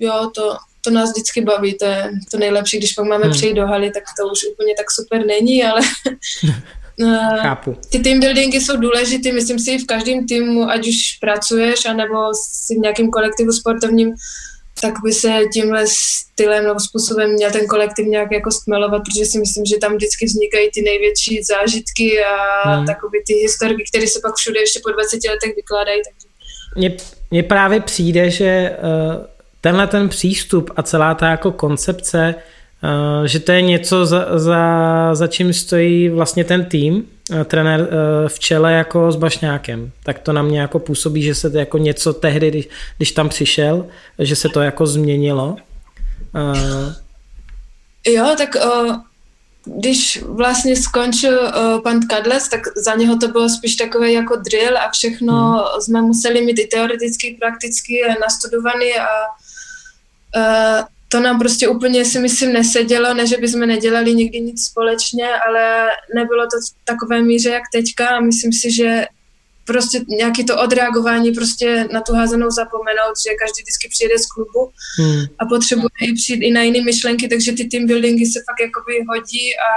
jo, 0.00 0.30
to, 0.34 0.56
to 0.80 0.90
nás 0.90 1.10
vždycky 1.10 1.40
baví, 1.40 1.78
to 1.78 1.84
je 1.84 2.10
to 2.30 2.38
nejlepší, 2.38 2.78
když 2.78 2.92
pak 2.92 3.06
máme 3.06 3.24
hmm. 3.24 3.32
přijít 3.32 3.54
do 3.54 3.66
haly, 3.66 3.90
tak 3.90 4.02
to 4.20 4.28
už 4.28 4.38
úplně 4.52 4.74
tak 4.76 4.86
super 4.90 5.26
není, 5.26 5.64
ale 5.64 5.80
eh, 7.02 7.38
Chápu. 7.42 7.76
ty 7.90 7.98
team 7.98 8.20
buildingy 8.20 8.60
jsou 8.60 8.76
důležité, 8.76 9.32
myslím 9.32 9.58
si 9.58 9.78
v 9.78 9.86
každém 9.86 10.26
týmu, 10.26 10.70
ať 10.70 10.88
už 10.88 10.96
pracuješ, 11.20 11.86
anebo 11.86 12.34
si 12.34 12.74
v 12.74 12.78
nějakém 12.78 13.10
kolektivu 13.10 13.52
sportovním, 13.52 14.14
tak 14.82 14.94
by 15.04 15.12
se 15.12 15.40
tímhle 15.52 15.84
stylem 15.86 16.64
nebo 16.64 16.80
způsobem 16.80 17.32
měl 17.32 17.50
ten 17.50 17.66
kolektiv 17.66 18.06
nějak 18.06 18.32
jako 18.32 18.50
stmelovat, 18.50 19.02
protože 19.04 19.24
si 19.24 19.38
myslím, 19.38 19.64
že 19.64 19.78
tam 19.78 19.94
vždycky 19.96 20.26
vznikají 20.26 20.70
ty 20.74 20.82
největší 20.82 21.42
zážitky 21.42 22.24
a 22.24 22.68
hmm. 22.68 22.86
takové 22.86 23.18
ty 23.26 23.34
historky, 23.34 23.84
které 23.88 24.06
se 24.06 24.20
pak 24.22 24.34
všude 24.36 24.60
ještě 24.60 24.80
po 24.82 24.90
20 24.90 25.20
letech 25.28 25.56
vykládají. 25.56 26.00
Takže... 26.04 26.28
Mně, 26.76 26.96
mně 27.30 27.42
právě 27.42 27.80
přijde, 27.80 28.30
že 28.30 28.76
uh, 28.78 29.24
tenhle 29.60 29.86
ten 29.86 30.08
přístup 30.08 30.70
a 30.76 30.82
celá 30.82 31.14
ta 31.14 31.30
jako 31.30 31.52
koncepce, 31.52 32.34
uh, 32.36 32.42
že 33.24 33.40
to 33.40 33.52
je 33.52 33.62
něco, 33.62 34.06
za, 34.06 34.38
za, 34.38 34.60
za 35.14 35.26
čím 35.26 35.52
stojí 35.52 36.08
vlastně 36.08 36.44
ten 36.44 36.64
tým, 36.64 36.94
uh, 36.94 37.42
trenér 37.44 37.80
uh, 37.80 37.86
v 38.28 38.38
čele 38.38 38.72
jako 38.72 39.12
s 39.12 39.16
Bašňákem. 39.16 39.90
Tak 40.04 40.18
to 40.18 40.32
na 40.32 40.42
mě 40.42 40.60
jako 40.60 40.78
působí, 40.78 41.22
že 41.22 41.34
se 41.34 41.50
to 41.50 41.58
jako 41.58 41.78
něco 41.78 42.12
tehdy, 42.12 42.50
když, 42.50 42.68
když 42.96 43.12
tam 43.12 43.28
přišel, 43.28 43.86
že 44.18 44.36
se 44.36 44.48
to 44.48 44.60
jako 44.60 44.86
změnilo. 44.86 45.56
Jo, 48.06 48.34
tak 48.38 48.56
když 49.64 50.22
vlastně 50.22 50.76
skončil 50.76 51.52
pan 51.82 52.00
Kadlec, 52.08 52.48
tak 52.48 52.60
za 52.76 52.94
něho 52.94 53.18
to 53.18 53.28
bylo 53.28 53.48
spíš 53.48 53.76
takové 53.76 54.12
jako 54.12 54.36
drill 54.36 54.78
a 54.78 54.90
všechno 54.90 55.34
hmm. 55.34 55.80
jsme 55.80 56.02
museli 56.02 56.44
mít 56.44 56.58
i 56.58 56.66
teoreticky, 56.66 57.36
prakticky 57.40 58.00
nastudovaný 58.20 58.92
a 58.98 59.06
to 61.12 61.20
nám 61.20 61.38
prostě 61.38 61.68
úplně 61.68 62.04
si 62.04 62.18
myslím 62.18 62.52
nesedělo, 62.52 63.14
ne, 63.14 63.26
že 63.26 63.36
bychom 63.36 63.60
nedělali 63.60 64.14
nikdy 64.14 64.40
nic 64.40 64.64
společně, 64.64 65.26
ale 65.48 65.88
nebylo 66.14 66.42
to 66.42 66.56
v 66.56 66.84
takové 66.84 67.22
míře 67.22 67.50
jak 67.50 67.62
teďka 67.72 68.08
a 68.08 68.20
myslím 68.20 68.52
si, 68.52 68.72
že 68.72 69.06
prostě 69.64 70.00
nějaký 70.08 70.44
to 70.44 70.60
odreagování 70.60 71.32
prostě 71.32 71.88
na 71.92 72.00
tu 72.00 72.14
házenou 72.14 72.50
zapomenout, 72.50 73.14
že 73.26 73.34
každý 73.42 73.62
vždycky 73.62 73.88
přijede 73.88 74.18
z 74.18 74.26
klubu 74.26 74.72
hmm. 74.98 75.22
a 75.38 75.46
potřebuje 75.46 76.00
i 76.02 76.14
přijít 76.14 76.42
i 76.42 76.50
na 76.50 76.62
jiné 76.62 76.80
myšlenky, 76.84 77.28
takže 77.28 77.52
ty 77.52 77.64
team 77.64 77.86
buildingy 77.86 78.26
se 78.26 78.40
fakt 78.50 78.60
jakoby 78.60 78.94
hodí 79.08 79.44
a 79.68 79.70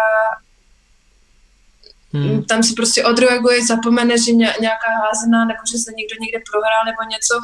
hmm. 2.18 2.44
tam 2.44 2.64
si 2.64 2.74
prostě 2.74 3.06
odreaguje, 3.06 3.66
zapomene, 3.66 4.18
že 4.18 4.32
nějaká 4.32 4.90
házená 5.04 5.46
nebo 5.46 5.60
že 5.72 5.78
se 5.78 5.92
někdo 5.98 6.16
někde 6.22 6.40
prohrál 6.52 6.84
nebo 6.86 7.02
něco, 7.14 7.36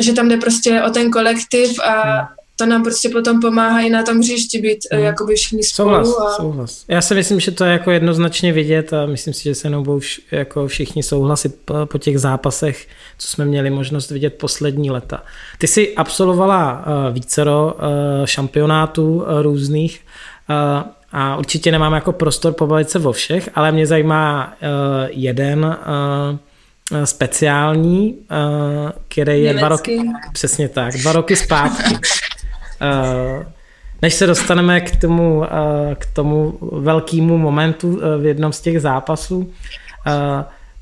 že 0.00 0.12
tam 0.12 0.28
jde 0.28 0.36
prostě 0.36 0.82
o 0.82 0.90
ten 0.90 1.10
kolektiv 1.10 1.80
a 1.80 1.92
hmm 2.02 2.43
to 2.56 2.66
nám 2.66 2.82
prostě 2.82 3.08
potom 3.08 3.40
pomáhá 3.40 3.80
i 3.80 3.90
na 3.90 4.02
tom 4.02 4.18
hřišti 4.18 4.58
být 4.58 4.78
mm. 4.92 4.98
jakoby 4.98 5.34
všichni 5.34 5.62
spolu. 5.62 6.04
Souhlas, 6.04 6.32
a... 6.32 6.36
souhlas. 6.36 6.84
Já 6.88 7.00
si 7.00 7.14
myslím, 7.14 7.40
že 7.40 7.50
to 7.50 7.64
je 7.64 7.72
jako 7.72 7.90
jednoznačně 7.90 8.52
vidět 8.52 8.92
a 8.92 9.06
myslím 9.06 9.34
si, 9.34 9.42
že 9.44 9.54
se 9.54 9.68
mnou 9.68 10.00
jako 10.30 10.66
všichni 10.66 11.02
souhlasit 11.02 11.54
po, 11.64 11.74
po 11.86 11.98
těch 11.98 12.18
zápasech, 12.18 12.88
co 13.18 13.28
jsme 13.28 13.44
měli 13.44 13.70
možnost 13.70 14.10
vidět 14.10 14.34
poslední 14.34 14.90
leta. 14.90 15.22
Ty 15.58 15.66
jsi 15.66 15.94
absolvovala 15.94 16.84
uh, 16.86 17.14
vícero 17.14 17.74
uh, 17.74 18.26
šampionátů 18.26 19.14
uh, 19.14 19.42
různých 19.42 20.00
uh, 20.50 20.90
a 21.12 21.36
určitě 21.36 21.72
nemám 21.72 21.92
jako 21.92 22.12
prostor 22.12 22.52
pobavit 22.52 22.90
se 22.90 22.98
o 22.98 23.12
všech, 23.12 23.48
ale 23.54 23.72
mě 23.72 23.86
zajímá 23.86 24.52
uh, 24.62 25.08
jeden 25.10 25.64
uh, 25.64 26.38
speciální, 27.04 28.18
který 29.08 29.32
je 29.32 29.38
Německý. 29.38 29.58
dva 29.58 29.68
roky, 29.68 30.00
přesně 30.32 30.68
tak, 30.68 30.94
dva 30.94 31.12
roky 31.12 31.36
zpátky. 31.36 31.94
Eh, 32.84 33.46
než 34.02 34.14
se 34.14 34.26
dostaneme 34.26 34.80
k 34.80 34.96
tomu, 34.96 35.44
eh, 35.44 35.94
k 35.94 36.06
tomu 36.06 36.58
velkému 36.62 37.38
momentu 37.38 38.00
eh, 38.02 38.18
v 38.18 38.26
jednom 38.26 38.52
z 38.52 38.60
těch 38.60 38.80
zápasů, 38.80 39.52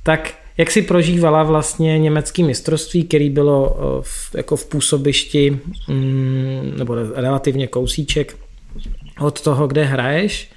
tak 0.03 0.35
jak 0.57 0.71
si 0.71 0.83
prožívala 0.83 1.43
vlastně 1.43 1.99
německé 1.99 2.43
mistrovství, 2.43 3.05
který 3.05 3.31
bylo 3.31 3.77
v, 4.03 4.35
jako 4.35 4.57
v 4.57 4.67
působišti, 4.67 5.61
mm, 5.89 6.75
nebo 6.79 6.95
relativně 7.15 7.67
kousíček 7.67 8.37
od 9.21 9.41
toho, 9.41 9.67
kde 9.67 9.85
hraješ, 9.85 10.51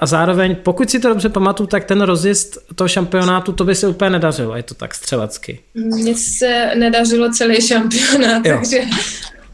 a 0.00 0.06
zároveň, 0.06 0.56
pokud 0.62 0.90
si 0.90 1.00
to 1.00 1.08
dobře 1.08 1.28
pamatuju, 1.28 1.66
tak 1.66 1.84
ten 1.84 2.00
rozjezd 2.00 2.58
toho 2.74 2.88
šampionátu, 2.88 3.52
to 3.52 3.64
by 3.64 3.74
se 3.74 3.88
úplně 3.88 4.10
nedařilo, 4.10 4.56
je 4.56 4.62
to 4.62 4.74
tak 4.74 4.94
střelecky. 4.94 5.58
Mně 5.74 6.14
se 6.14 6.70
nedařilo 6.78 7.32
celý 7.32 7.60
šampionát, 7.60 8.46
jo. 8.46 8.56
takže 8.56 8.80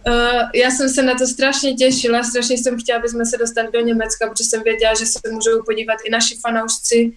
Uh, 0.08 0.42
já 0.54 0.70
jsem 0.70 0.88
se 0.88 1.02
na 1.02 1.14
to 1.14 1.26
strašně 1.26 1.74
těšila, 1.74 2.22
strašně 2.22 2.58
jsem 2.58 2.78
chtěla, 2.78 2.98
aby 2.98 3.08
jsme 3.08 3.26
se 3.26 3.36
dostali 3.36 3.68
do 3.72 3.80
Německa, 3.80 4.30
protože 4.30 4.44
jsem 4.44 4.62
věděla, 4.62 4.94
že 4.94 5.06
se 5.06 5.18
můžou 5.30 5.62
podívat 5.66 5.98
i 6.04 6.10
naši 6.10 6.36
fanoušci, 6.36 7.12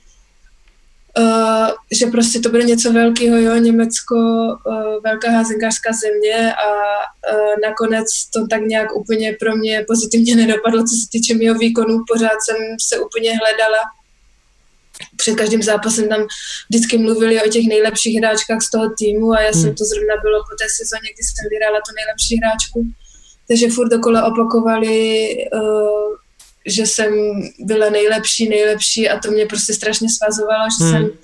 uh, 1.19 1.68
že 1.91 2.05
prostě 2.05 2.39
to 2.39 2.49
bude 2.49 2.64
něco 2.64 2.93
velkého, 2.93 3.38
jo, 3.38 3.55
Německo, 3.55 4.15
uh, 4.15 5.03
velká 5.03 5.31
házenkářská 5.31 5.91
země 5.93 6.53
a 6.53 6.68
uh, 6.69 7.69
nakonec 7.69 8.07
to 8.34 8.47
tak 8.47 8.61
nějak 8.61 8.95
úplně 8.95 9.35
pro 9.39 9.55
mě 9.55 9.85
pozitivně 9.88 10.35
nedopadlo, 10.35 10.80
co 10.80 10.95
se 10.95 11.07
týče 11.11 11.34
mého 11.35 11.55
výkonu, 11.59 12.03
pořád 12.14 12.38
jsem 12.45 12.57
se 12.89 12.99
úplně 12.99 13.31
hledala 13.38 13.77
před 15.18 15.35
každým 15.35 15.64
zápasem 15.64 16.10
tam 16.10 16.27
vždycky 16.69 16.98
mluvili 16.98 17.41
o 17.41 17.49
těch 17.49 17.65
nejlepších 17.68 18.18
hráčkách 18.18 18.61
z 18.61 18.72
toho 18.72 18.89
týmu 18.99 19.31
a 19.31 19.41
já 19.41 19.52
jsem 19.52 19.69
hmm. 19.69 19.76
to 19.76 19.85
zrovna 19.85 20.15
bylo 20.22 20.39
po 20.49 20.56
té 20.60 20.65
sezóně, 20.77 21.10
kdy 21.14 21.23
jsem 21.23 21.49
vyhrála 21.49 21.80
tu 21.88 21.91
nejlepší 21.99 22.34
hráčku. 22.41 22.80
Takže 23.48 23.69
furt 23.69 23.89
dokola 23.89 24.26
opakovali, 24.26 24.98
uh, 25.53 26.15
že 26.65 26.85
jsem 26.85 27.14
byla 27.60 27.89
nejlepší, 27.89 28.49
nejlepší 28.49 29.10
a 29.10 29.19
to 29.19 29.31
mě 29.31 29.45
prostě 29.45 29.73
strašně 29.73 30.07
svazovalo, 30.18 30.68
že 30.80 30.85
hmm. 30.85 30.94
jsem 30.94 31.18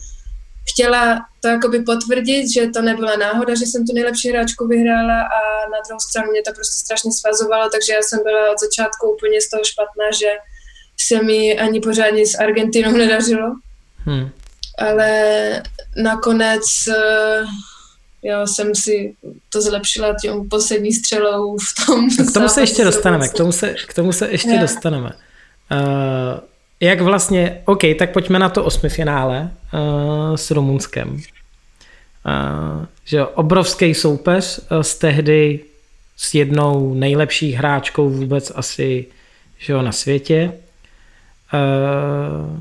chtěla 0.71 1.19
to 1.41 1.47
jakoby 1.47 1.83
potvrdit, 1.83 2.53
že 2.53 2.67
to 2.67 2.81
nebyla 2.81 3.15
náhoda, 3.15 3.55
že 3.55 3.65
jsem 3.65 3.85
tu 3.87 3.93
nejlepší 3.93 4.29
hráčku 4.29 4.67
vyhrála 4.67 5.21
a 5.21 5.39
na 5.73 5.79
druhou 5.87 5.99
stranu 5.99 6.31
mě 6.31 6.41
to 6.41 6.53
prostě 6.53 6.79
strašně 6.79 7.11
svazovalo, 7.11 7.69
takže 7.69 7.93
já 7.93 8.01
jsem 8.01 8.19
byla 8.23 8.51
od 8.51 8.59
začátku 8.59 9.11
úplně 9.15 9.41
z 9.41 9.49
toho 9.49 9.63
špatná, 9.63 10.05
že 10.19 10.29
se 11.07 11.23
mi 11.23 11.59
ani 11.59 11.79
pořádně 11.81 12.27
s 12.27 12.35
Argentinou 12.35 12.91
nedařilo. 13.03 13.55
Hmm. 14.05 14.29
Ale 14.77 15.61
nakonec 16.03 16.63
uh, 16.87 17.49
jo, 18.23 18.47
jsem 18.47 18.75
si 18.75 19.15
to 19.49 19.61
zlepšila 19.61 20.15
tím 20.21 20.49
poslední 20.49 20.93
střelou 20.93 21.57
v 21.57 21.85
tom. 21.85 22.09
K 22.29 22.33
tomu 22.33 22.47
se 22.47 22.61
ještě 22.61 22.83
dostaneme, 22.83 23.27
k 23.27 23.33
tomu 23.33 23.51
se, 23.51 23.75
k 23.87 23.93
tomu 23.93 24.11
se 24.11 24.27
ještě 24.31 24.49
yeah. 24.49 24.61
dostaneme. 24.61 25.11
Uh, 25.71 26.39
jak 26.79 27.01
vlastně, 27.01 27.61
OK, 27.65 27.81
tak 27.99 28.13
pojďme 28.13 28.39
na 28.39 28.49
to 28.49 28.63
osmifinále 28.63 29.51
uh, 29.73 30.35
s 30.35 30.51
Rumunskem. 30.51 31.09
Uh, 31.09 31.21
že 33.05 33.17
jo, 33.17 33.29
obrovský 33.35 33.93
soupeř 33.93 34.59
uh, 34.59 34.81
z 34.81 34.95
tehdy 34.95 35.59
s 36.17 36.33
jednou 36.33 36.93
nejlepší 36.93 37.51
hráčkou 37.51 38.09
vůbec 38.09 38.51
asi 38.55 39.05
že 39.63 39.73
jo, 39.73 39.81
na 39.81 39.91
světě. 39.91 40.53
Uh, 41.53 42.59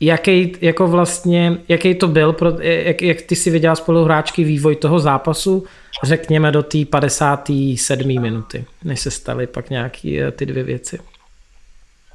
jaký, 0.00 0.52
jako 0.60 0.88
vlastně, 0.88 1.58
jaký 1.68 1.94
to 1.94 2.08
byl, 2.08 2.32
pro, 2.32 2.50
jak, 2.60 3.02
jak 3.02 3.22
ty 3.22 3.36
si 3.36 3.50
viděla 3.50 3.74
spoluhráčky 3.74 4.44
vývoj 4.44 4.76
toho 4.76 5.00
zápasu, 5.00 5.64
řekněme 6.04 6.52
do 6.52 6.62
té 6.62 6.84
57. 6.84 8.20
minuty, 8.20 8.64
než 8.84 9.00
se 9.00 9.10
staly 9.10 9.46
pak 9.46 9.70
nějaký 9.70 10.20
eh, 10.20 10.30
ty 10.30 10.46
dvě 10.46 10.62
věci. 10.62 10.98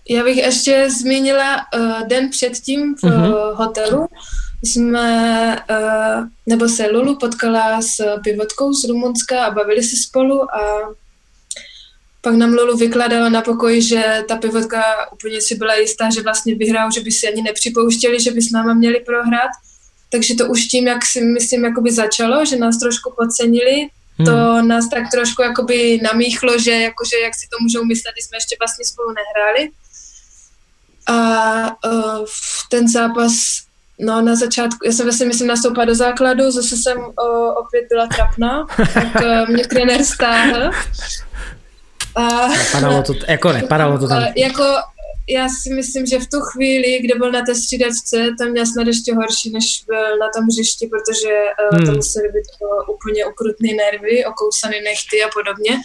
Já 0.10 0.24
bych 0.24 0.38
ještě 0.38 0.90
zmínila 0.90 1.56
uh, 1.56 2.08
den 2.08 2.30
předtím 2.30 2.96
v 2.96 3.04
uh-huh. 3.04 3.54
hotelu. 3.56 4.08
Jsme, 4.64 5.58
uh, 5.70 6.28
nebo 6.48 6.70
se 6.70 6.88
Lulu 6.92 7.18
potkala 7.18 7.82
s 7.82 8.20
pivotkou 8.24 8.74
z 8.74 8.88
Rumunska 8.90 9.46
a 9.46 9.52
bavili 9.52 9.84
se 9.84 9.96
spolu 10.08 10.56
a 10.56 10.90
pak 12.24 12.36
nám 12.36 12.54
Lulu 12.54 12.78
vykládala 12.78 13.30
na 13.30 13.41
pokoji, 13.41 13.82
že 13.82 14.24
ta 14.28 14.36
pivotka 14.36 14.84
úplně 15.14 15.41
si 15.41 15.56
byla 15.56 15.76
jistá, 15.76 16.10
že 16.10 16.22
vlastně 16.22 16.56
vyhrál, 16.56 16.91
že 16.91 17.02
by 17.02 17.12
si 17.12 17.28
ani 17.28 17.41
nepřipouštěli, 17.41 18.20
že 18.20 18.32
by 18.32 18.41
s 18.41 18.52
náma 18.52 18.74
měli 18.74 19.00
prohrát. 19.00 19.52
Takže 20.12 20.36
to 20.36 20.45
už 20.45 20.66
tím, 20.66 20.88
jak 20.88 21.06
si 21.06 21.22
myslím, 21.22 21.66
jakoby 21.66 21.91
začalo, 21.91 22.45
že 22.45 22.58
nás 22.58 22.78
trošku 22.78 23.14
podcenili, 23.18 23.88
hmm. 24.18 24.26
to 24.26 24.62
nás 24.62 24.90
tak 24.90 25.04
trošku 25.12 25.41
jakoby 25.41 26.00
namíchlo, 26.04 26.60
že 26.60 26.72
jakože 26.72 27.18
jak 27.18 27.36
si 27.36 27.48
to 27.52 27.58
můžou 27.62 27.86
myslet, 27.86 28.12
když 28.14 28.26
jsme 28.26 28.38
ještě 28.38 28.56
vlastně 28.60 28.86
spolu 28.86 29.10
nehráli. 29.20 29.70
A 31.08 31.78
uh, 31.86 32.26
v 32.26 32.70
ten 32.70 32.88
zápas 32.88 33.34
No 34.00 34.22
na 34.22 34.36
začátku, 34.36 34.86
já 34.86 34.91
jsem 34.91 35.06
vlastně 35.06 35.26
myslím 35.26 35.48
nastoupila 35.48 35.86
do 35.86 35.95
základu, 35.95 36.52
zase 36.52 36.78
jsem 36.78 36.98
uh, 36.98 37.50
opět 37.58 37.86
byla 37.90 38.08
trapná, 38.08 38.66
tak 38.94 39.16
uh, 39.16 39.50
mě 39.50 39.68
trenér 39.68 40.04
stáhl 40.04 40.72
a, 42.15 42.48
nepadalo 42.48 43.03
to, 43.03 43.14
jako 43.27 43.53
nepadalo 43.53 43.98
to 43.98 44.07
tam. 44.07 44.23
Jako 44.35 44.64
já 45.30 45.49
si 45.49 45.73
myslím, 45.73 46.06
že 46.06 46.19
v 46.19 46.30
tu 46.30 46.40
chvíli, 46.40 46.99
kde 47.02 47.15
byl 47.15 47.31
na 47.31 47.41
té 47.41 47.56
střídačce, 47.56 48.35
tam 48.40 48.49
měl 48.49 48.65
snad 48.65 48.88
ještě 48.88 49.15
horší, 49.15 49.52
než 49.52 49.84
byl 49.88 50.18
na 50.18 50.27
tom 50.35 50.45
hřišti, 50.45 50.88
protože 50.88 51.34
uh, 51.72 51.77
hmm. 51.77 51.85
to 51.85 51.91
museli 51.91 52.27
být 52.27 52.49
uh, 52.61 52.95
úplně 52.95 53.26
ukrutný 53.26 53.73
nervy, 53.73 54.26
okousaný 54.26 54.81
nechty 54.81 55.23
a 55.23 55.30
podobně. 55.34 55.81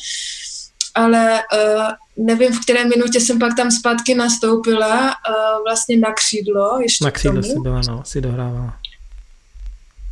Ale 0.94 1.42
uh, 1.54 2.26
nevím, 2.26 2.52
v 2.52 2.60
které 2.60 2.84
minutě 2.84 3.20
jsem 3.20 3.38
pak 3.38 3.56
tam 3.56 3.70
zpátky 3.70 4.14
nastoupila, 4.14 5.00
uh, 5.00 5.64
vlastně 5.64 5.96
na 5.96 6.12
křídlo. 6.12 6.80
Ještě 6.80 7.04
na 7.04 7.10
křídlo 7.10 7.42
si 7.42 7.58
byla, 7.58 7.80
no, 7.88 8.02
si 8.04 8.20
dohrávala. 8.20 8.74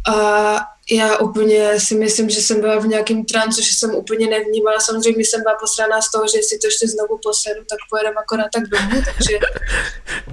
A 0.08 0.75
já 0.90 1.16
úplně 1.16 1.80
si 1.80 1.94
myslím, 1.94 2.30
že 2.30 2.40
jsem 2.40 2.60
byla 2.60 2.78
v 2.78 2.86
nějakém 2.86 3.24
trancu, 3.24 3.62
že 3.62 3.70
jsem 3.74 3.94
úplně 3.94 4.26
nevnímala. 4.26 4.80
Samozřejmě 4.80 5.24
jsem 5.24 5.42
byla 5.42 5.54
posraná 5.60 6.00
z 6.00 6.10
toho, 6.10 6.24
že 6.26 6.42
si 6.42 6.58
to 6.58 6.66
ještě 6.66 6.86
znovu 6.88 7.20
posedu, 7.22 7.60
tak 7.70 7.78
pojedeme 7.90 8.16
akorát 8.16 8.48
tak 8.54 8.62
domů. 8.68 9.02
Takže 9.04 9.38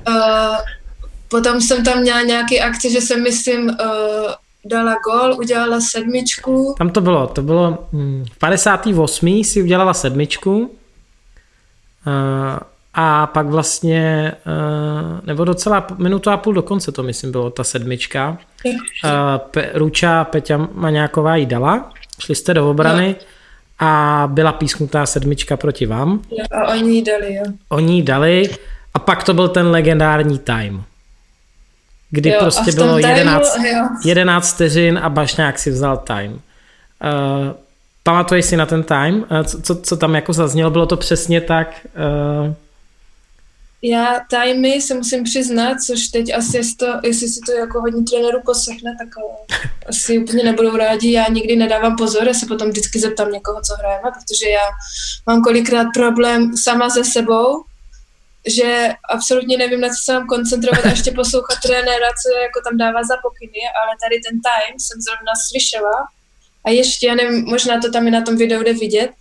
uh, 0.07 0.55
potom 1.27 1.61
jsem 1.61 1.83
tam 1.83 2.01
měla 2.01 2.21
nějaký 2.21 2.61
akce, 2.61 2.89
že 2.89 3.01
jsem 3.01 3.23
myslím 3.23 3.69
uh, 3.69 3.75
dala 4.65 4.95
gol, 5.05 5.33
udělala 5.39 5.79
sedmičku. 5.81 6.75
Tam 6.77 6.89
to 6.89 7.01
bylo, 7.01 7.27
to 7.27 7.41
bylo 7.41 7.87
hm, 7.93 8.25
v 8.33 8.37
58. 8.37 9.43
si 9.43 9.61
udělala 9.61 9.93
sedmičku. 9.93 10.75
Uh, 12.07 12.57
a 12.93 13.27
pak 13.27 13.47
vlastně, 13.47 14.31
eh, 14.31 15.21
nebo 15.23 15.45
docela 15.45 15.87
minutu 15.97 16.29
a 16.29 16.37
půl 16.37 16.53
do 16.53 16.61
konce 16.61 16.91
to 16.91 17.03
myslím 17.03 17.31
bylo, 17.31 17.49
ta 17.49 17.63
sedmička. 17.63 18.37
Eh, 18.65 19.09
Pe, 19.37 19.69
Ruča 19.73 20.23
Peťa 20.23 20.67
Maňáková 20.73 21.35
jí 21.35 21.45
dala, 21.45 21.91
šli 22.19 22.35
jste 22.35 22.53
do 22.53 22.69
obrany 22.69 23.15
a 23.79 24.23
byla 24.31 24.51
písknutá 24.51 25.05
sedmička 25.05 25.57
proti 25.57 25.85
vám. 25.85 26.19
A 26.51 26.67
oni 26.67 26.95
jí 26.95 27.03
dali, 27.03 27.35
jo. 27.35 27.43
Oni 27.69 27.95
jí 27.95 28.01
dali 28.01 28.49
a 28.93 28.99
pak 28.99 29.23
to 29.23 29.33
byl 29.33 29.47
ten 29.47 29.67
legendární 29.67 30.39
time. 30.39 30.83
Kdy 32.09 32.29
jo, 32.29 32.35
prostě 32.39 32.71
bylo 32.71 32.97
11, 32.97 33.57
11 34.05 34.53
vteřin 34.53 34.99
a 35.03 35.09
Bašňák 35.09 35.59
si 35.59 35.71
vzal 35.71 35.97
time. 35.97 36.31
Uh, 36.33 36.39
pamatuješ 38.03 38.45
si 38.45 38.57
na 38.57 38.65
ten 38.65 38.83
time? 38.83 39.15
Uh, 39.15 39.43
co, 39.43 39.61
co, 39.61 39.75
co 39.75 39.97
tam 39.97 40.15
jako 40.15 40.33
zaznělo? 40.33 40.71
Bylo 40.71 40.85
to 40.85 40.97
přesně 40.97 41.41
tak... 41.41 41.87
Uh, 42.47 42.53
já 43.85 44.19
tajmy 44.29 44.81
se 44.81 44.93
musím 44.93 45.23
přiznat, 45.23 45.77
což 45.87 46.07
teď 46.07 46.33
asi 46.33 46.57
jest 46.57 46.75
to, 46.75 46.85
jestli 47.03 47.27
si 47.27 47.39
to 47.45 47.51
jako 47.51 47.81
hodně 47.81 48.03
trenéru 48.03 48.41
poslechne, 48.45 48.95
tak 48.99 49.07
eh, 49.17 49.67
asi 49.89 50.19
úplně 50.19 50.43
nebudou 50.43 50.77
rádi. 50.77 51.11
Já 51.11 51.25
nikdy 51.29 51.55
nedávám 51.55 51.95
pozor, 51.95 52.27
já 52.27 52.33
se 52.33 52.45
potom 52.45 52.69
vždycky 52.69 52.99
zeptám 52.99 53.31
někoho, 53.31 53.61
co 53.61 53.73
hrajeme, 53.75 54.11
protože 54.11 54.49
já 54.49 54.67
mám 55.27 55.41
kolikrát 55.41 55.87
problém 55.93 56.57
sama 56.57 56.89
se 56.89 57.03
sebou, 57.03 57.63
že 58.47 58.89
absolutně 59.09 59.57
nevím, 59.57 59.81
na 59.81 59.89
co 59.89 59.95
se 60.03 60.13
mám 60.13 60.27
koncentrovat 60.27 60.85
a 60.85 60.89
ještě 60.89 61.11
poslouchat 61.11 61.57
trenéra, 61.63 62.07
co 62.21 62.37
jako 62.37 62.61
tam 62.69 62.77
dává 62.77 63.03
za 63.03 63.15
pokyny, 63.21 63.61
ale 63.79 63.91
tady 64.03 64.15
ten 64.25 64.39
time 64.47 64.79
jsem 64.79 65.01
zrovna 65.01 65.33
slyšela 65.49 66.07
a 66.65 66.69
ještě, 66.69 67.07
já 67.07 67.15
nevím, 67.15 67.45
možná 67.45 67.79
to 67.81 67.91
tam 67.91 68.07
i 68.07 68.11
na 68.11 68.21
tom 68.21 68.37
videu 68.37 68.63
jde 68.63 68.73
vidět, 68.73 69.11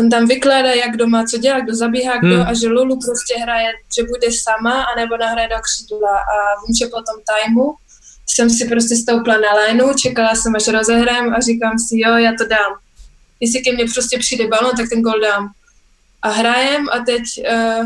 on 0.00 0.10
tam 0.10 0.26
vykládá, 0.26 0.72
jak 0.72 0.92
kdo 0.92 1.06
má 1.06 1.24
co 1.24 1.38
dělat, 1.38 1.60
kdo 1.60 1.74
zabíhá, 1.76 2.18
kdo 2.18 2.34
hmm. 2.36 2.46
a 2.46 2.54
že 2.54 2.68
Lulu 2.68 2.98
prostě 3.06 3.34
hraje, 3.42 3.72
že 3.96 4.02
bude 4.02 4.28
sama, 4.42 4.82
anebo 4.82 5.16
nahraje 5.16 5.48
do 5.48 5.56
křídla 5.62 6.16
a 6.18 6.36
vím, 6.60 6.74
že 6.80 6.86
po 6.86 6.96
tom 6.96 7.16
timeu 7.28 7.74
jsem 8.26 8.50
si 8.50 8.68
prostě 8.68 8.96
stoupla 8.96 9.34
na 9.34 9.52
lineu, 9.54 9.94
čekala 9.94 10.34
jsem, 10.34 10.56
až 10.56 10.68
rozehrajem 10.68 11.34
a 11.34 11.40
říkám 11.40 11.78
si, 11.78 11.98
jo, 11.98 12.16
já 12.16 12.32
to 12.38 12.46
dám. 12.46 12.72
Jestli 13.40 13.60
ke 13.60 13.72
mně 13.72 13.84
prostě 13.94 14.18
přijde 14.18 14.48
balon, 14.48 14.76
tak 14.76 14.88
ten 14.88 15.02
gol 15.02 15.20
dám. 15.20 15.48
A 16.22 16.28
hrajem 16.28 16.86
a 16.92 16.98
teď 16.98 17.22
uh, 17.38 17.84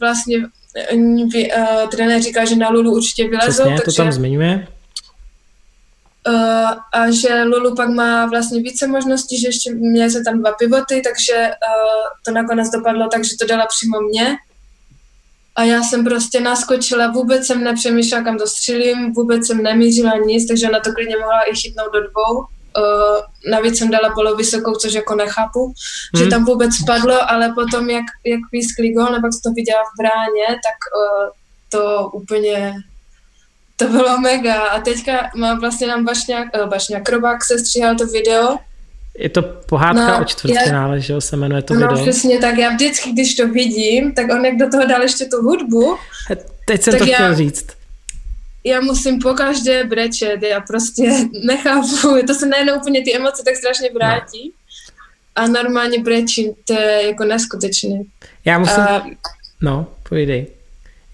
vlastně 0.00 0.36
uh, 0.38 1.88
trenér 1.90 2.22
říká, 2.22 2.44
že 2.44 2.56
na 2.56 2.68
Lulu 2.68 2.92
určitě 2.92 3.28
vylezou. 3.28 3.62
Přesně, 3.62 3.70
takže, 3.70 3.84
to 3.84 3.92
tam 3.92 4.12
zmiňuje. 4.12 4.68
Uh, 6.28 6.70
a 6.92 7.10
že 7.10 7.42
Lulu 7.42 7.74
pak 7.74 7.88
má 7.88 8.26
vlastně 8.26 8.62
více 8.62 8.86
možností, 8.86 9.40
že 9.40 9.48
ještě 9.48 9.74
měli 9.74 10.10
se 10.10 10.22
tam 10.24 10.40
dva 10.40 10.52
pivoty, 10.52 11.02
takže 11.04 11.34
uh, 11.34 12.08
to 12.26 12.32
nakonec 12.32 12.70
dopadlo 12.70 13.08
tak, 13.12 13.24
že 13.24 13.36
to 13.40 13.46
dala 13.46 13.66
přímo 13.66 14.00
mě. 14.00 14.36
A 15.56 15.62
já 15.62 15.82
jsem 15.82 16.04
prostě 16.04 16.40
naskočila, 16.40 17.10
vůbec 17.10 17.46
jsem 17.46 17.64
nepřemýšlela, 17.64 18.24
kam 18.24 18.38
to 18.38 18.46
střílím, 18.46 19.12
vůbec 19.12 19.46
jsem 19.46 19.62
nemířila 19.62 20.12
nic, 20.26 20.48
takže 20.48 20.68
ona 20.68 20.80
to 20.80 20.92
klidně 20.92 21.16
mohla 21.16 21.42
i 21.42 21.56
chytnout 21.56 21.92
do 21.92 22.00
dvou. 22.00 22.38
Uh, 22.38 23.50
navíc 23.50 23.78
jsem 23.78 23.90
dala 23.90 24.10
polovysokou, 24.14 24.74
což 24.74 24.92
jako 24.92 25.14
nechápu, 25.14 25.64
hmm. 25.64 26.24
že 26.24 26.30
tam 26.30 26.44
vůbec 26.44 26.70
spadlo, 26.82 27.30
ale 27.30 27.52
potom, 27.54 27.90
jak, 27.90 28.04
jak 28.26 28.40
pískli 28.50 28.92
gol, 28.92 29.06
nebo 29.06 29.26
jak 29.26 29.42
to 29.44 29.50
viděla 29.50 29.82
v 29.82 29.98
bráně, 29.98 30.46
tak 30.48 30.78
uh, 30.98 31.28
to 31.68 32.10
úplně 32.10 32.74
to 33.78 33.88
bylo 33.88 34.20
mega 34.20 34.60
a 34.60 34.80
teďka 34.80 35.30
má 35.36 35.54
vlastně 35.54 35.86
nám 35.86 36.04
Bašňák, 36.04 36.48
eh, 36.54 36.66
Bašňák 36.66 37.02
Krobák 37.02 37.44
se 37.44 37.58
stříhal 37.58 37.94
to 37.94 38.06
video. 38.06 38.58
Je 39.18 39.28
to 39.28 39.42
pohádka 39.42 40.18
no, 40.18 40.20
o 40.20 40.24
čtvrtfinále, 40.24 41.00
že 41.00 41.12
jo, 41.12 41.20
se 41.20 41.36
jmenuje 41.36 41.62
to 41.62 41.74
no, 41.74 41.80
video. 41.80 41.96
No 41.96 42.02
přesně 42.02 42.38
tak, 42.38 42.58
já 42.58 42.70
vždycky, 42.70 43.12
když 43.12 43.34
to 43.34 43.48
vidím, 43.48 44.14
tak 44.14 44.26
on 44.32 44.44
jak 44.44 44.56
do 44.56 44.70
toho 44.70 44.86
dal 44.86 45.02
ještě 45.02 45.24
tu 45.24 45.36
hudbu. 45.36 45.96
Teď 46.64 46.82
jsem 46.82 46.98
to 46.98 47.04
já, 47.04 47.14
chtěl 47.14 47.34
říct. 47.34 47.66
Já 48.64 48.80
musím 48.80 49.18
pokaždé 49.18 49.84
brečet, 49.84 50.42
já 50.42 50.60
prostě 50.60 51.02
nechápu, 51.44 52.26
to 52.26 52.34
se 52.34 52.46
najednou 52.46 52.74
úplně 52.74 53.04
ty 53.04 53.16
emoce 53.16 53.42
tak 53.44 53.56
strašně 53.56 53.90
vrátí. 53.94 54.44
No. 54.44 55.42
A 55.42 55.46
normálně 55.46 55.98
brečím, 55.98 56.54
to 56.64 56.72
je 56.72 57.06
jako 57.06 57.24
neskutečné. 57.24 58.02
Já 58.44 58.58
musím, 58.58 58.82
a, 58.82 59.06
no, 59.60 59.86
pojdej. 60.08 60.46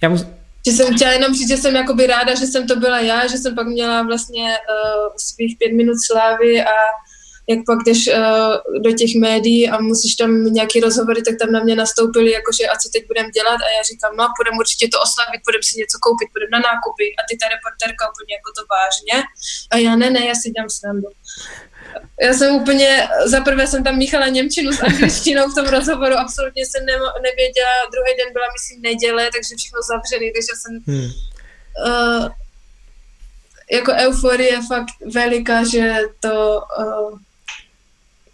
Já 0.03 0.09
musím, 0.09 0.29
že 0.67 0.73
jsem 0.73 0.95
chtěla 0.95 1.13
jenom 1.13 1.35
říct, 1.35 1.49
že 1.49 1.57
jsem 1.57 1.77
jakoby 1.77 2.07
ráda, 2.07 2.35
že 2.35 2.47
jsem 2.47 2.67
to 2.67 2.77
byla 2.77 3.01
já, 3.01 3.27
že 3.27 3.37
jsem 3.39 3.55
pak 3.55 3.67
měla 3.67 4.03
vlastně 4.03 4.45
uh, 4.45 5.13
svých 5.17 5.57
pět 5.59 5.73
minut 5.73 5.97
slávy 6.07 6.65
a 6.65 6.77
jak 7.49 7.61
pak 7.67 7.79
jdeš 7.87 8.01
uh, 8.07 8.83
do 8.83 8.93
těch 8.93 9.13
médií 9.15 9.71
a 9.71 9.81
musíš 9.81 10.15
tam 10.15 10.31
nějaký 10.45 10.81
rozhovory, 10.81 11.23
tak 11.23 11.35
tam 11.41 11.53
na 11.53 11.61
mě 11.61 11.75
nastoupili, 11.77 12.31
jakože 12.31 12.65
a 12.69 12.75
co 12.83 12.89
teď 12.93 13.03
budeme 13.11 13.31
dělat? 13.31 13.59
A 13.67 13.69
já 13.77 13.83
říkám, 13.91 14.17
no 14.17 14.25
půjdeme 14.37 14.59
určitě 14.63 14.87
to 14.93 14.99
oslavit, 15.07 15.41
půjdeme 15.45 15.67
si 15.69 15.75
něco 15.83 15.97
koupit, 16.05 16.29
půjdeme 16.33 16.55
na 16.57 16.63
nákupy. 16.69 17.07
A 17.19 17.21
ty 17.29 17.35
ta 17.41 17.47
reportérka 17.55 18.03
úplně 18.13 18.33
jako 18.39 18.51
to 18.59 18.63
vážně. 18.75 19.17
A 19.73 19.75
já 19.87 19.93
ne, 20.01 20.09
ne, 20.17 20.21
já 20.31 20.35
si 20.41 20.47
dělám 20.51 20.71
srandu 20.79 21.09
já 22.21 22.33
jsem 22.33 22.55
úplně, 22.55 23.09
zaprvé 23.27 23.67
jsem 23.67 23.85
tam 23.85 23.97
míchala 23.97 24.29
Němčinu 24.29 24.73
s 24.73 24.83
angličtinou 24.83 25.49
v 25.49 25.55
tom 25.55 25.67
rozhovoru, 25.67 26.15
absolutně 26.15 26.67
jsem 26.67 26.87
ne, 26.87 26.93
nevěděla, 27.23 27.75
druhý 27.93 28.13
den 28.19 28.33
byla, 28.33 28.47
myslím, 28.53 28.83
neděle, 28.83 29.23
takže 29.23 29.55
všechno 29.59 29.81
zavřený, 29.91 30.33
takže 30.33 30.53
jsem 30.61 30.73
hmm. 30.87 31.11
uh, 31.87 32.29
jako 33.73 33.93
euforie 33.93 34.61
fakt 34.69 34.91
veliká, 35.15 35.65
že 35.65 35.97
to 36.21 36.63
uh, 36.79 37.19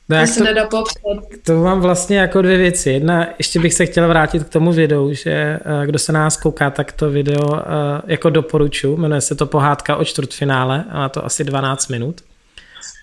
No, 0.08 0.20
to 0.20 0.26
se 0.26 0.38
to, 0.38 0.44
nedá 0.44 0.66
popsat. 0.66 1.02
To 1.44 1.54
mám 1.54 1.80
vlastně 1.80 2.18
jako 2.18 2.42
dvě 2.42 2.56
věci. 2.56 2.90
Jedna, 2.90 3.26
ještě 3.38 3.60
bych 3.60 3.74
se 3.74 3.86
chtěl 3.86 4.08
vrátit 4.08 4.44
k 4.44 4.48
tomu 4.48 4.72
videu, 4.72 5.12
že 5.12 5.58
uh, 5.66 5.86
kdo 5.86 5.98
se 5.98 6.12
nás 6.12 6.36
kouká, 6.36 6.70
tak 6.70 6.92
to 6.92 7.10
video 7.10 7.62
jako 8.06 8.30
doporučuji. 8.30 8.96
Jmenuje 8.96 9.20
se 9.20 9.34
to 9.34 9.46
Pohádka 9.46 9.96
o 9.96 10.04
čtvrtfinále 10.04 10.84
a 10.90 10.98
má 10.98 11.08
to 11.08 11.24
asi 11.24 11.44
12 11.44 11.88
minut. 11.88 12.20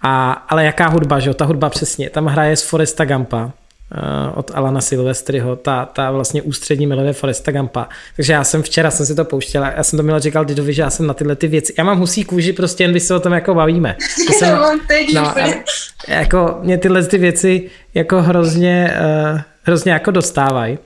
A, 0.01 0.31
ale 0.31 0.65
jaká 0.65 0.87
hudba, 0.87 1.19
že 1.19 1.29
jo? 1.29 1.33
Ta 1.33 1.45
hudba 1.45 1.69
přesně. 1.69 2.09
Tam 2.09 2.25
hraje 2.25 2.55
z 2.55 2.63
Foresta 2.63 3.05
Gampa 3.05 3.51
uh, 3.95 4.37
od 4.39 4.51
Alana 4.53 4.81
Silvestriho, 4.81 5.55
ta, 5.55 5.85
ta 5.85 6.11
vlastně 6.11 6.41
ústřední 6.41 6.87
melodie 6.87 7.13
Foresta 7.13 7.51
Gampa. 7.51 7.89
Takže 8.15 8.33
já 8.33 8.43
jsem 8.43 8.63
včera 8.63 8.91
jsem 8.91 9.05
si 9.05 9.15
to 9.15 9.25
pouštěl 9.25 9.63
já 9.63 9.83
jsem 9.83 9.97
to 9.97 10.03
měl 10.03 10.19
říkal 10.19 10.45
Didovi, 10.45 10.73
že 10.73 10.81
já 10.81 10.89
jsem 10.89 11.07
na 11.07 11.13
tyhle 11.13 11.35
ty 11.35 11.47
věci, 11.47 11.73
já 11.77 11.83
mám 11.83 11.99
husí 11.99 12.23
kůži 12.23 12.53
prostě, 12.53 12.83
jen 12.83 12.91
když 12.91 13.03
se 13.03 13.15
o 13.15 13.19
tom 13.19 13.33
jako 13.33 13.55
bavíme. 13.55 13.95
Jsem, 14.37 14.57
no, 15.13 15.33
jako 16.07 16.57
mě 16.61 16.77
tyhle 16.77 17.03
ty 17.03 17.17
věci 17.17 17.69
jako 17.93 18.21
hrozně, 18.21 18.97
uh, 19.33 19.41
hrozně 19.63 19.91
jako 19.91 20.11
dostávají. 20.11 20.77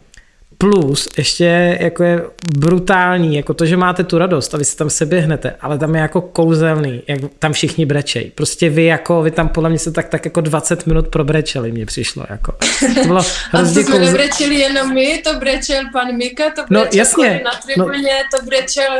Plus 0.62 1.08
ještě 1.18 1.78
jako 1.80 2.04
je 2.04 2.24
brutální, 2.58 3.36
jako 3.36 3.54
to, 3.54 3.66
že 3.66 3.78
máte 3.78 4.04
tu 4.04 4.18
radost 4.18 4.54
a 4.54 4.58
vy 4.58 4.66
se 4.66 4.78
tam 4.78 4.90
se 4.90 5.06
běhnete, 5.06 5.56
ale 5.62 5.78
tam 5.78 5.96
je 5.96 6.02
jako 6.02 6.22
kouzelný, 6.22 7.04
jak 7.08 7.20
tam 7.40 7.54
všichni 7.54 7.86
brečej. 7.86 8.32
Prostě 8.36 8.70
vy 8.70 8.84
jako, 8.84 9.22
vy 9.22 9.32
tam 9.32 9.50
podle 9.50 9.70
mě 9.70 9.80
se 9.80 9.92
tak, 9.92 10.10
tak 10.10 10.26
jako 10.26 10.42
20 10.42 10.88
minut 10.88 11.08
probrečeli, 11.08 11.72
mně 11.72 11.86
přišlo 11.86 12.26
jako. 12.30 12.54
To 12.96 13.08
bylo 13.08 13.20
a 13.54 13.58
to 13.58 13.66
jsme 13.66 13.84
kouzel... 13.84 14.00
nebrečeli 14.00 14.56
jenom 14.56 14.94
my, 14.94 15.22
to 15.24 15.40
brečel 15.40 15.84
pan 15.94 16.18
Mika, 16.18 16.44
to 16.50 16.62
no, 16.70 16.82
brečel 16.82 16.92
no, 16.94 17.00
jasně. 17.00 17.42
na 17.46 17.52
tribuně, 17.66 18.14
no. 18.34 18.40
to 18.40 18.46
brečel 18.46 18.92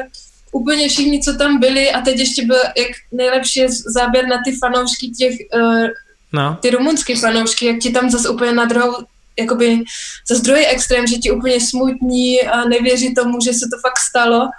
úplně 0.52 0.90
všichni, 0.90 1.22
co 1.22 1.38
tam 1.38 1.60
byli 1.60 1.92
a 1.92 2.02
teď 2.02 2.20
ještě 2.20 2.46
byl 2.46 2.60
jak 2.78 2.92
nejlepší 3.12 3.66
záběr 3.68 4.28
na 4.28 4.38
ty 4.46 4.52
fanoušky 4.52 5.08
těch, 5.08 5.36
uh, 5.56 5.88
no. 6.34 6.58
ty 6.62 6.70
rumunský 6.70 7.16
fanoušky, 7.16 7.66
jak 7.66 7.80
ti 7.80 7.92
tam 7.92 8.10
zase 8.10 8.30
úplně 8.30 8.52
na 8.52 8.66
druhou 8.66 8.96
jakoby 9.40 9.84
za 10.32 10.40
druhý 10.40 10.66
extrém, 10.66 11.08
že 11.08 11.18
ti 11.18 11.32
úplně 11.32 11.62
smutní 11.62 12.42
a 12.42 12.66
nevěří 12.66 13.14
tomu, 13.14 13.42
že 13.42 13.54
se 13.54 13.66
to 13.74 13.78
fakt 13.88 14.00
stalo. 14.10 14.50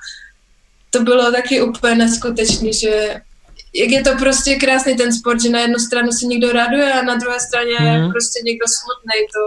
To 0.90 1.02
bylo 1.02 1.32
taky 1.32 1.62
úplně 1.62 1.94
neskutečný, 1.94 2.72
že 2.72 3.20
jak 3.74 3.90
je 3.90 4.02
to 4.02 4.16
prostě 4.18 4.56
krásný 4.56 4.96
ten 4.96 5.12
sport, 5.12 5.42
že 5.42 5.50
na 5.50 5.60
jednu 5.60 5.78
stranu 5.78 6.12
se 6.12 6.26
někdo 6.26 6.52
raduje 6.52 6.92
a 6.92 7.02
na 7.02 7.16
druhé 7.16 7.40
straně 7.40 7.78
mm. 7.78 8.10
prostě 8.10 8.40
někdo 8.44 8.66
smutný. 8.68 9.26
To, 9.34 9.40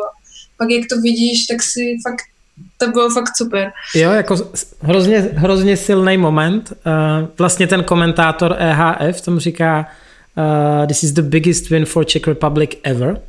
pak 0.57 0.69
jak 0.69 0.84
to 0.89 1.02
vidíš, 1.02 1.45
tak 1.45 1.64
si 1.64 1.97
fakt 2.07 2.26
to 2.77 2.91
bylo 2.91 3.10
fakt 3.10 3.38
super. 3.38 3.72
Jo, 3.95 4.11
jako 4.11 4.35
hrozně, 4.81 5.19
hrozně 5.19 5.77
silný 5.77 6.18
moment. 6.18 6.73
Uh, 6.85 7.27
vlastně 7.38 7.68
ten 7.68 7.84
komentátor 7.84 8.56
EHF 8.60 9.22
tomu 9.22 9.39
říká, 9.39 9.88
uh, 10.38 10.88
this 10.88 11.03
is 11.03 11.11
the 11.11 11.22
biggest 11.22 11.69
win 11.69 11.85
for 11.85 12.06
Czech 12.06 12.27
Republic 12.27 12.69
ever. 12.84 13.22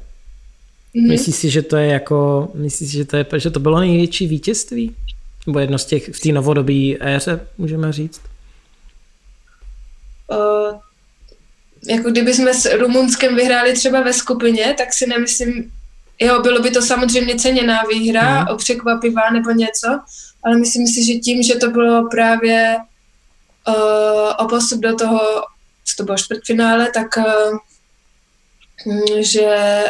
Mm-hmm. 0.96 1.08
Myslíš 1.08 1.36
si, 1.36 1.50
že 1.50 1.62
to 1.62 1.76
je 1.76 1.86
jako, 1.86 2.48
myslíš 2.54 2.90
si, 2.90 2.96
že 2.96 3.04
to 3.04 3.16
je, 3.16 3.26
že 3.36 3.50
to 3.50 3.60
bylo 3.60 3.80
největší 3.80 4.26
vítězství? 4.26 4.96
Nebo 5.46 5.58
jedno 5.58 5.78
z 5.78 5.84
těch 5.84 6.08
v 6.14 6.20
té 6.20 6.32
novodobí 6.32 6.96
éře, 7.02 7.48
můžeme 7.58 7.92
říct? 7.92 8.20
Uh, 10.28 10.80
jako 11.88 12.10
kdyby 12.10 12.34
jsme 12.34 12.54
s 12.54 12.78
Rumunskem 12.78 13.36
vyhráli 13.36 13.72
třeba 13.72 14.00
ve 14.00 14.12
skupině, 14.12 14.74
tak 14.78 14.92
si 14.92 15.06
nemyslím, 15.06 15.72
jo, 16.20 16.42
bylo 16.42 16.62
by 16.62 16.70
to 16.70 16.82
samozřejmě 16.82 17.36
ceněná 17.36 17.82
výhra, 17.82 18.44
mm. 18.44 18.56
překvapivá 18.56 19.30
nebo 19.30 19.50
něco, 19.50 20.00
ale 20.44 20.56
myslím 20.56 20.86
si, 20.86 21.04
že 21.04 21.12
tím, 21.12 21.42
že 21.42 21.54
to 21.54 21.70
bylo 21.70 22.08
právě 22.08 22.76
uh, 23.68 23.74
o 24.38 24.48
postup 24.48 24.80
do 24.80 24.96
toho, 24.96 25.20
co 25.84 25.96
to 25.96 26.04
bylo 26.04 26.16
čtvrtfinále, 26.16 26.90
tak 26.94 27.16
uh, 27.16 27.58
že 29.20 29.84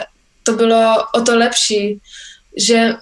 to 0.46 0.52
bylo 0.52 1.04
o 1.14 1.20
to 1.20 1.38
lepší, 1.38 2.00
že 2.56 2.94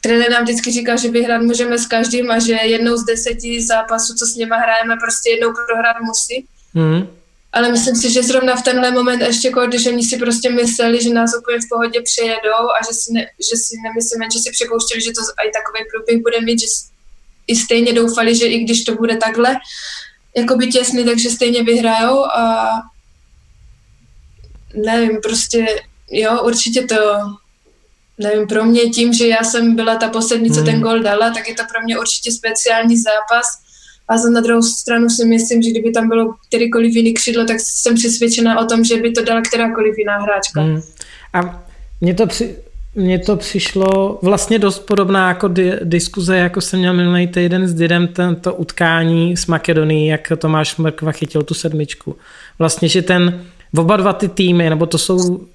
trenér 0.00 0.30
nám 0.30 0.42
vždycky 0.42 0.72
říkal, 0.72 0.98
že 0.98 1.10
vyhrát 1.10 1.42
můžeme 1.42 1.78
s 1.78 1.86
každým 1.86 2.30
a 2.30 2.38
že 2.38 2.52
jednou 2.52 2.96
z 2.96 3.04
deseti 3.04 3.64
zápasů, 3.64 4.14
co 4.14 4.26
s 4.26 4.34
něma 4.34 4.56
hrajeme, 4.56 4.96
prostě 4.96 5.30
jednou 5.30 5.52
prohrát 5.68 5.96
musí. 6.00 6.46
Mm 6.74 7.16
ale 7.56 7.72
myslím 7.72 7.96
si, 7.96 8.12
že 8.12 8.22
zrovna 8.22 8.56
v 8.56 8.62
tenhle 8.62 8.90
moment 8.90 9.20
ještě, 9.20 9.52
když 9.68 9.86
oni 9.86 10.04
si 10.04 10.16
prostě 10.16 10.50
mysleli, 10.50 11.02
že 11.02 11.10
nás 11.10 11.30
úplně 11.38 11.58
v 11.58 11.68
pohodě 11.68 12.00
přejedou 12.02 12.64
a 12.76 12.78
že 12.86 12.92
si, 12.92 13.12
ne, 13.12 13.26
že 13.50 13.56
si 13.56 13.76
nemyslíme, 13.84 14.26
že 14.32 14.38
si 14.38 14.50
připouštěli, 14.50 15.00
že 15.00 15.10
to 15.10 15.22
i 15.46 15.50
takový 15.58 15.80
průběh 15.90 16.22
bude 16.22 16.40
mít, 16.40 16.60
že 16.60 16.66
i 17.46 17.56
stejně 17.56 17.92
doufali, 17.92 18.36
že 18.36 18.46
i 18.46 18.58
když 18.64 18.84
to 18.84 18.94
bude 18.94 19.16
takhle, 19.16 19.56
jako 20.36 20.56
by 20.56 20.66
těsný, 20.66 21.04
takže 21.04 21.30
stejně 21.30 21.62
vyhrajou 21.62 22.24
a 22.24 22.70
nevím, 24.74 25.20
prostě 25.22 25.66
jo, 26.10 26.42
určitě 26.42 26.82
to 26.82 26.96
nevím, 28.18 28.46
pro 28.46 28.64
mě 28.64 28.80
tím, 28.80 29.12
že 29.12 29.26
já 29.26 29.44
jsem 29.44 29.76
byla 29.76 29.96
ta 29.96 30.08
poslední, 30.08 30.50
co 30.50 30.62
ten 30.62 30.74
hmm. 30.74 30.82
gol 30.82 31.02
dala, 31.02 31.30
tak 31.30 31.48
je 31.48 31.54
to 31.54 31.62
pro 31.72 31.82
mě 31.84 31.98
určitě 31.98 32.32
speciální 32.32 32.96
zápas 32.96 33.46
a 34.08 34.18
za 34.18 34.30
na 34.30 34.40
druhou 34.40 34.62
stranu 34.62 35.08
si 35.10 35.24
myslím, 35.24 35.62
že 35.62 35.70
kdyby 35.70 35.90
tam 35.90 36.08
bylo 36.08 36.34
kterýkoliv 36.48 36.94
jiný 36.94 37.14
křídlo, 37.14 37.44
tak 37.44 37.56
jsem 37.60 37.94
přesvědčena 37.94 38.60
o 38.60 38.64
tom, 38.64 38.84
že 38.84 38.96
by 38.96 39.10
to 39.12 39.24
dala 39.24 39.40
kterákoliv 39.40 39.98
jiná 39.98 40.18
hráčka. 40.18 40.60
Hmm. 40.60 40.82
A 41.32 41.62
mně 42.00 42.14
to, 42.14 42.26
při, 42.26 42.56
mně 42.94 43.18
to 43.18 43.36
přišlo 43.36 44.18
vlastně 44.22 44.58
dost 44.58 44.78
podobná 44.78 45.28
jako 45.28 45.48
di, 45.48 45.72
diskuze, 45.84 46.36
jako 46.36 46.60
jsem 46.60 46.78
měl 46.78 46.94
minulý 46.94 47.26
týden 47.26 47.68
s 47.68 47.74
Didem 47.74 48.08
tento 48.08 48.54
utkání 48.54 49.36
s 49.36 49.46
Makedonií, 49.46 50.06
jak 50.06 50.32
Tomáš 50.38 50.76
Mrkva 50.76 51.12
chytil 51.12 51.42
tu 51.42 51.54
sedmičku. 51.54 52.16
Vlastně, 52.58 52.88
že 52.88 53.02
ten 53.02 53.44
oba 53.78 53.96
dva 53.96 54.12
ty 54.12 54.28
týmy, 54.28 54.70
nebo 54.70 54.86
to 54.86 54.98
jsou 54.98 55.46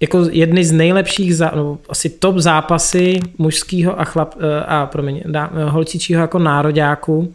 jako 0.00 0.26
jedny 0.30 0.64
z 0.64 0.72
nejlepších, 0.72 1.36
zá, 1.36 1.52
no, 1.56 1.78
asi 1.88 2.08
top 2.08 2.36
zápasy 2.36 3.20
mužského 3.38 4.00
a, 4.00 4.04
chlap, 4.04 4.36
uh, 4.36 4.42
a 4.66 4.86
promiň, 4.86 5.22
dá, 5.26 5.48
uh, 5.48 5.62
holčičího 5.62 6.20
jako 6.20 6.38
nároďáku, 6.38 7.34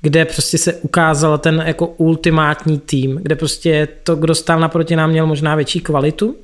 kde 0.00 0.24
prostě 0.24 0.58
se 0.58 0.74
ukázal 0.74 1.38
ten 1.38 1.62
jako 1.66 1.86
ultimátní 1.86 2.78
tým, 2.78 3.20
kde 3.22 3.36
prostě 3.36 3.88
to, 4.02 4.16
kdo 4.16 4.34
stál 4.34 4.60
naproti 4.60 4.96
nám, 4.96 5.10
měl 5.10 5.26
možná 5.26 5.54
větší 5.54 5.80
kvalitu, 5.80 6.36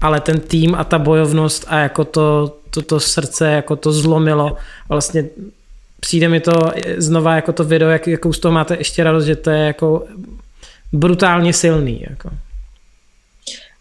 ale 0.00 0.20
ten 0.20 0.40
tým 0.40 0.74
a 0.74 0.84
ta 0.84 0.98
bojovnost 0.98 1.64
a 1.68 1.78
jako 1.78 2.04
to, 2.04 2.56
to, 2.70 2.82
to 2.82 3.00
srdce, 3.00 3.50
jako 3.50 3.76
to 3.76 3.92
zlomilo. 3.92 4.56
Vlastně 4.88 5.24
přijde 6.00 6.28
mi 6.28 6.40
to 6.40 6.72
znova 6.96 7.34
jako 7.34 7.52
to 7.52 7.64
video, 7.64 7.88
jak, 7.88 8.06
jakou 8.06 8.32
z 8.32 8.38
toho 8.38 8.52
máte 8.52 8.76
ještě 8.76 9.04
radost, 9.04 9.24
že 9.24 9.36
to 9.36 9.50
je 9.50 9.58
jako 9.58 10.04
brutálně 10.92 11.52
silný. 11.52 12.04
Jako. 12.10 12.30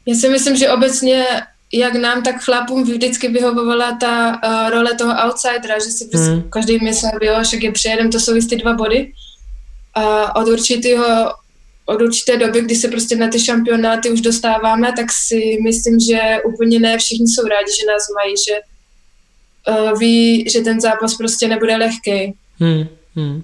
Já 0.06 0.16
si 0.16 0.30
myslím, 0.30 0.56
že 0.56 0.70
obecně 0.70 1.26
jak 1.74 1.96
nám, 1.96 2.24
tak 2.24 2.44
chlapům 2.44 2.84
vždycky 2.84 3.28
vyhovovala 3.28 3.98
ta 4.02 4.42
uh, 4.46 4.70
role 4.70 4.96
toho 4.96 5.14
outsidera, 5.26 5.80
že 5.80 5.92
si 5.92 6.06
prostě 6.06 6.30
hmm. 6.30 6.50
každý 6.50 6.80
myslel, 6.84 7.12
jo, 7.22 7.36
však 7.44 7.64
je 7.64 7.72
přijedem, 7.72 8.12
to 8.12 8.20
jsou 8.20 8.34
ty 8.50 8.56
dva 8.56 8.74
body. 8.74 9.14
A 9.94 10.36
od 10.36 10.48
určitého 10.48 11.34
od 11.86 12.02
určité 12.02 12.38
doby, 12.38 12.62
kdy 12.62 12.76
se 12.76 12.88
prostě 12.88 13.16
na 13.16 13.28
ty 13.28 13.40
šampionáty 13.40 14.10
už 14.10 14.22
dostáváme, 14.22 14.94
tak 14.96 15.06
si 15.28 15.58
myslím, 15.64 16.00
že 16.00 16.20
úplně 16.46 16.80
ne 16.80 16.98
všichni 16.98 17.28
jsou 17.28 17.48
rádi, 17.48 17.72
že 17.80 17.88
nás 17.88 18.08
mají, 18.16 18.34
že 18.48 18.56
uh, 19.70 20.00
ví, 20.00 20.50
že 20.50 20.62
ten 20.62 20.82
zápas 20.82 21.16
prostě 21.16 21.48
nebude 21.48 21.78
lehký. 21.78 22.34
Hmm. 22.60 22.88
Hmm. 23.16 23.44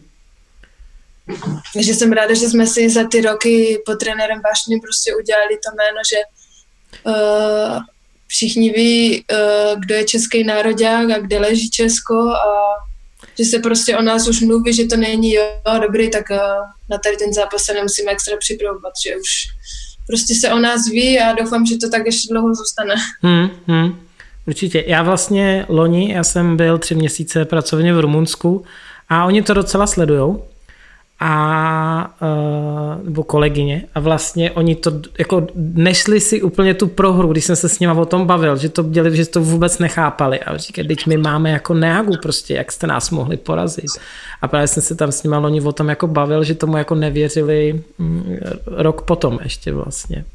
Takže 1.73 1.93
jsem 1.93 2.11
ráda, 2.11 2.33
že 2.33 2.49
jsme 2.49 2.67
si 2.67 2.89
za 2.89 3.07
ty 3.07 3.21
roky 3.21 3.81
pod 3.85 3.99
trenérem 3.99 4.41
Vášny 4.43 4.79
prostě 4.79 5.15
udělali 5.15 5.53
to 5.53 5.69
jméno, 5.75 6.01
že 6.09 6.17
všichni 8.27 8.71
ví, 8.71 9.23
uh, 9.31 9.79
kdo 9.79 9.95
je 9.95 10.03
český 10.03 10.43
národák 10.43 11.11
a 11.11 11.19
kde 11.19 11.39
leží 11.39 11.69
Česko 11.69 12.29
a 12.29 12.53
že 13.39 13.45
se 13.45 13.59
prostě 13.59 13.97
o 13.97 14.01
nás 14.01 14.27
už 14.27 14.41
mluví, 14.41 14.73
že 14.73 14.85
to 14.85 14.97
není 14.97 15.33
jo, 15.33 15.43
dobrý, 15.81 16.11
tak 16.11 16.25
uh, 16.31 16.37
na 16.89 16.97
tady 16.97 17.17
ten 17.17 17.33
zápas 17.33 17.63
se 17.63 17.73
nemusíme 17.73 18.11
extra 18.11 18.37
připravovat, 18.39 18.93
že 19.05 19.15
už 19.15 19.47
prostě 20.07 20.35
se 20.35 20.53
o 20.53 20.59
nás 20.59 20.87
ví 20.91 21.19
a 21.19 21.33
doufám, 21.33 21.65
že 21.65 21.77
to 21.77 21.89
tak 21.89 22.05
ještě 22.05 22.33
dlouho 22.33 22.55
zůstane. 22.55 22.95
Hmm, 23.21 23.49
hmm. 23.67 23.99
Určitě. 24.47 24.83
Já 24.87 25.03
vlastně 25.03 25.65
loni, 25.69 26.13
já 26.13 26.23
jsem 26.23 26.57
byl 26.57 26.77
tři 26.77 26.95
měsíce 26.95 27.45
pracovně 27.45 27.93
v 27.93 27.99
Rumunsku 27.99 28.65
a 29.09 29.25
oni 29.25 29.41
to 29.41 29.53
docela 29.53 29.87
sledujou 29.87 30.43
a 31.19 32.15
uh, 32.21 33.05
nebo 33.05 33.23
kolegyně 33.23 33.83
a 33.95 33.99
vlastně 33.99 34.51
oni 34.51 34.75
to 34.75 34.91
jako 35.19 35.47
nešli 35.55 36.21
si 36.21 36.41
úplně 36.41 36.73
tu 36.73 36.87
prohru, 36.87 37.31
když 37.31 37.45
jsem 37.45 37.55
se 37.55 37.69
s 37.69 37.79
nima 37.79 37.93
o 37.93 38.05
tom 38.05 38.25
bavil, 38.25 38.57
že 38.57 38.69
to 38.69 38.83
děli, 38.83 39.15
že 39.15 39.25
to 39.25 39.41
vůbec 39.41 39.79
nechápali 39.79 40.39
a 40.39 40.57
říkali, 40.57 40.87
teď 40.87 41.07
my 41.07 41.17
máme 41.17 41.49
jako 41.49 41.73
neagu 41.73 42.13
prostě, 42.21 42.53
jak 42.53 42.71
jste 42.71 42.87
nás 42.87 43.09
mohli 43.09 43.37
porazit 43.37 43.91
a 44.41 44.47
právě 44.47 44.67
jsem 44.67 44.83
se 44.83 44.95
tam 44.95 45.11
s 45.11 45.23
nima 45.23 45.39
oni 45.39 45.61
o 45.61 45.71
tom 45.71 45.89
jako 45.89 46.07
bavil, 46.07 46.43
že 46.43 46.55
tomu 46.55 46.77
jako 46.77 46.95
nevěřili 46.95 47.83
mm, 47.97 48.37
rok 48.65 49.01
potom 49.01 49.39
ještě 49.43 49.73
vlastně. 49.73 50.25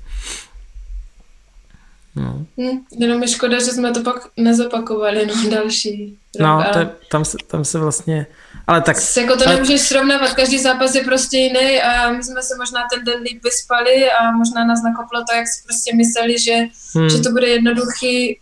No. 2.16 2.46
Hmm, 2.58 2.80
jenom 2.98 3.22
je 3.22 3.28
škoda, 3.28 3.58
že 3.58 3.70
jsme 3.70 3.92
to 3.92 4.02
pak 4.02 4.28
nezopakovali, 4.36 5.26
no 5.26 5.50
další 5.50 6.18
rok, 6.38 6.46
No, 6.46 6.48
ale... 6.48 6.86
to, 6.86 6.92
tam, 7.10 7.24
se, 7.24 7.36
tam 7.46 7.64
se 7.64 7.78
vlastně 7.78 8.26
ale 8.66 8.82
tak... 8.82 8.96
Jako 9.16 9.36
to 9.36 9.48
nemůžeš 9.48 9.80
srovnávat, 9.80 10.34
každý 10.34 10.58
zápas 10.58 10.94
je 10.94 11.04
prostě 11.04 11.36
jiný 11.36 11.82
a 11.82 12.10
my 12.10 12.24
jsme 12.24 12.42
se 12.42 12.54
možná 12.56 12.80
ten 12.94 13.04
den 13.04 13.22
líp 13.22 13.44
vyspali 13.44 14.10
a 14.10 14.30
možná 14.30 14.64
nás 14.64 14.82
nakoplo 14.82 15.24
to, 15.30 15.36
jak 15.36 15.48
si 15.48 15.62
prostě 15.64 15.96
mysleli, 15.96 16.38
že, 16.38 16.56
hmm. 16.94 17.10
že 17.10 17.18
to 17.18 17.30
bude 17.30 17.46
jednoduchý. 17.48 18.38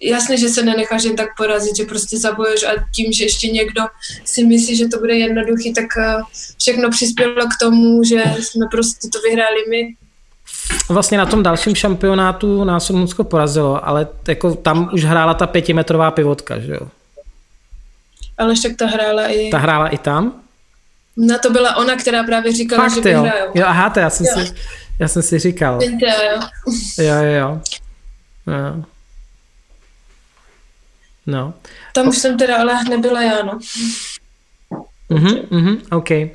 Jasně, 0.00 0.36
že 0.36 0.48
se 0.48 0.62
nenecháš 0.62 1.04
jen 1.04 1.16
tak 1.16 1.28
porazit, 1.36 1.76
že 1.76 1.84
prostě 1.84 2.18
zaboješ 2.18 2.62
a 2.62 2.70
tím, 2.94 3.12
že 3.12 3.24
ještě 3.24 3.48
někdo 3.48 3.82
si 4.24 4.44
myslí, 4.44 4.76
že 4.76 4.88
to 4.88 4.98
bude 4.98 5.14
jednoduchý, 5.14 5.74
tak 5.74 5.84
eh, 5.98 6.16
všechno 6.58 6.90
přispělo 6.90 7.46
k 7.46 7.60
tomu, 7.60 8.04
že 8.04 8.24
jsme 8.38 8.66
prostě 8.70 9.08
to 9.08 9.18
vyhráli 9.20 9.64
my. 9.70 9.94
Vlastně 10.88 11.18
na 11.18 11.26
tom 11.26 11.42
dalším 11.42 11.74
šampionátu 11.74 12.64
nás 12.64 12.90
Rumunsko 12.90 13.24
porazilo, 13.24 13.88
ale 13.88 14.08
jako 14.28 14.54
tam 14.54 14.90
už 14.92 15.04
hrála 15.04 15.34
ta 15.34 15.46
pětimetrová 15.46 16.10
pivotka, 16.10 16.58
že 16.58 16.72
jo? 16.72 16.88
Ale 18.38 18.54
však 18.54 18.76
ta 18.76 18.86
hrála 18.86 19.26
i... 19.26 19.50
Ta 19.50 19.58
hrála 19.58 19.88
i 19.88 19.98
tam? 19.98 20.42
Na 21.16 21.38
to 21.38 21.50
byla 21.50 21.76
ona, 21.76 21.96
která 21.96 22.24
právě 22.24 22.52
říkala, 22.52 22.88
Fakt, 22.88 23.04
že 23.04 23.10
jo. 23.10 23.22
vyhrajou. 23.22 23.52
Jo, 23.54 23.64
aha, 23.66 23.90
to 23.90 24.00
já 24.00 24.10
jsem, 24.10 24.26
jo. 24.26 24.46
si, 24.46 24.54
já 24.98 25.08
jsem 25.08 25.22
si 25.22 25.38
říkal. 25.38 25.78
Vinta, 25.78 26.06
jo. 26.06 26.40
jo, 26.98 27.14
jo, 27.14 27.32
jo. 27.32 27.60
No. 28.46 28.84
no. 31.26 31.54
Tam 31.92 32.08
už 32.08 32.18
jsem 32.18 32.38
teda 32.38 32.56
ale 32.56 32.84
nebyla 32.84 33.22
já, 33.22 33.42
no. 33.42 33.58
Mhm, 35.08 35.36
mhm, 35.50 35.82
OK. 35.90 36.10
Uh, 36.10 36.26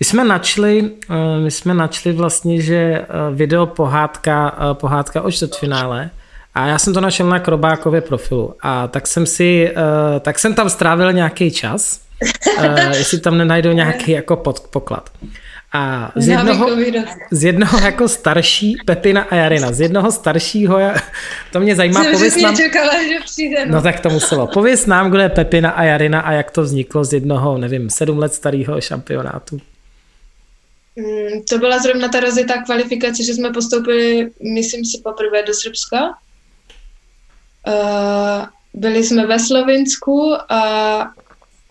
my 0.00 0.04
jsme 0.04 0.24
načli, 0.24 0.82
uh, 0.82 1.16
my 1.42 1.50
jsme 1.50 1.74
načli 1.74 2.12
vlastně, 2.12 2.60
že 2.60 3.00
uh, 3.00 3.36
video 3.36 3.66
pohádka, 3.66 4.52
uh, 4.52 4.74
pohádka 4.74 5.22
o 5.22 5.30
čtvrtfinále 5.30 6.10
a 6.58 6.66
já 6.66 6.78
jsem 6.78 6.94
to 6.94 7.00
našel 7.00 7.28
na 7.28 7.38
Krobákově 7.38 8.00
profilu 8.00 8.54
a 8.60 8.88
tak 8.88 9.06
jsem 9.06 9.26
si, 9.26 9.70
uh, 9.70 10.20
tak 10.20 10.38
jsem 10.38 10.54
tam 10.54 10.70
strávil 10.70 11.12
nějaký 11.12 11.50
čas, 11.50 12.00
uh, 12.58 12.78
jestli 12.96 13.20
tam 13.20 13.38
nenajdu 13.38 13.72
nějaký 13.72 14.10
jako 14.10 14.36
pod, 14.36 14.60
poklad. 14.60 15.10
A 15.72 16.12
z 16.16 16.28
jednoho, 16.28 16.76
z 17.30 17.44
jednoho 17.44 17.78
jako 17.78 18.08
starší 18.08 18.76
Pepina 18.86 19.22
a 19.22 19.34
Jarina, 19.34 19.72
z 19.72 19.80
jednoho 19.80 20.12
staršího, 20.12 20.78
to 21.52 21.60
mě 21.60 21.76
zajímá, 21.76 22.02
jsem 22.02 22.12
pověs 22.12 22.36
nám... 22.36 22.56
Čekala, 22.56 23.02
že 23.02 23.18
přijde, 23.24 23.66
no. 23.66 23.74
no 23.74 23.82
tak 23.82 24.00
to 24.00 24.10
muselo. 24.10 24.46
Pověs 24.46 24.86
nám, 24.86 25.10
kdo 25.10 25.20
je 25.20 25.28
Pepina 25.28 25.70
a 25.70 25.82
Jarina 25.82 26.20
a 26.20 26.32
jak 26.32 26.50
to 26.50 26.62
vzniklo 26.62 27.04
z 27.04 27.12
jednoho, 27.12 27.58
nevím, 27.58 27.90
sedm 27.90 28.18
let 28.18 28.34
starého 28.34 28.80
šampionátu. 28.80 29.60
Mm, 30.96 31.42
to 31.48 31.58
byla 31.58 31.78
zrovna 31.78 32.08
ta 32.08 32.20
rozjetá 32.20 32.62
kvalifikace, 32.62 33.24
že 33.24 33.34
jsme 33.34 33.52
postoupili, 33.52 34.30
myslím 34.54 34.84
si, 34.84 35.00
poprvé 35.04 35.42
do 35.42 35.54
Srbska 35.54 36.14
byli 38.74 39.04
jsme 39.04 39.26
ve 39.26 39.38
Slovinsku 39.38 40.32
a 40.48 41.12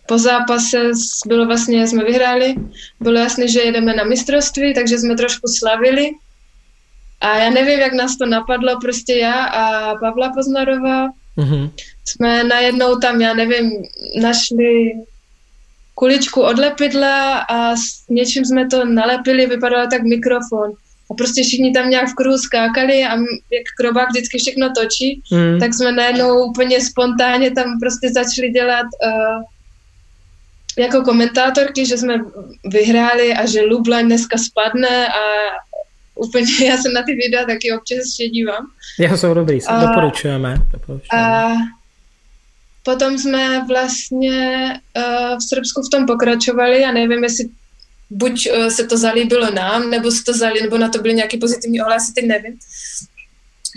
po 0.08 0.18
zápase 0.18 0.92
bylo 1.28 1.46
vlastně, 1.46 1.88
jsme 1.88 2.04
vyhráli, 2.04 2.56
bylo 3.00 3.20
jasné, 3.20 3.48
že 3.48 3.62
jedeme 3.62 3.96
na 3.96 4.04
mistrovství, 4.04 4.74
takže 4.74 5.00
jsme 5.00 5.16
trošku 5.16 5.48
slavili. 5.48 6.10
A 7.22 7.38
já 7.38 7.50
nevím, 7.50 7.80
jak 7.80 7.94
nás 7.94 8.18
to 8.18 8.26
napadlo, 8.26 8.80
prostě 8.82 9.14
já 9.14 9.46
a 9.46 9.96
Pavla 9.96 10.32
Poznarová 10.36 11.08
mm-hmm. 11.38 11.72
jsme 12.06 12.44
najednou 12.44 12.96
tam, 12.96 13.22
já 13.22 13.34
nevím, 13.34 13.72
našli 14.22 14.92
kuličku 15.96 16.42
od 16.42 16.60
lepidla 16.60 17.40
a 17.40 17.76
s 17.76 18.10
něčím 18.10 18.46
jsme 18.46 18.68
to 18.68 18.86
nalepili, 18.86 19.46
vypadalo 19.46 19.88
tak 19.88 20.04
mikrofon. 20.04 20.72
A 21.12 21.14
prostě 21.14 21.44
všichni 21.44 21.72
tam 21.72 21.90
nějak 21.90 22.10
v 22.10 22.16
kruhu 22.16 22.38
skákali 22.38 23.04
a 23.04 23.16
jak 23.52 23.68
krobák 23.78 24.10
vždycky 24.10 24.38
všechno 24.38 24.70
točí, 24.78 25.22
mm. 25.32 25.60
tak 25.60 25.74
jsme 25.74 25.92
najednou 25.92 26.44
úplně 26.44 26.82
spontánně 26.82 27.52
tam 27.52 27.80
prostě 27.80 28.10
začali 28.14 28.50
dělat 28.50 28.86
uh, 29.06 29.44
jako 30.78 31.02
komentátorky, 31.02 31.86
že 31.86 31.98
jsme 31.98 32.20
vyhráli 32.66 33.34
a 33.34 33.46
že 33.46 33.62
Lublin 33.62 34.06
dneska 34.06 34.38
spadne 34.38 35.08
a 35.08 35.22
úplně 36.16 36.66
já 36.66 36.78
se 36.78 36.90
na 36.90 37.02
ty 37.04 37.14
videa 37.14 37.46
taky 37.46 37.72
občas 37.72 37.98
ještě 37.98 38.30
dívám. 38.30 38.68
Já 39.00 39.18
jsou 39.18 39.34
dobrý, 39.34 39.66
a, 39.66 39.86
doporučujeme, 39.86 40.58
doporučujeme. 40.72 41.28
A 41.28 41.54
potom 42.84 43.18
jsme 43.18 43.66
vlastně 43.68 44.68
uh, 44.98 45.38
v 45.38 45.44
Srbsku 45.50 45.82
v 45.82 45.90
tom 45.90 46.06
pokračovali 46.06 46.86
a 46.86 46.92
nevím, 46.92 47.24
jestli 47.24 47.50
buď 48.10 48.50
uh, 48.52 48.68
se 48.68 48.84
to 48.84 48.98
zalíbilo 48.98 49.52
nám, 49.52 49.90
nebo 49.90 50.12
se 50.12 50.24
to 50.24 50.34
zalí, 50.34 50.62
nebo 50.62 50.78
na 50.78 50.90
to 50.90 51.02
byly 51.02 51.14
nějaké 51.14 51.38
pozitivní 51.38 51.82
ohlasy, 51.82 52.14
teď 52.14 52.26
nevím. 52.26 52.60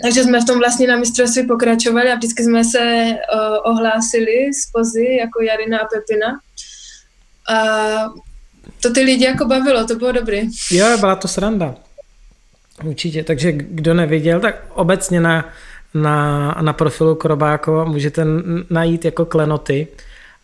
Takže 0.01 0.23
jsme 0.23 0.41
v 0.41 0.45
tom 0.45 0.59
vlastně 0.59 0.87
na 0.87 0.97
mistrovství 0.97 1.47
pokračovali 1.47 2.11
a 2.11 2.15
vždycky 2.15 2.43
jsme 2.43 2.63
se 2.63 2.79
uh, 2.79 3.71
ohlásili 3.71 4.53
z 4.53 4.71
pozy 4.71 5.17
jako 5.19 5.43
Jarina 5.43 5.79
a 5.79 5.85
Pepina. 5.85 6.39
A 7.49 8.13
to 8.81 8.93
ty 8.93 9.01
lidi 9.01 9.25
jako 9.25 9.45
bavilo, 9.45 9.85
to 9.85 9.95
bylo 9.95 10.11
dobrý. 10.11 10.41
Jo, 10.71 10.97
byla 10.99 11.15
to 11.15 11.27
sranda. 11.27 11.75
Určitě, 12.83 13.23
takže 13.23 13.51
kdo 13.51 13.93
neviděl, 13.93 14.39
tak 14.39 14.55
obecně 14.73 15.21
na, 15.21 15.49
na, 15.93 16.47
na 16.61 16.73
profilu 16.73 17.15
Krobákova 17.15 17.85
můžete 17.85 18.25
najít 18.69 19.05
jako 19.05 19.25
klenoty. 19.25 19.87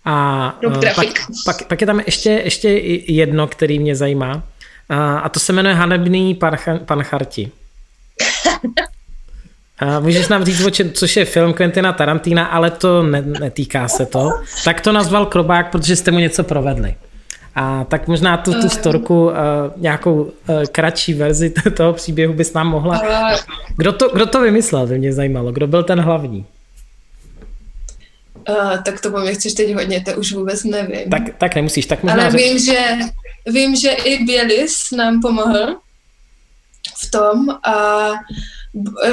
A 0.10 0.56
eh, 0.84 0.94
pak, 0.96 1.08
pak, 1.46 1.68
pak 1.68 1.82
je 1.82 1.88
tam 1.88 2.00
ještě, 2.06 2.30
ještě 2.30 2.70
jedno, 3.08 3.48
který 3.48 3.80
mě 3.80 3.96
zajímá. 3.96 4.44
A, 4.90 5.20
a 5.20 5.30
to 5.30 5.40
se 5.40 5.54
jmenuje 5.54 5.76
Hanebný 5.76 6.40
pancharti. 6.86 7.52
A 9.80 10.00
můžeš 10.00 10.28
nám 10.28 10.44
říct, 10.44 10.72
čem, 10.72 10.92
což 10.92 11.18
je 11.18 11.26
film 11.26 11.54
Quentina 11.54 11.94
Tarantina, 11.94 12.46
ale 12.46 12.72
to 12.72 13.04
ne, 13.04 13.22
netýká 13.22 13.88
se 13.88 14.06
to. 14.06 14.30
Tak 14.66 14.82
to 14.82 14.92
nazval 14.92 15.26
Krobák, 15.26 15.72
protože 15.72 15.96
jste 15.96 16.12
mu 16.12 16.20
něco 16.20 16.44
provedli. 16.44 16.96
A 17.56 17.84
tak 17.84 18.08
možná 18.08 18.38
tu, 18.38 18.62
tu 18.62 18.70
storku, 18.70 19.26
uh, 19.26 19.34
nějakou 19.78 20.14
uh, 20.22 20.32
kratší 20.72 21.14
verzi 21.14 21.54
toho 21.78 21.94
příběhu 21.94 22.34
bys 22.34 22.54
nám 22.54 22.68
mohla... 22.68 23.02
Kdo 23.78 23.92
to, 23.94 24.10
kdo 24.10 24.26
to 24.26 24.42
vymyslel, 24.42 24.88
by 24.88 24.98
mě 24.98 25.14
zajímalo. 25.14 25.52
Kdo 25.52 25.68
byl 25.68 25.84
ten 25.84 26.00
hlavní? 26.00 26.46
Uh, 28.50 28.84
tak 28.84 29.02
to 29.02 29.12
po 29.12 29.20
mě 29.20 29.34
chceš 29.34 29.54
teď 29.54 29.74
hodně, 29.74 30.02
to 30.02 30.12
už 30.12 30.34
vůbec 30.34 30.64
nevím. 30.64 31.10
Tak, 31.10 31.24
tak 31.38 31.56
nemusíš, 31.56 31.86
tak 31.86 32.04
možná 32.04 32.22
Ale 32.22 32.32
řek... 32.32 32.42
vím, 32.42 32.60
že, 32.60 32.80
vím, 33.46 33.76
že 33.76 33.92
i 33.92 34.24
Bělis 34.24 34.92
nám 34.92 35.22
pomohl 35.22 35.76
v 36.98 37.12
tom 37.12 37.50
a 37.64 38.10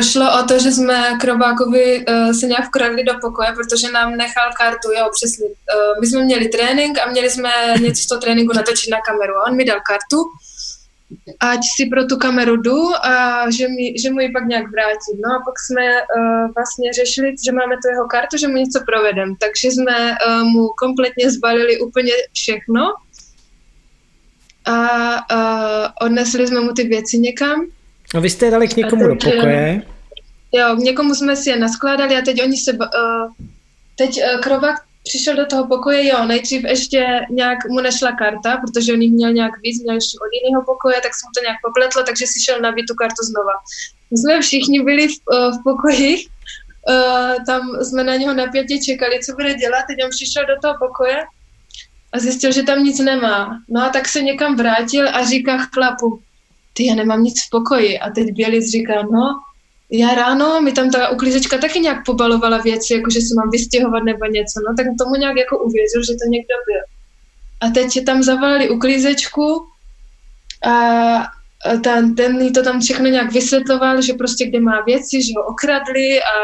šlo 0.01 0.41
o 0.41 0.47
to, 0.47 0.59
že 0.59 0.73
jsme 0.73 1.19
Krobákovi 1.21 2.05
uh, 2.07 2.33
se 2.33 2.47
nějak 2.47 2.67
vkradli 2.67 3.05
do 3.05 3.13
pokoje, 3.21 3.53
protože 3.53 3.93
nám 3.93 4.17
nechal 4.17 4.51
kartu, 4.59 4.93
jo, 4.99 5.09
přesně. 5.13 5.47
Uh, 5.47 6.01
my 6.01 6.07
jsme 6.07 6.25
měli 6.25 6.49
trénink 6.49 6.99
a 6.99 7.11
měli 7.11 7.31
jsme 7.31 7.51
něco 7.81 8.03
z 8.03 8.07
toho 8.07 8.21
tréninku 8.21 8.53
natočit 8.53 8.91
na 8.91 8.99
kameru 9.07 9.35
a 9.37 9.51
on 9.51 9.57
mi 9.57 9.65
dal 9.65 9.81
kartu, 9.87 10.17
ať 11.41 11.61
si 11.77 11.87
pro 11.87 12.05
tu 12.05 12.17
kameru 12.17 12.57
jdu 12.57 12.81
a 13.05 13.45
že, 13.51 13.69
mi, 13.69 13.99
že 13.99 14.11
mu 14.11 14.21
ji 14.21 14.33
pak 14.33 14.45
nějak 14.47 14.71
vrátím. 14.71 15.21
No 15.25 15.35
a 15.37 15.39
pak 15.39 15.57
jsme 15.67 15.85
uh, 15.93 16.53
vlastně 16.55 16.93
řešili, 16.93 17.35
že 17.47 17.53
máme 17.53 17.75
tu 17.77 17.89
jeho 17.89 18.07
kartu, 18.07 18.37
že 18.37 18.49
mu 18.49 18.55
něco 18.55 18.81
provedem. 18.87 19.37
Takže 19.37 19.69
jsme 19.71 19.97
uh, 20.11 20.43
mu 20.43 20.69
kompletně 20.79 21.31
zbalili 21.31 21.81
úplně 21.81 22.13
všechno 22.33 22.81
a 24.67 24.79
uh, 25.13 25.87
odnesli 26.01 26.47
jsme 26.47 26.61
mu 26.61 26.73
ty 26.73 26.85
věci 26.85 27.19
někam 27.19 27.67
No 28.15 28.21
vy 28.21 28.31
jste 28.31 28.47
je 28.47 28.51
dali 28.51 28.69
k 28.69 28.77
někomu 28.77 29.09
do 29.09 29.15
pokoje. 29.15 29.83
Jo, 30.53 30.77
k 30.77 30.79
někomu 30.79 31.15
jsme 31.15 31.37
si 31.37 31.51
je 31.51 31.57
naskládali 31.57 32.17
a 32.17 32.21
teď 32.21 32.43
oni 32.43 32.57
se, 32.57 32.73
uh, 32.73 32.79
teď 33.95 34.11
uh, 34.11 34.41
Krovak 34.41 34.77
přišel 35.05 35.37
do 35.37 35.47
toho 35.47 35.67
pokoje, 35.67 36.09
jo, 36.09 36.25
nejdřív 36.25 36.65
ještě 36.65 37.27
nějak 37.31 37.59
mu 37.69 37.81
nešla 37.81 38.13
karta, 38.13 38.57
protože 38.57 38.93
on 38.93 38.99
měl 38.99 39.33
nějak 39.33 39.53
víc, 39.63 39.83
měl 39.83 39.95
ještě 39.95 40.19
od 40.19 40.31
jiného 40.37 40.65
pokoje, 40.65 40.97
tak 41.03 41.13
jsem 41.15 41.29
to 41.37 41.43
nějak 41.43 41.59
popletlo, 41.67 42.03
takže 42.03 42.27
si 42.27 42.39
šel 42.45 42.61
nabít 42.61 42.87
tu 42.89 42.95
kartu 42.95 43.23
znova. 43.31 43.55
My 44.11 44.17
jsme 44.19 44.41
všichni 44.41 44.83
byli 44.83 45.09
v, 45.09 45.17
uh, 45.33 45.51
v 45.55 45.59
pokoji, 45.65 46.13
uh, 46.17 47.45
tam 47.47 47.61
jsme 47.85 48.05
na 48.05 48.17
něho 48.17 48.35
napětě 48.35 48.79
čekali, 48.79 49.21
co 49.21 49.33
bude 49.33 49.55
dělat, 49.55 49.85
teď 49.89 49.97
on 50.05 50.11
přišel 50.11 50.43
do 50.47 50.57
toho 50.63 50.75
pokoje 50.79 51.19
a 52.13 52.19
zjistil, 52.19 52.53
že 52.53 52.63
tam 52.63 52.85
nic 52.85 52.99
nemá. 52.99 53.59
No 53.69 53.85
a 53.85 53.89
tak 53.89 54.09
se 54.09 54.23
někam 54.23 54.57
vrátil 54.57 55.09
a 55.09 55.25
říká 55.25 55.59
chlapu, 55.59 56.23
ty, 56.73 56.87
já 56.87 56.95
nemám 56.95 57.23
nic 57.23 57.35
v 57.47 57.51
pokoji. 57.51 57.99
A 57.99 58.11
teď 58.11 58.33
Bělic 58.33 58.71
říká, 58.71 58.95
no, 59.03 59.41
já 59.91 60.15
ráno, 60.15 60.61
mi 60.61 60.73
tam 60.73 60.91
ta 60.91 61.09
uklízečka 61.09 61.59
taky 61.59 61.81
nějak 61.81 62.05
pobalovala 62.05 62.59
věci, 62.59 62.95
jako 62.95 63.11
že 63.11 63.21
se 63.21 63.35
mám 63.37 63.51
vystěhovat 63.51 64.03
nebo 64.05 64.25
něco, 64.25 64.61
no, 64.69 64.75
tak 64.77 64.87
tomu 64.99 65.15
nějak 65.15 65.37
jako 65.37 65.59
uvěřil, 65.59 66.03
že 66.03 66.13
to 66.13 66.31
někdo 66.31 66.55
byl. 66.67 66.83
A 67.61 67.71
teď 67.71 68.05
tam 68.05 68.23
zavolali 68.23 68.71
uklízečku 68.71 69.67
a 70.67 70.75
ten, 71.83 72.15
ten 72.15 72.41
jí 72.41 72.53
to 72.53 72.63
tam 72.63 72.81
všechno 72.81 73.07
nějak 73.07 73.33
vysvětloval, 73.33 74.03
že 74.03 74.13
prostě 74.13 74.47
kde 74.47 74.61
má 74.61 74.81
věci, 74.87 75.23
že 75.23 75.33
ho 75.37 75.47
okradli 75.47 76.21
a 76.21 76.35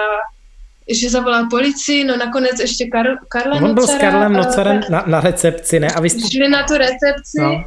že 0.95 1.11
zavolal 1.11 1.47
policii, 1.51 2.05
no 2.05 2.17
nakonec 2.17 2.61
ještě 2.61 2.85
Kar- 2.85 3.19
Karla 3.29 3.57
On 3.57 3.75
byl 3.75 3.87
s 3.87 3.99
Karlem 3.99 4.33
Nocarem 4.33 4.81
na, 4.91 5.05
na 5.07 5.21
recepci, 5.21 5.81
ne? 5.81 5.89
A 5.97 6.01
vy 6.01 6.11
jste... 6.11 6.31
Šli 6.31 6.49
na 6.49 6.63
tu 6.63 6.75
recepci 6.75 7.41
no. 7.41 7.65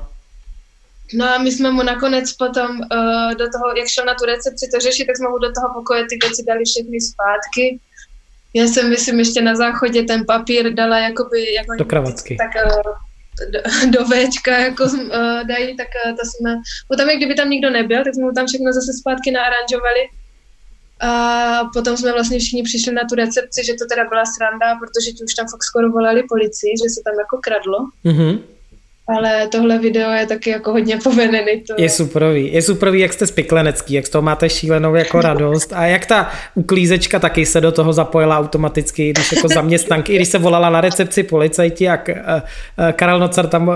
No 1.13 1.25
a 1.25 1.37
my 1.37 1.51
jsme 1.51 1.71
mu 1.71 1.83
nakonec 1.83 2.33
potom 2.33 2.69
uh, 2.79 3.31
do 3.31 3.45
toho, 3.53 3.67
jak 3.77 3.87
šel 3.87 4.05
na 4.05 4.13
tu 4.13 4.25
recepci 4.25 4.69
to 4.73 4.79
řešit, 4.79 5.05
tak 5.05 5.17
jsme 5.17 5.29
mu 5.29 5.37
do 5.37 5.51
toho 5.51 5.73
pokoje 5.73 6.03
ty 6.09 6.15
věci 6.23 6.43
dali 6.47 6.63
všechny 6.65 7.01
zpátky. 7.01 7.79
Já 8.53 8.65
jsem, 8.65 8.89
myslím, 8.89 9.19
ještě 9.19 9.41
na 9.41 9.55
záchodě 9.55 10.03
ten 10.03 10.25
papír 10.25 10.73
dala 10.73 10.99
jakoby... 10.99 11.53
Jako 11.53 11.75
do 11.77 11.85
kravacky. 11.85 12.37
Tak, 12.37 12.65
uh, 12.65 12.81
do, 13.51 13.59
do 13.89 14.05
Včka 14.05 14.57
jako 14.57 14.83
uh, 14.83 15.43
dají, 15.47 15.77
tak 15.77 15.87
uh, 16.05 16.11
to 16.11 16.23
jsme... 16.25 16.61
Potom, 16.87 17.09
jak 17.09 17.17
kdyby 17.17 17.35
tam 17.35 17.49
nikdo 17.49 17.69
nebyl, 17.69 18.03
tak 18.03 18.13
jsme 18.13 18.23
mu 18.23 18.31
tam 18.31 18.47
všechno 18.47 18.73
zase 18.73 18.93
zpátky 18.93 19.31
naaranžovali. 19.31 20.03
A 21.01 21.11
potom 21.73 21.97
jsme 21.97 22.11
vlastně 22.11 22.39
všichni 22.39 22.63
přišli 22.63 22.93
na 22.93 23.01
tu 23.09 23.15
recepci, 23.15 23.65
že 23.65 23.73
to 23.73 23.85
teda 23.89 24.03
byla 24.09 24.25
sranda, 24.25 24.75
protože 24.79 25.11
ti 25.11 25.23
už 25.23 25.33
tam 25.33 25.47
fakt 25.51 25.63
skoro 25.63 25.89
volali 25.89 26.23
policii, 26.29 26.73
že 26.83 26.89
se 26.89 27.01
tam 27.05 27.15
jako 27.19 27.37
kradlo. 27.37 27.79
Mm-hmm. 28.05 28.39
Ale 29.07 29.47
tohle 29.47 29.79
video 29.79 30.11
je 30.11 30.27
taky 30.27 30.49
jako 30.49 30.71
hodně 30.71 30.97
povedený. 31.03 31.61
To... 31.67 31.73
Je 31.77 31.89
superový. 31.89 32.53
Je 32.53 32.61
superový, 32.61 32.99
jak 32.99 33.13
jste 33.13 33.27
spiklenecký, 33.27 33.93
jak 33.93 34.07
z 34.07 34.09
toho 34.09 34.21
máte 34.21 34.49
šílenou 34.49 34.95
jako 34.95 35.21
radost 35.21 35.73
a 35.73 35.85
jak 35.85 36.05
ta 36.05 36.31
uklízečka 36.55 37.19
taky 37.19 37.45
se 37.45 37.61
do 37.61 37.71
toho 37.71 37.93
zapojila 37.93 38.39
automaticky, 38.39 39.09
když 39.09 39.31
jako 39.31 39.47
zaměstnanky, 39.47 40.15
když 40.15 40.27
se 40.27 40.37
volala 40.37 40.69
na 40.69 40.81
recepci 40.81 41.23
policajti 41.23 41.89
a 41.89 41.99
Karel 42.91 43.19
Nocar 43.19 43.47
tam 43.47 43.67
uh, 43.67 43.75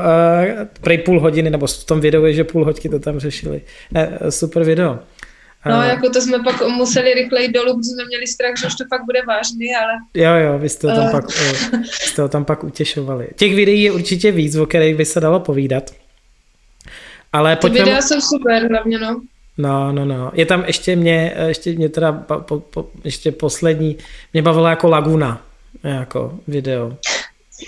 prej 0.81 0.97
půl 0.97 1.19
hodiny, 1.19 1.49
nebo 1.49 1.67
v 1.67 1.83
tom 1.83 1.99
videu 1.99 2.25
je, 2.25 2.33
že 2.33 2.43
půl 2.43 2.65
hodky 2.65 2.89
to 2.89 2.99
tam 2.99 3.19
řešili. 3.19 3.61
Super 4.29 4.63
video. 4.63 4.99
No, 5.65 5.83
jako 5.83 6.09
to 6.09 6.21
jsme 6.21 6.39
pak 6.43 6.61
museli 6.67 7.13
rychleji 7.13 7.51
dolů, 7.51 7.73
protože 7.73 7.89
jsme 7.89 8.05
měli 8.05 8.27
strach, 8.27 8.53
že 8.59 8.67
už 8.67 8.75
to 8.75 8.83
pak 8.89 9.05
bude 9.05 9.19
vážný, 9.27 9.75
ale... 9.75 9.93
Jo, 10.13 10.51
jo, 10.51 10.59
vy 10.59 10.69
jste 10.69 10.87
ho 10.87 10.95
tam, 10.95 11.05
uh... 11.05 11.11
pak, 11.11 11.25
jste 11.83 12.21
ho 12.21 12.29
tam 12.29 12.45
pak 12.45 12.63
utěšovali. 12.63 13.27
Těch 13.35 13.55
videí 13.55 13.83
je 13.83 13.91
určitě 13.91 14.31
víc, 14.31 14.55
o 14.55 14.65
kterých 14.65 14.95
by 14.95 15.05
se 15.05 15.19
dalo 15.19 15.39
povídat. 15.39 15.91
Ale 17.33 17.55
Ty 17.55 17.61
pojďme... 17.61 17.79
videa 17.79 18.01
jsou 18.01 18.21
super, 18.21 18.67
hlavně, 18.69 18.99
no. 18.99 19.21
No, 19.57 19.91
no, 19.91 20.05
no. 20.05 20.31
Je 20.33 20.45
tam 20.45 20.63
ještě 20.67 20.95
mě, 20.95 21.35
ještě 21.47 21.73
mě 21.73 21.89
teda, 21.89 22.11
po, 22.11 22.59
po, 22.59 22.89
ještě 23.03 23.31
poslední, 23.31 23.97
mě 24.33 24.41
bavila 24.41 24.69
jako 24.69 24.89
Laguna, 24.89 25.41
jako 25.83 26.39
video. 26.47 26.97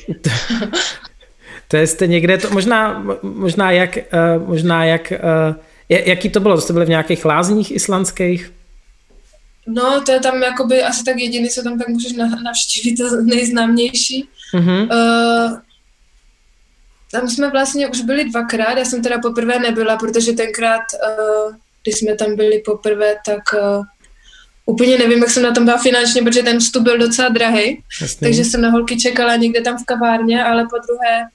to 1.67 1.77
jste 1.77 2.07
někde, 2.07 2.37
to, 2.37 2.49
možná, 2.49 3.05
možná 3.23 3.71
jak, 3.71 3.97
možná 4.45 4.85
jak 4.85 5.13
Jaký 5.89 6.29
to 6.29 6.39
bylo? 6.39 6.55
To 6.55 6.61
jste 6.61 6.73
byli 6.73 6.85
v 6.85 6.89
nějakých 6.89 7.25
lázních 7.25 7.71
islandských? 7.71 8.53
No, 9.67 10.01
to 10.05 10.11
je 10.11 10.19
tam 10.19 10.43
jakoby 10.43 10.83
asi 10.83 11.03
tak 11.03 11.17
jediný, 11.17 11.49
co 11.49 11.63
tam 11.63 11.79
tak 11.79 11.87
můžeš 11.87 12.13
navštívit, 12.43 12.95
to 12.95 13.21
nejznámější. 13.21 14.29
Mm-hmm. 14.53 14.81
Uh, 14.81 15.57
tam 17.11 17.29
jsme 17.29 17.49
vlastně 17.49 17.87
už 17.87 18.01
byli 18.01 18.29
dvakrát, 18.29 18.77
já 18.77 18.85
jsem 18.85 19.03
teda 19.03 19.19
poprvé 19.19 19.59
nebyla, 19.59 19.97
protože 19.97 20.33
tenkrát, 20.33 20.81
uh, 20.93 21.55
když 21.83 21.95
jsme 21.95 22.15
tam 22.15 22.35
byli 22.35 22.59
poprvé, 22.59 23.15
tak 23.25 23.41
uh, 23.53 23.85
úplně 24.65 24.97
nevím, 24.97 25.19
jak 25.19 25.29
jsem 25.29 25.43
na 25.43 25.51
tom 25.51 25.65
byla 25.65 25.77
finančně, 25.77 26.21
protože 26.21 26.43
ten 26.43 26.59
vstup 26.59 26.83
byl 26.83 26.97
docela 26.97 27.29
drahý, 27.29 27.83
takže 28.19 28.45
jsem 28.45 28.61
na 28.61 28.69
holky 28.69 28.97
čekala 28.97 29.35
někde 29.35 29.61
tam 29.61 29.77
v 29.77 29.85
kavárně, 29.85 30.43
ale 30.43 30.63
po 30.63 30.77
druhé 30.87 31.27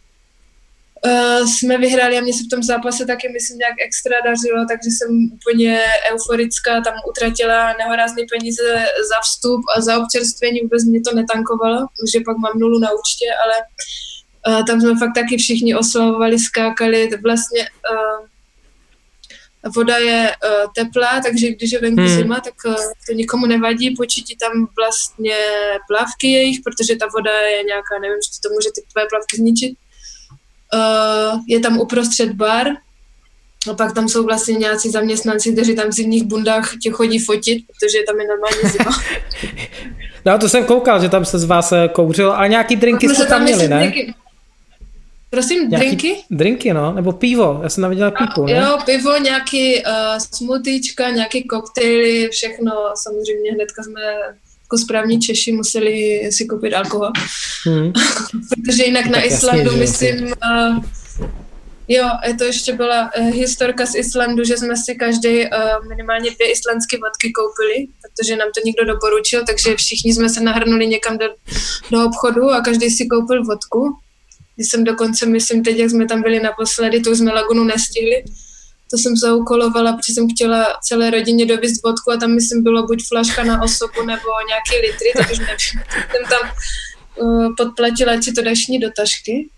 uh, 1.07 1.49
jsme 1.49 1.79
vyhráli 1.79 2.19
a 2.19 2.21
mě 2.21 2.33
se 2.33 2.45
v 2.45 2.51
tom 2.51 2.63
zápase 2.63 3.07
taky, 3.07 3.29
myslím, 3.29 3.59
nějak 3.59 3.77
extra 3.87 4.17
dařilo, 4.25 4.61
takže 4.71 4.91
jsem 4.91 5.11
úplně 5.35 5.81
euforická, 6.13 6.81
tam 6.81 6.95
utratila 7.11 7.75
nehorázné 7.79 8.23
peníze 8.33 8.69
za 9.11 9.19
vstup 9.23 9.61
a 9.77 9.81
za 9.81 9.99
občerstvení, 9.99 10.61
vůbec 10.61 10.85
mě 10.85 11.01
to 11.01 11.17
netankovalo, 11.17 11.87
že 12.13 12.21
pak 12.27 12.37
mám 12.37 12.59
nulu 12.59 12.79
na 12.79 12.89
účtě, 12.93 13.27
ale 13.45 13.57
uh, 14.49 14.67
tam 14.67 14.81
jsme 14.81 14.99
fakt 14.99 15.15
taky 15.15 15.37
všichni 15.37 15.75
oslavovali, 15.75 16.39
skákali, 16.39 17.11
vlastně 17.23 17.63
uh, 17.93 18.27
voda 19.77 19.97
je 19.97 20.31
uh, 20.31 20.73
teplá, 20.75 21.21
takže 21.27 21.51
když 21.51 21.73
je 21.73 21.81
venku 21.81 22.03
hmm. 22.03 22.17
zima, 22.17 22.41
tak 22.41 22.55
uh, 22.67 22.75
to 23.07 23.13
nikomu 23.13 23.47
nevadí, 23.47 23.97
počítí 23.97 24.37
tam 24.37 24.53
vlastně 24.77 25.37
plavky 25.89 26.29
jejich, 26.29 26.59
protože 26.65 26.97
ta 26.97 27.07
voda 27.17 27.41
je 27.41 27.63
nějaká, 27.63 27.99
nevím, 28.01 28.19
že 28.25 28.41
to 28.43 28.49
může 28.55 28.69
ty 28.75 28.83
tvoje 28.93 29.07
plavky 29.11 29.37
zničit. 29.37 29.73
Uh, 30.75 31.41
je 31.49 31.61
tam 31.61 31.79
uprostřed 31.79 32.33
bar, 32.33 32.67
a 33.71 33.75
pak 33.75 33.95
tam 33.95 34.09
jsou 34.09 34.25
vlastně 34.25 34.55
nějací 34.55 34.91
zaměstnanci, 34.91 35.53
kteří 35.53 35.77
tam 35.77 35.89
v 35.89 35.93
zimních 35.93 36.25
bundách 36.25 36.73
tě 36.83 36.91
chodí 36.91 37.19
fotit, 37.19 37.65
protože 37.67 37.99
tam 38.07 38.21
je 38.21 38.27
normálně 38.27 38.71
zima. 38.79 39.03
no 40.25 40.39
to 40.39 40.49
jsem 40.49 40.65
koukal, 40.65 41.03
že 41.03 41.09
tam 41.09 41.25
se 41.25 41.39
z 41.39 41.45
vás 41.45 41.73
kouřil, 41.93 42.33
ale 42.33 42.49
nějaký 42.49 42.77
drinky 42.77 43.09
jste 43.09 43.27
tam 43.27 43.43
měli, 43.43 43.69
ne? 43.69 43.79
Drinky, 43.79 44.15
Prosím, 45.35 45.71
nějaký 45.71 45.87
drinky? 45.87 46.25
Drinky, 46.31 46.73
no, 46.73 46.93
nebo 46.93 47.13
pivo, 47.13 47.61
já 47.63 47.69
jsem 47.69 47.83
tam 47.83 47.91
viděla 47.91 48.11
pivo, 48.11 48.47
ne? 48.47 48.53
Jo, 48.53 48.79
pivo, 48.85 49.19
nějaký 49.19 49.85
uh, 49.85 49.93
smutíčka, 50.19 51.11
nějaký 51.11 51.43
koktejly, 51.43 52.29
všechno, 52.29 52.73
samozřejmě 52.95 53.53
hnedka 53.53 53.83
jsme 53.83 54.01
jako 54.65 54.79
správní 54.79 55.21
Češi 55.21 55.53
museli 55.53 56.23
si 56.31 56.47
koupit 56.47 56.75
alkohol, 56.75 57.11
hmm. 57.67 57.93
protože 58.65 58.85
jinak 58.85 59.05
tak 59.05 59.13
na 59.13 59.23
Islandu, 59.23 59.65
jasně, 59.65 59.81
myslím, 59.81 60.25
uh, 60.27 60.85
Jo, 61.89 62.09
to 62.39 62.45
ještě 62.45 62.73
byla 62.73 63.11
uh, 63.19 63.35
historka 63.35 63.87
z 63.87 63.95
Islandu, 63.95 64.45
že 64.45 64.57
jsme 64.57 64.77
si 64.77 64.95
každý 64.95 65.39
uh, 65.39 65.89
minimálně 65.89 66.31
dvě 66.31 66.53
islandské 66.53 66.97
vodky 66.97 67.33
koupili, 67.33 67.87
protože 68.03 68.37
nám 68.37 68.49
to 68.55 68.61
někdo 68.65 68.85
doporučil, 68.85 69.45
takže 69.47 69.77
všichni 69.77 70.15
jsme 70.15 70.29
se 70.29 70.41
nahrnuli 70.41 70.87
někam 70.87 71.19
do, 71.19 71.27
do 71.91 72.05
obchodu 72.07 72.51
a 72.51 72.61
každý 72.61 72.91
si 72.91 73.07
koupil 73.07 73.45
vodku. 73.45 73.97
Když 74.57 74.71
jsem 74.71 74.85
dokonce, 74.85 75.27
myslím 75.27 75.65
teď, 75.65 75.77
jak 75.77 75.91
jsme 75.91 76.07
tam 76.07 76.23
byli 76.23 76.41
naposledy, 76.41 77.01
to 77.01 77.17
jsme 77.17 77.33
lagunu 77.33 77.65
nestihli, 77.65 78.25
to 78.91 78.99
jsem 78.99 79.17
zaukolovala, 79.17 79.93
protože 79.93 80.13
jsem 80.15 80.29
chtěla 80.31 80.67
celé 80.83 81.11
rodině 81.11 81.47
dovízt 81.47 81.83
vodku 81.85 82.11
a 82.11 82.17
tam 82.17 82.31
myslím 82.35 82.63
bylo 82.63 82.87
buď 82.87 83.09
flaška 83.09 83.45
na 83.45 83.63
osobu 83.63 84.07
nebo 84.07 84.29
nějaký 84.49 84.87
litry, 84.87 85.09
tak 85.17 85.31
už 85.31 85.39
nevím. 85.39 85.57
jsem 86.11 86.25
tam 86.31 86.51
uh, 87.17 87.55
podplatila, 87.57 88.23
si 88.23 88.33
to 88.33 88.43
daš 88.43 88.67
do 88.81 88.91
tašky. 88.97 89.49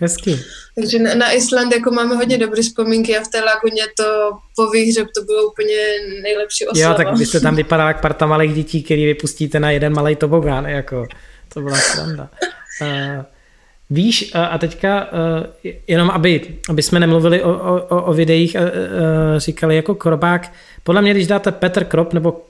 Hezky. 0.00 0.40
Takže 0.74 0.98
na, 0.98 1.14
na 1.14 1.32
Island 1.32 1.72
jako 1.72 1.90
máme 1.90 2.14
hodně 2.14 2.38
dobré 2.38 2.62
vzpomínky 2.62 3.18
a 3.18 3.24
v 3.24 3.28
té 3.28 3.40
laguně 3.40 3.82
to 3.96 4.30
po 4.56 4.70
výhře 4.70 5.04
to 5.04 5.24
bylo 5.24 5.50
úplně 5.50 5.76
nejlepší 6.22 6.66
oslava. 6.66 6.90
Jo, 6.90 6.96
tak 6.96 7.18
byste 7.18 7.40
tam 7.40 7.56
vypadala 7.62 7.88
jak 7.88 8.00
parta 8.00 8.26
malých 8.26 8.54
dětí, 8.54 8.82
který 8.82 9.06
vypustíte 9.06 9.60
na 9.60 9.70
jeden 9.70 9.94
malý 9.94 10.16
tobogán, 10.16 10.66
jako 10.66 11.06
to 11.54 11.60
byla 11.60 11.76
sranda. 11.76 12.30
Uh, 12.82 13.24
Víš, 13.90 14.30
a 14.34 14.58
teďka 14.58 15.08
jenom, 15.86 16.10
aby, 16.10 16.40
aby 16.68 16.82
jsme 16.82 17.00
nemluvili 17.00 17.42
o, 17.42 17.50
o, 17.88 18.02
o 18.02 18.12
videích, 18.12 18.56
říkali 19.36 19.76
jako 19.76 19.94
Kropák, 19.94 20.52
podle 20.84 21.02
mě, 21.02 21.10
když 21.10 21.26
dáte 21.26 21.52
Petr 21.52 21.84
Krop, 21.84 22.12
nebo 22.12 22.44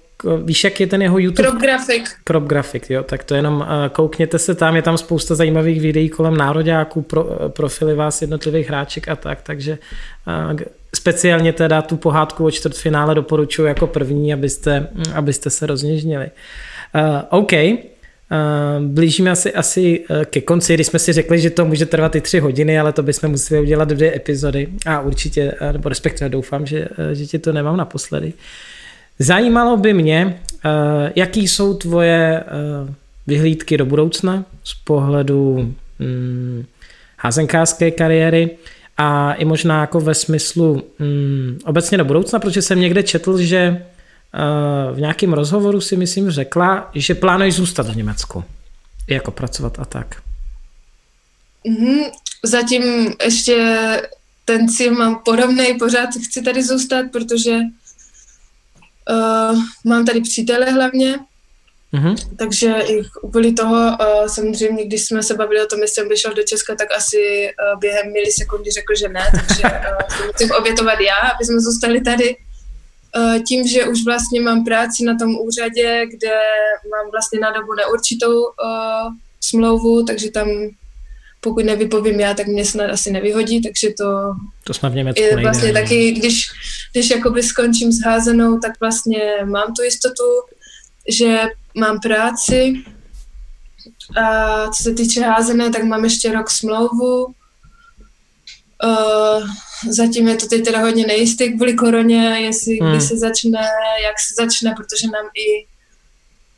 víš, 0.45 0.65
jak 0.65 0.81
je 0.81 0.87
ten 0.87 1.03
jeho 1.03 1.19
YouTube? 1.19 1.49
Crop 1.49 1.63
Graphic. 1.63 2.17
Crop 2.25 2.45
Graphic, 2.45 2.91
jo, 2.91 3.03
tak 3.03 3.25
to 3.25 3.35
jenom 3.35 3.67
koukněte 3.93 4.39
se 4.39 4.55
tam, 4.55 4.77
je 4.77 4.83
tam 4.83 4.99
spousta 4.99 5.35
zajímavých 5.35 5.81
videí 5.81 6.09
kolem 6.09 6.37
nároďáků, 6.37 7.03
pro, 7.03 7.25
profily 7.49 7.95
vás 7.95 8.23
jednotlivých 8.23 8.69
hráček 8.69 9.09
a 9.09 9.17
tak, 9.17 9.43
takže 9.43 9.79
speciálně 10.95 11.53
teda 11.53 11.83
tu 11.83 11.97
pohádku 11.97 12.45
o 12.45 12.51
čtvrtfinále 12.51 13.15
doporučuji 13.15 13.65
jako 13.65 13.87
první, 13.87 14.33
abyste, 14.33 14.89
abyste 15.15 15.51
se 15.51 15.67
rozněžnili. 15.67 16.31
Uh, 16.95 17.41
OK, 17.41 17.53
blížíme 18.81 19.31
asi, 19.31 19.53
asi 19.53 20.05
uh, 20.11 20.25
ke 20.25 20.41
konci, 20.41 20.75
když 20.75 20.87
jsme 20.87 20.99
si 20.99 21.13
řekli, 21.13 21.41
že 21.41 21.51
to 21.51 21.65
může 21.65 21.87
trvat 21.87 22.17
i 22.17 22.21
tři 22.21 22.41
hodiny, 22.41 22.79
ale 22.79 22.93
to 22.93 23.03
bychom 23.03 23.31
museli 23.31 23.61
udělat 23.61 23.89
dvě 23.89 24.17
epizody 24.17 24.69
a 24.87 25.01
určitě, 25.01 25.53
uh, 25.61 25.73
nebo 25.73 25.89
respektive 25.89 26.31
doufám, 26.31 26.67
že, 26.67 26.89
že 27.13 27.27
ti 27.27 27.39
to 27.39 27.53
nemám 27.53 27.77
naposledy. 27.77 28.33
Zajímalo 29.19 29.77
by 29.77 29.95
mě, 29.95 30.39
jaký 31.17 31.49
jsou 31.49 31.75
tvoje 31.75 32.45
vyhlídky 33.27 33.77
do 33.77 33.87
budoucna 33.87 34.45
z 34.65 34.75
pohledu 34.75 35.75
um, 36.01 36.65
házenkářské 37.19 37.91
kariéry 37.91 38.51
a 38.97 39.35
i 39.35 39.45
možná 39.45 39.81
jako 39.81 40.01
ve 40.01 40.15
smyslu 40.15 40.73
um, 40.73 41.59
obecně 41.65 41.99
do 41.99 42.05
budoucna, 42.05 42.39
protože 42.39 42.63
jsem 42.63 42.81
někde 42.81 43.03
četl, 43.03 43.39
že 43.39 43.83
Eh, 43.83 43.98
v 44.93 45.01
nějakém 45.01 45.33
rozhovoru 45.33 45.81
si 45.81 45.97
myslím 45.97 46.31
řekla, 46.31 46.91
že 46.95 47.15
plánuješ 47.15 47.55
zůstat 47.55 47.87
v 47.89 47.97
Německu. 47.97 48.45
Jako 49.09 49.31
pracovat 49.31 49.79
a 49.79 49.85
tak. 49.85 50.23
Mm-hmm. 51.67 52.11
Zatím 52.45 53.15
ještě 53.25 53.57
ten 54.45 54.69
cíl 54.69 54.95
mám 54.95 55.23
podobný, 55.25 55.75
pořád 55.79 56.09
chci 56.29 56.43
tady 56.43 56.63
zůstat, 56.63 57.07
protože 57.13 57.59
uh, 59.11 59.59
mám 59.85 60.05
tady 60.05 60.21
přítele 60.21 60.71
hlavně, 60.71 61.19
mm-hmm. 61.95 62.17
takže 62.39 62.75
i 62.87 63.03
kvůli 63.31 63.53
toho 63.53 63.77
uh, 63.77 64.27
samozřejmě, 64.27 64.87
když 64.87 65.07
jsme 65.07 65.23
se 65.23 65.35
bavili 65.35 65.63
o 65.63 65.67
tom, 65.67 65.81
jestli 65.81 65.95
jsem 65.95 66.09
vyšel 66.09 66.35
do 66.35 66.43
Česka, 66.43 66.75
tak 66.75 66.89
asi 66.97 67.17
uh, 67.17 67.81
během 67.81 68.13
milisekundy 68.13 68.71
řekl, 68.71 68.95
že 68.95 69.09
ne, 69.09 69.31
takže 69.33 69.63
uh, 70.21 70.27
musím 70.27 70.51
obětovat 70.51 71.01
já, 71.01 71.29
aby 71.35 71.45
jsme 71.45 71.61
zůstali 71.61 72.01
tady. 72.01 72.37
Eh, 73.17 73.41
tím, 73.41 73.69
že 73.69 73.85
už 73.85 74.05
vlastně 74.05 74.41
mám 74.41 74.65
práci 74.65 75.05
na 75.05 75.17
tom 75.17 75.37
úřadě, 75.37 76.07
kde 76.07 76.35
mám 76.91 77.11
vlastně 77.11 77.41
na 77.41 77.51
dobu 77.51 77.75
neurčitou 77.75 78.41
uh, 78.41 79.15
smlouvu, 79.41 80.05
takže 80.05 80.31
tam 80.31 80.49
pokud 81.41 81.65
nevypovím 81.65 82.21
já, 82.21 82.35
tak 82.35 82.47
mě 82.47 82.65
snad 82.65 82.91
asi 82.91 83.11
nevyhodí, 83.11 83.63
takže 83.63 83.89
to, 83.99 84.35
to 84.65 84.75
jsme 84.75 84.91
v 84.91 84.95
Německu 84.95 85.23
je 85.23 85.37
vlastně 85.37 85.65
nejde, 85.65 85.81
taky, 85.81 86.13
když, 86.13 86.51
když 86.93 87.11
jakoby 87.11 87.43
skončím 87.43 87.93
s 87.93 88.05
házenou, 88.05 88.59
tak 88.59 88.81
vlastně 88.81 89.21
mám 89.45 89.75
tu 89.75 89.83
jistotu, 89.83 90.25
že 91.09 91.43
mám 91.75 92.01
práci 92.01 92.75
a 94.23 94.69
co 94.71 94.83
se 94.83 94.95
týče 94.95 95.21
házené, 95.23 95.71
tak 95.71 95.83
mám 95.83 96.05
ještě 96.05 96.33
rok 96.33 96.51
smlouvu. 96.51 97.27
Uh, 98.85 99.49
zatím 99.91 100.29
je 100.29 100.37
to 100.37 100.47
teď 100.47 100.65
teda 100.65 100.79
hodně 100.79 101.07
nejisté 101.07 101.49
kvůli 101.49 101.75
koroně, 101.75 102.37
jestli 102.39 102.77
hmm. 102.77 102.91
kdy 102.91 103.01
se 103.01 103.17
začne, 103.17 103.61
jak 104.03 104.17
se 104.29 104.35
začne, 104.45 104.75
protože 104.77 105.07
nám 105.07 105.27
i 105.35 105.67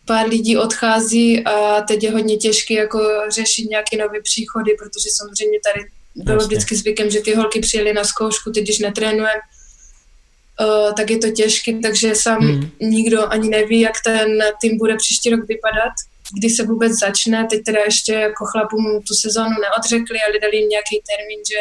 pár 0.07 0.29
lidí 0.29 0.57
odchází 0.57 1.45
a 1.45 1.81
teď 1.81 2.03
je 2.03 2.11
hodně 2.11 2.37
těžké 2.37 2.75
jako 2.75 3.01
řešit 3.29 3.71
nějaké 3.71 3.97
nové 3.97 4.23
příchody, 4.23 4.77
protože 4.79 5.09
samozřejmě 5.17 5.59
tady 5.65 5.87
bylo 6.15 6.37
Jasně. 6.37 6.47
vždycky 6.47 6.77
zvykem, 6.77 7.11
že 7.11 7.21
ty 7.21 7.35
holky 7.35 7.61
přijeli 7.61 7.93
na 7.93 8.05
zkoušku, 8.05 8.51
teď 8.51 8.65
když 8.65 8.79
netrénujeme, 8.79 9.41
uh, 10.61 10.95
tak 10.95 11.11
je 11.11 11.19
to 11.19 11.31
těžké, 11.31 11.79
takže 11.83 12.15
sám 12.15 12.39
hmm. 12.39 12.71
nikdo 12.81 13.33
ani 13.33 13.49
neví, 13.49 13.81
jak 13.81 13.95
ten 14.05 14.39
tým 14.61 14.79
bude 14.79 14.97
příští 14.97 15.31
rok 15.31 15.41
vypadat, 15.49 15.93
kdy 16.39 16.51
se 16.51 16.63
vůbec 16.63 16.93
začne. 16.99 17.47
Teď 17.51 17.61
teda 17.65 17.81
ještě 17.85 18.13
jako 18.13 18.45
chlapům 18.45 19.03
tu 19.09 19.15
sezónu 19.15 19.57
neodřekli, 19.63 20.19
ale 20.27 20.41
dali 20.43 20.57
jim 20.57 20.69
nějaký 20.69 20.97
termín, 21.11 21.41
že 21.53 21.61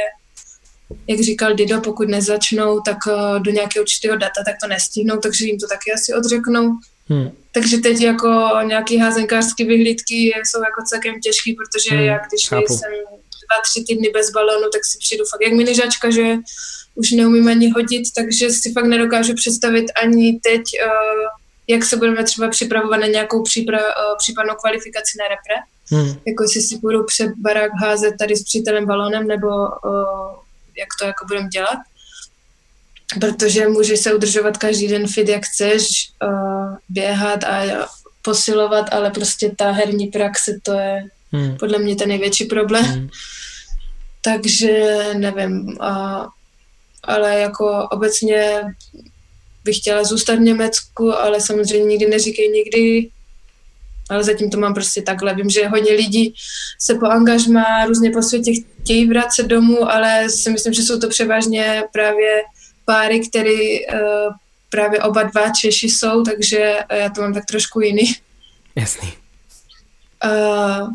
jak 1.08 1.20
říkal 1.20 1.54
Dido, 1.54 1.82
pokud 1.82 2.10
nezačnou, 2.10 2.80
tak 2.80 2.98
uh, 3.08 3.40
do 3.40 3.52
nějakého 3.52 3.84
určitého 3.84 4.18
data, 4.18 4.42
tak 4.46 4.56
to 4.62 4.68
nestihnou, 4.68 5.18
takže 5.18 5.46
jim 5.46 5.58
to 5.60 5.68
taky 5.68 5.94
asi 5.94 6.14
odřeknou. 6.14 6.72
Hmm. 7.08 7.32
Takže 7.52 7.78
teď 7.78 8.02
jako 8.02 8.50
nějaký 8.64 8.98
házenkářské 8.98 9.66
vyhlídky 9.66 10.16
jsou 10.16 10.60
jako 10.60 10.82
celkem 10.90 11.22
těžký, 11.22 11.54
protože 11.54 11.96
hmm. 11.96 12.06
já 12.06 12.18
když 12.18 12.50
Chápu. 12.50 12.68
jsem 12.68 12.92
dva, 13.44 13.58
tři 13.64 13.84
týdny 13.88 14.10
bez 14.14 14.32
balonu, 14.32 14.70
tak 14.74 14.86
si 14.86 14.98
přijdu 14.98 15.26
fakt 15.32 15.42
jak 15.42 15.54
minižačka, 15.54 16.10
že 16.10 16.36
už 16.96 17.12
neumím 17.12 17.48
ani 17.48 17.70
hodit, 17.70 18.04
takže 18.16 18.50
si 18.50 18.74
fakt 18.74 18.86
nedokážu 18.86 19.34
představit 19.34 19.86
ani 20.04 20.40
teď, 20.44 20.62
uh, 20.86 21.28
jak 21.68 21.84
se 21.86 21.98
budeme 21.98 22.24
třeba 22.24 22.48
připravovat 22.50 22.98
na 22.98 23.08
nějakou 23.08 23.44
přípra, 23.44 23.80
uh, 23.80 24.18
případnou 24.18 24.54
kvalifikaci 24.56 25.18
na 25.20 25.26
repre. 25.28 25.58
Hmm. 25.92 26.22
Jako 26.28 26.44
jestli 26.44 26.62
si 26.62 26.78
budu 26.78 27.04
před 27.04 27.32
barák 27.38 27.72
házet 27.82 28.14
tady 28.20 28.36
s 28.36 28.44
přítelem 28.44 28.86
balonem, 28.86 29.28
nebo 29.28 29.48
jak 30.80 30.90
to 31.00 31.06
jako 31.06 31.26
budeme 31.26 31.48
dělat. 31.48 31.78
Protože 33.20 33.68
můžeš 33.68 34.00
se 34.00 34.14
udržovat 34.14 34.58
každý 34.58 34.88
den 34.88 35.08
fit, 35.08 35.30
jak 35.30 35.46
chceš, 35.46 36.12
uh, 36.24 36.76
běhat 36.90 37.44
a 37.44 37.90
posilovat, 38.22 38.94
ale 38.94 39.12
prostě 39.12 39.52
ta 39.58 39.72
herní 39.72 40.08
praxe, 40.08 40.60
to 40.64 40.74
je 40.74 41.04
hmm. 41.32 41.58
podle 41.58 41.80
mě 41.80 41.96
ten 41.96 42.10
největší 42.10 42.46
problém. 42.46 42.86
Hmm. 42.86 43.10
Takže 44.22 45.04
nevím, 45.18 45.78
uh, 45.82 46.26
ale 47.04 47.40
jako 47.40 47.88
obecně 47.92 48.62
bych 49.64 49.78
chtěla 49.78 50.04
zůstat 50.04 50.36
v 50.36 50.40
Německu, 50.40 51.14
ale 51.14 51.42
samozřejmě 51.42 51.86
nikdy 51.86 52.08
neříkej 52.08 52.50
nikdy, 52.50 53.10
ale 54.10 54.24
zatím 54.24 54.50
to 54.50 54.58
mám 54.60 54.74
prostě 54.74 55.02
takhle. 55.02 55.36
Vím, 55.36 55.50
že 55.50 55.68
hodně 55.68 55.94
lidí 55.94 56.34
se 56.80 56.96
po 56.96 57.06
angažmá 57.06 57.86
různě 57.86 58.12
po 58.12 58.22
světě 58.22 58.52
chtějí 58.82 59.08
vracet 59.08 59.46
domů, 59.46 59.92
ale 59.92 60.30
si 60.30 60.50
myslím, 60.50 60.74
že 60.74 60.82
jsou 60.82 61.00
to 61.00 61.10
převážně 61.10 61.84
právě 61.94 62.44
páry, 62.86 63.20
které 63.30 63.80
uh, 63.94 64.34
právě 64.70 65.02
oba 65.02 65.24
dva 65.24 65.50
Češi 65.50 65.90
jsou, 65.90 66.24
takže 66.24 66.78
já 66.94 67.10
to 67.10 67.22
mám 67.22 67.34
tak 67.34 67.46
trošku 67.46 67.82
jiný. 67.82 68.14
Jasný. 68.76 69.14
Uh, 70.26 70.90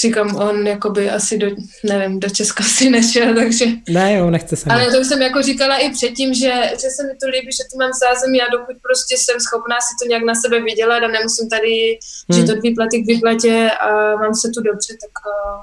říkám, 0.00 0.36
on 0.36 0.66
jakoby 0.66 1.10
asi 1.10 1.38
do, 1.38 1.46
nevím, 1.84 2.20
do 2.20 2.30
Česka 2.30 2.64
si 2.64 2.90
nešel, 2.90 3.34
takže... 3.40 3.64
Ne, 3.88 4.14
jo, 4.14 4.30
nechce 4.30 4.56
se. 4.56 4.70
Ale 4.70 4.90
to 4.90 5.00
už 5.00 5.06
jsem 5.06 5.22
jako 5.22 5.42
říkala 5.42 5.76
i 5.76 5.90
předtím, 5.90 6.34
že, 6.34 6.52
že 6.70 6.88
se 6.96 7.02
mi 7.02 7.12
to 7.22 7.28
líbí, 7.28 7.52
že 7.52 7.64
tu 7.72 7.78
mám 7.78 7.90
zázemí 7.92 8.42
a 8.42 8.50
dokud 8.52 8.76
prostě 8.82 9.16
jsem 9.18 9.40
schopná 9.40 9.76
si 9.80 9.92
to 10.02 10.08
nějak 10.08 10.22
na 10.24 10.34
sebe 10.34 10.60
vydělat 10.60 11.02
a 11.02 11.08
nemusím 11.08 11.48
tady 11.48 11.98
hmm. 12.30 12.40
žít 12.40 12.52
od 12.52 12.62
výplaty 12.62 13.02
k 13.02 13.06
výplatě 13.06 13.70
a 13.70 14.16
mám 14.16 14.34
se 14.34 14.48
tu 14.54 14.62
dobře, 14.62 14.94
tak 15.02 15.14
uh, 15.26 15.62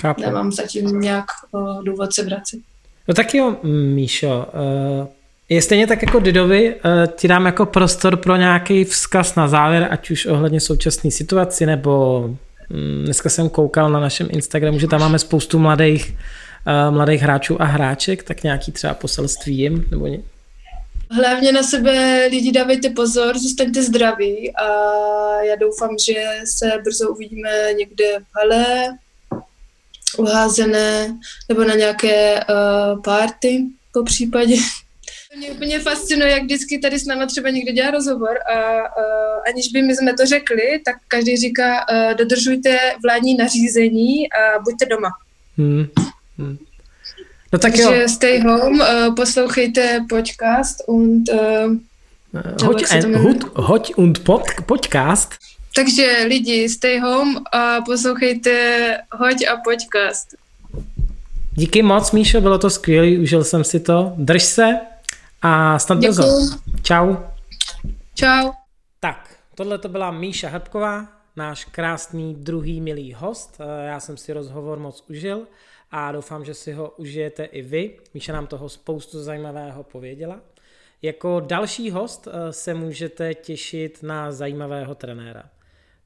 Chápu. 0.00 0.20
nemám 0.20 0.52
zatím 0.52 1.00
nějak 1.00 1.24
uh, 1.52 1.84
důvod 1.84 2.14
se 2.14 2.22
vracet. 2.22 2.60
No 3.08 3.14
tak 3.14 3.34
jo, 3.34 3.56
Míšo, 3.94 4.46
uh, 5.00 5.06
je 5.48 5.62
stejně 5.62 5.86
tak 5.86 6.02
jako 6.02 6.20
Didovi, 6.20 6.74
uh, 6.74 6.80
ti 7.16 7.28
dám 7.28 7.46
jako 7.46 7.66
prostor 7.66 8.16
pro 8.16 8.36
nějaký 8.36 8.84
vzkaz 8.84 9.34
na 9.34 9.48
závěr, 9.48 9.88
ať 9.90 10.10
už 10.10 10.26
ohledně 10.26 10.60
současné 10.60 11.10
situaci, 11.10 11.66
nebo 11.66 12.30
dneska 13.04 13.28
jsem 13.28 13.48
koukal 13.48 13.90
na 13.90 14.00
našem 14.00 14.28
Instagramu, 14.30 14.78
že 14.78 14.86
tam 14.86 15.00
máme 15.00 15.18
spoustu 15.18 15.58
mladých, 15.58 16.16
uh, 16.66 16.94
mladých 16.94 17.22
hráčů 17.22 17.62
a 17.62 17.64
hráček, 17.64 18.22
tak 18.22 18.42
nějaký 18.42 18.72
třeba 18.72 18.94
poselství 18.94 19.58
jim, 19.58 19.84
nebo 19.90 20.06
ně... 20.06 20.20
Hlavně 21.10 21.52
na 21.52 21.62
sebe 21.62 22.26
lidi 22.30 22.52
dávejte 22.52 22.90
pozor, 22.90 23.38
zůstaňte 23.38 23.82
zdraví 23.82 24.56
a 24.56 24.64
já 25.42 25.56
doufám, 25.56 25.90
že 26.06 26.14
se 26.44 26.72
brzo 26.84 27.10
uvidíme 27.10 27.50
někde 27.78 28.04
v 28.18 28.24
hale, 28.36 28.98
uházené 30.18 31.18
nebo 31.48 31.64
na 31.64 31.74
nějaké 31.74 32.34
uh, 32.34 33.02
party 33.02 33.64
po 33.92 34.04
případě. 34.04 34.56
Mě 35.36 35.50
úplně 35.50 35.80
fascinuje, 35.80 36.30
jak 36.30 36.42
vždycky 36.42 36.78
tady 36.78 36.98
s 36.98 37.06
náma 37.06 37.26
třeba 37.26 37.50
někdo 37.50 37.72
dělá 37.72 37.90
rozhovor 37.90 38.38
a 38.54 38.76
uh, 38.76 39.42
aniž 39.48 39.68
by 39.68 39.82
my 39.82 39.96
jsme 39.96 40.14
to 40.14 40.26
řekli, 40.26 40.80
tak 40.84 40.96
každý 41.08 41.36
říká, 41.36 41.86
uh, 41.92 42.14
dodržujte 42.14 42.78
vládní 43.02 43.36
nařízení 43.36 44.32
a 44.32 44.58
buďte 44.58 44.86
doma. 44.86 45.08
Hmm. 45.58 45.86
Hmm. 46.38 46.58
No 47.52 47.58
tak 47.58 47.72
Takže 47.72 47.82
jo. 47.82 48.08
stay 48.08 48.40
home, 48.40 48.80
uh, 48.80 49.14
poslouchejte 49.14 50.04
podcast 50.08 50.82
und 50.86 51.28
uh, 51.28 51.76
hoď, 52.64 52.84
hoď, 53.16 53.36
hoď 53.54 53.92
und 53.96 54.24
pod, 54.24 54.42
podcast. 54.66 55.34
Takže 55.76 56.24
lidi, 56.26 56.68
stay 56.68 56.98
home 56.98 57.42
a 57.52 57.80
poslouchejte 57.80 58.52
Hoď 59.12 59.46
a 59.46 59.56
podcast. 59.56 60.28
Díky 61.52 61.82
moc, 61.82 62.12
Míšo, 62.12 62.40
bylo 62.40 62.58
to 62.58 62.70
skvělé, 62.70 63.18
užil 63.18 63.44
jsem 63.44 63.64
si 63.64 63.80
to. 63.80 64.12
Drž 64.16 64.42
se 64.42 64.76
a 65.46 65.78
snad 65.78 65.98
brzo. 65.98 66.22
Čau. 66.82 67.16
Čau. 68.14 68.52
Tak, 69.00 69.36
tohle 69.54 69.78
to 69.78 69.88
byla 69.88 70.10
Míša 70.10 70.48
Hrbková, 70.48 71.08
náš 71.36 71.64
krásný 71.64 72.34
druhý 72.34 72.80
milý 72.80 73.14
host. 73.14 73.60
Eh, 73.60 73.86
já 73.86 74.00
jsem 74.00 74.16
si 74.16 74.32
rozhovor 74.32 74.78
moc 74.78 75.04
užil 75.10 75.46
a 75.90 76.12
doufám, 76.12 76.44
že 76.44 76.54
si 76.54 76.72
ho 76.72 76.90
užijete 76.96 77.44
i 77.44 77.62
vy. 77.62 77.98
Míša 78.14 78.32
nám 78.32 78.46
toho 78.46 78.68
spoustu 78.68 79.22
zajímavého 79.22 79.82
pověděla. 79.82 80.40
Jako 81.02 81.40
další 81.40 81.90
host 81.90 82.28
eh, 82.28 82.52
se 82.52 82.74
můžete 82.74 83.34
těšit 83.34 84.02
na 84.02 84.32
zajímavého 84.32 84.94
trenéra. 84.94 85.42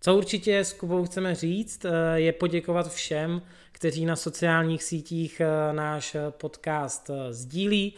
Co 0.01 0.16
určitě 0.16 0.59
s 0.59 0.73
Kubou 0.73 1.05
chceme 1.05 1.35
říct, 1.35 1.85
eh, 1.85 1.90
je 2.15 2.32
poděkovat 2.32 2.93
všem, 2.93 3.43
kteří 3.78 4.06
na 4.06 4.16
sociálních 4.16 4.82
sítích 4.82 5.40
eh, 5.40 5.72
náš 5.72 6.16
podcast 6.30 7.10
eh, 7.10 7.32
sdílí, 7.32 7.94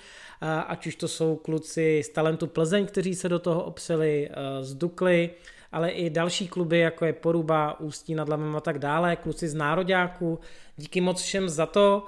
ať 0.66 0.86
už 0.86 0.96
to 0.96 1.08
jsou 1.08 1.36
kluci 1.36 2.02
z 2.04 2.08
Talentu 2.08 2.46
Plzeň, 2.46 2.86
kteří 2.86 3.14
se 3.14 3.28
do 3.28 3.38
toho 3.38 3.64
opřeli 3.64 4.30
z 4.60 4.74
Dukly, 4.74 5.30
ale 5.72 5.90
i 5.90 6.10
další 6.10 6.48
kluby, 6.48 6.78
jako 6.78 7.04
je 7.04 7.12
Poruba, 7.12 7.80
Ústí 7.80 8.14
nad 8.14 8.28
Labem 8.28 8.56
a 8.56 8.60
tak 8.60 8.78
dále, 8.78 9.16
kluci 9.16 9.48
z 9.48 9.54
Nároďáku. 9.54 10.38
Díky 10.76 11.00
moc 11.00 11.22
všem 11.22 11.48
za 11.48 11.66
to. 11.66 12.06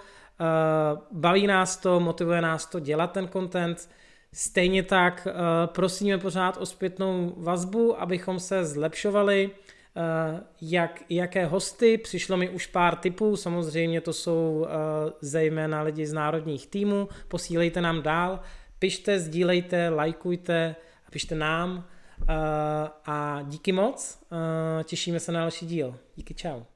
Baví 1.11 1.47
nás 1.47 1.77
to, 1.77 2.01
motivuje 2.01 2.41
nás 2.41 2.67
to 2.67 2.81
dělat 2.81 3.13
ten 3.13 3.29
content. 3.29 3.91
Stejně 4.33 4.83
tak 4.83 5.29
prosíme 5.67 6.19
pořád 6.19 6.57
o 6.57 6.67
zpětnou 6.67 7.35
vazbu, 7.37 8.01
abychom 8.01 8.41
se 8.41 8.65
zlepšovali. 8.65 9.51
Eh, 9.97 10.41
jak, 10.61 11.03
jaké 11.09 11.47
hosty, 11.47 11.99
přišlo 11.99 12.37
mi 12.37 12.49
už 12.49 12.67
pár 12.67 12.97
typů, 12.97 13.37
samozřejmě 13.37 14.01
to 14.01 14.13
jsou 14.13 14.67
eh, 14.67 14.73
zejména 15.21 15.83
lidi 15.83 16.07
z 16.07 16.13
národních 16.13 16.67
týmů, 16.67 17.09
posílejte 17.29 17.81
nám 17.81 18.03
dál, 18.03 18.41
pište, 18.79 19.19
sdílejte, 19.19 19.89
lajkujte 19.89 20.77
pište 21.13 21.35
nám. 21.35 21.85
Eh, 22.23 22.35
a 23.07 23.43
díky 23.43 23.73
moc, 23.73 24.19
těšíme 24.85 25.21
se 25.21 25.33
na 25.33 25.41
další 25.41 25.67
díl. 25.67 25.99
Díky, 26.17 26.35
čau. 26.35 26.72